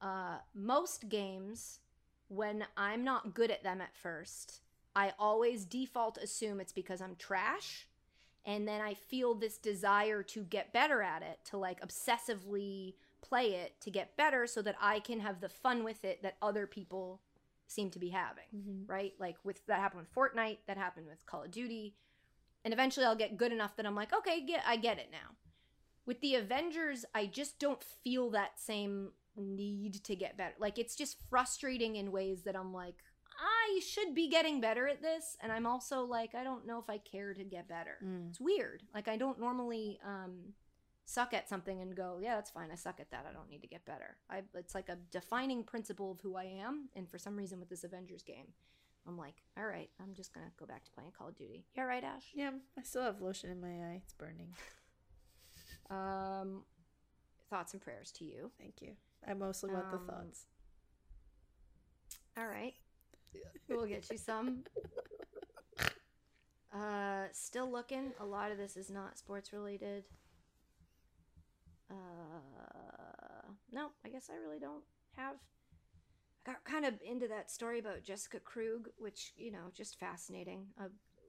Uh, 0.00 0.38
most 0.54 1.08
games, 1.08 1.80
when 2.28 2.64
I'm 2.76 3.04
not 3.04 3.34
good 3.34 3.50
at 3.50 3.62
them 3.62 3.80
at 3.80 3.94
first, 3.94 4.60
I 4.96 5.12
always 5.18 5.64
default 5.64 6.18
assume 6.18 6.60
it's 6.60 6.72
because 6.72 7.00
I'm 7.00 7.16
trash. 7.16 7.86
And 8.46 8.66
then 8.66 8.80
I 8.80 8.94
feel 8.94 9.34
this 9.34 9.58
desire 9.58 10.22
to 10.22 10.42
get 10.44 10.72
better 10.72 11.02
at 11.02 11.22
it, 11.22 11.40
to 11.50 11.58
like 11.58 11.80
obsessively 11.82 12.94
play 13.22 13.52
it 13.52 13.80
to 13.80 13.90
get 13.90 14.16
better 14.16 14.46
so 14.46 14.62
that 14.62 14.76
I 14.80 15.00
can 15.00 15.20
have 15.20 15.40
the 15.40 15.48
fun 15.48 15.84
with 15.84 16.04
it 16.04 16.22
that 16.22 16.36
other 16.40 16.66
people 16.66 17.20
seem 17.66 17.90
to 17.90 17.98
be 17.98 18.08
having, 18.08 18.44
right? 18.86 19.12
Like 19.18 19.36
with 19.44 19.64
that 19.66 19.78
happened 19.78 20.02
with 20.02 20.14
Fortnite, 20.14 20.58
that 20.66 20.76
happened 20.76 21.06
with 21.06 21.24
Call 21.26 21.44
of 21.44 21.50
Duty, 21.50 21.94
and 22.64 22.74
eventually 22.74 23.06
I'll 23.06 23.14
get 23.16 23.36
good 23.36 23.52
enough 23.52 23.76
that 23.76 23.86
I'm 23.86 23.94
like, 23.94 24.12
okay, 24.12 24.40
get 24.44 24.62
I 24.66 24.76
get 24.76 24.98
it 24.98 25.08
now. 25.12 25.36
With 26.06 26.20
the 26.20 26.34
Avengers, 26.34 27.04
I 27.14 27.26
just 27.26 27.58
don't 27.58 27.82
feel 27.82 28.30
that 28.30 28.58
same 28.58 29.10
need 29.36 30.02
to 30.04 30.16
get 30.16 30.36
better. 30.36 30.54
Like 30.58 30.78
it's 30.78 30.96
just 30.96 31.16
frustrating 31.28 31.96
in 31.96 32.12
ways 32.12 32.42
that 32.44 32.56
I'm 32.56 32.72
like, 32.72 32.96
I 33.38 33.80
should 33.80 34.14
be 34.14 34.28
getting 34.28 34.60
better 34.60 34.86
at 34.86 35.00
this, 35.00 35.36
and 35.42 35.50
I'm 35.50 35.66
also 35.66 36.02
like, 36.02 36.34
I 36.34 36.44
don't 36.44 36.66
know 36.66 36.78
if 36.78 36.90
I 36.90 36.98
care 36.98 37.32
to 37.32 37.44
get 37.44 37.68
better. 37.68 37.96
Mm. 38.04 38.30
It's 38.30 38.40
weird. 38.40 38.82
Like 38.94 39.08
I 39.08 39.16
don't 39.16 39.40
normally 39.40 39.98
um 40.06 40.54
suck 41.06 41.34
at 41.34 41.48
something 41.48 41.80
and 41.80 41.96
go, 41.96 42.18
yeah, 42.22 42.36
that's 42.36 42.50
fine. 42.50 42.70
I 42.70 42.76
suck 42.76 43.00
at 43.00 43.10
that. 43.10 43.26
I 43.28 43.32
don't 43.32 43.50
need 43.50 43.62
to 43.62 43.68
get 43.68 43.84
better. 43.84 44.16
I 44.28 44.42
it's 44.54 44.74
like 44.74 44.88
a 44.88 44.98
defining 45.10 45.64
principle 45.64 46.12
of 46.12 46.20
who 46.20 46.36
I 46.36 46.44
am, 46.44 46.88
and 46.94 47.08
for 47.08 47.18
some 47.18 47.36
reason 47.36 47.60
with 47.60 47.68
this 47.68 47.84
Avengers 47.84 48.22
game, 48.22 48.46
I'm 49.06 49.16
like, 49.16 49.36
all 49.56 49.66
right, 49.66 49.90
I'm 50.00 50.14
just 50.14 50.34
gonna 50.34 50.52
go 50.58 50.66
back 50.66 50.84
to 50.84 50.90
playing 50.90 51.12
Call 51.16 51.28
of 51.28 51.36
Duty. 51.36 51.64
Yeah, 51.76 51.84
right, 51.84 52.04
Ash. 52.04 52.26
Yeah, 52.34 52.50
I 52.78 52.82
still 52.82 53.02
have 53.02 53.20
lotion 53.20 53.50
in 53.50 53.60
my 53.60 53.68
eye. 53.68 54.02
It's 54.04 54.12
burning. 54.12 54.54
Um, 55.90 56.62
thoughts 57.50 57.72
and 57.72 57.82
prayers 57.82 58.12
to 58.12 58.24
you. 58.24 58.50
Thank 58.58 58.80
you. 58.80 58.92
I 59.26 59.34
mostly 59.34 59.70
want 59.72 59.90
the 59.90 59.96
Um, 59.98 60.06
thoughts. 60.06 60.46
All 62.36 62.46
right, 62.46 62.74
we'll 63.68 63.86
get 63.86 64.10
you 64.10 64.18
some. 64.18 64.64
Uh, 66.72 67.24
still 67.32 67.68
looking. 67.68 68.12
A 68.20 68.24
lot 68.24 68.52
of 68.52 68.56
this 68.56 68.76
is 68.76 68.90
not 68.90 69.18
sports 69.18 69.52
related. 69.52 70.04
Uh, 71.90 71.94
no, 73.72 73.88
I 74.04 74.08
guess 74.08 74.30
I 74.30 74.36
really 74.36 74.60
don't 74.60 74.84
have. 75.16 75.34
I 76.46 76.52
got 76.52 76.64
kind 76.64 76.84
of 76.84 76.94
into 77.04 77.26
that 77.28 77.50
story 77.50 77.80
about 77.80 78.04
Jessica 78.04 78.38
Krug, 78.38 78.88
which 78.98 79.32
you 79.36 79.50
know, 79.50 79.72
just 79.74 79.98
fascinating. 79.98 80.66
A 80.78 80.84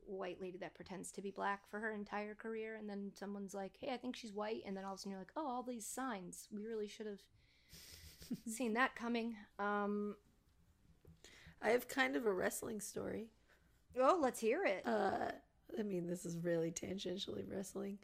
white 0.05 0.39
lady 0.39 0.59
that 0.59 0.75
pretends 0.75 1.11
to 1.13 1.21
be 1.23 1.31
black 1.31 1.67
for 1.69 1.79
her 1.79 1.91
entire 1.91 2.35
career, 2.35 2.75
and 2.75 2.87
then 2.87 3.11
someone's 3.15 3.55
like, 3.55 3.73
"Hey, 3.79 3.91
I 3.91 3.97
think 3.97 4.15
she's 4.15 4.33
white," 4.33 4.61
and 4.65 4.77
then 4.77 4.85
all 4.85 4.93
of 4.93 4.97
a 4.97 5.01
sudden 5.01 5.11
you're 5.13 5.19
like, 5.21 5.33
"Oh, 5.35 5.47
all 5.47 5.63
these 5.63 5.87
signs. 5.87 6.47
We 6.51 6.65
really 6.67 6.87
should 6.87 7.07
have 7.07 7.23
seen 8.47 8.73
that 8.73 8.95
coming." 8.95 9.35
Um, 9.59 10.15
I 11.61 11.69
have 11.69 11.87
kind 11.87 12.15
of 12.15 12.25
a 12.25 12.33
wrestling 12.33 12.81
story. 12.81 13.27
oh, 13.99 14.19
let's 14.21 14.39
hear 14.39 14.63
it. 14.63 14.85
Uh, 14.85 15.31
I 15.77 15.83
mean, 15.83 16.07
this 16.07 16.25
is 16.25 16.37
really 16.37 16.71
tangentially 16.71 17.43
wrestling. 17.47 17.99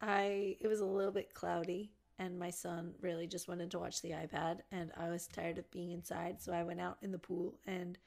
I 0.00 0.56
it 0.60 0.68
was 0.68 0.80
a 0.80 0.86
little 0.86 1.12
bit 1.12 1.34
cloudy, 1.34 1.92
and 2.18 2.38
my 2.38 2.50
son 2.50 2.94
really 3.00 3.26
just 3.26 3.48
wanted 3.48 3.70
to 3.72 3.78
watch 3.78 4.00
the 4.02 4.10
iPad, 4.10 4.60
and 4.70 4.90
I 4.96 5.08
was 5.10 5.26
tired 5.26 5.58
of 5.58 5.70
being 5.70 5.92
inside, 5.92 6.40
so 6.40 6.52
I 6.52 6.62
went 6.62 6.80
out 6.80 6.98
in 7.02 7.12
the 7.12 7.18
pool 7.18 7.58
and 7.66 7.98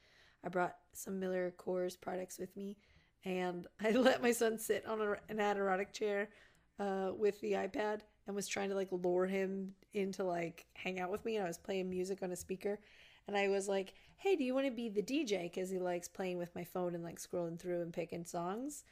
I 0.44 0.48
brought 0.48 0.76
some 0.92 1.18
Miller 1.18 1.52
Coors 1.58 2.00
products 2.00 2.38
with 2.38 2.54
me, 2.56 2.76
and 3.24 3.66
I 3.84 3.90
let 3.92 4.22
my 4.22 4.32
son 4.32 4.58
sit 4.58 4.86
on 4.86 5.00
a, 5.00 5.16
an 5.28 5.40
Adirondack 5.40 5.92
chair 5.92 6.28
uh, 6.78 7.12
with 7.16 7.40
the 7.40 7.52
iPad 7.52 8.00
and 8.26 8.36
was 8.36 8.48
trying 8.48 8.68
to 8.70 8.74
like 8.74 8.88
lure 8.90 9.26
him 9.26 9.72
into 9.96 10.24
like 10.24 10.66
hang 10.74 11.00
out 11.00 11.10
with 11.10 11.24
me, 11.24 11.36
and 11.36 11.44
I 11.44 11.48
was 11.48 11.58
playing 11.58 11.90
music 11.90 12.22
on 12.22 12.32
a 12.32 12.36
speaker. 12.36 12.78
And 13.28 13.36
I 13.36 13.48
was 13.48 13.68
like, 13.68 13.94
hey, 14.18 14.36
do 14.36 14.44
you 14.44 14.54
want 14.54 14.66
to 14.66 14.72
be 14.72 14.88
the 14.88 15.02
DJ? 15.02 15.42
Because 15.44 15.70
he 15.70 15.78
likes 15.78 16.08
playing 16.08 16.38
with 16.38 16.54
my 16.54 16.64
phone 16.64 16.94
and 16.94 17.02
like 17.02 17.20
scrolling 17.20 17.58
through 17.58 17.82
and 17.82 17.92
picking 17.92 18.24
songs. 18.24 18.84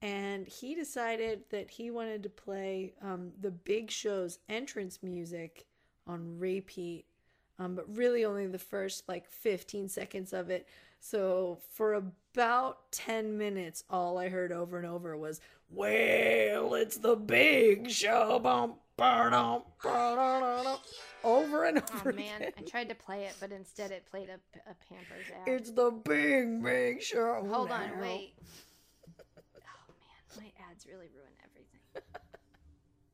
And 0.00 0.46
he 0.48 0.74
decided 0.74 1.42
that 1.50 1.70
he 1.70 1.90
wanted 1.90 2.24
to 2.24 2.28
play 2.28 2.94
um, 3.02 3.30
the 3.40 3.50
big 3.52 3.90
show's 3.90 4.38
entrance 4.48 4.98
music 5.02 5.66
on 6.08 6.38
repeat, 6.38 7.04
um, 7.58 7.76
but 7.76 7.96
really 7.96 8.24
only 8.24 8.46
the 8.48 8.58
first 8.58 9.08
like 9.08 9.28
15 9.28 9.88
seconds 9.88 10.32
of 10.32 10.50
it. 10.50 10.66
So 10.98 11.60
for 11.72 11.94
about 11.94 12.90
10 12.92 13.38
minutes, 13.38 13.84
all 13.90 14.18
I 14.18 14.28
heard 14.28 14.50
over 14.50 14.76
and 14.76 14.86
over 14.86 15.16
was, 15.16 15.40
Well, 15.70 16.74
it's 16.74 16.96
the 16.96 17.14
big 17.14 17.88
show. 17.90 18.40
Bum, 18.40 18.74
ba-dum, 18.96 19.62
ba-da-da-da," 19.82 20.76
Over 21.24 21.64
and 21.64 21.78
Oh 21.78 22.00
over 22.00 22.12
man, 22.12 22.36
again. 22.42 22.52
I 22.58 22.62
tried 22.62 22.88
to 22.88 22.94
play 22.94 23.24
it, 23.24 23.34
but 23.40 23.52
instead 23.52 23.90
it 23.92 24.04
played 24.10 24.28
a, 24.28 24.40
a 24.68 24.74
Pampers 24.88 25.26
ad. 25.30 25.48
It's 25.48 25.70
the 25.70 25.90
big, 25.90 26.62
big 26.62 27.02
show. 27.02 27.46
Hold 27.48 27.70
on, 27.70 28.00
wait. 28.00 28.34
Oh 29.08 29.94
man, 30.00 30.36
my 30.36 30.52
ads 30.70 30.86
really 30.86 31.08
ruin 31.14 31.32
everything. 31.44 31.80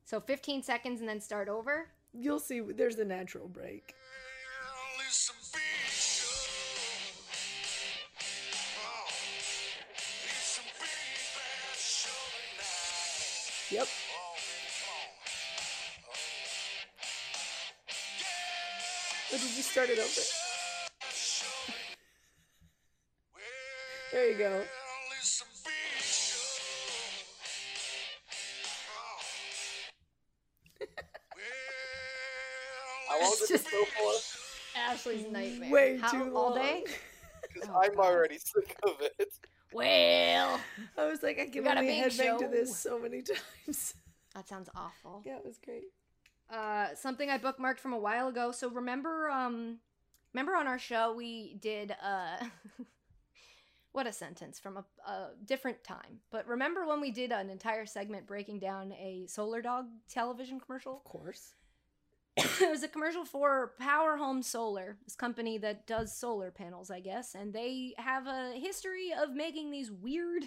So 0.05 0.19
15 0.19 0.63
seconds 0.63 1.01
and 1.01 1.07
then 1.09 1.21
start 1.21 1.49
over. 1.49 1.89
You'll 2.13 2.39
see, 2.39 2.61
there's 2.61 2.97
a 2.97 3.05
natural 3.05 3.47
break. 3.47 3.93
Yep. 13.71 13.87
Oh, 19.31 19.37
did 19.37 19.41
you 19.41 19.63
start 19.63 19.89
it 19.89 19.99
over? 19.99 20.21
There 24.11 24.29
you 24.31 24.37
go. 24.37 24.63
How 33.07 33.19
long 33.19 33.29
It's 33.31 33.39
did 33.47 33.49
this 33.49 33.63
just- 33.63 33.71
go 33.71 33.85
for? 33.85 34.79
Ashley's 34.79 35.27
nightmare. 35.27 35.71
Way 35.71 35.97
How, 35.97 36.11
too 36.11 36.35
All 36.35 36.53
day? 36.55 36.83
Because 37.41 37.69
Oh, 37.69 37.81
I'm 37.81 37.95
God. 37.95 38.05
already 38.05 38.37
sick 38.37 38.75
of 38.83 39.01
it. 39.01 39.33
Well, 39.71 40.59
I 40.97 41.05
was 41.05 41.21
like, 41.23 41.39
I 41.39 41.47
can 41.47 41.63
got 41.63 41.77
a 41.77 41.79
only 41.81 41.93
big 42.01 42.11
headbang 42.11 42.39
to 42.39 42.47
this 42.47 42.77
so 42.77 42.99
many 42.99 43.21
times. 43.67 43.93
that 44.35 44.47
sounds 44.47 44.69
awful. 44.75 45.21
yeah, 45.25 45.37
it 45.37 45.45
was 45.45 45.57
great. 45.63 45.85
Uh 46.51 46.95
something 46.95 47.29
I 47.29 47.37
bookmarked 47.37 47.79
from 47.79 47.93
a 47.93 47.99
while 47.99 48.27
ago. 48.27 48.51
So 48.51 48.69
remember 48.69 49.29
um 49.29 49.79
remember 50.33 50.55
on 50.55 50.67
our 50.67 50.79
show 50.79 51.13
we 51.13 51.55
did 51.61 51.95
uh 52.03 52.37
what 53.91 54.07
a 54.07 54.13
sentence 54.13 54.59
from 54.59 54.77
a, 54.77 54.85
a 55.09 55.29
different 55.45 55.83
time. 55.83 56.19
But 56.31 56.47
remember 56.47 56.85
when 56.85 57.01
we 57.01 57.11
did 57.11 57.31
an 57.31 57.49
entire 57.49 57.85
segment 57.85 58.27
breaking 58.27 58.59
down 58.59 58.91
a 58.93 59.25
Solar 59.27 59.61
Dog 59.61 59.85
television 60.09 60.59
commercial? 60.59 60.93
Of 60.93 61.03
course. 61.03 61.53
it 62.37 62.69
was 62.69 62.83
a 62.83 62.87
commercial 62.87 63.25
for 63.25 63.73
Power 63.79 64.15
Home 64.17 64.41
Solar, 64.41 64.97
this 65.05 65.15
company 65.15 65.57
that 65.57 65.87
does 65.87 66.15
solar 66.15 66.51
panels, 66.51 66.91
I 66.91 66.99
guess, 66.99 67.35
and 67.35 67.53
they 67.53 67.93
have 67.97 68.27
a 68.27 68.53
history 68.53 69.11
of 69.11 69.33
making 69.33 69.71
these 69.71 69.91
weird, 69.91 70.43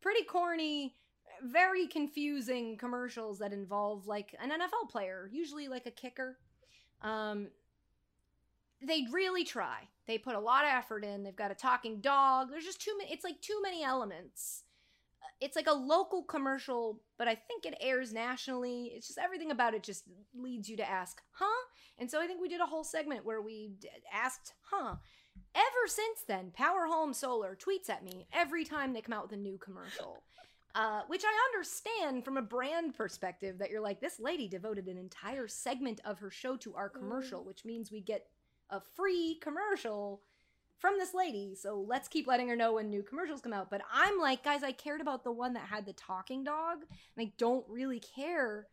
pretty 0.00 0.24
corny, 0.24 0.94
very 1.42 1.86
confusing 1.86 2.76
commercials 2.76 3.38
that 3.38 3.52
involve 3.52 4.06
like 4.06 4.34
an 4.42 4.50
NFL 4.50 4.90
player, 4.90 5.28
usually 5.32 5.68
like 5.68 5.86
a 5.86 5.90
kicker. 5.90 6.38
Um, 7.02 7.48
they 8.80 9.04
really 9.12 9.44
try. 9.44 9.88
They 10.06 10.18
put 10.18 10.34
a 10.36 10.40
lot 10.40 10.64
of 10.64 10.70
effort 10.72 11.04
in. 11.04 11.22
They've 11.22 11.34
got 11.34 11.50
a 11.50 11.54
talking 11.54 12.00
dog. 12.00 12.48
There's 12.50 12.64
just 12.64 12.80
too 12.80 12.96
many. 12.96 13.12
It's 13.12 13.24
like 13.24 13.40
too 13.40 13.60
many 13.62 13.82
elements. 13.82 14.62
Uh, 15.22 15.26
It's 15.40 15.56
like 15.56 15.66
a 15.66 15.72
local 15.72 16.22
commercial, 16.22 17.00
but 17.18 17.28
I 17.28 17.34
think 17.34 17.66
it 17.66 17.76
airs 17.80 18.12
nationally. 18.12 18.92
It's 18.94 19.06
just 19.08 19.18
everything 19.18 19.50
about 19.50 19.74
it 19.74 19.82
just 19.82 20.04
leads 20.34 20.68
you 20.68 20.76
to 20.76 20.88
ask, 20.88 21.20
huh? 21.32 21.66
And 21.98 22.10
so 22.10 22.20
I 22.22 22.26
think 22.26 22.40
we 22.40 22.48
did 22.48 22.60
a 22.60 22.66
whole 22.66 22.84
segment 22.84 23.24
where 23.24 23.42
we 23.42 23.72
asked, 24.12 24.54
huh? 24.70 24.96
Ever 25.54 25.86
since 25.86 26.22
then, 26.26 26.52
Power 26.52 26.86
Home 26.86 27.12
Solar 27.12 27.56
tweets 27.56 27.90
at 27.90 28.04
me 28.04 28.28
every 28.32 28.64
time 28.64 28.92
they 28.92 29.00
come 29.00 29.12
out 29.12 29.24
with 29.24 29.32
a 29.32 29.42
new 29.42 29.58
commercial. 29.58 30.22
Uh, 30.74 31.00
which 31.08 31.24
I 31.24 31.48
understand 31.50 32.24
from 32.24 32.36
a 32.36 32.42
brand 32.42 32.94
perspective 32.94 33.58
that 33.58 33.70
you're 33.70 33.80
like, 33.80 34.00
this 34.00 34.20
lady 34.20 34.46
devoted 34.46 34.86
an 34.86 34.98
entire 34.98 35.48
segment 35.48 36.00
of 36.04 36.18
her 36.20 36.30
show 36.30 36.56
to 36.58 36.74
our 36.76 36.88
commercial, 36.88 37.42
which 37.42 37.64
means 37.64 37.90
we 37.90 38.00
get 38.00 38.26
a 38.70 38.80
free 38.80 39.38
commercial 39.40 40.20
from 40.78 40.98
this 40.98 41.14
lady. 41.14 41.54
So 41.54 41.84
let's 41.86 42.06
keep 42.06 42.26
letting 42.26 42.48
her 42.48 42.56
know 42.56 42.74
when 42.74 42.90
new 42.90 43.02
commercials 43.02 43.40
come 43.40 43.52
out. 43.52 43.70
But 43.70 43.82
I'm 43.92 44.18
like, 44.20 44.44
guys, 44.44 44.62
I 44.62 44.72
cared 44.72 45.00
about 45.00 45.24
the 45.24 45.32
one 45.32 45.54
that 45.54 45.66
had 45.66 45.86
the 45.86 45.92
talking 45.94 46.44
dog, 46.44 46.84
and 47.16 47.26
I 47.26 47.32
don't 47.38 47.66
really 47.68 48.00
care 48.00 48.68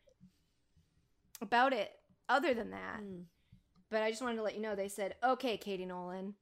about 1.41 1.73
it 1.73 1.91
other 2.29 2.53
than 2.53 2.71
that. 2.71 3.01
Mm. 3.01 3.23
But 3.89 4.03
I 4.03 4.09
just 4.09 4.21
wanted 4.21 4.37
to 4.37 4.43
let 4.43 4.55
you 4.55 4.61
know 4.61 4.75
they 4.75 4.87
said, 4.87 5.15
okay, 5.23 5.57
Katie 5.57 5.85
Nolan, 5.85 6.35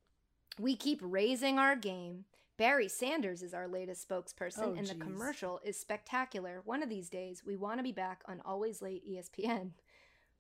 we 0.59 0.75
keep 0.75 0.99
raising 1.01 1.59
our 1.59 1.75
game. 1.75 2.25
Barry 2.57 2.88
Sanders 2.88 3.41
is 3.41 3.53
our 3.53 3.67
latest 3.67 4.07
spokesperson, 4.07 4.63
Oh, 4.63 4.73
and 4.73 4.85
the 4.88 4.95
commercial 4.95 5.59
is 5.63 5.80
spectacular. 5.80 6.61
One 6.65 6.84
of 6.84 6.89
these 6.89 7.09
days, 7.09 7.43
we 7.45 7.55
want 7.57 7.80
to 7.80 7.84
be 7.84 7.91
back 7.91 8.21
on 8.27 8.41
Always 8.45 8.81
Late 8.81 9.03
ESPN. 9.09 9.71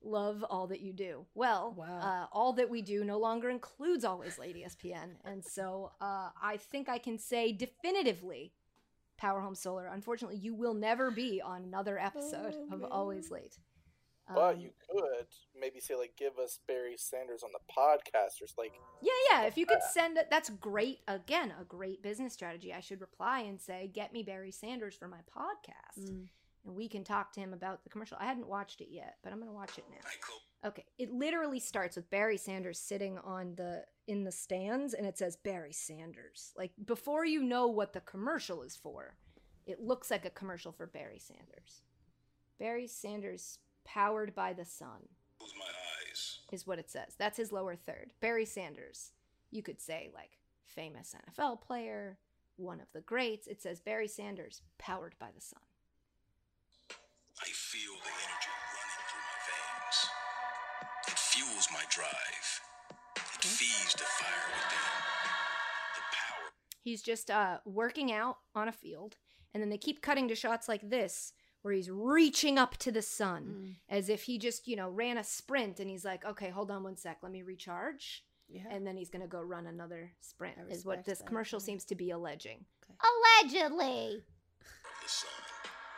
Love 0.05 0.43
all 0.49 0.67
that 0.67 0.81
you 0.81 0.93
do. 0.93 1.25
Well, 1.33 1.73
Wow. 1.77 1.99
uh, 1.99 2.27
all 2.31 2.53
that 2.53 2.69
we 2.69 2.81
do 2.81 3.03
no 3.03 3.17
longer 3.17 3.49
includes 3.49 4.03
Always 4.05 4.37
Late 4.37 4.55
ESPN. 4.57 5.15
and 5.25 5.43
so 5.43 5.91
uh, 6.01 6.29
I 6.41 6.57
think 6.57 6.87
I 6.89 6.97
can 6.99 7.17
say 7.17 7.51
definitively 7.51 8.51
Power 9.17 9.41
Home 9.41 9.55
Solar. 9.55 9.87
Unfortunately, 9.87 10.37
you 10.37 10.53
will 10.53 10.73
never 10.73 11.09
be 11.09 11.41
on 11.41 11.63
another 11.63 11.97
episode 11.97 12.55
Oh, 12.69 12.75
of 12.75 12.83
Always 12.83 13.31
Late. 13.31 13.57
But 14.35 14.55
Um, 14.55 14.59
you 14.61 14.71
could 14.89 15.27
maybe 15.59 15.79
say 15.79 15.95
like 15.95 16.15
give 16.17 16.37
us 16.37 16.59
Barry 16.67 16.95
Sanders 16.97 17.43
on 17.43 17.51
the 17.51 17.59
podcast 17.71 18.41
or 18.41 18.45
s- 18.45 18.55
like 18.57 18.73
Yeah, 19.01 19.11
yeah. 19.29 19.43
If 19.43 19.57
you 19.57 19.65
could 19.65 19.81
send 19.91 20.17
it, 20.17 20.27
that's 20.29 20.49
great. 20.49 20.99
Again, 21.07 21.53
a 21.59 21.63
great 21.63 22.01
business 22.01 22.33
strategy. 22.33 22.73
I 22.73 22.79
should 22.79 23.01
reply 23.01 23.41
and 23.41 23.59
say, 23.61 23.87
"Get 23.93 24.13
me 24.13 24.23
Barry 24.23 24.51
Sanders 24.51 24.95
for 24.95 25.07
my 25.07 25.19
podcast," 25.35 25.99
Mm. 26.09 26.29
and 26.65 26.75
we 26.75 26.87
can 26.89 27.03
talk 27.03 27.31
to 27.33 27.39
him 27.39 27.53
about 27.53 27.83
the 27.83 27.89
commercial. 27.89 28.17
I 28.19 28.25
hadn't 28.25 28.47
watched 28.47 28.81
it 28.81 28.89
yet, 28.89 29.17
but 29.23 29.31
I'm 29.33 29.39
gonna 29.39 29.51
watch 29.53 29.77
it 29.77 29.85
now. 29.89 30.69
Okay, 30.69 30.85
it 30.97 31.11
literally 31.11 31.59
starts 31.59 31.97
with 31.97 32.09
Barry 32.09 32.37
Sanders 32.37 32.79
sitting 32.79 33.17
on 33.17 33.55
the 33.55 33.85
in 34.07 34.23
the 34.23 34.31
stands, 34.31 34.93
and 34.93 35.05
it 35.05 35.17
says 35.17 35.35
Barry 35.35 35.73
Sanders. 35.73 36.53
Like 36.57 36.71
before 36.85 37.25
you 37.25 37.43
know 37.43 37.67
what 37.67 37.91
the 37.93 38.01
commercial 38.01 38.61
is 38.63 38.75
for, 38.77 39.17
it 39.65 39.79
looks 39.81 40.09
like 40.11 40.23
a 40.25 40.29
commercial 40.29 40.71
for 40.71 40.85
Barry 40.87 41.19
Sanders. 41.19 41.83
Barry 42.59 42.87
Sanders, 42.87 43.59
powered 43.85 44.33
by 44.35 44.53
the 44.53 44.65
sun 44.65 45.09
is 46.53 46.67
what 46.67 46.79
it 46.79 46.89
says. 46.89 47.15
That's 47.17 47.37
his 47.37 47.51
lower 47.51 47.75
third. 47.75 48.13
Barry 48.21 48.45
Sanders. 48.45 49.11
You 49.51 49.63
could 49.63 49.81
say 49.81 50.11
like 50.13 50.39
famous 50.65 51.15
NFL 51.15 51.61
player, 51.61 52.17
one 52.57 52.79
of 52.79 52.87
the 52.93 53.01
greats. 53.01 53.47
It 53.47 53.61
says 53.61 53.79
Barry 53.79 54.07
Sanders, 54.07 54.61
powered 54.77 55.15
by 55.19 55.29
the 55.35 55.41
sun. 55.41 55.61
I 57.41 57.47
feel 57.47 57.93
the 57.93 58.09
energy 58.09 58.49
running 58.73 59.03
through 59.09 59.25
my 59.25 59.39
veins. 59.49 60.09
It 61.07 61.19
fuels 61.19 61.67
my 61.73 61.83
drive. 61.89 62.61
It 63.17 63.45
feeds 63.45 63.93
the 63.93 64.03
fire 64.03 64.47
within. 64.53 64.79
The 65.95 66.01
power. 66.11 66.53
He's 66.83 67.01
just 67.01 67.31
uh, 67.31 67.57
working 67.65 68.11
out 68.11 68.37
on 68.55 68.67
a 68.67 68.71
field, 68.71 69.17
and 69.53 69.61
then 69.61 69.69
they 69.69 69.77
keep 69.77 70.01
cutting 70.01 70.27
to 70.27 70.35
shots 70.35 70.69
like 70.69 70.87
this, 70.89 71.33
where 71.63 71.73
he's 71.73 71.89
reaching 71.89 72.57
up 72.59 72.77
to 72.77 72.91
the 72.91 73.01
sun, 73.01 73.43
Mm. 73.43 73.75
as 73.89 74.09
if 74.09 74.23
he 74.23 74.37
just, 74.37 74.67
you 74.67 74.75
know, 74.75 74.89
ran 74.89 75.17
a 75.17 75.23
sprint, 75.23 75.79
and 75.79 75.89
he's 75.89 76.05
like, 76.05 76.23
okay, 76.25 76.49
hold 76.49 76.69
on 76.69 76.83
one 76.83 76.95
sec, 76.97 77.19
let 77.23 77.31
me 77.31 77.41
recharge, 77.41 78.23
Yeah. 78.49 78.67
and 78.69 78.85
then 78.85 78.95
he's 78.97 79.09
gonna 79.09 79.27
go 79.27 79.41
run 79.41 79.65
another 79.65 80.11
sprint. 80.21 80.57
I 80.59 80.63
Is 80.71 80.85
what 80.85 81.05
this 81.05 81.19
that, 81.19 81.25
commercial 81.27 81.59
yeah. 81.59 81.65
seems 81.65 81.85
to 81.85 81.95
be 81.95 82.11
alleging. 82.11 82.65
Okay. 82.83 82.95
Allegedly. 83.43 84.23
the 85.01 85.09
sun. 85.09 85.29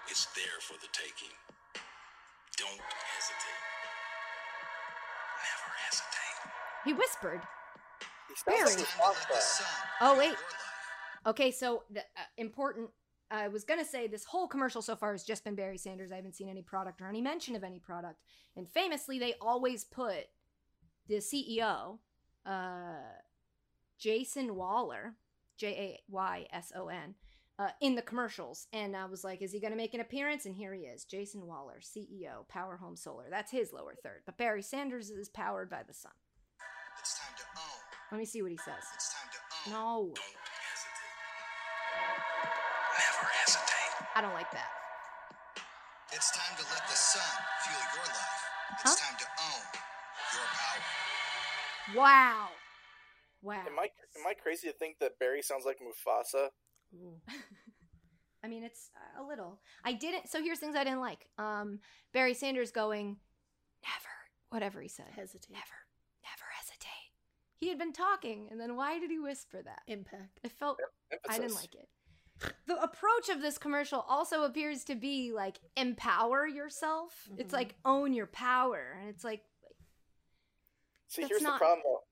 It's 0.07 0.25
there 0.33 0.59
for 0.61 0.73
the 0.73 0.87
taking. 0.93 1.35
Don't 2.57 2.79
hesitate. 2.79 3.61
Never 5.41 5.71
hesitate. 5.85 6.51
He 6.85 6.93
whispered. 6.93 7.41
He 8.29 8.35
sounds 8.35 8.45
Barry. 8.45 8.59
like 8.65 8.77
Time 8.77 8.81
a 8.81 8.85
to 8.85 8.97
let 8.99 9.05
rock 9.07 9.27
the 9.29 9.35
star. 9.41 9.67
sun 9.67 9.67
Oh, 10.01 10.17
wait. 10.17 10.35
Okay, 11.27 11.51
so 11.51 11.83
the 11.89 12.01
uh, 12.01 12.03
important. 12.37 12.89
I 13.31 13.47
was 13.47 13.63
gonna 13.63 13.85
say 13.85 14.07
this 14.07 14.25
whole 14.25 14.47
commercial 14.47 14.81
so 14.81 14.95
far 14.95 15.11
has 15.11 15.23
just 15.23 15.43
been 15.43 15.55
Barry 15.55 15.77
Sanders. 15.77 16.11
I 16.11 16.15
haven't 16.15 16.35
seen 16.35 16.49
any 16.49 16.61
product 16.61 17.01
or 17.01 17.07
any 17.07 17.21
mention 17.21 17.55
of 17.55 17.63
any 17.63 17.79
product. 17.79 18.21
And 18.55 18.69
famously, 18.69 19.19
they 19.19 19.33
always 19.41 19.83
put 19.83 20.27
the 21.07 21.15
CEO, 21.15 21.99
uh, 22.45 23.01
Jayson 23.99 24.55
Waller, 24.55 25.15
J 25.57 25.67
A 25.67 25.99
Y 26.11 26.47
S 26.51 26.71
O 26.75 26.87
N, 26.87 27.15
uh, 27.57 27.69
in 27.81 27.95
the 27.95 28.01
commercials. 28.01 28.67
And 28.73 28.95
I 28.95 29.05
was 29.05 29.23
like, 29.23 29.41
is 29.41 29.51
he 29.51 29.59
gonna 29.59 29.75
make 29.75 29.93
an 29.93 30.01
appearance? 30.01 30.45
And 30.45 30.55
here 30.55 30.73
he 30.73 30.81
is, 30.81 31.05
Jayson 31.05 31.45
Waller, 31.45 31.79
CEO, 31.81 32.47
Power 32.47 32.77
Home 32.77 32.95
Solar. 32.95 33.25
That's 33.29 33.51
his 33.51 33.73
lower 33.73 33.95
third. 34.03 34.21
But 34.25 34.37
Barry 34.37 34.61
Sanders 34.61 35.09
is 35.09 35.29
powered 35.29 35.69
by 35.69 35.83
the 35.83 35.93
sun. 35.93 36.11
It's 36.99 37.19
time 37.19 37.35
to 37.37 37.43
own. 37.59 37.81
Let 38.11 38.19
me 38.19 38.25
see 38.25 38.41
what 38.41 38.51
he 38.51 38.57
says. 38.57 38.83
It's 38.93 39.13
time 39.13 39.29
to 39.31 39.75
own. 39.75 40.11
No, 40.11 40.13
I 44.15 44.21
don't 44.21 44.33
like 44.33 44.49
that. 44.51 44.69
It's 46.13 46.31
time 46.31 46.55
to 46.57 46.63
let 46.71 46.87
the 46.87 46.95
sun 46.95 47.21
fuel 47.63 47.79
your 47.95 48.05
life. 48.05 48.41
It's 48.79 48.95
time 48.95 49.17
to 49.19 49.25
own 49.43 49.63
your 50.33 50.47
power. 50.55 51.97
Wow. 51.97 52.47
Wow. 53.41 53.63
Am 53.67 53.77
I 53.77 53.83
am 53.83 54.25
I 54.27 54.33
crazy 54.33 54.67
to 54.67 54.73
think 54.73 54.99
that 54.99 55.19
Barry 55.19 55.41
sounds 55.41 55.65
like 55.65 55.79
Mufasa? 55.79 56.47
I 58.43 58.47
mean, 58.47 58.63
it's 58.63 58.89
a 59.19 59.23
little. 59.23 59.59
I 59.83 59.93
didn't. 59.93 60.29
So 60.29 60.41
here's 60.41 60.59
things 60.59 60.75
I 60.75 60.83
didn't 60.83 61.01
like. 61.01 61.27
Um, 61.37 61.79
Barry 62.13 62.33
Sanders 62.33 62.71
going, 62.71 63.17
never, 63.83 64.13
whatever 64.49 64.81
he 64.81 64.87
said, 64.87 65.07
Hesitate. 65.15 65.51
never, 65.51 65.65
never 66.23 66.45
hesitate. 66.57 67.11
He 67.57 67.69
had 67.69 67.77
been 67.79 67.91
talking, 67.93 68.47
and 68.51 68.59
then 68.59 68.75
why 68.75 68.99
did 68.99 69.09
he 69.09 69.19
whisper 69.19 69.61
that? 69.63 69.81
Impact. 69.87 70.39
It 70.43 70.51
felt. 70.51 70.79
I 71.27 71.37
didn't 71.37 71.55
like 71.55 71.73
it. 71.75 71.89
The 72.67 72.81
approach 72.81 73.29
of 73.29 73.41
this 73.41 73.57
commercial 73.57 74.01
also 74.09 74.43
appears 74.43 74.83
to 74.85 74.95
be 74.95 75.31
like 75.31 75.59
empower 75.77 76.45
yourself. 76.45 77.29
It's 77.37 77.51
Mhm. 77.53 77.57
like 77.57 77.75
own 77.85 78.13
your 78.13 78.27
power, 78.27 78.97
and 78.99 79.09
it's 79.09 79.23
like 79.23 79.45
See, 81.07 81.23
here's 81.25 81.41
not- 81.41 81.53
the 81.59 81.65
problem 81.65 81.81
though. 81.85 82.03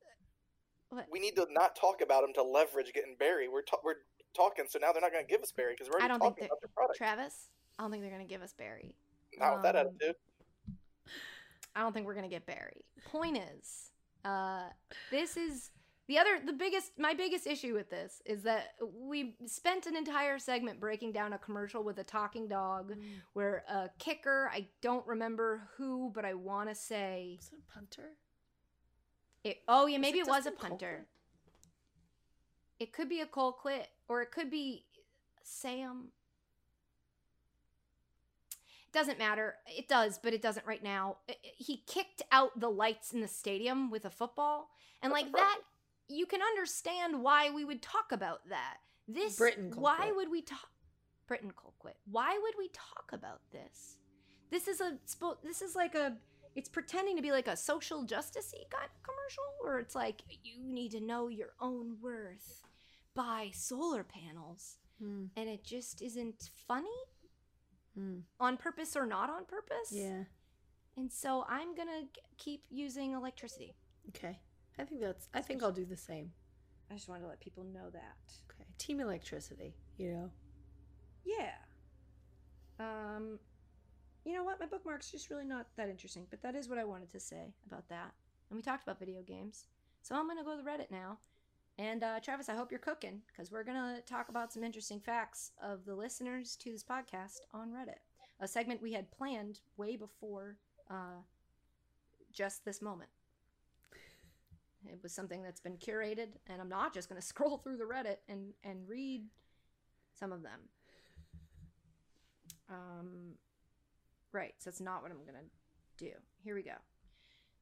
what? 0.89 1.07
We 1.11 1.19
need 1.19 1.35
to 1.35 1.47
not 1.51 1.75
talk 1.75 2.01
about 2.01 2.23
him 2.23 2.33
to 2.35 2.43
leverage 2.43 2.93
getting 2.93 3.15
Barry. 3.17 3.47
We're 3.49 3.63
ta- 3.63 3.81
we're 3.83 3.97
talking, 4.33 4.65
so 4.67 4.79
now 4.79 4.91
they're 4.93 5.01
not 5.01 5.11
going 5.11 5.25
to 5.25 5.29
give 5.29 5.41
us 5.41 5.51
Barry 5.51 5.73
because 5.73 5.89
we're 5.89 5.99
already 5.99 6.17
talking 6.19 6.45
about 6.45 6.61
their 6.61 6.69
product. 6.69 6.97
Travis. 6.97 7.49
I 7.77 7.83
don't 7.83 7.91
think 7.91 8.03
they're 8.03 8.11
gonna 8.11 8.25
give 8.25 8.41
us 8.43 8.53
Barry. 8.53 8.95
not 9.37 9.55
with 9.55 9.63
that 9.63 9.75
um, 9.75 9.87
attitude. 9.87 10.15
I 11.75 11.81
don't 11.81 11.91
think 11.91 12.05
we're 12.05 12.13
gonna 12.13 12.29
get 12.29 12.45
Barry. 12.45 12.85
Point 13.05 13.37
is, 13.37 13.91
uh, 14.23 14.69
this 15.09 15.35
is 15.37 15.71
the 16.07 16.17
other, 16.17 16.39
the 16.45 16.53
biggest, 16.53 16.91
my 16.99 17.13
biggest 17.13 17.47
issue 17.47 17.73
with 17.73 17.89
this 17.89 18.21
is 18.25 18.43
that 18.43 18.73
we 18.93 19.35
spent 19.45 19.85
an 19.85 19.95
entire 19.95 20.37
segment 20.37 20.79
breaking 20.79 21.11
down 21.13 21.31
a 21.33 21.37
commercial 21.37 21.81
with 21.83 21.97
a 21.99 22.03
talking 22.03 22.47
dog, 22.47 22.91
Mm. 22.91 23.21
where 23.33 23.63
a 23.69 23.89
kicker, 23.99 24.49
I 24.53 24.67
don't 24.81 25.05
remember 25.07 25.69
who, 25.77 26.11
but 26.13 26.25
I 26.25 26.33
want 26.33 26.67
to 26.69 26.75
say, 26.75 27.37
Was 27.39 27.49
it 27.53 27.59
a 27.67 27.71
punter? 27.73 28.09
it, 29.45 29.57
oh 29.67 29.85
yeah, 29.87 29.97
Was 29.97 30.01
maybe 30.01 30.19
it 30.19 30.27
it 30.27 30.27
was 30.27 30.45
a 30.45 30.51
punter. 30.51 31.05
It 32.79 32.91
could 32.91 33.07
be 33.07 33.21
a 33.21 33.25
Colquitt, 33.25 33.87
or 34.09 34.21
it 34.21 34.31
could 34.31 34.49
be 34.49 34.85
Sam. 35.43 36.11
It 38.51 38.91
doesn't 38.93 39.17
matter. 39.19 39.55
It 39.67 39.87
does, 39.87 40.19
but 40.21 40.33
it 40.33 40.41
doesn't 40.41 40.65
right 40.65 40.83
now. 40.83 41.17
He 41.41 41.77
kicked 41.87 42.21
out 42.31 42.59
the 42.59 42.69
lights 42.69 43.13
in 43.13 43.21
the 43.21 43.27
stadium 43.27 43.89
with 43.89 44.05
a 44.05 44.09
football, 44.09 44.69
and 45.01 45.11
like 45.13 45.31
that, 45.31 45.59
you 46.13 46.25
can 46.25 46.41
understand 46.41 47.21
why 47.21 47.49
we 47.49 47.65
would 47.65 47.81
talk 47.81 48.11
about 48.11 48.47
that. 48.49 48.77
This, 49.07 49.37
Britton 49.37 49.71
why 49.75 50.11
would 50.15 50.29
we 50.29 50.41
talk? 50.41 50.69
Britton 51.27 51.51
Colquitt. 51.51 51.95
Why 52.09 52.37
would 52.41 52.53
we 52.57 52.69
talk 52.69 53.09
about 53.13 53.41
this? 53.51 53.97
This 54.51 54.67
is 54.67 54.81
a 54.81 54.97
this 55.43 55.61
is 55.61 55.75
like 55.75 55.95
a 55.95 56.17
it's 56.55 56.69
pretending 56.69 57.15
to 57.15 57.21
be 57.23 57.31
like 57.31 57.47
a 57.47 57.57
social 57.57 58.03
justicey 58.05 58.69
kind 58.69 58.85
of 58.85 59.03
commercial 59.03 59.43
where 59.61 59.79
it's 59.79 59.95
like 59.95 60.21
you 60.43 60.59
need 60.63 60.91
to 60.91 60.99
know 61.01 61.27
your 61.27 61.53
own 61.59 61.97
worth 62.01 62.61
buy 63.15 63.49
solar 63.53 64.03
panels 64.03 64.77
Hmm. 64.99 65.25
and 65.35 65.49
it 65.49 65.63
just 65.63 66.01
isn't 66.03 66.51
funny 66.67 66.87
Hmm. 67.95 68.19
on 68.39 68.57
purpose 68.57 68.95
or 68.95 69.05
not 69.07 69.29
on 69.31 69.45
purpose 69.45 69.91
Yeah. 69.91 70.25
and 70.97 71.11
so 71.11 71.45
i'm 71.47 71.73
gonna 71.75 72.03
keep 72.37 72.63
using 72.69 73.11
electricity 73.13 73.75
Okay. 74.09 74.39
I 74.79 74.83
think 74.83 75.01
that's. 75.01 75.27
I 75.33 75.41
think 75.41 75.61
I'll 75.63 75.71
do 75.71 75.85
the 75.85 75.97
same. 75.97 76.31
i 76.91 76.95
just 76.95 77.07
wanted 77.07 77.21
to 77.21 77.27
let 77.27 77.39
people 77.39 77.63
know 77.63 77.89
that 77.91 78.17
Okay. 78.49 78.65
Team 78.77 78.99
electricity. 78.99 79.75
You 79.97 80.11
know. 80.13 80.29
yeah 81.25 81.51
um 82.79 83.37
you 84.25 84.33
know 84.33 84.43
what 84.43 84.59
my 84.59 84.65
bookmark's 84.65 85.11
just 85.11 85.29
really 85.29 85.45
not 85.45 85.67
that 85.77 85.89
interesting 85.89 86.25
but 86.29 86.41
that 86.41 86.55
is 86.55 86.67
what 86.67 86.79
i 86.79 86.83
wanted 86.83 87.11
to 87.11 87.19
say 87.19 87.53
about 87.67 87.87
that 87.89 88.11
and 88.49 88.57
we 88.57 88.61
talked 88.63 88.81
about 88.83 88.97
video 88.99 89.21
games 89.21 89.67
so 90.01 90.15
i'm 90.15 90.27
gonna 90.27 90.43
go 90.43 90.57
to 90.57 90.63
reddit 90.63 90.89
now 90.89 91.19
and 91.77 92.03
uh, 92.03 92.19
travis 92.19 92.49
i 92.49 92.55
hope 92.55 92.71
you're 92.71 92.79
cooking 92.79 93.21
because 93.27 93.51
we're 93.51 93.63
gonna 93.63 93.99
talk 94.07 94.29
about 94.29 94.51
some 94.51 94.63
interesting 94.63 94.99
facts 94.99 95.51
of 95.61 95.85
the 95.85 95.93
listeners 95.95 96.55
to 96.55 96.71
this 96.71 96.83
podcast 96.83 97.37
on 97.53 97.69
reddit 97.69 98.01
a 98.39 98.47
segment 98.47 98.81
we 98.81 98.93
had 98.93 99.11
planned 99.11 99.59
way 99.77 99.95
before 99.95 100.57
uh, 100.89 101.21
just 102.31 102.65
this 102.65 102.81
moment 102.81 103.09
it 104.87 104.99
was 105.01 105.13
something 105.13 105.41
that's 105.41 105.59
been 105.59 105.77
curated 105.77 106.29
and 106.47 106.61
i'm 106.61 106.69
not 106.69 106.93
just 106.93 107.09
gonna 107.09 107.21
scroll 107.33 107.57
through 107.57 107.77
the 107.77 107.83
reddit 107.83 108.17
and 108.27 108.53
and 108.63 108.87
read 108.87 109.23
some 110.13 110.31
of 110.31 110.43
them 110.43 110.59
um, 112.69 113.35
right. 114.31 114.53
So 114.57 114.69
that's 114.69 114.81
not 114.81 115.01
what 115.01 115.11
I'm 115.11 115.25
gonna 115.25 115.45
do. 115.97 116.11
Here 116.43 116.55
we 116.55 116.63
go. 116.63 116.75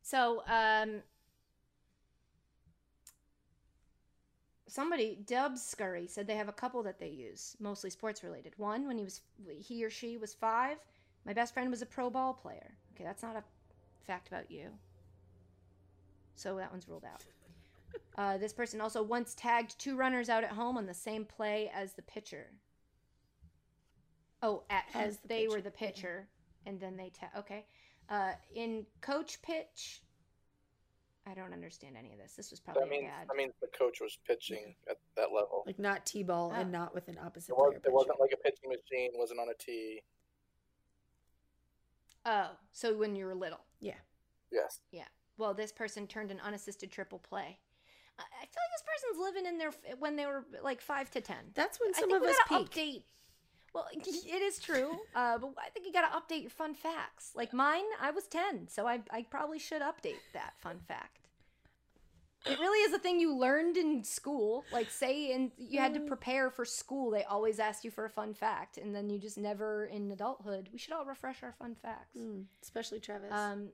So, 0.01 0.43
um, 0.47 1.01
somebody, 4.67 5.19
Dubs 5.25 5.63
Scurry, 5.63 6.07
said 6.07 6.27
they 6.27 6.35
have 6.35 6.49
a 6.49 6.53
couple 6.53 6.81
that 6.83 6.99
they 6.99 7.09
use, 7.09 7.55
mostly 7.59 7.89
sports 7.89 8.23
related. 8.23 8.53
One, 8.57 8.87
when 8.87 8.97
he 8.97 9.03
was 9.03 9.21
he 9.59 9.83
or 9.83 9.89
she 9.89 10.17
was 10.17 10.33
five, 10.33 10.77
my 11.25 11.33
best 11.33 11.53
friend 11.53 11.69
was 11.69 11.81
a 11.81 11.85
pro 11.85 12.09
ball 12.09 12.33
player. 12.33 12.73
Okay, 12.95 13.03
that's 13.03 13.23
not 13.23 13.35
a 13.35 13.43
fact 14.05 14.27
about 14.27 14.49
you. 14.49 14.69
So 16.41 16.55
that 16.55 16.71
one's 16.71 16.87
ruled 16.87 17.05
out. 17.05 17.23
Uh, 18.17 18.37
this 18.39 18.51
person 18.51 18.81
also 18.81 19.03
once 19.03 19.35
tagged 19.35 19.77
two 19.77 19.95
runners 19.95 20.27
out 20.27 20.43
at 20.43 20.49
home 20.49 20.75
on 20.75 20.87
the 20.87 20.93
same 20.93 21.23
play 21.23 21.69
as 21.73 21.93
the 21.93 22.01
pitcher. 22.01 22.47
Oh, 24.41 24.63
at 24.71 24.85
As 24.95 25.17
the 25.19 25.27
they 25.27 25.47
were 25.47 25.61
the 25.61 25.69
pitcher, 25.69 26.27
and 26.65 26.79
then 26.79 26.97
they 26.97 27.09
ta- 27.11 27.29
okay. 27.37 27.63
Uh, 28.09 28.31
in 28.55 28.87
coach 29.01 29.39
pitch, 29.43 30.01
I 31.27 31.35
don't 31.35 31.53
understand 31.53 31.95
any 31.95 32.11
of 32.11 32.17
this. 32.17 32.33
This 32.33 32.49
was 32.49 32.59
probably 32.59 32.81
That 32.85 32.89
means 32.89 33.03
bad. 33.05 33.27
that 33.29 33.35
means 33.37 33.53
the 33.61 33.67
coach 33.77 34.01
was 34.01 34.17
pitching 34.27 34.73
at 34.89 34.97
that 35.15 35.31
level. 35.31 35.63
Like 35.67 35.77
not 35.77 36.07
t-ball 36.07 36.53
and 36.53 36.69
Oh. 36.75 36.79
not 36.79 36.95
with 36.95 37.07
an 37.07 37.19
opposite 37.23 37.51
It, 37.51 37.55
was, 37.57 37.75
it 37.85 37.93
wasn't 37.93 38.19
like 38.19 38.31
a 38.33 38.37
pitching 38.37 38.69
machine. 38.69 39.11
Wasn't 39.13 39.39
on 39.39 39.47
a 39.49 39.53
tee. 39.53 40.01
oh, 42.25 42.49
so 42.71 42.97
when 42.97 43.15
you 43.15 43.25
were 43.27 43.35
little. 43.35 43.61
Yeah. 43.79 43.93
Yes. 44.51 44.79
Yeah. 44.91 45.05
Well, 45.41 45.55
this 45.55 45.71
person 45.71 46.05
turned 46.05 46.29
an 46.29 46.39
unassisted 46.45 46.91
triple 46.91 47.17
play. 47.17 47.57
I 48.19 48.45
feel 48.45 48.61
like 48.61 48.71
this 48.75 48.83
person's 48.85 49.19
living 49.19 49.45
in 49.47 49.57
their 49.57 49.71
when 49.97 50.15
they 50.15 50.27
were 50.27 50.45
like 50.61 50.81
five 50.81 51.09
to 51.11 51.21
ten. 51.21 51.45
That's 51.55 51.79
when 51.79 51.89
I 51.95 51.99
some 51.99 52.09
think 52.09 52.21
of 52.21 52.21
we 52.21 52.29
us 52.29 52.37
peak. 52.47 52.71
update. 52.71 53.03
Well, 53.73 53.87
it 53.91 54.41
is 54.43 54.59
true, 54.59 54.99
uh, 55.15 55.39
but 55.39 55.55
I 55.57 55.69
think 55.69 55.87
you 55.87 55.93
got 55.93 56.11
to 56.11 56.15
update 56.35 56.41
your 56.41 56.51
fun 56.51 56.75
facts. 56.75 57.31
Like 57.35 57.53
mine, 57.53 57.85
I 57.99 58.11
was 58.11 58.27
ten, 58.27 58.67
so 58.67 58.85
I 58.85 59.01
I 59.09 59.25
probably 59.31 59.57
should 59.57 59.81
update 59.81 60.21
that 60.33 60.53
fun 60.59 60.79
fact. 60.87 61.17
It 62.45 62.59
really 62.59 62.79
is 62.79 62.93
a 62.93 62.99
thing 62.99 63.19
you 63.19 63.35
learned 63.35 63.77
in 63.77 64.03
school. 64.03 64.65
Like, 64.71 64.89
say, 64.89 65.31
and 65.31 65.51
you 65.57 65.79
had 65.79 65.93
to 65.93 65.99
prepare 65.99 66.49
for 66.49 66.65
school. 66.65 67.11
They 67.11 67.23
always 67.23 67.59
asked 67.59 67.83
you 67.85 67.91
for 67.91 68.05
a 68.05 68.09
fun 68.09 68.33
fact, 68.33 68.77
and 68.77 68.95
then 68.95 69.09
you 69.11 69.19
just 69.19 69.37
never 69.37 69.85
in 69.85 70.11
adulthood. 70.11 70.69
We 70.73 70.79
should 70.79 70.93
all 70.93 71.05
refresh 71.05 71.43
our 71.43 71.53
fun 71.53 71.75
facts. 71.75 72.17
Mm, 72.17 72.45
especially 72.63 72.99
Travis. 72.99 73.31
Um, 73.31 73.69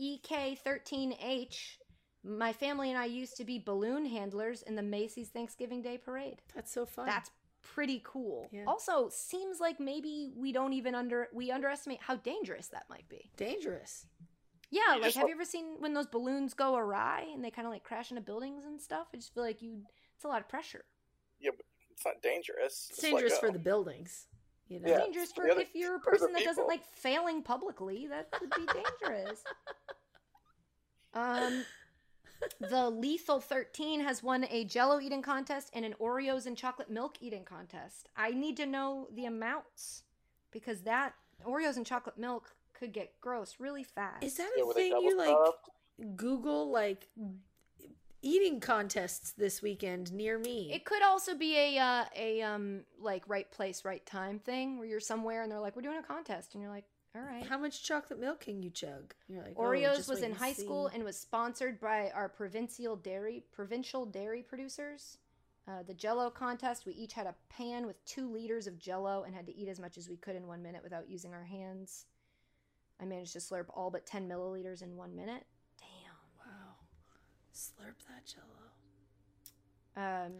EK13H. 0.00 1.76
My 2.24 2.52
family 2.52 2.90
and 2.90 2.98
I 2.98 3.06
used 3.06 3.36
to 3.38 3.44
be 3.44 3.58
balloon 3.58 4.06
handlers 4.06 4.62
in 4.62 4.76
the 4.76 4.82
Macy's 4.82 5.28
Thanksgiving 5.28 5.82
Day 5.82 5.98
Parade. 5.98 6.40
That's 6.54 6.72
so 6.72 6.86
fun. 6.86 7.06
That's 7.06 7.30
pretty 7.62 8.00
cool. 8.04 8.48
Yeah. 8.52 8.64
Also, 8.66 9.08
seems 9.10 9.58
like 9.60 9.80
maybe 9.80 10.30
we 10.36 10.52
don't 10.52 10.72
even 10.72 10.94
under 10.94 11.28
we 11.32 11.50
underestimate 11.50 11.98
how 12.00 12.16
dangerous 12.16 12.68
that 12.68 12.84
might 12.88 13.08
be. 13.08 13.30
dangerous. 13.36 14.06
Yeah, 14.70 14.96
like 15.00 15.14
have 15.14 15.28
you 15.28 15.34
ever 15.34 15.44
seen 15.44 15.76
when 15.80 15.92
those 15.92 16.06
balloons 16.06 16.54
go 16.54 16.76
awry 16.76 17.26
and 17.34 17.44
they 17.44 17.50
kind 17.50 17.66
of 17.66 17.72
like 17.72 17.84
crash 17.84 18.10
into 18.10 18.22
buildings 18.22 18.64
and 18.64 18.80
stuff? 18.80 19.08
I 19.12 19.18
just 19.18 19.34
feel 19.34 19.42
like 19.42 19.60
you 19.60 19.82
it's 20.16 20.24
a 20.24 20.28
lot 20.28 20.40
of 20.40 20.48
pressure. 20.48 20.84
Yeah, 21.40 21.50
but 21.56 21.66
it's 21.90 22.04
not 22.06 22.22
dangerous. 22.22 22.88
It's 22.88 22.88
Just 22.88 23.02
let 23.02 23.10
dangerous 23.10 23.38
for 23.38 23.48
go. 23.48 23.52
the 23.52 23.58
buildings. 23.58 24.28
You 24.72 24.80
know. 24.80 24.88
Yeah. 24.88 24.98
dangerous 24.98 25.32
for 25.32 25.50
other- 25.50 25.60
if 25.60 25.74
you're 25.74 25.96
a 25.96 26.00
person 26.10 26.32
that 26.32 26.44
doesn't 26.44 26.66
like 26.66 26.84
failing 26.84 27.42
publicly. 27.42 28.06
That 28.08 28.28
would 28.40 28.50
be 28.56 28.66
dangerous. 28.66 29.42
um, 31.14 31.64
the 32.60 32.90
Lethal 32.90 33.40
Thirteen 33.40 34.00
has 34.00 34.22
won 34.22 34.46
a 34.50 34.64
Jello 34.64 35.00
eating 35.00 35.22
contest 35.22 35.70
and 35.74 35.84
an 35.84 35.94
Oreos 36.00 36.46
and 36.46 36.56
chocolate 36.56 36.90
milk 36.90 37.16
eating 37.20 37.44
contest. 37.44 38.08
I 38.16 38.30
need 38.30 38.56
to 38.56 38.66
know 38.66 39.08
the 39.14 39.26
amounts 39.26 40.04
because 40.50 40.82
that 40.82 41.14
Oreos 41.44 41.76
and 41.76 41.86
chocolate 41.86 42.18
milk 42.18 42.54
could 42.72 42.92
get 42.92 43.20
gross 43.20 43.56
really 43.58 43.84
fast. 43.84 44.24
Is 44.24 44.36
that 44.36 44.50
a 44.58 44.66
were 44.66 44.74
they 44.74 44.88
thing 44.88 44.92
double 44.92 45.04
you 45.04 45.18
like 45.18 45.28
stuffed? 45.28 45.70
Google 46.16 46.70
like 46.70 47.08
eating 48.22 48.60
contests 48.60 49.32
this 49.32 49.60
weekend 49.60 50.12
near 50.12 50.38
me? 50.38 50.70
It 50.72 50.84
could 50.84 51.02
also 51.02 51.34
be 51.34 51.56
a 51.56 51.78
uh, 51.78 52.04
a 52.16 52.42
um 52.42 52.84
like 53.00 53.28
right 53.28 53.50
place 53.50 53.84
right 53.84 54.04
time 54.06 54.38
thing 54.38 54.78
where 54.78 54.86
you're 54.86 55.00
somewhere 55.00 55.42
and 55.42 55.50
they're 55.50 55.60
like 55.60 55.76
we're 55.76 55.82
doing 55.82 55.98
a 55.98 56.02
contest 56.02 56.54
and 56.54 56.62
you're 56.62 56.72
like 56.72 56.84
all 57.14 57.22
right. 57.22 57.46
How 57.46 57.58
much 57.58 57.82
chocolate 57.82 58.18
milk 58.18 58.40
can 58.40 58.62
you 58.62 58.70
chug? 58.70 59.14
You're 59.28 59.42
like, 59.42 59.54
oh, 59.58 59.62
Oreos 59.64 59.96
just 59.96 60.08
was 60.08 60.22
in 60.22 60.32
high 60.32 60.54
school 60.54 60.86
and 60.86 61.04
was 61.04 61.18
sponsored 61.18 61.78
by 61.78 62.10
our 62.14 62.28
provincial 62.28 62.96
dairy 62.96 63.44
provincial 63.52 64.06
dairy 64.06 64.42
producers. 64.42 65.18
Uh, 65.68 65.82
the 65.86 65.94
Jello 65.94 66.28
contest, 66.30 66.86
we 66.86 66.92
each 66.94 67.12
had 67.12 67.26
a 67.26 67.34
pan 67.48 67.86
with 67.86 68.02
two 68.04 68.28
liters 68.32 68.66
of 68.66 68.78
Jello 68.78 69.22
and 69.24 69.34
had 69.34 69.46
to 69.46 69.54
eat 69.54 69.68
as 69.68 69.78
much 69.78 69.96
as 69.96 70.08
we 70.08 70.16
could 70.16 70.34
in 70.34 70.48
one 70.48 70.62
minute 70.62 70.82
without 70.82 71.08
using 71.08 71.32
our 71.34 71.44
hands. 71.44 72.06
I 73.00 73.04
managed 73.04 73.34
to 73.34 73.38
slurp 73.38 73.66
all 73.74 73.90
but 73.90 74.06
ten 74.06 74.28
milliliters 74.28 74.82
in 74.82 74.96
one 74.96 75.14
minute. 75.14 75.44
Wow. 77.52 77.84
Slurp 77.86 77.98
that 78.08 78.26
jello. 78.26 78.72
Um, 79.96 80.32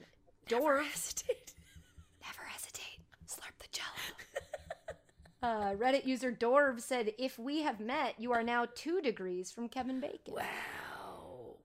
Never 0.51 0.82
hesitate. 0.82 1.52
never 2.22 2.43
hesitate. 2.48 2.98
Slurp 3.26 3.59
the 3.59 3.68
Jello. 3.72 4.16
Uh, 5.43 5.72
Reddit 5.74 6.06
user 6.06 6.30
Dorv 6.30 6.80
said, 6.80 7.14
"If 7.18 7.36
we 7.36 7.62
have 7.62 7.80
met, 7.80 8.14
you 8.16 8.32
are 8.32 8.44
now 8.44 8.68
two 8.76 9.01
degrees 9.01 9.51
from 9.51 9.68
Kevin 9.68 9.98
Bacon." 9.98 10.34
Wow. 10.34 11.56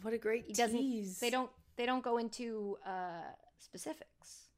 What 0.00 0.14
a 0.14 0.16
great 0.18 0.46
He 0.46 0.54
tease. 0.54 1.20
They 1.20 1.28
don't. 1.28 1.50
They 1.76 1.84
don't 1.84 2.02
go 2.02 2.16
into 2.16 2.78
uh, 2.86 3.28
specifics. 3.58 4.48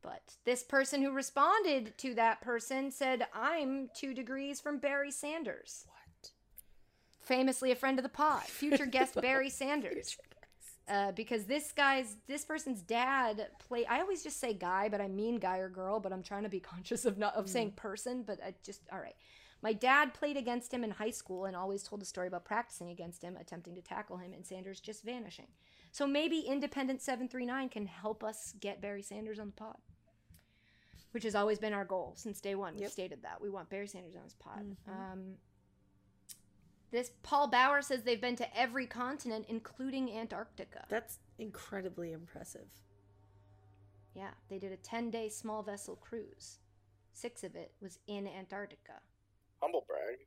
But 0.00 0.22
this 0.46 0.62
person 0.62 1.02
who 1.02 1.12
responded 1.12 1.98
to 1.98 2.14
that 2.14 2.40
person 2.40 2.90
said, 2.90 3.26
"I'm 3.34 3.90
two 3.94 4.14
degrees 4.14 4.58
from 4.58 4.78
Barry 4.78 5.10
Sanders." 5.10 5.84
What? 5.88 5.99
Famously 7.30 7.70
a 7.70 7.76
friend 7.76 7.96
of 7.98 8.02
the 8.02 8.08
pod, 8.08 8.42
future 8.42 8.86
guest 8.96 9.14
Barry 9.20 9.50
Sanders. 9.50 10.16
Uh, 10.88 11.12
because 11.12 11.44
this 11.44 11.70
guy's 11.70 12.16
this 12.26 12.44
person's 12.44 12.82
dad 12.82 13.46
play 13.60 13.86
I 13.86 14.00
always 14.00 14.24
just 14.24 14.40
say 14.40 14.52
guy, 14.52 14.88
but 14.88 15.00
I 15.00 15.06
mean 15.06 15.38
guy 15.38 15.58
or 15.58 15.68
girl, 15.68 16.00
but 16.00 16.12
I'm 16.12 16.24
trying 16.24 16.42
to 16.42 16.48
be 16.48 16.58
conscious 16.74 17.04
of 17.04 17.18
not 17.18 17.36
of 17.36 17.48
saying 17.48 17.72
person, 17.76 18.24
but 18.26 18.40
I 18.44 18.54
just 18.64 18.80
all 18.92 18.98
right. 18.98 19.14
My 19.62 19.72
dad 19.72 20.12
played 20.12 20.36
against 20.36 20.74
him 20.74 20.82
in 20.82 20.90
high 20.90 21.10
school 21.10 21.44
and 21.44 21.54
always 21.54 21.84
told 21.84 22.02
a 22.02 22.04
story 22.04 22.26
about 22.26 22.44
practicing 22.44 22.88
against 22.90 23.22
him, 23.22 23.36
attempting 23.36 23.76
to 23.76 23.82
tackle 23.82 24.16
him, 24.16 24.32
and 24.32 24.44
Sanders 24.44 24.80
just 24.80 25.04
vanishing. 25.04 25.46
So 25.92 26.08
maybe 26.08 26.40
Independent 26.40 27.00
739 27.00 27.68
can 27.68 27.86
help 27.86 28.24
us 28.24 28.54
get 28.58 28.80
Barry 28.80 29.02
Sanders 29.02 29.38
on 29.38 29.46
the 29.48 29.52
pod. 29.52 29.76
Which 31.12 31.24
has 31.24 31.34
always 31.34 31.58
been 31.58 31.74
our 31.74 31.84
goal 31.84 32.14
since 32.16 32.40
day 32.40 32.54
one. 32.54 32.72
We've 32.74 32.82
Yep. 32.82 32.90
stated 32.90 33.22
that. 33.22 33.40
We 33.40 33.50
want 33.50 33.68
Barry 33.68 33.86
Sanders 33.86 34.16
on 34.16 34.22
his 34.24 34.34
pod. 34.34 34.64
Mhm. 34.88 34.88
Um, 34.88 35.36
this 36.90 37.10
Paul 37.22 37.48
Bauer 37.48 37.82
says 37.82 38.02
they've 38.02 38.20
been 38.20 38.36
to 38.36 38.58
every 38.58 38.86
continent, 38.86 39.46
including 39.48 40.10
Antarctica. 40.12 40.84
That's 40.88 41.18
incredibly 41.38 42.12
impressive. 42.12 42.66
Yeah, 44.14 44.30
they 44.48 44.58
did 44.58 44.72
a 44.72 44.76
10 44.76 45.10
day 45.10 45.28
small 45.28 45.62
vessel 45.62 45.96
cruise. 45.96 46.58
Six 47.12 47.44
of 47.44 47.54
it 47.54 47.72
was 47.80 47.98
in 48.06 48.26
Antarctica. 48.26 49.00
Humble 49.60 49.84
brag. 49.86 50.18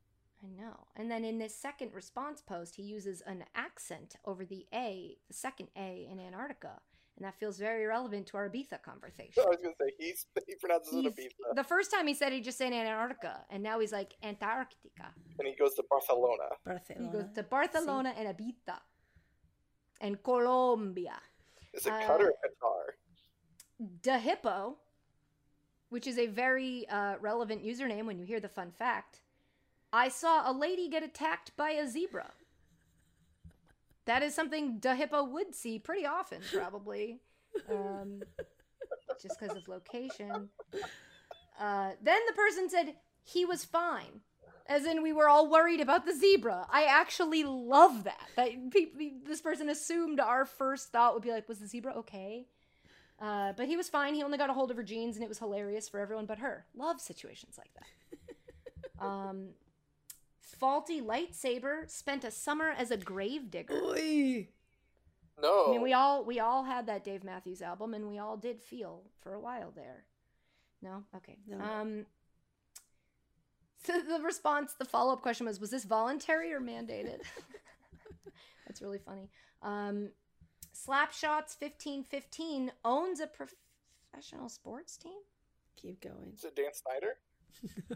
I 0.42 0.60
know. 0.60 0.86
And 0.96 1.10
then 1.10 1.24
in 1.24 1.38
this 1.38 1.54
second 1.54 1.92
response 1.94 2.40
post, 2.40 2.76
he 2.76 2.82
uses 2.82 3.22
an 3.22 3.44
accent 3.54 4.16
over 4.24 4.44
the 4.44 4.66
A, 4.72 5.16
the 5.28 5.34
second 5.34 5.68
A 5.76 6.06
in 6.10 6.20
Antarctica. 6.20 6.80
And 7.16 7.24
that 7.24 7.38
feels 7.38 7.58
very 7.58 7.86
relevant 7.86 8.26
to 8.28 8.36
our 8.36 8.48
Ibiza 8.50 8.82
conversation. 8.82 9.42
I 9.46 9.48
was 9.48 9.58
gonna 9.62 9.74
say 9.80 9.92
he's 9.98 10.26
he 10.48 10.54
pronounces 10.56 10.92
it 10.94 11.16
Ibiza, 11.16 11.54
the 11.54 11.64
first 11.64 11.90
time 11.90 12.06
he 12.06 12.14
said 12.14 12.32
he 12.32 12.40
just 12.40 12.58
said 12.58 12.72
Antarctica, 12.72 13.44
and 13.50 13.62
now 13.62 13.78
he's 13.80 13.92
like 13.92 14.14
Antarctica. 14.22 15.12
and 15.38 15.46
he 15.48 15.54
goes 15.54 15.74
to 15.74 15.84
Barcelona. 15.88 16.48
Barcelona. 16.64 17.06
He 17.06 17.12
goes 17.16 17.30
to 17.34 17.42
Barcelona 17.44 18.14
and 18.18 18.28
Ibiza 18.36 18.78
and 20.00 20.22
Colombia. 20.22 21.18
Is 21.72 21.86
it 21.86 21.92
Uh, 21.92 22.00
Qatar 22.00 22.20
or 22.20 22.32
Qatar? 22.44 22.82
Da 24.02 24.18
Hippo, 24.18 24.76
which 25.90 26.06
is 26.06 26.18
a 26.18 26.26
very 26.26 26.88
uh, 26.88 27.14
relevant 27.20 27.64
username 27.64 28.06
when 28.06 28.18
you 28.18 28.24
hear 28.24 28.40
the 28.40 28.48
fun 28.48 28.70
fact. 28.72 29.20
I 29.92 30.08
saw 30.08 30.50
a 30.50 30.52
lady 30.52 30.88
get 30.88 31.04
attacked 31.04 31.56
by 31.56 31.70
a 31.70 31.86
zebra. 31.88 32.32
That 34.06 34.22
is 34.22 34.34
something 34.34 34.78
Da 34.78 34.94
Hippo 34.94 35.24
would 35.24 35.54
see 35.54 35.78
pretty 35.78 36.06
often, 36.06 36.40
probably, 36.52 37.20
um, 37.70 38.22
just 39.22 39.40
because 39.40 39.56
of 39.56 39.66
location. 39.68 40.50
Uh, 41.58 41.90
then 42.02 42.20
the 42.26 42.34
person 42.34 42.68
said 42.68 42.94
he 43.22 43.44
was 43.44 43.64
fine, 43.64 44.20
as 44.66 44.84
in 44.84 45.02
we 45.02 45.12
were 45.12 45.28
all 45.28 45.50
worried 45.50 45.80
about 45.80 46.04
the 46.04 46.14
zebra. 46.14 46.66
I 46.70 46.84
actually 46.84 47.44
love 47.44 48.04
that. 48.04 48.28
That 48.36 48.70
people, 48.70 49.00
this 49.26 49.40
person 49.40 49.70
assumed 49.70 50.20
our 50.20 50.44
first 50.44 50.92
thought 50.92 51.14
would 51.14 51.22
be 51.22 51.30
like, 51.30 51.48
was 51.48 51.60
the 51.60 51.66
zebra 51.66 51.94
okay? 51.98 52.46
Uh, 53.20 53.52
but 53.56 53.66
he 53.66 53.76
was 53.76 53.88
fine. 53.88 54.14
He 54.14 54.22
only 54.22 54.38
got 54.38 54.50
a 54.50 54.52
hold 54.52 54.70
of 54.70 54.76
her 54.76 54.82
jeans, 54.82 55.16
and 55.16 55.24
it 55.24 55.28
was 55.28 55.38
hilarious 55.38 55.88
for 55.88 56.00
everyone 56.00 56.26
but 56.26 56.38
her. 56.38 56.66
Love 56.76 57.00
situations 57.00 57.56
like 57.56 57.70
that. 57.74 59.04
um, 59.04 59.48
faulty 60.44 61.00
lightsaber 61.00 61.90
spent 61.90 62.24
a 62.24 62.30
summer 62.30 62.70
as 62.70 62.90
a 62.90 62.96
grave 62.96 63.50
digger. 63.50 63.74
Oy. 63.74 64.48
No. 65.40 65.66
I 65.68 65.70
mean, 65.72 65.82
we 65.82 65.92
all 65.92 66.24
we 66.24 66.40
all 66.40 66.64
had 66.64 66.86
that 66.86 67.04
Dave 67.04 67.24
Matthews 67.24 67.62
album, 67.62 67.94
and 67.94 68.08
we 68.08 68.18
all 68.18 68.36
did 68.36 68.60
feel 68.60 69.02
for 69.20 69.34
a 69.34 69.40
while 69.40 69.72
there. 69.74 70.04
No, 70.82 71.04
okay. 71.16 71.38
No. 71.46 71.60
Um. 71.60 72.06
So 73.86 74.00
the 74.00 74.24
response, 74.24 74.72
the 74.78 74.86
follow 74.86 75.12
up 75.12 75.20
question 75.20 75.44
was, 75.44 75.60
was 75.60 75.68
this 75.68 75.84
voluntary 75.84 76.54
or 76.54 76.58
mandated? 76.58 77.20
That's 78.66 78.80
really 78.80 78.96
funny. 78.96 79.28
Um, 79.60 80.08
Slapshots 80.74 81.54
fifteen 81.54 82.02
fifteen 82.02 82.72
owns 82.82 83.20
a 83.20 83.26
professional 83.26 84.48
sports 84.48 84.96
team. 84.96 85.18
Keep 85.76 86.00
going. 86.00 86.32
Is 86.34 86.44
it 86.44 86.56
Dan 86.56 86.72
Snyder? 86.72 87.18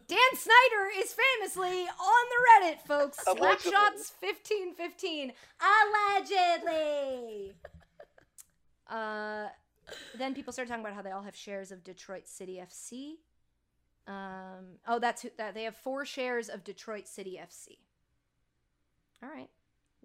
Dan 0.07 0.19
Snyder 0.35 0.91
is 0.97 1.15
famously 1.15 1.83
on 1.87 2.25
the 2.31 2.67
Reddit, 2.67 2.81
folks. 2.87 3.19
Slapshots 3.25 4.13
fifteen 4.21 4.75
fifteen. 4.75 5.33
Allegedly. 5.61 7.55
Uh, 8.91 9.49
then 10.17 10.35
people 10.35 10.51
started 10.51 10.71
talking 10.71 10.83
about 10.83 10.95
how 10.95 11.03
they 11.03 11.11
all 11.11 11.23
have 11.23 11.37
shares 11.37 11.71
of 11.71 11.85
Detroit 11.85 12.27
City 12.27 12.59
FC. 12.59 13.17
Um, 14.11 14.79
oh, 14.87 14.99
that's 14.99 15.21
who, 15.21 15.29
that 15.37 15.53
they 15.53 15.65
have 15.65 15.77
four 15.77 16.07
shares 16.07 16.49
of 16.49 16.65
Detroit 16.65 17.07
City 17.07 17.39
FC. 17.39 17.77
All 19.23 19.29
right. 19.29 19.51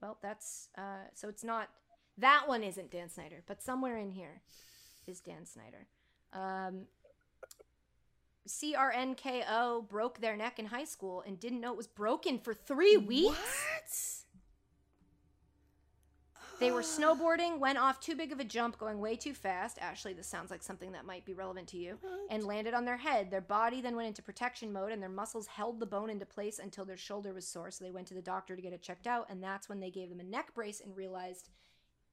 Well, 0.01 0.17
that's 0.21 0.67
uh, 0.77 1.07
so 1.13 1.29
it's 1.29 1.45
not 1.45 1.69
that 2.17 2.43
one 2.47 2.63
isn't 2.63 2.91
Dan 2.91 3.09
Snyder, 3.09 3.43
but 3.47 3.61
somewhere 3.61 3.97
in 3.97 4.11
here 4.11 4.41
is 5.07 5.19
Dan 5.19 5.45
Snyder. 5.45 5.87
Um, 6.33 6.87
CRNKO 8.47 9.87
broke 9.87 10.19
their 10.19 10.35
neck 10.35 10.59
in 10.59 10.65
high 10.65 10.83
school 10.85 11.23
and 11.25 11.39
didn't 11.39 11.61
know 11.61 11.71
it 11.71 11.77
was 11.77 11.87
broken 11.87 12.39
for 12.39 12.53
three 12.53 12.97
weeks. 12.97 13.29
What? 13.29 14.23
They 16.59 16.71
were 16.71 16.81
snowboarding, 16.81 17.57
went 17.59 17.77
off 17.77 17.99
too 17.99 18.15
big 18.15 18.31
of 18.31 18.39
a 18.39 18.43
jump, 18.43 18.77
going 18.77 18.99
way 18.99 19.15
too 19.15 19.33
fast. 19.33 19.79
Ashley, 19.81 20.13
this 20.13 20.27
sounds 20.27 20.51
like 20.51 20.63
something 20.63 20.91
that 20.93 21.05
might 21.05 21.25
be 21.25 21.33
relevant 21.33 21.67
to 21.69 21.77
you. 21.77 21.97
And 22.29 22.45
landed 22.45 22.73
on 22.73 22.85
their 22.85 22.95
head. 22.95 23.31
Their 23.31 23.41
body 23.41 23.81
then 23.81 23.95
went 23.95 24.07
into 24.07 24.21
protection 24.21 24.71
mode, 24.71 24.91
and 24.91 25.01
their 25.01 25.09
muscles 25.09 25.47
held 25.47 25.79
the 25.79 25.85
bone 25.85 26.09
into 26.09 26.25
place 26.25 26.59
until 26.59 26.85
their 26.85 26.95
shoulder 26.95 27.33
was 27.33 27.47
sore. 27.47 27.71
So 27.71 27.83
they 27.83 27.91
went 27.91 28.07
to 28.07 28.13
the 28.13 28.21
doctor 28.21 28.55
to 28.55 28.61
get 28.61 28.71
it 28.71 28.81
checked 28.81 29.07
out, 29.07 29.27
and 29.29 29.43
that's 29.43 29.67
when 29.67 29.79
they 29.79 29.89
gave 29.89 30.09
them 30.09 30.19
a 30.19 30.23
neck 30.23 30.53
brace 30.53 30.79
and 30.79 30.95
realized 30.95 31.49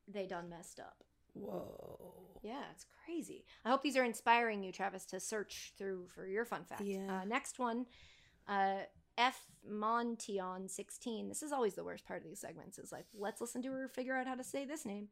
they 0.09 0.27
done 0.27 0.49
messed 0.49 0.81
up. 0.81 1.05
Whoa. 1.35 2.15
Yeah, 2.43 2.63
it's 2.73 2.87
crazy. 3.05 3.45
I 3.65 3.71
hope 3.71 3.83
these 3.83 3.97
are 3.97 4.05
inspiring 4.05 4.63
you, 4.63 4.73
Travis, 4.73 5.05
to 5.07 5.21
search 5.21 5.73
through 5.77 6.09
for 6.09 6.27
your 6.27 6.45
fun 6.45 6.65
fact. 6.65 6.83
Yeah. 6.83 7.21
Uh, 7.21 7.25
next 7.25 7.59
one, 7.59 7.87
uh, 8.49 8.79
F 9.19 9.39
Montion 9.69 10.69
sixteen. 10.69 11.29
This 11.29 11.43
is 11.43 11.53
always 11.53 11.75
the 11.75 11.85
worst 11.85 12.07
part 12.07 12.23
of 12.23 12.29
these 12.29 12.41
segments. 12.41 12.79
Is 12.79 12.93
like, 12.93 13.07
let's 13.19 13.41
listen 13.41 13.63
to 13.63 13.73
her 13.73 13.89
figure 13.89 14.17
out 14.17 14.27
how 14.27 14.35
to 14.35 14.45
say 14.45 14.65
this 14.65 14.87
name. 14.87 15.09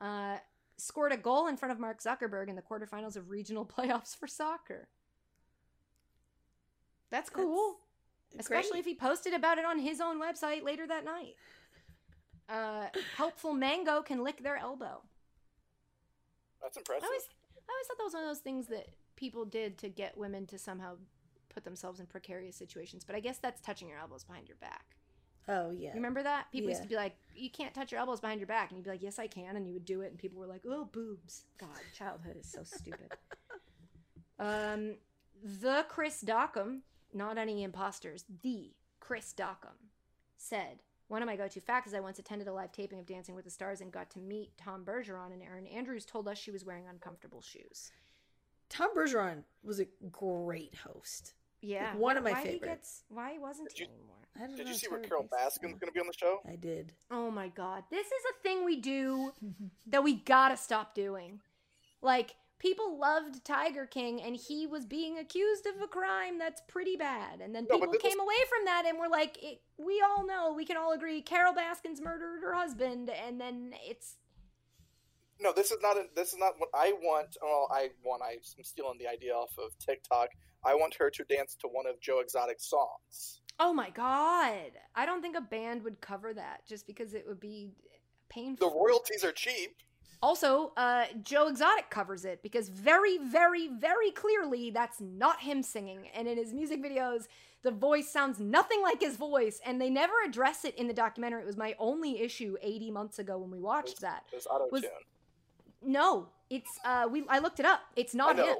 Uh, 0.00 0.38
scored 0.78 1.12
a 1.12 1.16
goal 1.16 1.46
in 1.48 1.56
front 1.58 1.72
of 1.72 1.78
Mark 1.78 2.02
Zuckerberg 2.02 2.48
in 2.48 2.56
the 2.56 2.62
quarterfinals 2.62 3.16
of 3.16 3.28
regional 3.30 3.66
playoffs 3.78 4.16
for 4.16 4.26
soccer. 4.26 4.88
That's 7.10 7.28
cool. 7.28 7.76
Especially 8.38 8.78
if 8.78 8.84
he 8.86 8.94
posted 8.94 9.34
about 9.34 9.58
it 9.58 9.64
on 9.64 9.78
his 9.78 10.00
own 10.00 10.20
website 10.20 10.62
later 10.62 10.86
that 10.86 11.04
night. 11.04 11.34
Uh, 12.48 12.86
helpful 13.16 13.52
mango 13.52 14.02
can 14.02 14.22
lick 14.22 14.42
their 14.42 14.56
elbow. 14.56 15.02
That's 16.62 16.76
I 16.76 16.80
impressive. 16.80 17.04
always, 17.04 17.28
I 17.68 17.72
always 17.72 17.86
thought 17.86 17.98
that 17.98 18.04
was 18.04 18.14
one 18.14 18.22
of 18.22 18.28
those 18.28 18.38
things 18.38 18.66
that 18.68 18.88
people 19.16 19.44
did 19.44 19.78
to 19.78 19.88
get 19.88 20.16
women 20.16 20.46
to 20.46 20.58
somehow 20.58 20.96
put 21.52 21.64
themselves 21.64 22.00
in 22.00 22.06
precarious 22.06 22.56
situations. 22.56 23.04
But 23.04 23.16
I 23.16 23.20
guess 23.20 23.38
that's 23.38 23.60
touching 23.60 23.88
your 23.88 23.98
elbows 23.98 24.24
behind 24.24 24.48
your 24.48 24.56
back. 24.58 24.96
Oh 25.48 25.70
yeah. 25.70 25.88
You 25.88 25.96
remember 25.96 26.22
that? 26.22 26.46
People 26.52 26.68
used 26.70 26.82
to 26.82 26.88
be 26.88 26.96
like, 26.96 27.16
"You 27.34 27.50
can't 27.50 27.74
touch 27.74 27.90
your 27.90 28.00
elbows 28.00 28.20
behind 28.20 28.40
your 28.40 28.46
back," 28.46 28.70
and 28.70 28.78
you'd 28.78 28.84
be 28.84 28.90
like, 28.90 29.02
"Yes, 29.02 29.18
I 29.18 29.26
can," 29.26 29.56
and 29.56 29.66
you 29.66 29.72
would 29.72 29.84
do 29.84 30.02
it, 30.02 30.10
and 30.10 30.18
people 30.18 30.38
were 30.38 30.46
like, 30.46 30.62
"Oh, 30.66 30.84
boobs." 30.84 31.44
God, 31.58 31.80
childhood 31.96 32.36
is 32.36 32.46
so 32.50 32.62
stupid. 32.62 33.12
um, 34.38 34.96
the 35.42 35.84
Chris 35.88 36.22
Dockham, 36.22 36.80
not 37.12 37.38
any 37.38 37.64
imposters, 37.64 38.24
the 38.42 38.74
Chris 39.00 39.34
Dockham 39.36 39.88
said. 40.36 40.82
One 41.10 41.22
of 41.22 41.26
my 41.26 41.34
go-to 41.34 41.60
facts 41.60 41.88
is 41.88 41.94
I 41.94 41.98
once 41.98 42.20
attended 42.20 42.46
a 42.46 42.52
live 42.52 42.70
taping 42.70 43.00
of 43.00 43.04
Dancing 43.04 43.34
with 43.34 43.44
the 43.44 43.50
Stars 43.50 43.80
and 43.80 43.90
got 43.90 44.10
to 44.10 44.20
meet 44.20 44.56
Tom 44.56 44.84
Bergeron, 44.84 45.32
and 45.32 45.42
Erin 45.42 45.66
Andrews 45.66 46.04
told 46.04 46.28
us 46.28 46.38
she 46.38 46.52
was 46.52 46.64
wearing 46.64 46.86
uncomfortable 46.86 47.42
shoes. 47.42 47.90
Tom 48.68 48.90
Bergeron 48.96 49.42
was 49.64 49.80
a 49.80 49.86
great 50.12 50.76
host. 50.76 51.34
Yeah, 51.62 51.90
Like, 51.90 51.98
one 51.98 52.16
of 52.16 52.22
my 52.22 52.30
why 52.30 52.38
he 52.42 52.44
favorites. 52.52 52.62
gets- 52.68 53.04
why 53.08 53.38
wasn't 53.38 53.70
Did 53.70 53.78
he 53.78 53.84
you- 53.86 53.90
anymore? 53.90 54.16
I 54.36 54.38
don't 54.46 54.54
Did 54.56 54.66
know, 54.66 54.70
you 54.72 54.78
see 54.78 54.86
where 54.88 55.00
Carol 55.00 55.24
to 55.24 55.28
say. 55.28 55.36
Baskin's 55.36 55.80
going 55.80 55.88
to 55.88 55.92
be 55.92 55.98
on 55.98 56.06
the 56.06 56.12
show? 56.16 56.38
I 56.48 56.54
did. 56.54 56.92
Oh 57.10 57.28
my 57.32 57.48
god. 57.48 57.82
This 57.90 58.06
is 58.06 58.22
a 58.30 58.42
thing 58.44 58.64
we 58.64 58.76
do 58.80 59.32
that 59.88 60.04
we 60.04 60.14
gotta 60.14 60.56
stop 60.56 60.94
doing. 60.94 61.40
Like, 62.02 62.36
people 62.60 62.98
loved 62.98 63.44
Tiger 63.44 63.86
King 63.86 64.22
and 64.22 64.36
he 64.36 64.66
was 64.66 64.86
being 64.86 65.18
accused 65.18 65.66
of 65.66 65.82
a 65.82 65.88
crime 65.88 66.38
that's 66.38 66.62
pretty 66.68 66.94
bad. 66.94 67.40
And 67.40 67.54
then 67.54 67.66
No, 67.68 67.80
people 67.80 67.94
came 67.94 68.20
away 68.20 68.36
from 68.48 68.66
that 68.66 68.84
and 68.86 68.98
were 68.98 69.08
like, 69.08 69.42
it, 69.42 69.62
we 69.78 70.00
all 70.06 70.24
know, 70.24 70.52
we 70.52 70.64
can 70.64 70.76
all 70.76 70.92
agree 70.92 71.22
Carol 71.22 71.54
Baskins 71.54 72.00
murdered 72.00 72.42
her 72.42 72.54
husband. 72.54 73.10
And 73.10 73.40
then 73.40 73.72
it's. 73.88 74.18
No, 75.40 75.52
this 75.52 75.70
is 75.70 75.78
not. 75.80 75.96
A, 75.96 76.04
this 76.14 76.34
is 76.34 76.38
not 76.38 76.52
what 76.58 76.68
I 76.74 76.92
want. 77.00 77.38
Well, 77.42 77.66
I 77.72 77.88
want. 78.04 78.22
I'm 78.22 78.62
stealing 78.62 78.98
the 78.98 79.08
idea 79.08 79.32
off 79.32 79.52
of 79.58 79.76
TikTok. 79.78 80.28
I 80.62 80.74
want 80.74 80.94
her 80.98 81.08
to 81.08 81.24
dance 81.24 81.56
to 81.62 81.68
one 81.68 81.86
of 81.86 81.98
Joe 81.98 82.20
Exotic's 82.20 82.68
songs. 82.68 83.40
Oh 83.58 83.72
my 83.72 83.88
god. 83.88 84.72
I 84.94 85.06
don't 85.06 85.22
think 85.22 85.38
a 85.38 85.40
band 85.40 85.82
would 85.84 86.02
cover 86.02 86.34
that 86.34 86.66
just 86.68 86.86
because 86.86 87.14
it 87.14 87.24
would 87.26 87.40
be 87.40 87.70
painful. 88.28 88.68
The 88.68 88.76
royalties 88.76 89.24
are 89.24 89.32
cheap. 89.32 89.76
Also, 90.22 90.72
uh, 90.76 91.06
Joe 91.22 91.48
Exotic 91.48 91.88
covers 91.88 92.24
it 92.24 92.42
because 92.42 92.68
very, 92.68 93.16
very, 93.18 93.68
very 93.68 94.10
clearly 94.10 94.70
that's 94.70 95.00
not 95.00 95.40
him 95.40 95.62
singing. 95.62 96.08
And 96.14 96.28
in 96.28 96.36
his 96.36 96.52
music 96.52 96.82
videos, 96.82 97.26
the 97.62 97.70
voice 97.70 98.08
sounds 98.08 98.38
nothing 98.38 98.82
like 98.82 99.00
his 99.00 99.16
voice. 99.16 99.60
And 99.64 99.80
they 99.80 99.88
never 99.88 100.12
address 100.26 100.64
it 100.64 100.74
in 100.76 100.88
the 100.88 100.94
documentary. 100.94 101.42
It 101.42 101.46
was 101.46 101.56
my 101.56 101.74
only 101.78 102.20
issue 102.20 102.56
80 102.60 102.90
months 102.90 103.18
ago 103.18 103.38
when 103.38 103.50
we 103.50 103.58
watched 103.58 104.00
that. 104.02 104.24
There's 104.30 104.46
auto 104.46 104.68
tune. 104.68 104.90
No, 105.82 106.28
it's 106.50 106.70
uh, 106.84 107.08
we. 107.10 107.24
I 107.28 107.38
looked 107.38 107.58
it 107.58 107.64
up. 107.64 107.80
It's 107.96 108.14
not 108.14 108.36
know. 108.36 108.44
him. 108.44 108.56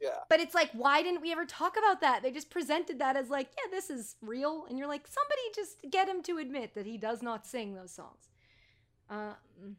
Yeah. 0.00 0.10
But 0.30 0.40
it's 0.40 0.54
like, 0.54 0.70
why 0.72 1.02
didn't 1.02 1.20
we 1.20 1.30
ever 1.30 1.44
talk 1.44 1.76
about 1.76 2.00
that? 2.00 2.22
They 2.22 2.30
just 2.30 2.48
presented 2.48 2.98
that 3.00 3.14
as 3.14 3.28
like, 3.28 3.48
yeah, 3.58 3.70
this 3.70 3.90
is 3.90 4.16
real, 4.22 4.64
and 4.70 4.78
you're 4.78 4.88
like, 4.88 5.06
somebody 5.06 5.42
just 5.54 5.76
get 5.90 6.08
him 6.08 6.22
to 6.22 6.38
admit 6.38 6.74
that 6.74 6.86
he 6.86 6.96
does 6.96 7.22
not 7.22 7.46
sing 7.46 7.74
those 7.74 7.92
songs. 7.92 8.30
Uh, 9.10 9.34
mm. 9.62 9.74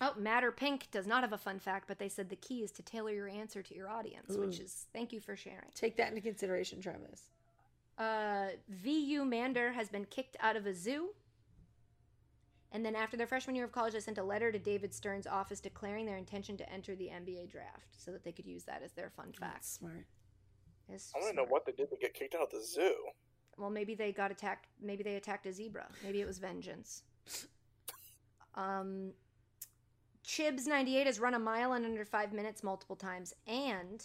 Oh, 0.00 0.14
Matter 0.18 0.52
Pink 0.52 0.90
does 0.90 1.06
not 1.06 1.22
have 1.22 1.32
a 1.32 1.38
fun 1.38 1.58
fact, 1.58 1.88
but 1.88 1.98
they 1.98 2.08
said 2.08 2.28
the 2.28 2.36
key 2.36 2.62
is 2.62 2.70
to 2.72 2.82
tailor 2.82 3.12
your 3.12 3.28
answer 3.28 3.62
to 3.62 3.74
your 3.74 3.88
audience, 3.88 4.36
which 4.36 4.60
is 4.60 4.86
thank 4.92 5.12
you 5.12 5.20
for 5.20 5.36
sharing. 5.36 5.70
Take 5.74 5.96
that 5.96 6.08
into 6.08 6.20
consideration, 6.20 6.80
Travis. 6.80 7.22
Uh, 7.98 8.48
VU 8.68 9.24
Mander 9.24 9.72
has 9.72 9.88
been 9.88 10.04
kicked 10.06 10.36
out 10.40 10.56
of 10.56 10.66
a 10.66 10.74
zoo. 10.74 11.10
And 12.70 12.84
then 12.84 12.94
after 12.94 13.16
their 13.16 13.26
freshman 13.26 13.56
year 13.56 13.64
of 13.64 13.72
college, 13.72 13.94
they 13.94 14.00
sent 14.00 14.18
a 14.18 14.22
letter 14.22 14.52
to 14.52 14.58
David 14.58 14.92
Stern's 14.92 15.26
office 15.26 15.58
declaring 15.58 16.04
their 16.04 16.18
intention 16.18 16.56
to 16.58 16.70
enter 16.70 16.94
the 16.94 17.06
NBA 17.06 17.50
draft 17.50 17.96
so 17.96 18.12
that 18.12 18.24
they 18.24 18.32
could 18.32 18.46
use 18.46 18.64
that 18.64 18.82
as 18.84 18.92
their 18.92 19.08
fun 19.08 19.32
fact. 19.32 19.54
That's 19.54 19.70
smart. 19.70 20.06
It's 20.90 21.12
I 21.14 21.18
want 21.18 21.30
to 21.30 21.36
know 21.36 21.46
what 21.48 21.64
they 21.66 21.72
did 21.72 21.90
to 21.90 21.96
get 21.96 22.14
kicked 22.14 22.34
out 22.34 22.42
of 22.42 22.50
the 22.50 22.62
zoo. 22.62 22.94
Well, 23.56 23.70
maybe 23.70 23.94
they 23.94 24.12
got 24.12 24.30
attacked. 24.30 24.66
Maybe 24.80 25.02
they 25.02 25.16
attacked 25.16 25.46
a 25.46 25.52
zebra. 25.52 25.86
Maybe 26.04 26.20
it 26.20 26.26
was 26.26 26.38
vengeance. 26.38 27.02
Um, 28.54 29.12
Chibs 30.28 30.66
ninety 30.66 30.98
eight 30.98 31.06
has 31.06 31.18
run 31.18 31.32
a 31.32 31.38
mile 31.38 31.72
in 31.72 31.86
under 31.86 32.04
five 32.04 32.34
minutes 32.34 32.62
multiple 32.62 32.96
times 32.96 33.32
and 33.46 34.04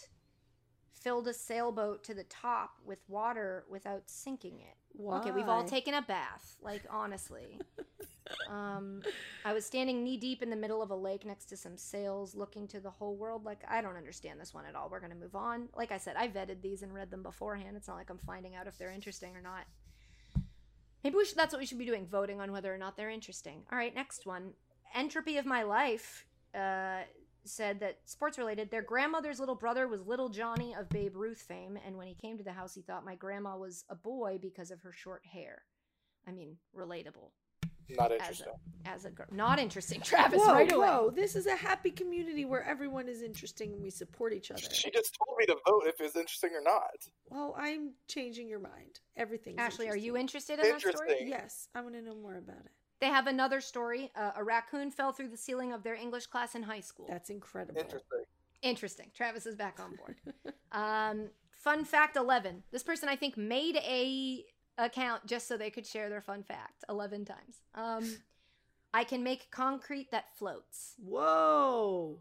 filled 0.93 1.27
a 1.27 1.33
sailboat 1.33 2.01
to 2.05 2.13
the 2.13 2.23
top 2.23 2.77
with 2.85 2.99
water 3.09 3.65
without 3.69 4.03
sinking 4.05 4.61
it. 4.61 4.77
Okay, 5.19 5.31
we've 5.31 5.49
all 5.49 5.65
taken 5.65 5.95
a 5.95 6.01
bath. 6.01 6.55
Like 6.61 6.83
honestly, 6.89 7.59
um, 8.49 9.01
I 9.43 9.51
was 9.51 9.65
standing 9.65 10.01
knee 10.01 10.15
deep 10.15 10.41
in 10.41 10.49
the 10.49 10.55
middle 10.55 10.81
of 10.81 10.91
a 10.91 10.95
lake 10.95 11.25
next 11.25 11.47
to 11.47 11.57
some 11.57 11.75
sails, 11.75 12.35
looking 12.35 12.69
to 12.69 12.79
the 12.79 12.89
whole 12.89 13.17
world. 13.17 13.43
Like 13.43 13.59
I 13.67 13.81
don't 13.81 13.97
understand 13.97 14.39
this 14.39 14.53
one 14.53 14.65
at 14.65 14.75
all. 14.75 14.87
We're 14.89 15.01
gonna 15.01 15.15
move 15.15 15.35
on. 15.35 15.67
Like 15.75 15.91
I 15.91 15.97
said, 15.97 16.15
I 16.15 16.29
vetted 16.29 16.61
these 16.61 16.83
and 16.83 16.93
read 16.93 17.11
them 17.11 17.21
beforehand. 17.21 17.75
It's 17.75 17.89
not 17.89 17.97
like 17.97 18.09
I'm 18.09 18.17
finding 18.19 18.55
out 18.55 18.67
if 18.67 18.77
they're 18.77 18.93
interesting 18.93 19.35
or 19.35 19.41
not. 19.41 19.65
Maybe 21.03 21.17
we 21.17 21.25
should. 21.25 21.35
That's 21.35 21.51
what 21.51 21.59
we 21.59 21.65
should 21.65 21.79
be 21.79 21.85
doing: 21.85 22.07
voting 22.07 22.39
on 22.39 22.53
whether 22.53 22.73
or 22.73 22.77
not 22.77 22.95
they're 22.95 23.09
interesting. 23.09 23.63
All 23.69 23.77
right, 23.77 23.93
next 23.93 24.25
one. 24.25 24.53
Entropy 24.93 25.37
of 25.37 25.45
my 25.45 25.63
life 25.63 26.25
uh, 26.55 27.01
said 27.45 27.79
that 27.79 27.99
sports 28.05 28.37
related. 28.37 28.69
Their 28.71 28.81
grandmother's 28.81 29.39
little 29.39 29.55
brother 29.55 29.87
was 29.87 30.01
Little 30.05 30.29
Johnny 30.29 30.73
of 30.73 30.89
Babe 30.89 31.15
Ruth 31.15 31.41
fame, 31.41 31.77
and 31.85 31.97
when 31.97 32.07
he 32.07 32.13
came 32.15 32.37
to 32.37 32.43
the 32.43 32.53
house, 32.53 32.73
he 32.73 32.81
thought 32.81 33.05
my 33.05 33.15
grandma 33.15 33.57
was 33.57 33.85
a 33.89 33.95
boy 33.95 34.37
because 34.41 34.71
of 34.71 34.81
her 34.81 34.91
short 34.91 35.23
hair. 35.25 35.63
I 36.27 36.31
mean, 36.31 36.55
relatable 36.77 37.31
Not 37.89 38.11
as 38.13 38.21
interesting. 38.21 38.47
a 38.85 38.89
as 38.89 39.05
a 39.05 39.11
girl. 39.11 39.27
Not 39.31 39.59
interesting, 39.59 39.99
Travis. 40.05 40.39
whoa, 40.41 40.53
right 40.53 40.71
away. 40.71 40.87
whoa! 40.87 41.11
This 41.13 41.35
is 41.35 41.47
a 41.47 41.55
happy 41.55 41.91
community 41.91 42.45
where 42.45 42.63
everyone 42.63 43.09
is 43.09 43.21
interesting 43.21 43.73
and 43.73 43.81
we 43.81 43.89
support 43.89 44.33
each 44.33 44.51
other. 44.51 44.61
She 44.71 44.89
just 44.91 45.17
told 45.17 45.37
me 45.37 45.45
to 45.47 45.55
vote 45.67 45.83
if 45.87 45.99
it's 45.99 46.15
interesting 46.15 46.51
or 46.53 46.61
not. 46.61 46.95
Well, 47.29 47.55
I'm 47.57 47.93
changing 48.07 48.47
your 48.47 48.59
mind. 48.59 48.99
Everything. 49.17 49.59
Ashley, 49.59 49.89
are 49.89 49.97
you 49.97 50.15
interested 50.15 50.59
in 50.59 50.69
that 50.69 50.79
story? 50.81 51.25
Yes, 51.25 51.67
I 51.75 51.81
want 51.81 51.95
to 51.95 52.01
know 52.01 52.15
more 52.15 52.37
about 52.37 52.63
it. 52.65 52.71
They 53.03 53.09
have 53.09 53.27
another 53.27 53.59
story. 53.59 54.11
Uh, 54.15 54.31
a 54.38 54.43
raccoon 54.45 54.89
fell 54.89 55.11
through 55.11 55.27
the 55.27 55.35
ceiling 55.35 55.73
of 55.73 55.84
their 55.84 55.93
English 55.93 56.27
class 56.27 56.55
in 56.55 56.63
high 56.63 56.80
school. 56.80 57.05
That's 57.09 57.30
incredible. 57.30 57.81
Interesting. 57.81 58.23
Interesting. 58.61 59.11
Travis 59.13 59.45
is 59.45 59.55
back 59.55 59.77
on 59.77 59.97
board. 59.97 60.15
um, 60.71 61.27
fun 61.51 61.84
fact 61.84 62.15
11. 62.15 62.63
This 62.71 62.81
person, 62.81 63.09
I 63.09 63.17
think, 63.17 63.35
made 63.35 63.75
a 63.75 64.45
account 64.77 65.25
just 65.25 65.49
so 65.49 65.57
they 65.57 65.69
could 65.69 65.85
share 65.85 66.07
their 66.07 66.21
fun 66.21 66.43
fact 66.43 66.85
11 66.88 67.25
times. 67.25 67.57
Um, 67.75 68.09
I 68.93 69.03
can 69.03 69.21
make 69.21 69.51
concrete 69.51 70.09
that 70.11 70.34
floats. 70.38 70.93
Whoa! 71.05 72.19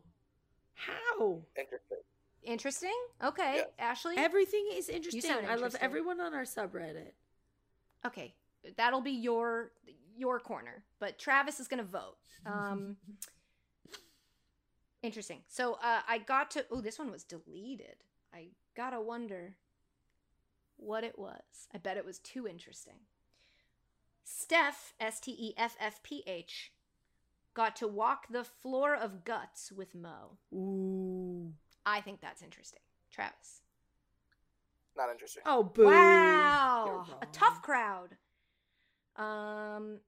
How? 0.75 1.43
Interesting. 1.57 1.99
Interesting? 2.43 3.05
Okay. 3.23 3.55
Yes. 3.59 3.69
Ashley? 3.79 4.17
Everything 4.19 4.69
is 4.75 4.89
interesting. 4.89 5.23
sound 5.23 5.47
I 5.47 5.55
love 5.55 5.77
everyone 5.81 6.21
on 6.21 6.35
our 6.35 6.43
subreddit. 6.43 7.13
okay. 8.05 8.35
That'll 8.77 9.01
be 9.01 9.11
your 9.11 9.73
your 10.17 10.41
corner. 10.41 10.85
But 10.99 11.19
Travis 11.19 11.61
is 11.61 11.69
going 11.69 11.83
to 11.83 11.91
vote. 11.91 12.17
Um, 12.45 12.97
interesting. 15.01 15.43
So 15.47 15.75
uh, 15.75 16.01
I 16.09 16.19
got 16.19 16.51
to. 16.53 16.67
Oh, 16.73 16.81
this 16.81 16.99
one 16.99 17.13
was 17.13 17.23
deleted. 17.23 17.95
I 18.35 18.49
gotta 18.77 19.01
wonder 19.01 19.55
what 20.77 21.05
it 21.05 21.17
was. 21.19 21.69
I 21.73 21.79
bet 21.79 21.97
it 21.97 22.05
was 22.05 22.19
too 22.19 22.49
interesting. 22.49 22.95
Steph, 24.25 24.95
S 24.99 25.21
T 25.21 25.33
E 25.39 25.55
F 25.57 25.77
F 25.79 26.03
P 26.03 26.25
H, 26.27 26.73
got 27.55 27.77
to 27.77 27.87
walk 27.87 28.27
the 28.29 28.45
floor 28.45 28.95
of 28.95 29.25
guts 29.25 29.71
with 29.71 29.95
Mo. 29.95 30.39
Ooh. 30.53 31.53
I 31.85 32.01
think 32.01 32.21
that's 32.21 32.43
interesting. 32.43 32.81
Travis. 33.13 33.61
Not 34.97 35.11
interesting. 35.11 35.43
Oh, 35.47 35.63
boo! 35.63 35.87
Wow. 35.87 37.07
A 37.23 37.27
tough 37.27 37.63
crowd. 37.63 38.17
Um 39.17 40.01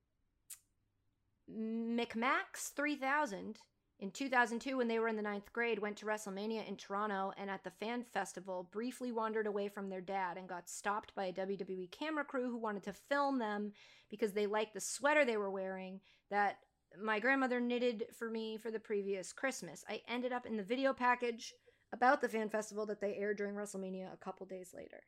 McMax 1.50 2.72
3000 2.74 3.58
in 4.00 4.10
2002 4.10 4.76
when 4.76 4.88
they 4.88 4.98
were 4.98 5.08
in 5.08 5.16
the 5.16 5.22
ninth 5.22 5.52
grade 5.52 5.78
went 5.78 5.96
to 5.98 6.06
WrestleMania 6.06 6.66
in 6.66 6.76
Toronto 6.76 7.32
and 7.36 7.50
at 7.50 7.62
the 7.62 7.70
fan 7.70 8.02
festival 8.02 8.68
briefly 8.72 9.12
wandered 9.12 9.46
away 9.46 9.68
from 9.68 9.88
their 9.88 10.00
dad 10.00 10.36
and 10.36 10.48
got 10.48 10.68
stopped 10.68 11.14
by 11.14 11.26
a 11.26 11.32
WWE 11.32 11.90
camera 11.90 12.24
crew 12.24 12.50
who 12.50 12.56
wanted 12.56 12.82
to 12.84 12.92
film 12.92 13.38
them 13.38 13.72
because 14.10 14.32
they 14.32 14.46
liked 14.46 14.74
the 14.74 14.80
sweater 14.80 15.24
they 15.24 15.36
were 15.36 15.50
wearing 15.50 16.00
that 16.30 16.58
my 17.02 17.18
grandmother 17.18 17.60
knitted 17.60 18.06
for 18.16 18.30
me 18.30 18.56
for 18.56 18.70
the 18.70 18.80
previous 18.80 19.32
Christmas. 19.32 19.84
I 19.88 20.00
ended 20.08 20.32
up 20.32 20.46
in 20.46 20.56
the 20.56 20.62
video 20.62 20.92
package 20.92 21.52
about 21.92 22.20
the 22.20 22.28
fan 22.28 22.48
festival 22.48 22.86
that 22.86 23.00
they 23.00 23.14
aired 23.14 23.38
during 23.38 23.54
WrestleMania 23.54 24.12
a 24.12 24.16
couple 24.16 24.46
days 24.46 24.72
later. 24.74 25.02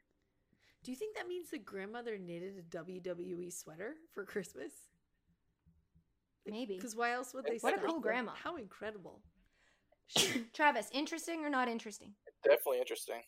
Do 0.86 0.92
you 0.92 0.96
think 0.96 1.16
that 1.16 1.26
means 1.26 1.50
the 1.50 1.58
grandmother 1.58 2.16
knitted 2.16 2.54
a 2.60 2.76
WWE 2.76 3.52
sweater 3.52 3.94
for 4.14 4.24
Christmas? 4.24 4.70
Maybe. 6.46 6.76
Because 6.76 6.94
why 6.94 7.10
else 7.10 7.34
would 7.34 7.44
they? 7.44 7.58
Say? 7.58 7.62
What 7.62 7.74
a 7.74 7.84
cool 7.84 7.98
grandma. 7.98 8.30
How 8.40 8.54
incredible! 8.54 9.20
Travis, 10.54 10.88
interesting 10.92 11.44
or 11.44 11.50
not 11.50 11.66
interesting? 11.66 12.12
Definitely 12.44 12.78
interesting. 12.78 13.22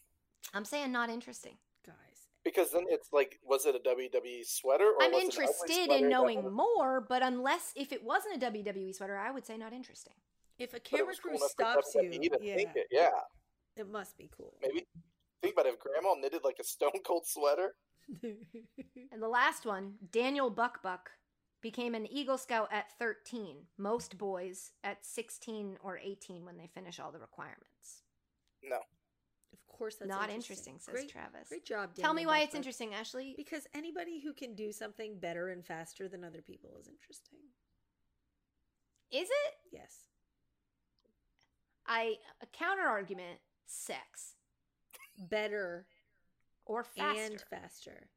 I'm 0.54 0.64
saying 0.64 0.92
not 0.92 1.10
interesting. 1.10 1.56
Guys, 1.84 2.28
Because 2.44 2.70
then 2.70 2.84
it's 2.90 3.08
like, 3.12 3.40
was 3.42 3.66
it 3.66 3.74
a 3.74 3.80
WWE 3.80 4.46
sweater? 4.46 4.84
Or 4.84 5.02
I'm 5.02 5.10
was 5.10 5.24
it 5.24 5.24
an 5.24 5.32
ugly 5.32 5.44
interested 5.44 5.84
sweater 5.86 6.04
in 6.04 6.08
knowing 6.08 6.44
was- 6.44 6.52
more, 6.52 7.00
but 7.00 7.24
unless 7.24 7.72
if 7.74 7.90
it 7.90 8.04
wasn't 8.04 8.40
a 8.40 8.46
WWE 8.52 8.94
sweater, 8.94 9.18
I 9.18 9.32
would 9.32 9.44
say 9.44 9.56
not 9.56 9.72
interesting. 9.72 10.14
if 10.60 10.74
a 10.74 10.78
camera 10.78 11.06
was 11.06 11.18
cool 11.18 11.36
crew 11.36 11.48
stops 11.48 11.96
you, 11.96 12.02
WWE 12.02 12.38
to 12.38 12.38
yeah, 12.40 12.54
think 12.54 12.70
it. 12.76 12.86
Yeah, 12.92 13.10
it 13.76 13.90
must 13.90 14.16
be 14.16 14.30
cool. 14.36 14.54
maybe 14.62 14.86
think 15.42 15.54
about 15.54 15.66
it, 15.66 15.74
if 15.74 15.78
Grandma 15.78 16.14
knitted 16.14 16.42
like 16.44 16.56
a 16.60 16.64
Stone 16.64 17.02
Cold 17.06 17.26
sweater. 17.26 17.74
And 19.10 19.22
the 19.22 19.28
last 19.28 19.64
one, 19.64 19.94
Daniel 20.12 20.50
Buckbuck, 20.50 21.08
became 21.62 21.94
an 21.94 22.06
Eagle 22.06 22.38
Scout 22.38 22.68
at 22.70 22.92
13. 22.98 23.56
Most 23.78 24.18
boys 24.18 24.72
at 24.84 25.04
16 25.04 25.78
or 25.82 25.98
18 25.98 26.44
when 26.44 26.56
they 26.56 26.68
finish 26.68 27.00
all 27.00 27.10
the 27.10 27.18
requirements. 27.18 28.02
No, 28.62 28.76
of 28.76 29.66
course, 29.66 29.96
that's 29.96 30.08
not 30.08 30.30
interesting. 30.30 30.74
interesting, 30.74 30.78
says 30.78 30.94
great, 30.94 31.10
Travis. 31.10 31.48
Great 31.48 31.64
job. 31.64 31.94
Tell 31.94 32.12
me 32.12 32.22
Daniel 32.22 32.32
why 32.32 32.40
it's 32.40 32.54
interesting, 32.54 32.94
Ashley. 32.94 33.34
Because 33.36 33.66
anybody 33.74 34.20
who 34.22 34.32
can 34.32 34.54
do 34.54 34.72
something 34.72 35.18
better 35.18 35.48
and 35.48 35.64
faster 35.64 36.08
than 36.08 36.24
other 36.24 36.42
people 36.42 36.76
is 36.80 36.88
interesting. 36.88 37.38
Is 39.10 39.28
it? 39.28 39.54
Yes. 39.72 39.94
I 41.86 42.16
a 42.42 42.46
counter 42.46 42.82
argument, 42.82 43.38
sex 43.66 44.34
Better 45.18 45.86
or 46.64 46.84
faster. 46.84 47.20
and 47.20 47.40
faster. 47.50 48.08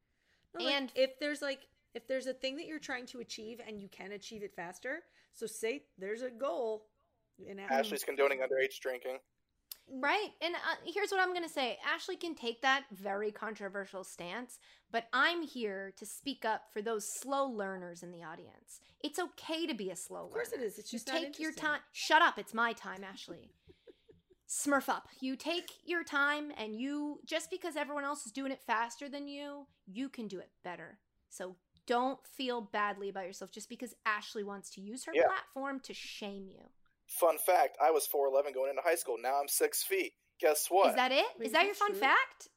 No, 0.54 0.64
like, 0.64 0.74
And- 0.74 0.92
if 0.94 1.18
there's 1.18 1.42
like 1.42 1.66
if 1.94 2.06
there's 2.06 2.26
a 2.26 2.32
thing 2.32 2.56
that 2.56 2.66
you're 2.66 2.78
trying 2.78 3.04
to 3.06 3.20
achieve 3.20 3.60
and 3.66 3.78
you 3.80 3.88
can 3.88 4.12
achieve 4.12 4.42
it 4.42 4.54
faster, 4.54 5.04
so 5.34 5.46
say 5.46 5.84
there's 5.98 6.22
a 6.22 6.30
goal. 6.30 6.86
And 7.46 7.60
Ashley's 7.60 8.04
condoning 8.04 8.38
underage 8.38 8.78
drinking. 8.80 9.18
Right. 9.90 10.30
And 10.40 10.54
uh, 10.54 10.76
here's 10.86 11.10
what 11.10 11.20
I'm 11.20 11.34
going 11.34 11.42
to 11.46 11.52
say 11.52 11.78
Ashley 11.84 12.16
can 12.16 12.34
take 12.34 12.62
that 12.62 12.84
very 12.92 13.30
controversial 13.30 14.04
stance, 14.04 14.58
but 14.90 15.08
I'm 15.12 15.42
here 15.42 15.92
to 15.98 16.06
speak 16.06 16.44
up 16.44 16.72
for 16.72 16.80
those 16.80 17.04
slow 17.20 17.46
learners 17.46 18.02
in 18.02 18.10
the 18.12 18.22
audience. 18.22 18.80
It's 19.02 19.18
okay 19.18 19.66
to 19.66 19.74
be 19.74 19.90
a 19.90 19.96
slow 19.96 20.20
learner. 20.20 20.26
Of 20.28 20.32
course 20.32 20.52
it 20.52 20.60
is. 20.60 20.78
It's 20.78 20.92
You 20.92 20.98
just 20.98 21.08
not 21.08 21.20
take 21.20 21.38
your 21.38 21.52
time. 21.52 21.80
Shut 21.92 22.22
up. 22.22 22.38
It's 22.38 22.54
my 22.54 22.72
time, 22.72 23.04
Ashley. 23.04 23.50
Smurf 24.52 24.90
up. 24.90 25.08
You 25.20 25.34
take 25.34 25.70
your 25.86 26.04
time 26.04 26.52
and 26.58 26.76
you, 26.76 27.20
just 27.24 27.50
because 27.50 27.74
everyone 27.74 28.04
else 28.04 28.26
is 28.26 28.32
doing 28.32 28.52
it 28.52 28.60
faster 28.66 29.08
than 29.08 29.26
you, 29.26 29.66
you 29.86 30.10
can 30.10 30.28
do 30.28 30.38
it 30.40 30.50
better. 30.62 30.98
So 31.30 31.56
don't 31.86 32.18
feel 32.36 32.60
badly 32.60 33.08
about 33.08 33.24
yourself 33.24 33.50
just 33.50 33.70
because 33.70 33.94
Ashley 34.04 34.44
wants 34.44 34.68
to 34.72 34.82
use 34.82 35.06
her 35.06 35.12
Yeah. 35.14 35.24
platform 35.24 35.80
to 35.80 35.94
shame 35.94 36.48
you. 36.48 36.68
Fun 37.06 37.38
fact: 37.38 37.78
I 37.80 37.90
was 37.90 38.06
four 38.06 38.26
eleven 38.26 38.52
going 38.52 38.68
into 38.68 38.82
high 38.82 38.94
school. 38.94 39.16
Now 39.18 39.40
I'm 39.40 39.48
six 39.48 39.82
feet. 39.84 40.12
Guess 40.38 40.66
what? 40.68 40.90
Is 40.90 40.96
that 40.96 41.12
it? 41.12 41.24
Wait, 41.38 41.46
is 41.46 41.46
is 41.46 41.52
that 41.52 41.60
that 41.60 41.66
your 41.66 41.74
fun 41.74 41.90
true? 41.92 42.00
fact? 42.00 42.48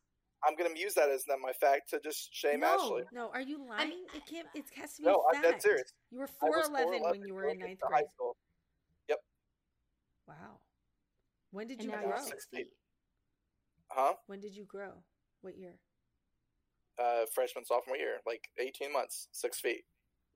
I'm 0.44 0.56
gonna 0.58 0.78
use 0.78 0.96
that 0.96 1.10
as 1.10 1.24
that 1.26 1.40
my 1.40 1.54
fact 1.54 1.92
to 1.92 2.02
just 2.02 2.28
shame 2.36 2.60
no, 2.60 2.74
Ashley. 2.76 3.04
no, 3.14 3.30
are 3.30 3.42
you 3.42 3.58
lying? 3.66 3.82
I 3.82 3.86
mean, 3.86 4.06
it 4.14 4.26
can't. 4.26 4.48
It 4.54 4.66
has 4.76 4.96
to 4.96 5.02
be. 5.02 5.08
No, 5.08 5.24
I'm 5.34 5.42
dead 5.42 5.62
serious. 5.62 5.94
You 6.12 6.20
were 6.20 6.28
I 6.28 6.48
four 6.48 6.58
was 6.58 6.68
eleven 6.68 7.00
4'11" 7.00 7.10
when 7.12 7.22
you 7.26 7.34
were 7.34 7.48
in 7.48 7.60
ninth 7.60 7.72
into 7.72 7.86
high 7.86 8.00
grade. 8.02 8.12
school. 8.12 8.36
Wow. 10.28 10.60
When 11.56 11.68
did 11.68 11.80
And 11.80 11.90
you 11.90 11.96
now 11.96 12.04
grow? 12.04 12.18
six 12.20 12.46
feet. 12.54 12.68
Huh? 13.88 14.14
When 14.28 14.42
did 14.42 14.56
you 14.56 14.66
grow? 14.66 14.92
What 15.42 15.58
year? 15.58 15.76
Uh, 17.02 17.26
freshman 17.34 17.64
sophomore 17.66 17.98
year, 17.98 18.18
like 18.26 18.50
18 18.58 18.92
months, 18.92 19.28
six 19.32 19.60
feet. 19.60 19.86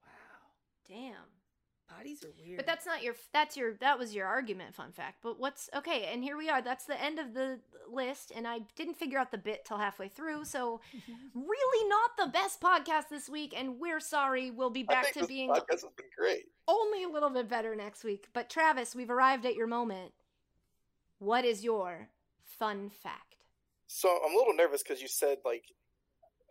Wow. 0.01 0.95
Damn. 0.95 1.95
Bodies 1.97 2.23
are 2.23 2.29
weird. 2.39 2.57
But 2.57 2.67
that's 2.67 2.85
not 2.85 3.01
your 3.01 3.15
that's 3.33 3.57
your 3.57 3.73
that 3.81 3.97
was 3.97 4.13
your 4.13 4.27
argument 4.27 4.75
fun 4.75 4.91
fact. 4.91 5.17
But 5.23 5.39
what's 5.39 5.69
okay, 5.75 6.09
and 6.13 6.23
here 6.23 6.37
we 6.37 6.47
are. 6.47 6.61
That's 6.61 6.85
the 6.85 7.01
end 7.01 7.17
of 7.17 7.33
the 7.33 7.59
list 7.91 8.31
and 8.35 8.47
I 8.47 8.59
didn't 8.75 8.93
figure 8.93 9.17
out 9.17 9.31
the 9.31 9.39
bit 9.39 9.65
till 9.65 9.79
halfway 9.79 10.07
through. 10.07 10.45
So 10.45 10.79
really 11.33 11.89
not 11.89 12.11
the 12.17 12.27
best 12.31 12.61
podcast 12.61 13.09
this 13.09 13.27
week 13.27 13.55
and 13.57 13.79
we're 13.79 13.99
sorry. 13.99 14.51
We'll 14.51 14.69
be 14.69 14.85
I 14.87 14.93
back 14.93 15.03
think 15.05 15.13
to 15.15 15.19
this 15.21 15.27
being 15.27 15.49
podcast 15.49 15.71
has 15.71 15.81
been 15.97 16.05
great. 16.15 16.43
only 16.67 17.03
a 17.03 17.09
little 17.09 17.31
bit 17.31 17.49
better 17.49 17.75
next 17.75 18.03
week. 18.03 18.27
But 18.33 18.49
Travis, 18.51 18.93
we've 18.95 19.09
arrived 19.09 19.47
at 19.47 19.55
your 19.55 19.65
moment. 19.67 20.11
What 21.19 21.45
is 21.45 21.63
your 21.63 22.09
fun 22.57 22.89
fact? 22.89 23.35
So 23.87 24.09
I'm 24.25 24.33
a 24.33 24.37
little 24.37 24.53
nervous 24.53 24.83
because 24.83 25.01
you 25.01 25.07
said 25.07 25.37
like, 25.45 25.63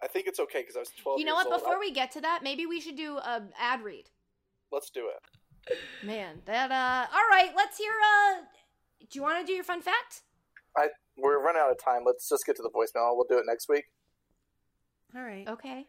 I 0.02 0.06
think 0.06 0.26
it's 0.26 0.38
okay 0.40 0.60
because 0.60 0.76
I 0.76 0.80
was 0.80 0.90
12. 1.02 1.18
You 1.20 1.24
know 1.24 1.34
years 1.36 1.46
what? 1.46 1.52
old. 1.54 1.62
Before 1.62 1.76
I- 1.76 1.80
we 1.80 1.90
get 1.90 2.12
to 2.12 2.20
that, 2.20 2.40
maybe 2.42 2.66
we 2.66 2.80
should 2.80 2.96
do 2.96 3.16
a 3.18 3.42
ad 3.58 3.82
read. 3.82 4.10
let's 4.70 4.90
do 4.90 5.08
it. 5.08 5.76
Man, 6.04 6.40
that 6.46 6.70
uh 6.70 7.06
all 7.12 7.26
right, 7.30 7.52
let's 7.56 7.76
hear 7.78 7.92
uh 7.92 8.40
do 9.00 9.18
you 9.18 9.22
want 9.22 9.40
to 9.40 9.46
do 9.46 9.52
your 9.52 9.64
fun 9.64 9.80
fact? 9.82 10.22
I 10.76 10.88
we're 11.16 11.40
running 11.42 11.60
out 11.60 11.70
of 11.72 11.78
time. 11.82 12.02
Let's 12.06 12.28
just 12.28 12.44
get 12.46 12.56
to 12.56 12.62
the 12.62 12.70
voicemail. 12.70 13.16
We'll 13.16 13.28
do 13.28 13.38
it 13.38 13.44
next 13.46 13.68
week. 13.68 13.84
All 15.16 15.22
right. 15.24 15.48
Okay. 15.48 15.86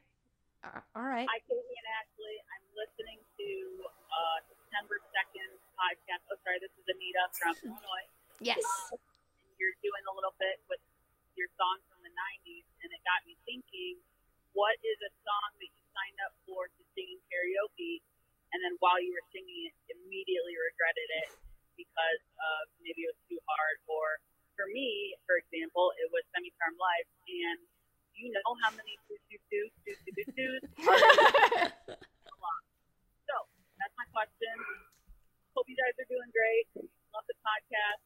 Uh, 0.64 0.80
all 0.96 1.04
right. 1.04 1.28
Hi, 1.30 1.40
Katie 1.48 1.60
and 1.80 1.88
Ashley. 2.00 2.36
I'm 2.52 2.66
listening 2.76 3.20
to 3.40 3.48
uh, 3.88 4.38
September 4.48 5.00
2nd 5.16 5.52
podcast. 5.80 6.24
Oh, 6.32 6.36
sorry, 6.44 6.60
this 6.60 6.72
is 6.76 6.84
Anita 6.88 7.24
from 7.36 7.56
Illinois. 7.72 8.08
Yes. 8.40 8.64
And 8.92 9.52
you're 9.60 9.76
doing 9.84 10.04
a 10.08 10.14
little 10.16 10.36
bit 10.40 10.64
with 10.72 10.80
your 11.36 11.52
songs 11.60 11.84
from 11.92 12.00
the 12.04 12.12
90s, 12.12 12.68
and 12.84 12.90
it 12.92 13.02
got 13.08 13.24
me 13.28 13.36
thinking, 13.48 14.00
what 14.56 14.76
is 14.84 14.98
a 15.04 15.12
song 15.24 15.50
that 15.60 15.70
you 15.72 15.84
signed 15.96 16.20
up 16.26 16.34
for 16.48 16.68
to 16.68 16.82
sing 16.96 17.08
in 17.08 17.20
karaoke, 17.32 18.04
and 18.52 18.60
then 18.66 18.76
while 18.82 19.00
you 19.00 19.14
were 19.14 19.28
singing 19.30 19.70
it, 19.70 19.76
immediately 19.94 20.56
regretted 20.58 21.10
it 21.24 21.30
because 21.78 22.24
uh, 22.36 22.64
maybe 22.84 23.08
it 23.08 23.14
was 23.16 23.22
too 23.32 23.40
hard, 23.48 23.78
or 23.88 24.20
for 24.60 24.68
me, 24.76 25.16
for 25.24 25.40
example, 25.40 25.96
it 25.96 26.12
was 26.12 26.28
Semi-Charmed 26.36 26.76
Life, 26.76 27.08
and 27.30 27.60
you 28.20 28.36
know 28.36 28.52
how 28.68 28.72
many 28.76 29.00
two 29.08 29.16
two 29.32 29.40
two 29.48 29.66
two 29.88 29.96
two 30.04 30.12
two 30.12 30.28
twos 30.36 30.62
so 33.24 33.36
that's 33.80 33.96
my 33.96 34.08
question. 34.12 34.56
Hope 35.56 35.72
you 35.72 35.78
guys 35.80 35.96
are 35.96 36.10
doing 36.12 36.28
great. 36.36 36.68
Love 37.16 37.24
the 37.32 37.38
podcast. 37.40 38.04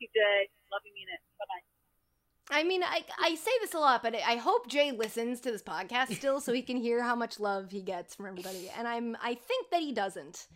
Miss 0.00 0.08
you, 0.14 0.20
Jay. 0.20 0.48
Love 0.72 0.82
you, 0.84 0.94
mean 0.94 1.08
it. 1.12 1.20
Bye 1.38 1.44
bye. 1.48 2.58
I 2.58 2.64
mean, 2.64 2.82
I 2.82 3.04
I 3.18 3.34
say 3.34 3.50
this 3.60 3.74
a 3.74 3.78
lot, 3.78 4.02
but 4.02 4.14
I 4.14 4.36
hope 4.36 4.68
Jay 4.68 4.92
listens 4.92 5.40
to 5.40 5.52
this 5.52 5.62
podcast 5.62 6.14
still 6.16 6.40
so 6.40 6.52
he 6.52 6.62
can 6.62 6.76
hear 6.76 7.02
how 7.02 7.14
much 7.14 7.38
love 7.38 7.70
he 7.70 7.82
gets 7.82 8.14
from 8.14 8.26
everybody. 8.26 8.70
And 8.76 8.88
I'm 8.88 9.16
I 9.22 9.34
think 9.34 9.70
that 9.70 9.80
he 9.80 9.92
doesn't. 9.92 10.46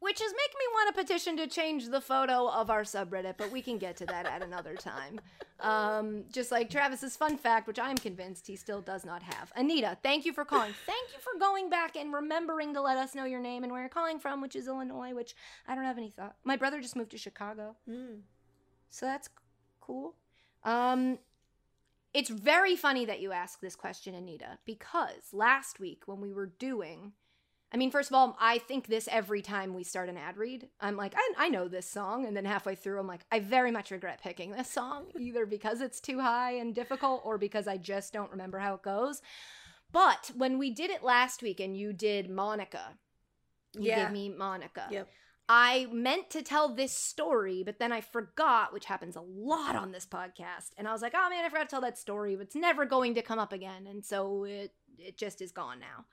Which 0.00 0.20
is 0.20 0.30
making 0.32 0.58
me 0.60 0.64
want 0.74 0.90
a 0.90 1.00
petition 1.00 1.36
to 1.38 1.48
change 1.48 1.88
the 1.88 2.00
photo 2.00 2.48
of 2.48 2.70
our 2.70 2.82
subreddit, 2.82 3.34
but 3.36 3.50
we 3.50 3.60
can 3.60 3.78
get 3.78 3.96
to 3.96 4.06
that 4.06 4.26
at 4.26 4.44
another 4.44 4.76
time. 4.76 5.20
Um, 5.58 6.22
just 6.30 6.52
like 6.52 6.70
Travis's 6.70 7.16
fun 7.16 7.36
fact, 7.36 7.66
which 7.66 7.80
I'm 7.80 7.96
convinced 7.96 8.46
he 8.46 8.54
still 8.54 8.80
does 8.80 9.04
not 9.04 9.24
have. 9.24 9.52
Anita, 9.56 9.98
thank 10.04 10.24
you 10.24 10.32
for 10.32 10.44
calling. 10.44 10.72
Thank 10.86 11.08
you 11.12 11.18
for 11.18 11.36
going 11.40 11.68
back 11.68 11.96
and 11.96 12.14
remembering 12.14 12.74
to 12.74 12.80
let 12.80 12.96
us 12.96 13.16
know 13.16 13.24
your 13.24 13.40
name 13.40 13.64
and 13.64 13.72
where 13.72 13.82
you're 13.82 13.88
calling 13.88 14.20
from, 14.20 14.40
which 14.40 14.54
is 14.54 14.68
Illinois, 14.68 15.14
which 15.14 15.34
I 15.66 15.74
don't 15.74 15.82
have 15.82 15.98
any 15.98 16.10
thought. 16.10 16.36
My 16.44 16.54
brother 16.54 16.80
just 16.80 16.94
moved 16.94 17.10
to 17.10 17.18
Chicago. 17.18 17.74
Mm. 17.90 18.20
So 18.90 19.06
that's 19.06 19.28
cool. 19.80 20.14
Um, 20.64 21.18
it's 22.14 22.30
very 22.30 22.74
funny 22.74 23.04
that 23.04 23.20
you 23.20 23.32
ask 23.32 23.60
this 23.60 23.76
question, 23.76 24.14
Anita, 24.14 24.58
because 24.64 25.32
last 25.32 25.78
week 25.78 26.02
when 26.06 26.20
we 26.20 26.32
were 26.32 26.46
doing, 26.58 27.12
I 27.70 27.76
mean, 27.76 27.90
first 27.90 28.10
of 28.10 28.14
all, 28.14 28.36
I 28.40 28.58
think 28.58 28.86
this 28.86 29.08
every 29.12 29.42
time 29.42 29.74
we 29.74 29.84
start 29.84 30.08
an 30.08 30.16
ad 30.16 30.38
read. 30.38 30.68
I'm 30.80 30.96
like, 30.96 31.14
I, 31.14 31.32
I 31.36 31.48
know 31.50 31.68
this 31.68 31.88
song. 31.88 32.24
And 32.26 32.34
then 32.34 32.46
halfway 32.46 32.74
through, 32.74 32.98
I'm 32.98 33.06
like, 33.06 33.26
I 33.30 33.40
very 33.40 33.70
much 33.70 33.90
regret 33.90 34.20
picking 34.22 34.52
this 34.52 34.70
song, 34.70 35.06
either 35.18 35.44
because 35.44 35.82
it's 35.82 36.00
too 36.00 36.20
high 36.20 36.52
and 36.52 36.74
difficult 36.74 37.22
or 37.24 37.36
because 37.36 37.68
I 37.68 37.76
just 37.76 38.12
don't 38.12 38.30
remember 38.30 38.58
how 38.58 38.74
it 38.74 38.82
goes. 38.82 39.20
But 39.92 40.30
when 40.34 40.58
we 40.58 40.70
did 40.70 40.90
it 40.90 41.02
last 41.02 41.42
week 41.42 41.60
and 41.60 41.76
you 41.76 41.92
did 41.92 42.30
Monica, 42.30 42.94
you 43.74 43.82
Yeah. 43.82 44.04
gave 44.04 44.12
me 44.12 44.30
Monica. 44.30 44.88
Yep. 44.90 45.08
I 45.48 45.86
meant 45.90 46.28
to 46.30 46.42
tell 46.42 46.74
this 46.74 46.92
story, 46.92 47.62
but 47.62 47.78
then 47.78 47.90
I 47.90 48.02
forgot, 48.02 48.72
which 48.72 48.84
happens 48.84 49.16
a 49.16 49.22
lot 49.22 49.76
on 49.76 49.92
this 49.92 50.06
podcast. 50.06 50.72
And 50.76 50.86
I 50.86 50.92
was 50.92 51.00
like, 51.00 51.14
oh 51.16 51.30
man, 51.30 51.44
I 51.44 51.48
forgot 51.48 51.68
to 51.68 51.70
tell 51.70 51.80
that 51.80 51.96
story, 51.96 52.36
but 52.36 52.46
it's 52.46 52.54
never 52.54 52.84
going 52.84 53.14
to 53.14 53.22
come 53.22 53.38
up 53.38 53.52
again. 53.52 53.86
And 53.86 54.04
so 54.04 54.44
it 54.44 54.74
it 54.98 55.16
just 55.16 55.40
is 55.40 55.52
gone 55.52 55.80
now. 55.80 56.04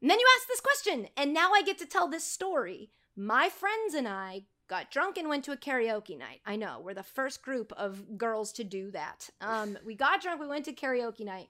And 0.00 0.10
then 0.10 0.18
you 0.18 0.26
ask 0.36 0.48
this 0.48 0.60
question, 0.60 1.08
and 1.16 1.34
now 1.34 1.52
I 1.52 1.62
get 1.62 1.78
to 1.78 1.86
tell 1.86 2.08
this 2.08 2.24
story. 2.24 2.90
My 3.16 3.48
friends 3.48 3.94
and 3.94 4.08
I 4.08 4.44
got 4.68 4.90
drunk 4.90 5.18
and 5.18 5.28
went 5.28 5.44
to 5.44 5.52
a 5.52 5.56
karaoke 5.56 6.16
night. 6.16 6.40
I 6.46 6.56
know, 6.56 6.80
we're 6.80 6.94
the 6.94 7.02
first 7.02 7.42
group 7.42 7.72
of 7.76 8.16
girls 8.16 8.52
to 8.52 8.64
do 8.64 8.90
that. 8.92 9.28
Um, 9.40 9.76
we 9.84 9.94
got 9.94 10.20
drunk, 10.22 10.40
we 10.40 10.46
went 10.46 10.66
to 10.66 10.72
karaoke 10.72 11.24
night. 11.24 11.48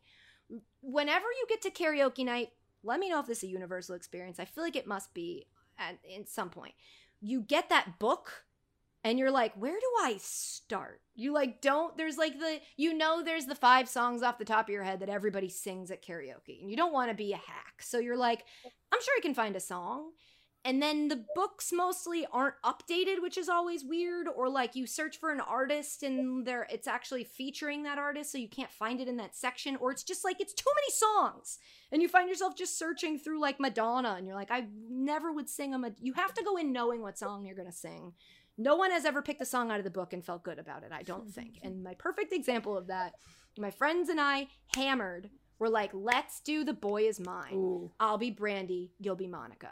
Whenever 0.81 1.27
you 1.27 1.47
get 1.49 1.63
to 1.63 1.71
karaoke 1.71 2.25
night, 2.25 2.51
let 2.83 3.01
me 3.01 3.11
know 3.11 3.21
if 3.21 3.27
this 3.27 3.39
is 3.39 3.45
a 3.45 3.53
universal 3.53 3.95
experience. 3.95 4.41
I 4.41 4.47
feel 4.47 4.65
like 4.65 4.77
it 4.77 4.87
must 4.87 5.13
be 5.13 5.47
at, 5.79 5.99
some 6.29 6.51
point. 6.51 6.75
You 7.21 7.43
get 7.43 7.69
that 7.71 7.99
book 7.99 8.45
and 9.05 9.19
you're 9.19 9.31
like, 9.31 9.55
where 9.55 9.79
do 9.79 9.91
I 10.01 10.17
start? 10.21 11.01
You 11.15 11.33
like 11.33 11.61
don't 11.61 11.97
there's 11.97 12.19
like 12.19 12.39
the 12.39 12.61
you 12.77 12.95
know 12.95 13.23
there's 13.23 13.47
the 13.47 13.55
five 13.55 13.89
songs 13.89 14.23
off 14.23 14.39
the 14.39 14.45
top 14.45 14.67
of 14.69 14.73
your 14.73 14.83
head 14.83 15.01
that 15.01 15.09
everybody 15.09 15.49
sings 15.49 15.91
at 15.91 16.03
karaoke 16.03 16.61
and 16.61 16.71
you 16.71 16.77
don't 16.77 16.93
want 16.93 17.11
to 17.11 17.15
be 17.15 17.33
a 17.33 17.37
hack. 17.37 17.81
So 17.81 17.99
you're 17.99 18.17
like, 18.17 18.45
I'm 18.65 19.03
sure 19.03 19.15
I 19.17 19.23
can 19.23 19.35
find 19.35 19.57
a 19.57 19.61
song. 19.61 20.11
And 20.65 20.83
then 20.83 21.09
the 21.09 21.25
books 21.35 21.73
mostly 21.73 22.27
aren't 22.33 22.57
updated, 22.65 23.23
which 23.23 23.39
is 23.39 23.49
always 23.49 23.85
weird, 23.85 24.27
or 24.29 24.49
like 24.49 24.75
you 24.75 24.87
search 24.87 25.19
for 25.19 25.31
an 25.31 25.41
artist 25.41 26.03
and 26.03 26.45
there 26.45 26.67
it's 26.71 26.87
actually 26.87 27.25
featuring 27.25 27.85
that 27.85 27.97
artist, 27.97 28.33
so 28.33 28.39
you 28.39 28.49
can't 28.49 28.73
find 28.73 29.01
it 29.01 29.09
in 29.09 29.17
that 29.19 29.37
section, 29.37 29.77
or 29.77 29.91
it's 29.93 30.03
just 30.03 30.25
like 30.25 30.41
it's 30.41 30.53
too 30.53 30.71
many 30.75 30.91
songs. 30.91 31.59
And 31.93 32.03
you 32.03 32.09
find 32.09 32.29
yourself 32.29 32.57
just 32.57 32.79
searching 32.79 33.19
through 33.19 33.41
like 33.41 33.61
Madonna, 33.61 34.17
and 34.19 34.27
you're 34.27 34.37
like, 34.37 34.51
I 34.51 34.67
never 34.91 35.33
would 35.33 35.49
sing 35.49 35.75
a 35.75 35.79
Mad-. 35.79 35.97
You 36.01 36.13
have 36.15 36.35
to 36.35 36.45
go 36.45 36.57
in 36.57 36.73
knowing 36.73 37.03
what 37.03 37.19
song 37.19 37.47
you're 37.47 37.57
gonna 37.57 37.73
sing. 37.73 38.13
No 38.59 38.75
one 38.75 38.91
has 38.91 39.05
ever 39.05 39.23
picked 39.23 39.41
a 39.41 39.47
song 39.47 39.71
out 39.71 39.79
of 39.79 39.85
the 39.85 39.91
book 39.91 40.13
and 40.13 40.25
felt 40.25 40.43
good 40.43 40.59
about 40.59 40.83
it, 40.83 40.91
I 40.93 41.03
don't 41.03 41.31
think. 41.31 41.59
And 41.63 41.85
my 41.85 41.95
perfect 41.95 42.33
example 42.33 42.77
of 42.77 42.89
that, 42.89 43.15
my 43.57 43.71
friends 43.71 44.09
and 44.09 44.21
I 44.21 44.49
hammered, 44.75 45.31
were 45.61 45.69
like, 45.69 45.91
let's 45.93 46.41
do 46.41 46.65
The 46.65 46.75
Boy 46.75 47.03
Is 47.05 47.21
Mine. 47.21 47.55
Ooh. 47.55 47.93
I'll 48.01 48.19
be 48.19 48.31
Brandy, 48.31 48.91
you'll 48.99 49.17
be 49.17 49.29
Monica. 49.29 49.71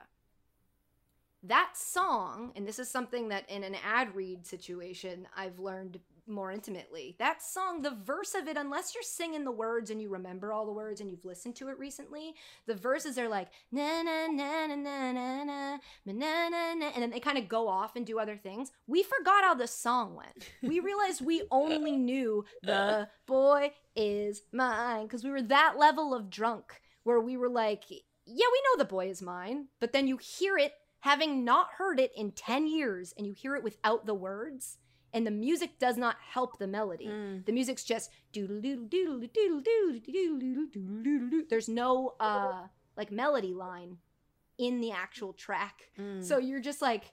That 1.48 1.70
song, 1.74 2.52
and 2.56 2.66
this 2.66 2.78
is 2.78 2.90
something 2.90 3.28
that 3.28 3.48
in 3.48 3.62
an 3.62 3.77
ad 3.85 4.14
read 4.16 4.47
situation 4.47 5.28
I've 5.36 5.59
learned 5.60 6.01
more 6.27 6.51
intimately. 6.51 7.14
That 7.20 7.43
song, 7.43 7.82
the 7.82 7.97
verse 8.05 8.35
of 8.35 8.48
it, 8.48 8.56
unless 8.56 8.94
you're 8.94 9.02
singing 9.02 9.44
the 9.44 9.52
words 9.52 9.90
and 9.90 10.02
you 10.02 10.09
remember 10.09 10.52
all 10.52 10.66
the 10.66 10.73
words 10.73 11.01
and 11.01 11.09
you've 11.09 11.24
listened 11.24 11.55
to 11.56 11.68
it 11.68 11.78
recently, 11.78 12.35
the 12.66 12.74
verses 12.74 13.16
are 13.16 13.28
like 13.28 13.48
na 13.70 14.02
na 14.02 14.27
na 14.27 14.66
na 14.66 14.77
na 14.77 15.12
na 15.12 15.44
na 15.44 15.78
na 16.05 16.48
na 16.48 16.74
na 16.74 16.86
and 16.94 17.02
then 17.02 17.10
they 17.10 17.20
kind 17.20 17.39
of 17.39 17.48
go 17.48 17.68
off 17.68 17.94
and 17.94 18.06
do 18.06 18.18
other 18.18 18.36
things. 18.36 18.73
We 18.89 19.05
forgot 19.05 19.44
how 19.44 19.55
the 19.55 19.68
song 19.68 20.16
went. 20.16 20.51
We 20.62 20.81
realized 20.86 21.24
we 21.24 21.43
only 21.51 21.93
knew 21.93 22.44
the 22.62 23.09
boy 23.27 23.73
is 23.94 24.43
mine 24.52 25.05
because 25.05 25.23
we 25.23 25.31
were 25.31 25.43
that 25.43 25.74
level 25.78 26.12
of 26.12 26.28
drunk 26.28 26.81
where 27.05 27.20
we 27.20 27.36
were 27.36 27.48
like, 27.48 27.85
yeah, 27.89 28.01
we 28.27 28.62
know 28.64 28.78
the 28.78 28.85
boy 28.85 29.09
is 29.09 29.23
mine, 29.23 29.68
but 29.78 29.93
then 29.93 30.09
you 30.09 30.16
hear 30.16 30.59
it 30.59 30.73
having 31.07 31.45
not 31.45 31.69
heard 31.78 32.01
it 32.01 32.11
in 32.16 32.33
10 32.33 32.66
years 32.66 33.15
and 33.16 33.27
you 33.27 33.33
hear 33.33 33.55
it 33.55 33.62
without 33.62 34.07
the 34.07 34.15
words 34.15 34.78
and 35.15 35.24
the 35.27 35.31
music 35.31 35.78
does 35.78 35.97
not 35.97 36.16
help 36.35 36.59
the 36.59 36.66
melody. 36.66 37.07
The 37.47 37.53
music's 37.53 37.85
just 37.85 38.11
doodle 38.33 38.61
doodle 38.61 38.87
doodle 38.87 39.19
doodle 39.20 39.61
doodle 39.61 40.01
doodle 40.01 40.39
doodle 40.39 40.39
doodle 40.39 41.03
doodle 41.03 41.28
doodle. 41.31 41.47
There's 41.49 41.69
no 41.69 42.15
uh 42.20 42.66
like 42.97 43.11
melody 43.12 43.55
line 43.55 43.99
in 44.59 44.81
the 44.81 44.91
actual 44.91 45.33
track. 45.33 45.91
So 46.20 46.39
you're 46.39 46.61
just 46.70 46.83
like 46.83 47.12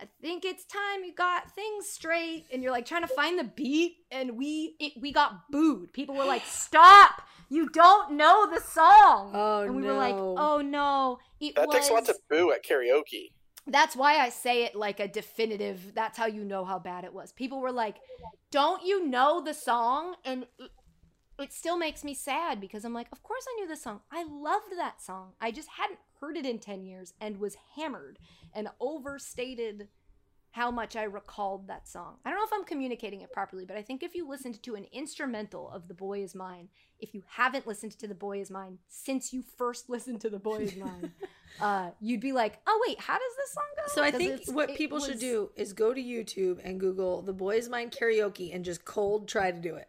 I 0.00 0.06
think 0.22 0.44
it's 0.44 0.64
time 0.64 1.04
you 1.04 1.12
got 1.14 1.54
things 1.54 1.88
straight 1.88 2.46
and 2.52 2.62
you're 2.62 2.72
like 2.72 2.86
trying 2.86 3.02
to 3.02 3.08
find 3.08 3.38
the 3.38 3.44
beat 3.44 3.96
and 4.10 4.36
we 4.38 4.76
it, 4.80 4.92
we 5.00 5.12
got 5.12 5.50
booed. 5.50 5.92
People 5.92 6.14
were 6.16 6.24
like, 6.24 6.44
"Stop! 6.46 7.22
You 7.48 7.68
don't 7.68 8.12
know 8.12 8.48
the 8.52 8.60
song." 8.60 9.32
Oh, 9.34 9.62
and 9.62 9.76
we 9.76 9.82
were 9.82 9.92
like, 9.94 10.16
no. 10.16 10.34
"Oh 10.38 10.60
no, 10.62 11.18
it 11.40 11.54
That 11.56 11.66
was 11.68 11.74
takes 11.76 11.90
a 11.90 11.92
lot 11.92 12.04
to 12.06 12.14
boo 12.28 12.52
at 12.52 12.64
karaoke. 12.64 13.32
that's 13.66 13.94
why 13.94 14.18
I 14.18 14.30
say 14.30 14.64
it 14.64 14.74
like 14.74 15.00
a 15.00 15.08
definitive. 15.08 15.92
That's 15.94 16.16
how 16.18 16.26
you 16.26 16.44
know 16.44 16.64
how 16.64 16.78
bad 16.78 17.04
it 17.04 17.12
was. 17.12 17.32
People 17.32 17.60
were 17.60 17.72
like, 17.72 17.96
"Don't 18.50 18.82
you 18.84 19.06
know 19.06 19.40
the 19.42 19.54
song?" 19.54 20.16
And 20.24 20.46
it, 21.40 21.52
still 21.52 21.76
makes 21.76 22.04
me 22.04 22.14
sad 22.14 22.60
because 22.60 22.84
I'm 22.84 22.94
like, 22.94 23.08
"Of 23.12 23.22
course 23.22 23.44
I 23.48 23.60
knew 23.60 23.68
this 23.68 23.82
song. 23.82 24.00
I 24.10 24.24
loved 24.24 24.76
that 24.76 25.02
song. 25.02 25.32
I 25.40 25.50
just 25.50 25.68
hadn't 25.68 25.98
heard 26.20 26.36
it 26.36 26.46
in 26.46 26.58
10 26.58 26.84
years 26.84 27.14
and 27.20 27.38
was 27.38 27.56
hammered 27.76 28.18
and 28.52 28.68
overstated 28.80 29.88
how 30.52 30.70
much 30.70 30.96
I 30.96 31.04
recalled 31.04 31.68
that 31.68 31.88
song. 31.88 32.16
I 32.24 32.30
don't 32.30 32.38
know 32.38 32.44
if 32.44 32.52
I'm 32.52 32.64
communicating 32.64 33.20
it 33.20 33.32
properly, 33.32 33.64
but 33.64 33.76
I 33.76 33.82
think 33.82 34.02
if 34.02 34.14
you 34.14 34.28
listened 34.28 34.62
to 34.64 34.74
an 34.74 34.86
instrumental 34.92 35.70
of 35.70 35.86
The 35.86 35.94
Boy 35.94 36.22
Is 36.22 36.34
Mine, 36.34 36.68
if 36.98 37.14
you 37.14 37.22
haven't 37.28 37.66
listened 37.66 37.92
to 38.00 38.08
The 38.08 38.16
Boy 38.16 38.40
Is 38.40 38.50
Mine 38.50 38.78
since 38.88 39.32
you 39.32 39.44
first 39.56 39.88
listened 39.88 40.20
to 40.22 40.30
The 40.30 40.40
Boy 40.40 40.56
Is 40.56 40.76
Mine, 40.76 41.12
uh, 41.60 41.90
you'd 42.00 42.20
be 42.20 42.32
like, 42.32 42.58
"Oh 42.66 42.84
wait, 42.86 43.00
how 43.00 43.14
does 43.14 43.36
this 43.36 43.52
song 43.52 43.64
go?" 43.76 43.82
So 43.94 44.02
I 44.02 44.10
think 44.10 44.42
what 44.50 44.74
people 44.74 44.98
should 44.98 45.20
do 45.20 45.50
is 45.54 45.72
go 45.72 45.94
to 45.94 46.02
YouTube 46.02 46.58
and 46.64 46.80
Google 46.80 47.22
"The 47.22 47.32
Boy 47.32 47.56
Is 47.56 47.68
Mine 47.68 47.90
Karaoke" 47.90 48.52
and 48.54 48.64
just 48.64 48.84
cold 48.84 49.28
try 49.28 49.52
to 49.52 49.58
do 49.58 49.76
it. 49.76 49.88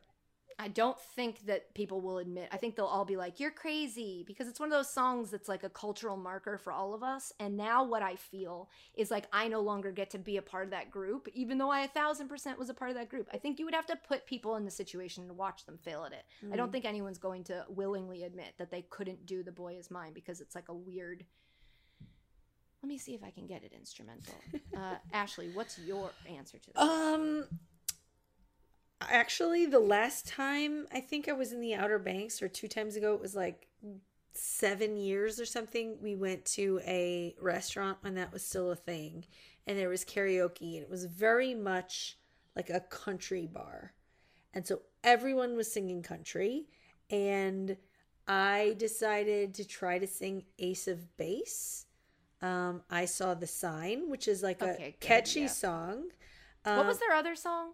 I 0.62 0.68
don't 0.68 1.00
think 1.00 1.48
that 1.48 1.74
people 1.74 2.02
will 2.02 2.20
admit. 2.20 2.48
I 2.52 2.58
think 2.58 2.76
they'll 2.76 2.86
all 2.86 3.04
be 3.04 3.18
like, 3.18 3.40
"You're 3.40 3.50
crazy," 3.50 4.24
because 4.28 4.48
it's 4.48 4.60
one 4.60 4.72
of 4.72 4.78
those 4.78 4.94
songs 4.94 5.32
that's 5.32 5.50
like 5.50 5.64
a 5.64 5.70
cultural 5.70 6.18
marker 6.18 6.60
for 6.60 6.72
all 6.72 6.94
of 6.94 7.02
us. 7.02 7.34
And 7.40 7.58
now 7.58 7.84
what 7.84 8.04
I 8.04 8.16
feel 8.16 8.70
is 8.94 9.10
like 9.10 9.26
I 9.34 9.48
no 9.48 9.62
longer 9.62 9.92
get 9.92 10.12
to 10.12 10.20
be 10.20 10.38
a 10.38 10.42
part 10.44 10.66
of 10.66 10.70
that 10.70 10.92
group, 10.92 11.28
even 11.34 11.58
though 11.58 11.72
I 11.72 11.82
a 11.82 11.88
thousand 11.88 12.28
percent 12.28 12.60
was 12.60 12.70
a 12.70 12.76
part 12.76 12.92
of 12.92 12.98
that 12.98 13.10
group. 13.10 13.28
I 13.34 13.38
think 13.38 13.58
you 13.58 13.66
would 13.66 13.74
have 13.74 13.88
to 13.88 13.96
put 13.96 14.28
people 14.28 14.56
in 14.56 14.64
the 14.64 14.72
situation 14.72 15.24
and 15.24 15.36
watch 15.36 15.66
them 15.66 15.80
fail 15.80 16.04
at 16.06 16.14
it. 16.14 16.26
I 16.54 16.56
don't 16.56 16.72
think 16.72 16.86
anyone's 16.86 17.18
going 17.18 17.44
to 17.46 17.66
willingly 17.68 18.24
admit 18.24 18.54
that 18.60 18.70
they 18.70 18.84
couldn't 18.84 19.26
do 19.26 19.42
"The 19.42 19.52
Boy 19.52 19.78
Is 19.78 19.90
Mine" 19.90 20.14
because 20.14 20.42
it's 20.42 20.54
like 20.54 20.70
a 20.70 20.76
weird. 20.76 21.26
Let 22.84 22.88
me 22.88 23.00
see 23.00 23.16
if 23.16 23.24
I 23.24 23.32
can 23.32 23.48
get 23.48 23.64
it 23.64 23.74
instrumental. 23.74 24.36
Uh, 24.76 24.96
Ashley, 25.12 25.50
what's 25.54 25.78
your 25.80 26.12
answer 26.28 26.58
to 26.58 26.72
this? 26.74 26.82
Um, 26.82 27.46
actually, 29.10 29.66
the 29.66 29.80
last 29.80 30.28
time 30.28 30.88
I 30.94 31.00
think 31.02 31.28
I 31.30 31.34
was 31.34 31.52
in 31.54 31.62
the 31.62 31.74
Outer 31.76 32.00
Banks, 32.00 32.42
or 32.42 32.48
two 32.48 32.68
times 32.68 32.96
ago, 32.96 33.14
it 33.14 33.22
was 33.22 33.36
like 33.36 33.68
seven 34.34 34.98
years 34.98 35.40
or 35.40 35.46
something. 35.46 35.98
We 36.02 36.16
went 36.16 36.46
to 36.58 36.80
a 36.86 37.36
restaurant 37.42 37.98
when 38.02 38.16
that 38.16 38.32
was 38.34 38.46
still 38.46 38.72
a 38.72 38.76
thing, 38.76 39.26
and 39.68 39.78
there 39.78 39.90
was 39.90 40.06
karaoke, 40.06 40.76
and 40.76 40.84
it 40.84 40.90
was 40.90 41.06
very 41.06 41.54
much 41.54 42.18
like 42.56 42.70
a 42.70 42.80
country 42.82 43.48
bar, 43.48 43.94
and 44.54 44.66
so 44.68 44.82
everyone 45.04 45.56
was 45.56 45.72
singing 45.72 46.02
country, 46.04 46.68
and 47.10 47.78
I 48.28 48.76
decided 48.78 49.54
to 49.56 49.66
try 49.66 50.00
to 50.00 50.08
sing 50.08 50.44
Ace 50.60 50.88
of 50.88 51.18
Base. 51.18 51.86
Um, 52.42 52.82
I 52.90 53.06
saw 53.06 53.34
the 53.36 53.48
sign, 53.48 54.10
which 54.10 54.28
is 54.28 54.42
like 54.44 54.62
Okay, 54.62 54.72
a 54.74 54.92
good, 54.92 55.00
catchy 55.00 55.42
yeah. 55.42 55.48
song. 55.48 56.10
what 56.64 56.86
was 56.86 56.98
Um, 56.98 57.00
their 57.08 57.16
other 57.18 57.36
song? 57.36 57.74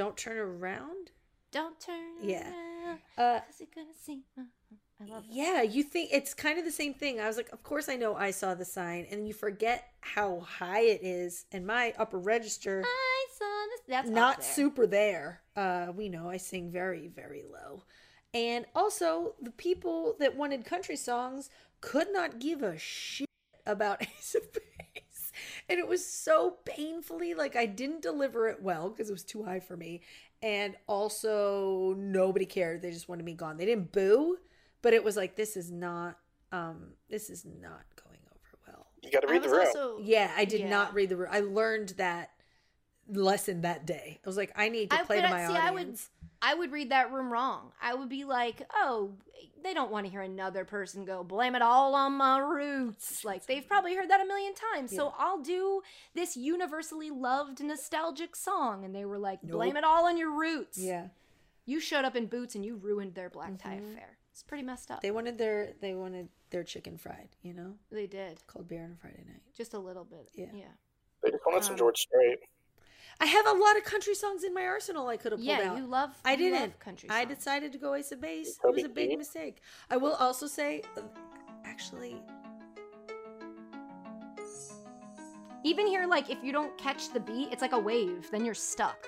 Don't 0.00 0.16
turn 0.16 0.38
around. 0.38 1.10
Don't 1.52 1.78
turn 1.78 2.14
Yeah. 2.22 2.50
around, 2.50 3.00
Uh, 3.18 3.40
'cause 3.40 3.60
you're 3.60 3.68
gonna 3.74 3.92
see. 3.92 4.24
uh. 4.38 4.44
I 4.98 5.04
love 5.04 5.26
that. 5.26 5.34
yeah, 5.34 5.60
you 5.60 5.82
think 5.82 6.08
it's 6.10 6.32
kind 6.32 6.58
of 6.58 6.64
the 6.64 6.70
same 6.72 6.94
thing. 6.94 7.20
I 7.20 7.26
was 7.26 7.36
like, 7.36 7.50
of 7.52 7.62
course 7.62 7.86
I 7.90 7.96
know 7.96 8.14
I 8.16 8.30
saw 8.30 8.54
the 8.54 8.64
sign, 8.64 9.06
and 9.10 9.28
you 9.28 9.34
forget 9.34 9.92
how 10.00 10.40
high 10.40 10.80
it 10.80 11.02
is, 11.02 11.44
and 11.52 11.66
my 11.66 11.92
upper 11.98 12.18
register 12.18 12.82
I 12.86 13.26
saw 13.36 13.66
this. 13.72 13.80
That's 13.88 14.08
not 14.08 14.40
there. 14.40 14.50
super 14.54 14.86
there. 14.86 15.42
Uh, 15.54 15.92
we 15.94 16.08
know 16.08 16.30
I 16.30 16.38
sing 16.38 16.70
very 16.70 17.06
very 17.08 17.42
low, 17.42 17.84
and 18.32 18.64
also 18.74 19.34
the 19.38 19.50
people 19.52 20.16
that 20.18 20.34
wanted 20.34 20.64
country 20.64 20.96
songs 20.96 21.50
could 21.82 22.10
not 22.10 22.38
give 22.38 22.62
a 22.62 22.78
shit 22.78 23.28
about 23.66 24.00
Ace 24.18 24.34
of 24.34 24.50
Base, 24.54 24.79
and 25.68 25.78
it 25.78 25.86
was 25.88 26.04
so 26.04 26.56
painfully 26.64 27.34
like 27.34 27.56
I 27.56 27.66
didn't 27.66 28.02
deliver 28.02 28.48
it 28.48 28.62
well 28.62 28.90
because 28.90 29.08
it 29.08 29.12
was 29.12 29.24
too 29.24 29.42
high 29.44 29.60
for 29.60 29.76
me, 29.76 30.00
and 30.42 30.76
also 30.86 31.94
nobody 31.98 32.46
cared. 32.46 32.82
They 32.82 32.90
just 32.90 33.08
wanted 33.08 33.24
me 33.24 33.34
gone. 33.34 33.56
They 33.56 33.66
didn't 33.66 33.92
boo, 33.92 34.38
but 34.82 34.92
it 34.94 35.04
was 35.04 35.16
like 35.16 35.36
this 35.36 35.56
is 35.56 35.70
not 35.70 36.18
um 36.52 36.94
this 37.08 37.30
is 37.30 37.44
not 37.44 37.84
going 38.04 38.18
over 38.32 38.58
well. 38.66 38.86
You 39.02 39.10
got 39.10 39.20
to 39.20 39.28
I 39.28 39.32
read 39.32 39.42
the 39.42 39.48
was 39.48 39.56
room. 39.56 39.66
also 39.66 39.98
Yeah, 40.02 40.30
I 40.36 40.44
did 40.44 40.60
Yeah. 40.62 40.68
not 40.70 40.94
read 40.94 41.08
the. 41.10 41.16
room. 41.16 41.28
I 41.30 41.40
learned 41.40 41.90
that 41.98 42.30
lesson 43.08 43.62
that 43.62 43.86
day. 43.86 44.20
I 44.24 44.28
was 44.28 44.36
like, 44.36 44.52
I 44.56 44.68
need 44.68 44.90
to 44.90 45.04
play 45.04 45.20
but 45.20 45.26
to 45.28 45.30
my 45.34 45.46
see, 45.46 45.52
I 45.54 45.70
would- 45.70 45.80
audience. 45.82 46.10
I 46.42 46.54
would 46.54 46.72
read 46.72 46.90
that 46.90 47.12
room 47.12 47.32
wrong. 47.32 47.72
I 47.82 47.94
would 47.94 48.08
be 48.08 48.24
like, 48.24 48.62
oh, 48.74 49.12
they 49.62 49.74
don't 49.74 49.90
want 49.90 50.06
to 50.06 50.10
hear 50.10 50.22
another 50.22 50.64
person 50.64 51.04
go, 51.04 51.22
blame 51.22 51.54
it 51.54 51.60
all 51.62 51.94
on 51.94 52.12
my 52.14 52.38
roots. 52.38 53.24
Like, 53.24 53.44
they've 53.46 53.66
probably 53.66 53.94
heard 53.94 54.08
that 54.08 54.20
a 54.22 54.24
million 54.24 54.54
times. 54.54 54.94
So 54.94 55.12
I'll 55.18 55.40
do 55.42 55.82
this 56.14 56.36
universally 56.36 57.10
loved 57.10 57.62
nostalgic 57.62 58.34
song. 58.36 58.84
And 58.84 58.94
they 58.94 59.04
were 59.04 59.18
like, 59.18 59.42
blame 59.42 59.74
Nope. 59.74 59.78
it 59.78 59.84
all 59.84 60.06
on 60.06 60.16
your 60.16 60.30
roots. 60.30 60.78
Yeah, 60.78 61.08
You 61.66 61.78
showed 61.80 62.04
up 62.06 62.16
in 62.16 62.26
boots 62.26 62.54
and 62.54 62.64
you 62.64 62.76
ruined 62.76 63.14
their 63.14 63.28
black 63.28 63.58
tie 63.58 63.74
affair. 63.74 64.16
It's 64.32 64.42
pretty 64.42 64.64
messed 64.64 64.90
up. 64.90 65.02
they 65.02 65.10
wanted 65.10 65.36
their 65.36 65.72
they 65.82 65.92
wanted 65.92 66.28
their 66.50 66.64
chicken 66.64 66.96
fried. 66.96 67.28
You 67.42 67.52
know, 67.52 67.74
They 67.92 68.06
did. 68.06 68.40
cold 68.46 68.68
beer 68.68 68.84
on 68.84 68.92
a 68.92 68.96
Friday 68.96 69.24
night. 69.26 69.42
Just 69.54 69.74
a 69.74 69.78
little 69.78 70.04
bit. 70.04 70.30
Yeah. 70.32 70.46
Yeah. 70.54 70.64
They 71.22 71.30
just 71.32 71.42
wanted 71.44 71.64
some 71.64 71.72
Um, 71.74 71.78
George 71.78 71.98
Strait. 71.98 72.38
I 73.22 73.26
have 73.26 73.46
a 73.46 73.52
lot 73.52 73.76
of 73.76 73.84
country 73.84 74.14
songs 74.14 74.44
in 74.44 74.54
my 74.54 74.64
arsenal. 74.64 75.08
I 75.08 75.16
could 75.16 75.32
have 75.32 75.40
pulled 75.40 75.48
Yeah, 75.48 75.70
out. 75.72 75.76
you 75.76 75.86
love 75.86 76.10
I 76.24 76.32
you 76.32 76.38
didn't. 76.38 76.60
love 76.60 76.78
country 76.80 77.08
I 77.10 77.24
decided 77.26 77.70
to 77.72 77.78
go 77.78 77.94
Ace 77.94 78.12
of 78.12 78.20
Base. 78.20 78.58
It 78.64 78.74
was 78.74 78.84
a 78.84 78.88
big 78.88 79.16
mistake. 79.18 79.60
I 79.90 79.96
will 79.98 80.14
also 80.14 80.46
say, 80.46 80.82
actually, 81.64 82.16
Even 85.62 85.86
here, 85.86 86.06
like 86.06 86.30
if 86.30 86.38
you 86.42 86.52
don't 86.52 86.76
catch 86.78 87.12
the 87.12 87.20
beat, 87.20 87.48
it's 87.52 87.60
like 87.62 87.72
a 87.72 87.78
wave. 87.78 88.28
Then 88.32 88.44
you're 88.44 88.54
stuck. 88.54 89.06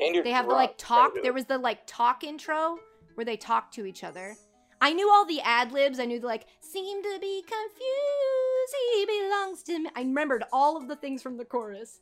And 0.00 0.14
you're 0.14 0.24
They 0.24 0.30
have 0.30 0.48
the 0.48 0.54
like 0.54 0.76
talk. 0.76 1.12
There 1.22 1.32
was 1.32 1.44
the 1.44 1.58
like 1.58 1.86
talk 1.86 2.24
intro 2.24 2.78
where 3.14 3.24
they 3.24 3.36
talk 3.36 3.70
to 3.72 3.86
each 3.86 4.02
other. 4.02 4.36
I 4.80 4.92
knew 4.92 5.08
all 5.10 5.24
the 5.24 5.40
ad 5.40 5.72
libs. 5.72 5.98
I 6.00 6.04
knew 6.04 6.18
the 6.20 6.26
like 6.26 6.46
seem 6.60 7.02
to 7.02 7.18
be 7.20 7.42
confused. 7.42 8.74
He 8.94 9.06
belongs 9.06 9.62
to 9.64 9.78
me. 9.78 9.90
I 9.94 10.00
remembered 10.00 10.44
all 10.52 10.76
of 10.76 10.88
the 10.88 10.96
things 10.96 11.22
from 11.22 11.36
the 11.36 11.44
chorus. 11.44 12.00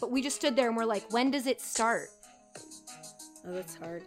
But 0.00 0.10
we 0.10 0.22
just 0.22 0.36
stood 0.36 0.56
there 0.56 0.68
and 0.68 0.76
we're 0.76 0.84
like, 0.84 1.12
when 1.12 1.30
does 1.30 1.46
it 1.46 1.60
start? 1.60 2.10
oh, 3.46 3.54
that's 3.54 3.76
hard. 3.76 4.02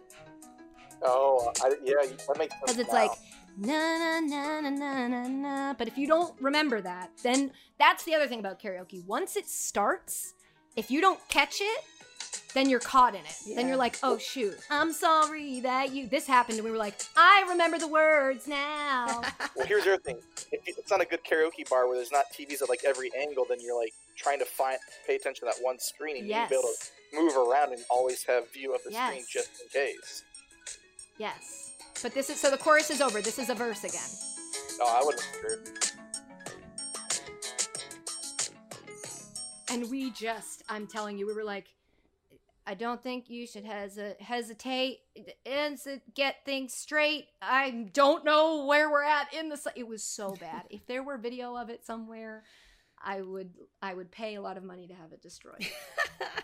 Oh, 1.02 1.52
I, 1.62 1.74
yeah, 1.84 1.94
that 2.02 2.38
makes 2.38 2.54
sense. 2.54 2.60
Because 2.60 2.78
it's 2.78 2.92
now. 2.92 2.98
like 2.98 3.10
na 3.58 4.20
na 4.20 4.20
na 4.20 4.60
na 4.60 4.70
na 4.70 5.08
na 5.08 5.28
na. 5.28 5.74
But 5.74 5.88
if 5.88 5.98
you 5.98 6.06
don't 6.06 6.34
remember 6.40 6.80
that, 6.80 7.10
then 7.22 7.50
that's 7.78 8.04
the 8.04 8.14
other 8.14 8.26
thing 8.26 8.40
about 8.40 8.60
karaoke. 8.60 9.04
Once 9.06 9.36
it 9.36 9.48
starts, 9.48 10.34
if 10.76 10.90
you 10.90 11.00
don't 11.00 11.20
catch 11.28 11.60
it, 11.60 11.84
then 12.54 12.68
you're 12.68 12.80
caught 12.80 13.14
in 13.14 13.20
it. 13.20 13.56
Then 13.56 13.66
you're 13.66 13.76
like, 13.76 13.98
oh 14.02 14.16
shoot, 14.18 14.54
I'm 14.70 14.92
sorry 14.92 15.60
that 15.60 15.92
you. 15.92 16.06
This 16.06 16.26
happened, 16.26 16.58
and 16.58 16.64
we 16.64 16.70
were 16.70 16.78
like, 16.78 17.00
I 17.16 17.44
remember 17.48 17.78
the 17.78 17.88
words 17.88 18.46
now. 18.46 19.22
Well, 19.54 19.66
here's 19.66 19.84
the 19.84 19.94
other 19.94 20.02
thing. 20.02 20.18
If 20.50 20.78
it's 20.78 20.90
not 20.90 21.02
a 21.02 21.04
good 21.04 21.24
karaoke 21.24 21.68
bar 21.68 21.86
where 21.86 21.96
there's 21.96 22.12
not 22.12 22.24
TVs 22.32 22.62
at 22.62 22.70
like 22.70 22.84
every 22.86 23.10
angle, 23.18 23.44
then 23.46 23.58
you're 23.60 23.78
like 23.78 23.92
trying 24.16 24.38
to 24.38 24.44
find, 24.44 24.78
pay 25.06 25.16
attention 25.16 25.46
to 25.48 25.54
that 25.54 25.62
one 25.64 25.78
screen, 25.78 26.16
and 26.16 26.26
you 26.26 26.34
need 26.34 26.44
to 26.44 26.48
be 26.50 26.54
able 26.56 26.68
to 26.68 27.14
move 27.14 27.36
around 27.48 27.72
and 27.72 27.82
always 27.90 28.24
have 28.24 28.50
view 28.52 28.74
of 28.74 28.80
the 28.84 28.90
screen 28.92 29.24
just 29.30 29.50
in 29.62 29.68
case. 29.68 30.24
yes. 31.18 31.70
But 32.02 32.14
this 32.14 32.30
is 32.30 32.40
so 32.40 32.50
the 32.50 32.56
chorus 32.58 32.90
is 32.90 33.00
over. 33.00 33.20
This 33.20 33.38
is 33.38 33.48
a 33.48 33.54
verse 33.54 33.84
again. 33.84 34.08
No, 34.78 34.86
I 34.86 35.02
wouldn't 35.04 35.22
heard. 35.42 35.68
And 39.70 39.90
we 39.90 40.10
just, 40.10 40.62
I'm 40.68 40.86
telling 40.86 41.16
you, 41.16 41.26
we 41.26 41.32
were 41.32 41.44
like, 41.44 41.66
I 42.66 42.74
don't 42.74 43.02
think 43.02 43.30
you 43.30 43.46
should 43.46 43.64
hesi- 43.64 44.20
hesitate 44.20 45.00
and 45.46 45.78
get 46.14 46.44
things 46.44 46.72
straight. 46.74 47.26
I 47.40 47.88
don't 47.92 48.24
know 48.24 48.66
where 48.66 48.90
we're 48.90 49.02
at 49.02 49.32
in 49.34 49.48
the. 49.48 49.58
It 49.74 49.86
was 49.88 50.02
so 50.02 50.36
bad. 50.38 50.62
if 50.70 50.86
there 50.86 51.02
were 51.02 51.18
video 51.18 51.56
of 51.56 51.70
it 51.70 51.84
somewhere, 51.84 52.44
I 53.04 53.22
would, 53.22 53.50
I 53.80 53.94
would 53.94 54.10
pay 54.10 54.36
a 54.36 54.42
lot 54.42 54.56
of 54.56 54.64
money 54.64 54.86
to 54.86 54.94
have 54.94 55.12
it 55.12 55.22
destroyed. 55.22 55.66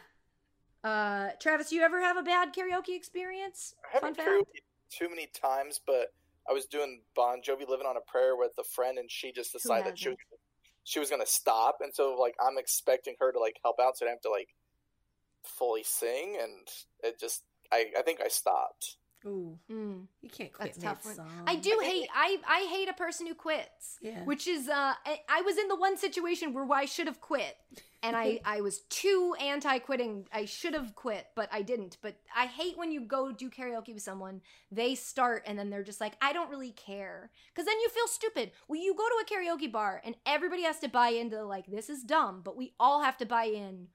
uh, 0.84 1.30
Travis, 1.40 1.72
you 1.72 1.82
ever 1.82 2.00
have 2.00 2.16
a 2.16 2.22
bad 2.22 2.54
karaoke 2.54 2.96
experience? 2.96 3.74
I 3.84 3.94
haven't 3.94 4.16
fact. 4.16 4.28
karaoke 4.28 4.62
too 4.90 5.08
many 5.08 5.28
times, 5.28 5.80
but 5.86 6.12
I 6.48 6.52
was 6.52 6.66
doing 6.66 7.02
Bon 7.14 7.40
Jovi 7.42 7.68
"Living 7.68 7.86
on 7.86 7.96
a 7.96 8.10
Prayer" 8.10 8.36
with 8.36 8.52
a 8.58 8.64
friend, 8.64 8.98
and 8.98 9.10
she 9.10 9.32
just 9.32 9.52
decided 9.52 9.86
that 9.86 9.98
she 9.98 10.08
was 10.08 10.18
she 10.84 10.98
was 10.98 11.10
gonna 11.10 11.26
stop, 11.26 11.78
and 11.80 11.94
so 11.94 12.16
like 12.18 12.34
I'm 12.40 12.56
expecting 12.56 13.14
her 13.20 13.32
to 13.32 13.38
like 13.38 13.56
help 13.62 13.76
out, 13.80 13.98
so 13.98 14.06
I 14.06 14.10
have 14.10 14.20
to 14.22 14.30
like 14.30 14.48
fully 15.44 15.82
sing, 15.82 16.38
and 16.40 16.68
it 17.02 17.20
just 17.20 17.44
I 17.70 17.86
I 17.98 18.02
think 18.02 18.20
I 18.22 18.28
stopped. 18.28 18.96
Ooh, 19.26 19.58
Mm, 19.70 20.06
you 20.22 20.28
can't 20.30 20.52
quit 20.52 20.74
that's 20.80 21.04
tough. 21.04 21.14
song. 21.14 21.44
I 21.46 21.56
do 21.56 21.78
hate. 21.82 22.08
I 22.14 22.38
I 22.46 22.60
hate 22.70 22.88
a 22.88 22.92
person 22.92 23.26
who 23.26 23.34
quits. 23.34 23.98
Yeah. 24.00 24.24
which 24.24 24.46
is 24.46 24.68
uh 24.68 24.94
I, 25.04 25.20
I 25.28 25.40
was 25.42 25.58
in 25.58 25.68
the 25.68 25.76
one 25.76 25.96
situation 25.96 26.52
where 26.52 26.66
I 26.72 26.84
should 26.84 27.06
have 27.08 27.20
quit 27.20 27.56
and 28.02 28.14
I 28.16 28.40
I 28.44 28.60
was 28.60 28.80
too 28.90 29.34
anti-quitting. 29.40 30.28
I 30.32 30.44
should 30.44 30.74
have 30.74 30.94
quit, 30.94 31.26
but 31.34 31.48
I 31.52 31.62
didn't. 31.62 31.96
But 32.00 32.16
I 32.34 32.46
hate 32.46 32.78
when 32.78 32.92
you 32.92 33.00
go 33.00 33.32
do 33.32 33.50
karaoke 33.50 33.92
with 33.92 34.02
someone, 34.02 34.40
they 34.70 34.94
start 34.94 35.42
and 35.46 35.58
then 35.58 35.68
they're 35.68 35.82
just 35.82 36.00
like, 36.00 36.14
"I 36.22 36.32
don't 36.32 36.50
really 36.50 36.70
care." 36.72 37.30
Cuz 37.56 37.64
then 37.64 37.78
you 37.80 37.88
feel 37.88 38.06
stupid. 38.06 38.52
Well, 38.68 38.80
you 38.80 38.94
go 38.94 39.08
to 39.08 39.24
a 39.24 39.28
karaoke 39.28 39.70
bar 39.70 40.00
and 40.04 40.14
everybody 40.26 40.62
has 40.62 40.78
to 40.80 40.88
buy 40.88 41.08
into 41.08 41.42
like 41.44 41.66
this 41.66 41.90
is 41.90 42.04
dumb, 42.04 42.42
but 42.42 42.56
we 42.56 42.74
all 42.78 43.02
have 43.02 43.16
to 43.18 43.26
buy 43.26 43.44
in 43.46 43.88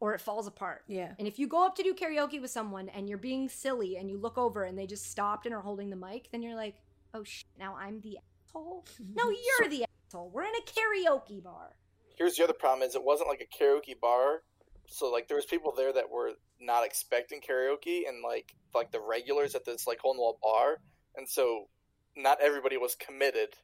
or 0.00 0.14
it 0.14 0.20
falls 0.20 0.46
apart. 0.46 0.82
Yeah. 0.86 1.12
And 1.18 1.26
if 1.26 1.38
you 1.38 1.46
go 1.46 1.64
up 1.64 1.76
to 1.76 1.82
do 1.82 1.94
karaoke 1.94 2.40
with 2.40 2.50
someone 2.50 2.88
and 2.90 3.08
you're 3.08 3.18
being 3.18 3.48
silly 3.48 3.96
and 3.96 4.10
you 4.10 4.18
look 4.18 4.36
over 4.36 4.64
and 4.64 4.78
they 4.78 4.86
just 4.86 5.10
stopped 5.10 5.46
and 5.46 5.54
are 5.54 5.60
holding 5.60 5.90
the 5.90 5.96
mic, 5.96 6.28
then 6.32 6.42
you're 6.42 6.54
like, 6.54 6.76
"Oh 7.14 7.24
shit, 7.24 7.46
now 7.58 7.76
I'm 7.76 8.00
the 8.00 8.18
asshole." 8.48 8.84
No, 9.14 9.30
you're 9.60 9.68
the 9.68 9.86
asshole. 10.08 10.30
We're 10.30 10.44
in 10.44 10.54
a 10.54 11.10
karaoke 11.10 11.42
bar. 11.42 11.76
Here's 12.16 12.36
the 12.36 12.44
other 12.44 12.52
problem: 12.52 12.86
is 12.86 12.94
it 12.94 13.04
wasn't 13.04 13.28
like 13.28 13.40
a 13.40 13.62
karaoke 13.62 13.98
bar, 13.98 14.42
so 14.86 15.10
like 15.10 15.28
there 15.28 15.36
was 15.36 15.46
people 15.46 15.72
there 15.76 15.92
that 15.92 16.10
were 16.10 16.32
not 16.60 16.84
expecting 16.84 17.40
karaoke, 17.40 18.08
and 18.08 18.22
like 18.22 18.54
like 18.74 18.92
the 18.92 19.00
regulars 19.00 19.54
at 19.54 19.64
this 19.64 19.86
like 19.86 20.00
hole 20.00 20.12
in 20.12 20.18
the 20.18 20.22
wall 20.22 20.38
bar, 20.42 20.78
and 21.16 21.28
so 21.28 21.68
not 22.16 22.38
everybody 22.42 22.76
was 22.76 22.94
committed 22.94 23.54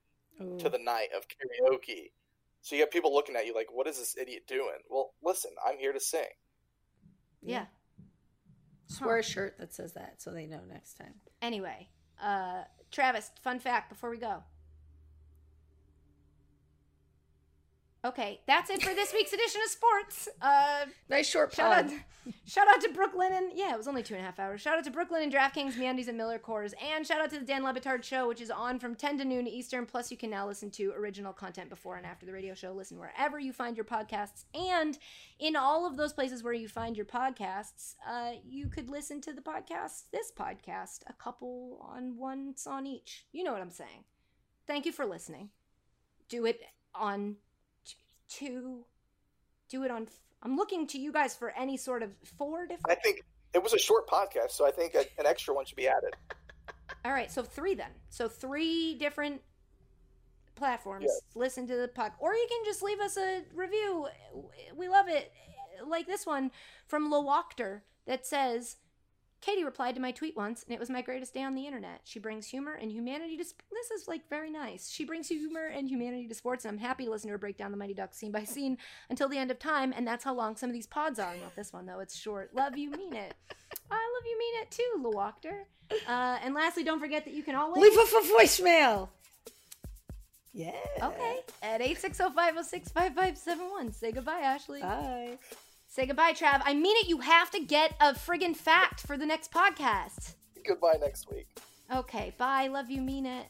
Ooh. 0.40 0.58
to 0.58 0.68
the 0.68 0.78
night 0.78 1.08
of 1.16 1.24
karaoke. 1.28 2.10
So 2.62 2.76
you 2.76 2.82
have 2.82 2.90
people 2.90 3.12
looking 3.12 3.36
at 3.36 3.44
you 3.44 3.54
like, 3.54 3.68
"What 3.72 3.86
is 3.86 3.98
this 3.98 4.16
idiot 4.16 4.46
doing?" 4.46 4.78
Well, 4.88 5.14
listen, 5.22 5.50
I'm 5.66 5.78
here 5.78 5.92
to 5.92 6.00
sing. 6.00 6.28
Yeah. 7.42 7.66
Just 8.88 9.04
wear 9.04 9.18
a 9.18 9.22
shirt 9.22 9.58
that 9.58 9.74
says 9.74 9.94
that 9.94 10.22
so 10.22 10.30
they 10.30 10.46
know 10.46 10.60
next 10.68 10.94
time. 10.94 11.14
Anyway, 11.40 11.88
uh 12.22 12.64
Travis, 12.90 13.30
fun 13.42 13.58
fact 13.58 13.88
before 13.88 14.10
we 14.10 14.18
go. 14.18 14.44
Okay, 18.04 18.40
that's 18.48 18.68
it 18.68 18.82
for 18.82 18.92
this 18.94 19.12
week's 19.12 19.32
edition 19.32 19.60
of 19.64 19.70
sports. 19.70 20.28
Uh 20.40 20.86
Nice 21.08 21.28
short 21.28 21.54
Shout 21.54 21.70
out, 21.72 21.86
pod. 21.88 22.00
shout 22.46 22.66
out 22.68 22.80
to 22.80 22.88
Brooklyn 22.88 23.32
and 23.32 23.52
yeah, 23.54 23.72
it 23.72 23.76
was 23.76 23.86
only 23.86 24.02
two 24.02 24.14
and 24.14 24.22
a 24.22 24.26
half 24.26 24.40
hours. 24.40 24.60
Shout 24.60 24.76
out 24.76 24.82
to 24.84 24.90
Brooklyn 24.90 25.22
and 25.22 25.32
DraftKings, 25.32 25.74
MeUndies 25.74 26.08
and 26.08 26.16
Miller 26.16 26.40
Coors, 26.40 26.74
and 26.82 27.06
shout 27.06 27.20
out 27.20 27.30
to 27.30 27.38
the 27.38 27.44
Dan 27.44 27.62
Le 27.62 27.72
Batard 27.72 28.02
Show, 28.02 28.26
which 28.26 28.40
is 28.40 28.50
on 28.50 28.80
from 28.80 28.96
10 28.96 29.18
to 29.18 29.24
noon 29.24 29.46
Eastern. 29.46 29.86
Plus, 29.86 30.10
you 30.10 30.16
can 30.16 30.30
now 30.30 30.48
listen 30.48 30.68
to 30.72 30.90
original 30.96 31.32
content 31.32 31.70
before 31.70 31.94
and 31.96 32.04
after 32.04 32.26
the 32.26 32.32
radio 32.32 32.54
show. 32.54 32.72
Listen 32.72 32.98
wherever 32.98 33.38
you 33.38 33.52
find 33.52 33.76
your 33.76 33.84
podcasts, 33.84 34.46
and 34.52 34.98
in 35.38 35.54
all 35.54 35.86
of 35.86 35.96
those 35.96 36.12
places 36.12 36.42
where 36.42 36.52
you 36.52 36.66
find 36.66 36.96
your 36.96 37.06
podcasts, 37.06 37.94
uh, 38.08 38.32
you 38.44 38.66
could 38.66 38.90
listen 38.90 39.20
to 39.20 39.32
the 39.32 39.40
podcast, 39.42 40.10
this 40.12 40.32
podcast, 40.36 41.02
a 41.06 41.12
couple 41.12 41.78
on 41.88 42.16
once 42.16 42.66
on 42.66 42.84
each. 42.84 43.26
You 43.30 43.44
know 43.44 43.52
what 43.52 43.62
I'm 43.62 43.70
saying. 43.70 44.04
Thank 44.66 44.86
you 44.86 44.92
for 44.92 45.06
listening. 45.06 45.50
Do 46.28 46.46
it 46.46 46.60
on 46.96 47.36
two. 48.38 48.84
Do 49.68 49.84
it 49.84 49.90
on. 49.90 50.08
I'm 50.42 50.56
looking 50.56 50.86
to 50.88 50.98
you 50.98 51.12
guys 51.12 51.34
for 51.34 51.50
any 51.50 51.76
sort 51.76 52.02
of 52.02 52.10
four 52.36 52.66
different. 52.66 52.90
I 52.90 52.94
think 52.96 53.22
it 53.54 53.62
was 53.62 53.72
a 53.72 53.78
short 53.78 54.08
podcast, 54.08 54.50
so 54.50 54.66
I 54.66 54.70
think 54.70 54.94
a, 54.94 55.04
an 55.18 55.26
extra 55.26 55.54
one 55.54 55.64
should 55.64 55.76
be 55.76 55.88
added. 55.88 56.14
All 57.04 57.12
right, 57.12 57.30
so 57.30 57.42
three 57.42 57.74
then. 57.74 57.90
So 58.10 58.28
three 58.28 58.94
different 58.96 59.40
platforms. 60.54 61.06
Yes. 61.08 61.20
Listen 61.34 61.66
to 61.66 61.76
the 61.76 61.88
puck, 61.88 62.14
or 62.18 62.34
you 62.34 62.46
can 62.48 62.64
just 62.64 62.82
leave 62.82 63.00
us 63.00 63.16
a 63.16 63.42
review. 63.54 64.08
We 64.76 64.88
love 64.88 65.08
it, 65.08 65.32
like 65.86 66.06
this 66.06 66.26
one 66.26 66.50
from 66.86 67.10
Lowoctor 67.10 67.80
that 68.06 68.26
says. 68.26 68.76
Katie 69.42 69.64
replied 69.64 69.96
to 69.96 70.00
my 70.00 70.12
tweet 70.12 70.36
once, 70.36 70.62
and 70.62 70.72
it 70.72 70.78
was 70.78 70.88
my 70.88 71.02
greatest 71.02 71.34
day 71.34 71.42
on 71.42 71.56
the 71.56 71.66
internet. 71.66 72.00
She 72.04 72.20
brings 72.20 72.46
humor 72.46 72.74
and 72.74 72.92
humanity 72.92 73.36
to. 73.36 73.44
Sp- 73.44 73.60
this 73.72 73.90
is 73.90 74.06
like 74.08 74.26
very 74.30 74.50
nice. 74.50 74.88
She 74.88 75.04
brings 75.04 75.26
humor 75.28 75.66
and 75.66 75.86
humanity 75.88 76.28
to 76.28 76.34
sports, 76.34 76.64
and 76.64 76.72
I'm 76.72 76.78
happy 76.78 77.04
to 77.04 77.10
listen 77.10 77.26
to 77.28 77.32
her 77.32 77.38
break 77.38 77.58
down 77.58 77.72
the 77.72 77.76
Mighty 77.76 77.92
Ducks 77.92 78.16
scene 78.16 78.30
by 78.30 78.44
scene 78.44 78.78
until 79.10 79.28
the 79.28 79.36
end 79.38 79.50
of 79.50 79.58
time. 79.58 79.92
And 79.94 80.06
that's 80.06 80.22
how 80.24 80.32
long 80.32 80.54
some 80.56 80.70
of 80.70 80.74
these 80.74 80.86
pods 80.86 81.18
are. 81.18 81.34
Not 81.36 81.56
this 81.56 81.72
one 81.72 81.86
though; 81.86 81.98
it's 81.98 82.16
short. 82.16 82.54
Love 82.54 82.78
you, 82.78 82.88
mean 82.90 83.14
it. 83.14 83.34
I 83.90 84.12
love 84.14 84.24
you, 84.24 84.38
mean 84.38 84.54
it 84.62 84.70
too, 84.70 85.02
Lowoctor. 85.02 85.64
Uh, 86.08 86.38
and 86.42 86.54
lastly, 86.54 86.84
don't 86.84 87.00
forget 87.00 87.24
that 87.24 87.34
you 87.34 87.42
can 87.42 87.56
always 87.56 87.82
Leave 87.82 87.98
us 87.98 88.12
a 88.12 88.20
voicemail. 88.32 89.08
Yeah. 90.54 90.72
Okay. 91.02 91.40
At 91.62 91.80
860-506-5571. 91.80 93.94
Say 93.94 94.12
goodbye, 94.12 94.40
Ashley. 94.40 94.82
Bye. 94.82 95.38
Say 95.94 96.06
goodbye, 96.06 96.32
Trav. 96.32 96.62
I 96.64 96.72
mean 96.72 96.96
it. 96.96 97.08
You 97.10 97.18
have 97.18 97.50
to 97.50 97.60
get 97.60 97.94
a 98.00 98.14
friggin' 98.14 98.56
fact 98.56 99.06
for 99.06 99.18
the 99.18 99.26
next 99.26 99.52
podcast. 99.52 100.36
Goodbye 100.66 100.94
next 100.98 101.30
week. 101.30 101.46
Okay. 101.94 102.32
Bye. 102.38 102.68
Love 102.68 102.88
you. 102.88 103.02
Mean 103.02 103.26
it. 103.26 103.44